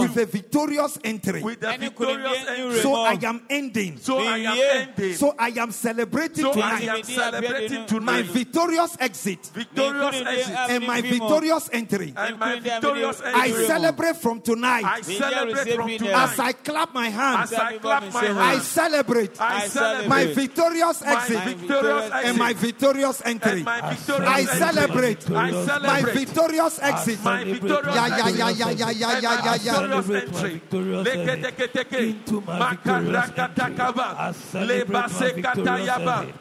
with 0.00 0.16
a 0.16 0.26
victorious 0.26 0.98
entry. 1.02 1.42
With 1.42 1.62
a 1.62 1.76
victorious 1.78 2.46
entry. 2.48 2.80
So 2.80 2.94
I 2.94 3.18
am 3.22 3.42
ending. 3.48 3.96
So 3.98 4.18
I 4.18 4.38
am 4.38 4.58
ending. 4.58 5.14
So 5.14 5.34
I 5.38 5.48
am 5.48 5.70
celebrating 5.70 6.52
tonight 6.52 6.82
celebrating 7.30 7.80
my 7.80 7.86
tonight. 7.86 8.24
victorious 8.26 8.96
exit 9.00 9.50
Victorious 9.54 10.16
exit. 10.26 10.56
and 10.70 10.86
my 10.86 11.00
mede 11.02 11.04
mfiri 11.04 11.18
mu. 11.18 11.28
victorious 11.28 11.70
entry. 11.72 12.14
And 12.16 12.38
my 12.38 12.60
victorious 12.60 13.18
mede- 13.22 13.34
I 13.34 13.48
celebrate 13.66 14.16
from 14.16 14.38
I 14.38 14.40
tonight 14.40 15.04
celebrate 15.04 15.74
from 15.74 15.88
As 15.90 15.98
tonight. 15.98 16.32
as 16.32 16.38
I 16.40 16.52
clap 16.52 16.94
my 16.94 17.08
hands. 17.08 17.52
As 17.52 17.58
I 17.58 17.78
clap 17.78 18.12
my 18.12 18.26
I 18.52 18.58
celebrate 18.58 19.40
I 19.40 19.68
celebrate 19.68 20.08
my 20.08 20.24
victorious 20.26 21.02
exit 21.02 21.38
victorious 21.56 22.10
and 22.24 22.38
my 22.38 22.52
victorious 22.52 23.22
entry. 23.24 23.52
And 23.52 23.64
my 23.64 23.80
victorious 23.92 24.28
I 24.28 24.44
celebrate 24.44 25.30
I 25.30 25.50
my 25.80 26.02
victorious 26.02 26.78
exit. 26.82 27.18
my 27.24 27.44
victorious 27.44 27.94
Yeah, 27.94 28.06
yeah, 28.06 28.16
exit. 28.16 28.38
yeah, 28.38 28.50
yeah, 28.50 28.70
yeah, 28.70 28.90
yeah, 28.90 29.18
yeah, 29.20 29.36
my 29.36 29.44
yeah, 29.44 29.56
yeah. 29.62 29.72
victorious 29.72 30.06
Celebrate 30.06 30.32
my 30.32 30.38
entry. 30.38 30.52
victorious 30.52 31.08
Leketeketeke. 31.08 31.98
into 32.00 32.40
my 32.40 32.70
victorious 32.70 33.14
entry. 33.16 33.44
Makarakatakaба. 33.44 34.08
I 34.18 34.32
celebrate 34.32 34.88
my 34.88 35.06
victorious 35.08 35.88
entry. 35.88 36.34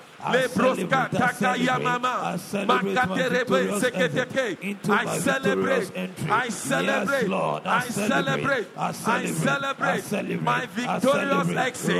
I 4.89 5.17
celebrate. 5.17 5.91
I 6.29 6.49
celebrate. 6.49 7.29
I 7.65 7.81
celebrate. 7.91 8.67
I 8.77 8.91
celebrate. 9.31 10.41
My 10.41 10.65
victorious 10.67 11.49
exit. 11.57 11.97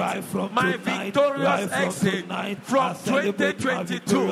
My 0.52 0.76
victorious 0.78 1.72
exit 1.72 2.58
from 2.64 2.96
2022. 3.06 4.28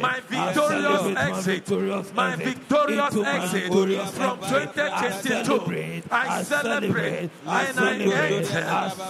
My 0.00 0.20
victorious 0.28 1.16
exit. 1.16 2.14
My 2.14 2.36
victorious 2.36 3.14
exit 3.16 3.72
from 4.12 4.38
2022. 4.40 6.02
I 6.10 6.42
celebrate. 6.42 7.30
I 7.46 7.66
enter. 7.66 8.64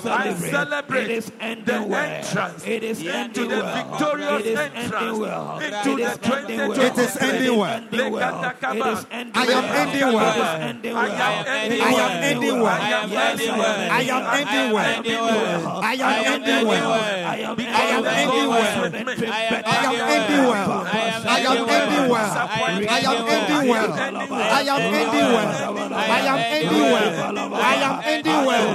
I 0.06 0.34
celebrate 0.34 1.06
It 1.06 1.10
is 1.10 1.30
entrance 1.40 2.64
into 2.66 3.46
the 3.46 3.62
victorious. 3.62 4.15
It 4.16 4.46
is 4.46 4.58
entrance 4.58 5.18
well. 5.18 5.58
into 5.60 5.66
It 5.66 5.96
the 5.96 6.02
is 6.02 6.18
ending 6.22 6.58
well. 6.58 6.80
It 6.80 6.98
is 6.98 7.16
ending 7.16 7.56
well. 7.58 7.72
ending 7.76 8.12
well. 8.12 8.44
It 8.44 8.86
is 8.86 9.06
ending 9.10 9.36
I 9.36 9.44
am 9.44 9.64
well. 9.64 9.76
ending 9.76 10.12
well. 10.16 10.32
It 10.32 10.36
is 10.36 10.52
ending 10.66 10.96
I 10.96 11.06
am 11.06 11.46
ending 11.46 11.82
I 11.82 11.86
am 11.86 11.94
well. 11.94 12.10
ending 12.22 12.60
well. 12.60 12.66
I 12.66 12.90
am 12.96 13.10
Yes, 13.10 13.40
ending 13.40 13.58
well. 13.58 13.76
I 13.76 14.02
am 14.02 14.24
ending 14.36 14.72
well. 14.72 14.86
ending 14.96 15.20
well. 15.20 15.80
I 15.82 15.94
am 15.94 16.42
ending 16.42 16.66
well. 16.66 16.92
I 16.92 17.36
am 17.36 17.56
Because 17.56 17.74
I 17.76 17.84
am 17.96 18.02
the 18.02 18.10
ending 18.12 18.48
well. 18.48 18.66
is 18.66 18.82
with 18.82 18.92
me. 18.94 19.26
I 19.26 19.42
am 19.42 19.94
anywhere. 20.16 20.66
I 20.66 21.40
am 21.46 21.60
ending 21.68 22.08
well. 22.08 22.32
I 22.36 23.00
am 23.06 23.20
ending 23.26 23.68
well. 23.68 23.92
I 23.96 24.60
am 24.66 24.80
ending 24.96 25.20
well. 25.26 25.52
I 25.96 26.20
am 26.26 26.40
ending 26.56 26.82
well. 26.86 27.16
I 27.56 27.76
am 27.76 28.00
ending 28.04 28.40
well. 28.46 28.68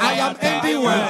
I 0.00 0.14
am 0.18 0.36
ending 0.40 0.82
well. 0.82 1.00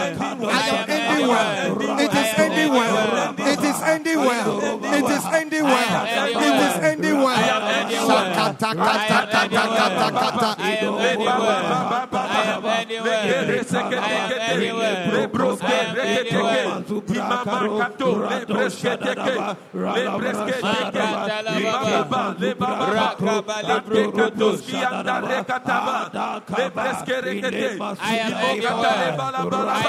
I 0.50 0.68
am 0.68 0.90
ending 0.90 1.28
well. 1.28 2.09
I 2.40 2.44
ending 2.46 2.72
well. 2.72 3.34
It 3.38 3.60
is 3.60 3.80
ending 3.82 4.18
well. 4.18 4.58
It 4.60 5.10
is 5.10 5.24
ending 5.26 5.64
well. 5.64 6.06
It 6.06 6.20
is 6.20 6.34
ending 6.34 6.34
well. 6.34 6.46
It 6.46 6.56
is 6.66 6.76
ending 6.90 7.18
well. 7.20 7.90
Shakata 8.08 8.70
kata 8.74 9.42
kata 9.48 9.86
kata 9.88 10.08
kata. 10.10 10.50
I 10.58 10.76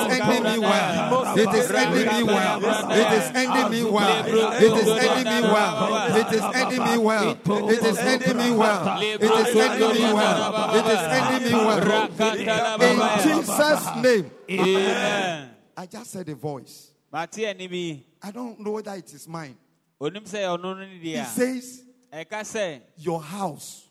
I 0.00 0.26
am 0.28 0.47
me 0.52 0.58
well. 0.58 1.38
It 1.38 1.54
is 1.54 1.70
ending 1.70 2.06
me 2.06 2.22
well. 2.22 2.90
It 2.90 3.12
is 3.12 3.26
ending 3.34 3.70
me 3.70 3.90
well. 3.90 4.26
It 4.26 4.72
is 4.72 4.88
ending 4.88 5.34
me 5.34 5.40
well. 5.48 6.16
It 6.16 6.32
is 6.32 6.42
ending 6.42 6.84
me 6.84 6.98
well. 6.98 7.70
It 7.70 7.82
is 7.82 7.98
ending 7.98 8.36
me 8.36 8.50
well. 8.52 9.00
It 9.02 9.22
is 9.22 9.56
ending 9.56 9.94
me 9.94 10.12
well. 10.12 10.74
It 10.74 10.86
is 10.86 11.02
ending 11.18 11.44
me 11.44 11.54
well. 11.54 12.80
In 12.80 12.98
Jesus' 13.22 13.86
name. 14.02 14.30
Amen. 14.50 15.50
I 15.76 15.86
just 15.86 16.10
said 16.10 16.28
a 16.28 16.34
voice. 16.34 16.90
Mate 17.12 17.44
ani 17.46 17.68
bi. 17.68 18.04
I 18.20 18.30
don't 18.32 18.58
know 18.60 18.72
whether 18.72 18.94
it 18.94 19.12
is 19.12 19.28
mine. 19.28 19.56
Onim 20.00 20.24
sɛ 20.24 20.40
ɔno 20.46 20.62
no 20.62 20.74
ne 20.74 21.12
It 21.14 21.26
says, 21.26 21.82
a. 22.12 22.24
Ɛka 22.24 22.40
sɛ 22.42 22.80
Your 22.98 23.20
house 23.20 23.88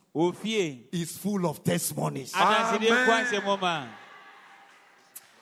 is 0.92 1.18
full 1.18 1.46
of 1.46 1.64
testimonies. 1.64 2.34
Adansedeɛ 2.34 3.06
kɔ 3.06 3.24
asɛm 3.24 3.62
ma. 3.62 3.88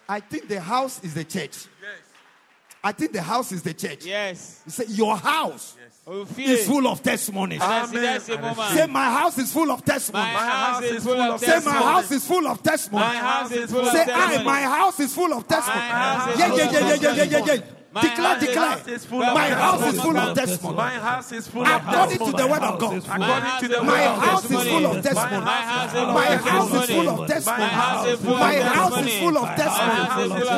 I 0.08 0.20
think 0.20 0.48
the 0.48 0.60
house 0.60 1.04
is 1.04 1.14
the 1.14 1.24
church. 1.24 1.66
Yes. 1.82 2.00
I 2.84 2.92
think 2.92 3.14
the 3.14 3.22
house 3.22 3.52
is 3.52 3.64
the 3.64 3.74
church. 3.74 4.06
Yes. 4.06 4.62
You 4.66 4.72
say, 4.72 4.86
Your 4.90 5.18
house 5.18 5.76
oh, 6.06 6.24
Ofie. 6.26 6.46
is 6.46 6.68
full 6.68 6.88
of 6.88 7.02
testimonies. 7.02 7.60
Anasi 7.60 8.16
ase 8.16 8.30
mo 8.40 8.54
ma. 8.54 8.70
Say, 8.70 8.86
My 8.86 9.06
house 9.06 9.38
is 9.40 9.52
full 9.52 9.72
of 9.72 9.84
testimonies. 9.84 10.34
My 10.34 10.40
house 10.40 10.84
is 10.84 11.04
full 11.04 11.20
of 11.22 11.40
Say, 11.40 11.60
My 11.66 11.72
house 11.72 12.12
is 12.12 12.28
full 12.28 12.48
of 12.48 12.62
testimonies. 12.64 13.08
My 13.08 13.16
house 13.18 13.52
is 13.52 13.72
full 13.72 13.82
of 13.82 13.94
testimonies. 13.94 14.36
Say, 14.36 14.42
I, 14.42 14.44
my 14.44 14.62
house 14.62 15.00
is 15.00 15.16
full 15.16 15.34
of 15.34 15.48
testimony. 15.48 15.80
My 15.82 15.88
house 15.88 16.34
is 16.34 16.40
Yeah, 16.40 16.50
full 16.50 16.58
yeah, 16.58 16.66
of 16.66 16.74
yeah, 16.74 16.80
yeah, 16.80 16.96
yeah, 16.96 17.24
yeah, 17.24 17.46
yeah, 17.46 17.54
yeah. 17.56 17.75
My 17.96 18.02
declare, 18.02 18.40
declare. 18.40 18.76
My 19.34 19.50
house 19.52 19.94
is 19.94 20.02
full 20.02 20.18
of 20.18 20.36
testimony. 20.36 20.76
My 20.76 21.00
house 21.00 21.32
is 21.32 21.48
full 21.48 21.66
of 21.66 21.82
According 21.82 22.18
to 22.20 22.32
the 22.36 22.48
word 22.48 22.64
of 22.64 22.80
God. 22.80 22.94
According 23.08 23.60
to 23.62 23.68
the 23.70 23.84
My 23.84 24.06
house 24.06 24.44
is 24.44 24.52
full 24.52 24.86
of 24.88 25.02
testimony. 25.02 25.46
My 25.46 25.62
house 25.64 25.94
is 25.96 26.92
full 26.92 27.08
of 27.08 27.28
testimony. 27.28 27.72
My 28.36 28.56
house 28.60 28.92
is 29.00 29.16
full 29.16 29.38
of 29.40 29.48
testimony. 29.56 29.96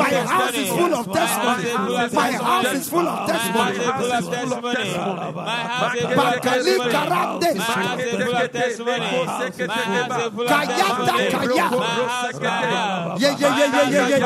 My 0.02 0.14
house 0.18 0.56
is 0.58 0.70
full 0.74 0.94
of 0.98 1.06
testimony. 1.14 1.70
My 2.18 2.32
house 2.42 2.74
is 2.74 2.90
full 2.90 3.08
of 3.08 3.28
testimony. 3.28 3.78
My 3.78 5.62
house 5.62 5.94
is 5.94 6.00
full 6.00 7.14
of 7.14 7.40
testimony. 7.40 7.78
Kayata 10.48 11.16
kaya. 11.38 11.68
Yeah, 13.18 13.36
yeah, 13.40 13.58
yeah, 13.58 13.90
yeah, 13.90 14.08
yeah, 14.08 14.18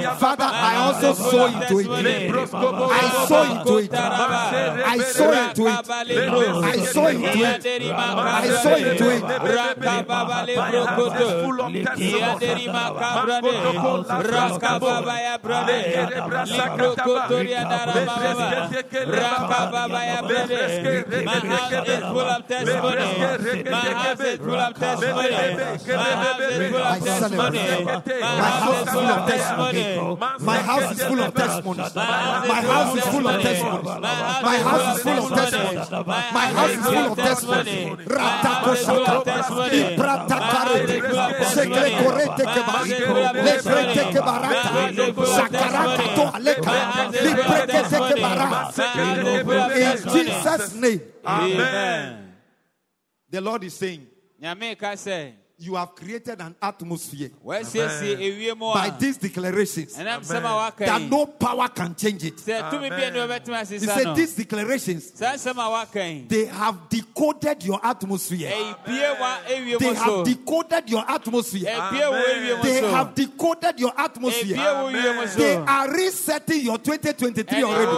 yeah. 0.00 0.16
Father, 0.16 0.44
I 0.44 0.76
also 0.76 1.12
sow 1.14 1.46
into 1.46 1.80
it. 1.80 1.86
I 2.06 3.26
saw 3.28 3.42
into 3.52 3.78
it. 3.78 3.94
I 3.94 4.98
saw 4.98 5.30
into 5.32 5.66
it. 5.66 5.72
I 5.74 6.78
saw 6.92 7.06
into 7.06 7.34
it. 7.42 7.62
I 8.26 8.48
saw 8.62 8.74
into 8.76 9.06
it. 9.10 9.22
My 21.26 21.40
house 21.40 21.88
is 21.88 22.02
full 22.04 22.20
of 22.20 22.46
testimony. 22.46 23.02
My 23.64 23.80
house 23.90 24.20
is 24.20 24.38
full 24.38 24.60
of 24.60 24.74
testimony. 24.78 25.26
My 28.26 28.50
house 28.60 28.82
is 28.82 28.90
full 28.90 29.06
of 29.06 29.26
testimony. 29.26 29.82
My 30.40 30.58
house 30.58 30.92
is 30.92 31.02
full 31.04 31.20
of 31.20 31.34
testimonies. 31.34 31.95
My 31.96 32.60
house 32.60 32.96
is 32.96 33.04
full 33.08 33.26
of 33.26 33.40
testimonies. 33.40 33.88
My 33.96 34.58
house 34.58 34.96
is 34.96 35.02
full 35.02 35.18
of 35.18 35.30
testimonies. 35.32 35.90
My 36.06 36.46
house 36.52 36.70
is 36.70 36.84
full 36.84 36.98
of 36.98 37.16
testimonies. 37.16 38.06
Ratakoshaka. 38.06 39.24
Ibratakarete. 39.80 40.96
Sekrekorete 41.56 42.44
keba. 42.52 42.74
Lebrete 43.48 44.02
kebarata. 44.12 44.70
Sakarata 45.36 46.06
to 46.16 46.24
aleka. 46.36 46.72
Librekete 47.24 47.98
kebara. 48.12 48.50
In 49.76 49.96
Jesus' 50.12 50.74
name. 50.74 51.00
Amen. 51.24 52.32
The 53.30 53.40
Lord 53.40 53.64
is 53.64 53.74
saying, 53.74 54.06
Nyame 54.40 54.78
ka 54.78 54.92
sɛ, 54.92 55.32
you 55.58 55.74
have 55.74 55.94
created 55.94 56.38
an 56.40 56.54
atmosphere 56.60 57.30
Amen. 57.42 58.58
by 58.58 58.94
these 58.98 59.16
declarations 59.16 59.98
Amen. 59.98 60.20
that 60.22 61.06
no 61.10 61.24
power 61.26 61.66
can 61.68 61.94
change 61.94 62.24
it. 62.24 62.46
Amen. 62.46 63.64
He 63.66 63.78
said, 63.78 64.14
These 64.14 64.34
declarations 64.34 65.12
they 65.12 66.44
have 66.46 66.88
decoded 66.90 67.64
your 67.64 67.80
atmosphere. 67.82 68.52
Amen. 68.52 69.78
They 69.78 69.94
have 69.94 70.24
decoded 70.24 70.90
your 70.90 71.10
atmosphere. 71.10 71.70
Amen. 71.70 72.62
They 72.62 72.82
have 72.90 73.14
decoded 73.14 73.80
your 73.80 73.92
atmosphere. 73.98 74.56
They 75.36 75.56
are 75.56 75.90
resetting 75.90 76.60
your 76.60 76.76
2023 76.78 77.62
already. 77.62 77.96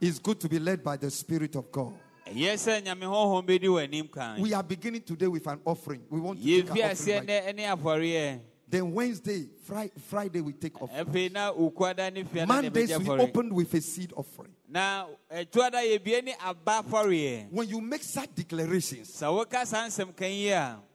It's 0.00 0.18
good 0.18 0.38
to 0.40 0.48
be 0.48 0.58
led 0.58 0.82
by 0.84 0.96
the 0.96 1.10
Spirit 1.10 1.56
of 1.56 1.70
God. 1.72 1.94
We 2.34 2.46
are 4.52 4.62
beginning 4.62 5.00
today 5.02 5.26
with 5.28 5.46
an 5.46 5.60
offering. 5.64 6.02
We 6.10 6.20
want 6.20 6.38
to 6.42 6.44
take 6.44 6.70
an 6.70 6.90
offering. 6.92 7.26
Right 7.84 8.40
then 8.70 8.92
Wednesday, 8.92 9.48
Friday, 10.10 10.42
we 10.42 10.52
take 10.52 10.74
offering. 10.82 11.32
Mondays, 12.46 12.98
we 12.98 13.08
open 13.08 13.54
with 13.54 13.72
a 13.72 13.80
seed 13.80 14.12
offering. 14.14 14.52
When 17.50 17.68
you 17.68 17.80
make 17.80 18.02
such 18.02 18.34
declarations, 18.34 19.22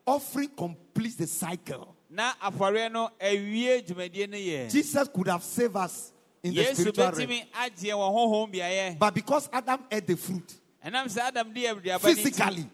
offering 0.06 0.50
completes 0.56 1.16
the 1.16 1.26
cycle. 1.26 1.96
Jesus 4.70 5.10
could 5.12 5.28
have 5.28 5.44
saved 5.44 5.76
us 5.76 6.13
in 6.44 6.54
the 6.54 6.64
spiritual 6.76 7.12
realm. 7.12 8.98
But 9.00 9.14
because 9.16 9.50
Adam 9.52 9.80
ate 9.90 10.08
the 10.08 10.16
fruit, 10.18 10.60
physically, 12.02 12.66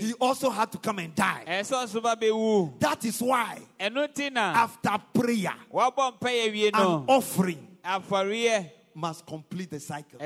he 0.00 0.14
also 0.14 0.48
had 0.50 0.72
to 0.72 0.78
come 0.78 0.98
and 1.00 1.14
die. 1.14 1.44
That 2.80 3.04
is 3.04 3.20
why, 3.20 3.58
after 4.54 4.98
prayer, 5.12 5.54
an 6.74 7.04
offering 7.08 7.58
must 8.94 9.26
complete 9.26 9.70
the 9.70 9.78
cycle. 9.80 10.18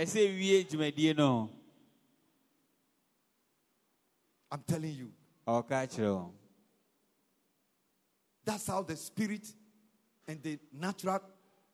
I'm 4.51 4.63
telling 4.67 4.95
you. 4.95 5.11
Okay, 5.49 5.89
That's 8.45 8.67
how 8.67 8.83
the 8.83 8.97
spirit 8.97 9.47
and 10.29 10.43
the 10.43 10.59
natural 10.73 11.21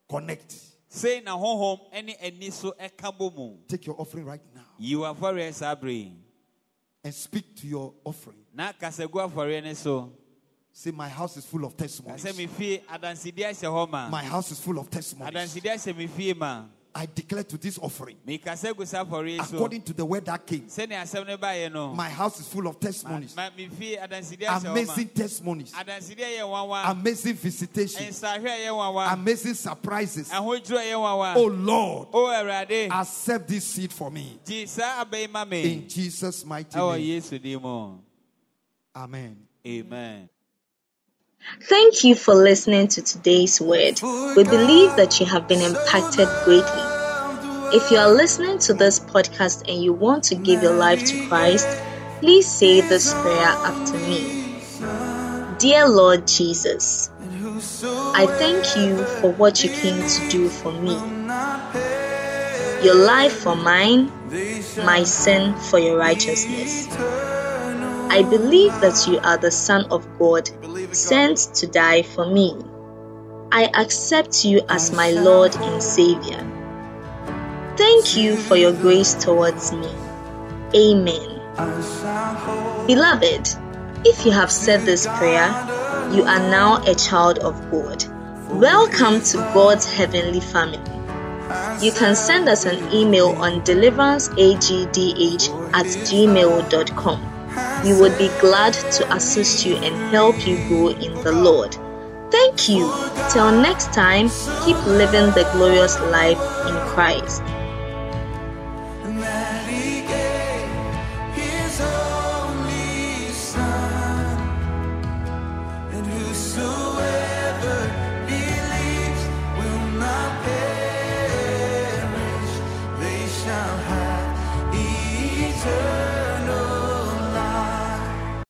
connect. 0.09 0.55
Say 0.91 1.21
na 1.21 1.37
home 1.37 1.57
home 1.59 1.79
any 1.93 2.15
any 2.19 2.49
so 2.49 2.73
ekabomu. 2.79 3.59
Take 3.67 3.85
your 3.85 3.95
offering 4.01 4.25
right 4.25 4.41
now. 4.55 4.65
You 4.79 5.03
are 5.03 5.13
very 5.13 5.43
sabri. 5.43 6.11
And 7.03 7.13
speak 7.13 7.55
to 7.57 7.67
your 7.67 7.93
offering. 8.03 8.39
Na 8.53 8.73
kasegua 8.73 9.31
for 9.31 9.47
any 9.47 9.75
so. 9.75 10.11
Say 10.73 10.89
my 10.91 11.07
house 11.07 11.37
is 11.37 11.45
full 11.45 11.63
of 11.63 11.77
testimonies. 11.77 12.23
My 14.11 14.23
house 14.23 14.51
is 14.51 14.59
full 14.59 14.79
of 14.79 14.89
testimonies. 14.89 15.55
I 16.95 17.05
declare 17.05 17.43
to 17.43 17.57
this 17.57 17.77
offering. 17.77 18.17
According 19.39 19.81
to 19.83 19.93
the 19.93 20.03
word 20.03 20.25
that 20.25 20.45
came. 20.45 20.67
My 21.95 22.09
house 22.09 22.39
is 22.39 22.47
full 22.47 22.67
of 22.67 22.79
testimonies. 22.79 23.35
Amazing 24.47 25.09
testimonies. 25.09 25.73
Amazing 26.85 27.35
visitations. 27.35 28.23
Amazing 29.13 29.53
surprises. 29.53 30.31
Oh 30.33 31.45
Lord. 31.45 32.07
Accept 32.91 33.47
this 33.47 33.65
seed 33.65 33.93
for 33.93 34.09
me. 34.09 34.39
In 35.65 35.87
Jesus' 35.87 36.43
mighty 36.43 36.77
name. 36.77 37.21
Amen. 38.95 39.37
Amen. 39.65 40.29
Thank 41.63 42.03
you 42.03 42.15
for 42.15 42.35
listening 42.35 42.87
to 42.89 43.01
today's 43.01 43.59
word. 43.61 44.01
We 44.35 44.43
believe 44.43 44.95
that 44.95 45.19
you 45.19 45.25
have 45.25 45.47
been 45.47 45.61
impacted 45.61 46.27
greatly. 46.43 46.83
If 47.77 47.91
you 47.91 47.97
are 47.97 48.11
listening 48.11 48.59
to 48.59 48.73
this 48.73 48.99
podcast 48.99 49.67
and 49.67 49.83
you 49.83 49.93
want 49.93 50.23
to 50.25 50.35
give 50.35 50.63
your 50.63 50.73
life 50.73 51.03
to 51.05 51.27
Christ, 51.27 51.67
please 52.19 52.47
say 52.47 52.81
this 52.81 53.13
prayer 53.13 53.47
after 53.47 53.97
me. 53.97 54.57
Dear 55.59 55.87
Lord 55.87 56.27
Jesus, 56.27 57.09
I 57.19 58.25
thank 58.27 58.75
you 58.75 59.03
for 59.21 59.31
what 59.31 59.63
you 59.63 59.69
came 59.69 60.07
to 60.07 60.29
do 60.29 60.49
for 60.49 60.71
me. 60.71 60.93
Your 62.83 62.95
life 62.95 63.33
for 63.33 63.55
mine, 63.55 64.11
my 64.77 65.03
sin 65.03 65.55
for 65.59 65.79
your 65.79 65.97
righteousness. 65.97 66.87
I 68.11 68.23
believe 68.23 68.73
that 68.81 69.07
you 69.07 69.19
are 69.19 69.37
the 69.37 69.51
Son 69.51 69.85
of 69.91 70.03
God, 70.17 70.49
sent 70.95 71.37
to 71.55 71.67
die 71.67 72.01
for 72.01 72.25
me. 72.25 72.57
I 73.51 73.69
accept 73.73 74.43
you 74.43 74.61
as 74.67 74.91
my 74.91 75.11
Lord 75.11 75.55
and 75.55 75.81
Savior. 75.81 76.43
Thank 77.77 78.17
you 78.17 78.35
for 78.35 78.57
your 78.57 78.73
grace 78.73 79.13
towards 79.13 79.71
me. 79.71 79.87
Amen. 80.75 81.39
Beloved, 82.87 83.47
if 84.05 84.25
you 84.25 84.31
have 84.31 84.51
said 84.51 84.87
this 84.87 85.05
prayer, 85.05 85.47
you 86.11 86.23
are 86.23 86.39
now 86.39 86.81
a 86.85 86.95
child 86.95 87.37
of 87.39 87.69
God. 87.69 88.03
Welcome 88.49 89.21
to 89.21 89.37
God's 89.53 89.85
heavenly 89.85 90.39
family. 90.39 90.79
You 91.79 91.91
can 91.91 92.15
send 92.15 92.49
us 92.49 92.65
an 92.65 92.91
email 92.91 93.29
on 93.29 93.61
deliveranceagdh 93.61 95.69
at 95.73 95.85
gmail.com. 95.85 97.38
We 97.83 97.93
would 97.99 98.17
be 98.17 98.29
glad 98.39 98.73
to 98.73 99.13
assist 99.13 99.65
you 99.65 99.75
and 99.77 99.95
help 100.11 100.47
you 100.47 100.57
grow 100.67 100.89
in 100.89 101.13
the 101.23 101.31
Lord. 101.31 101.75
Thank 102.31 102.69
you. 102.69 102.91
Till 103.31 103.51
next 103.51 103.93
time, 103.93 104.29
keep 104.63 104.77
living 104.85 105.31
the 105.33 105.49
glorious 105.53 105.99
life 105.99 106.39
in 106.67 106.75
Christ. 106.93 107.41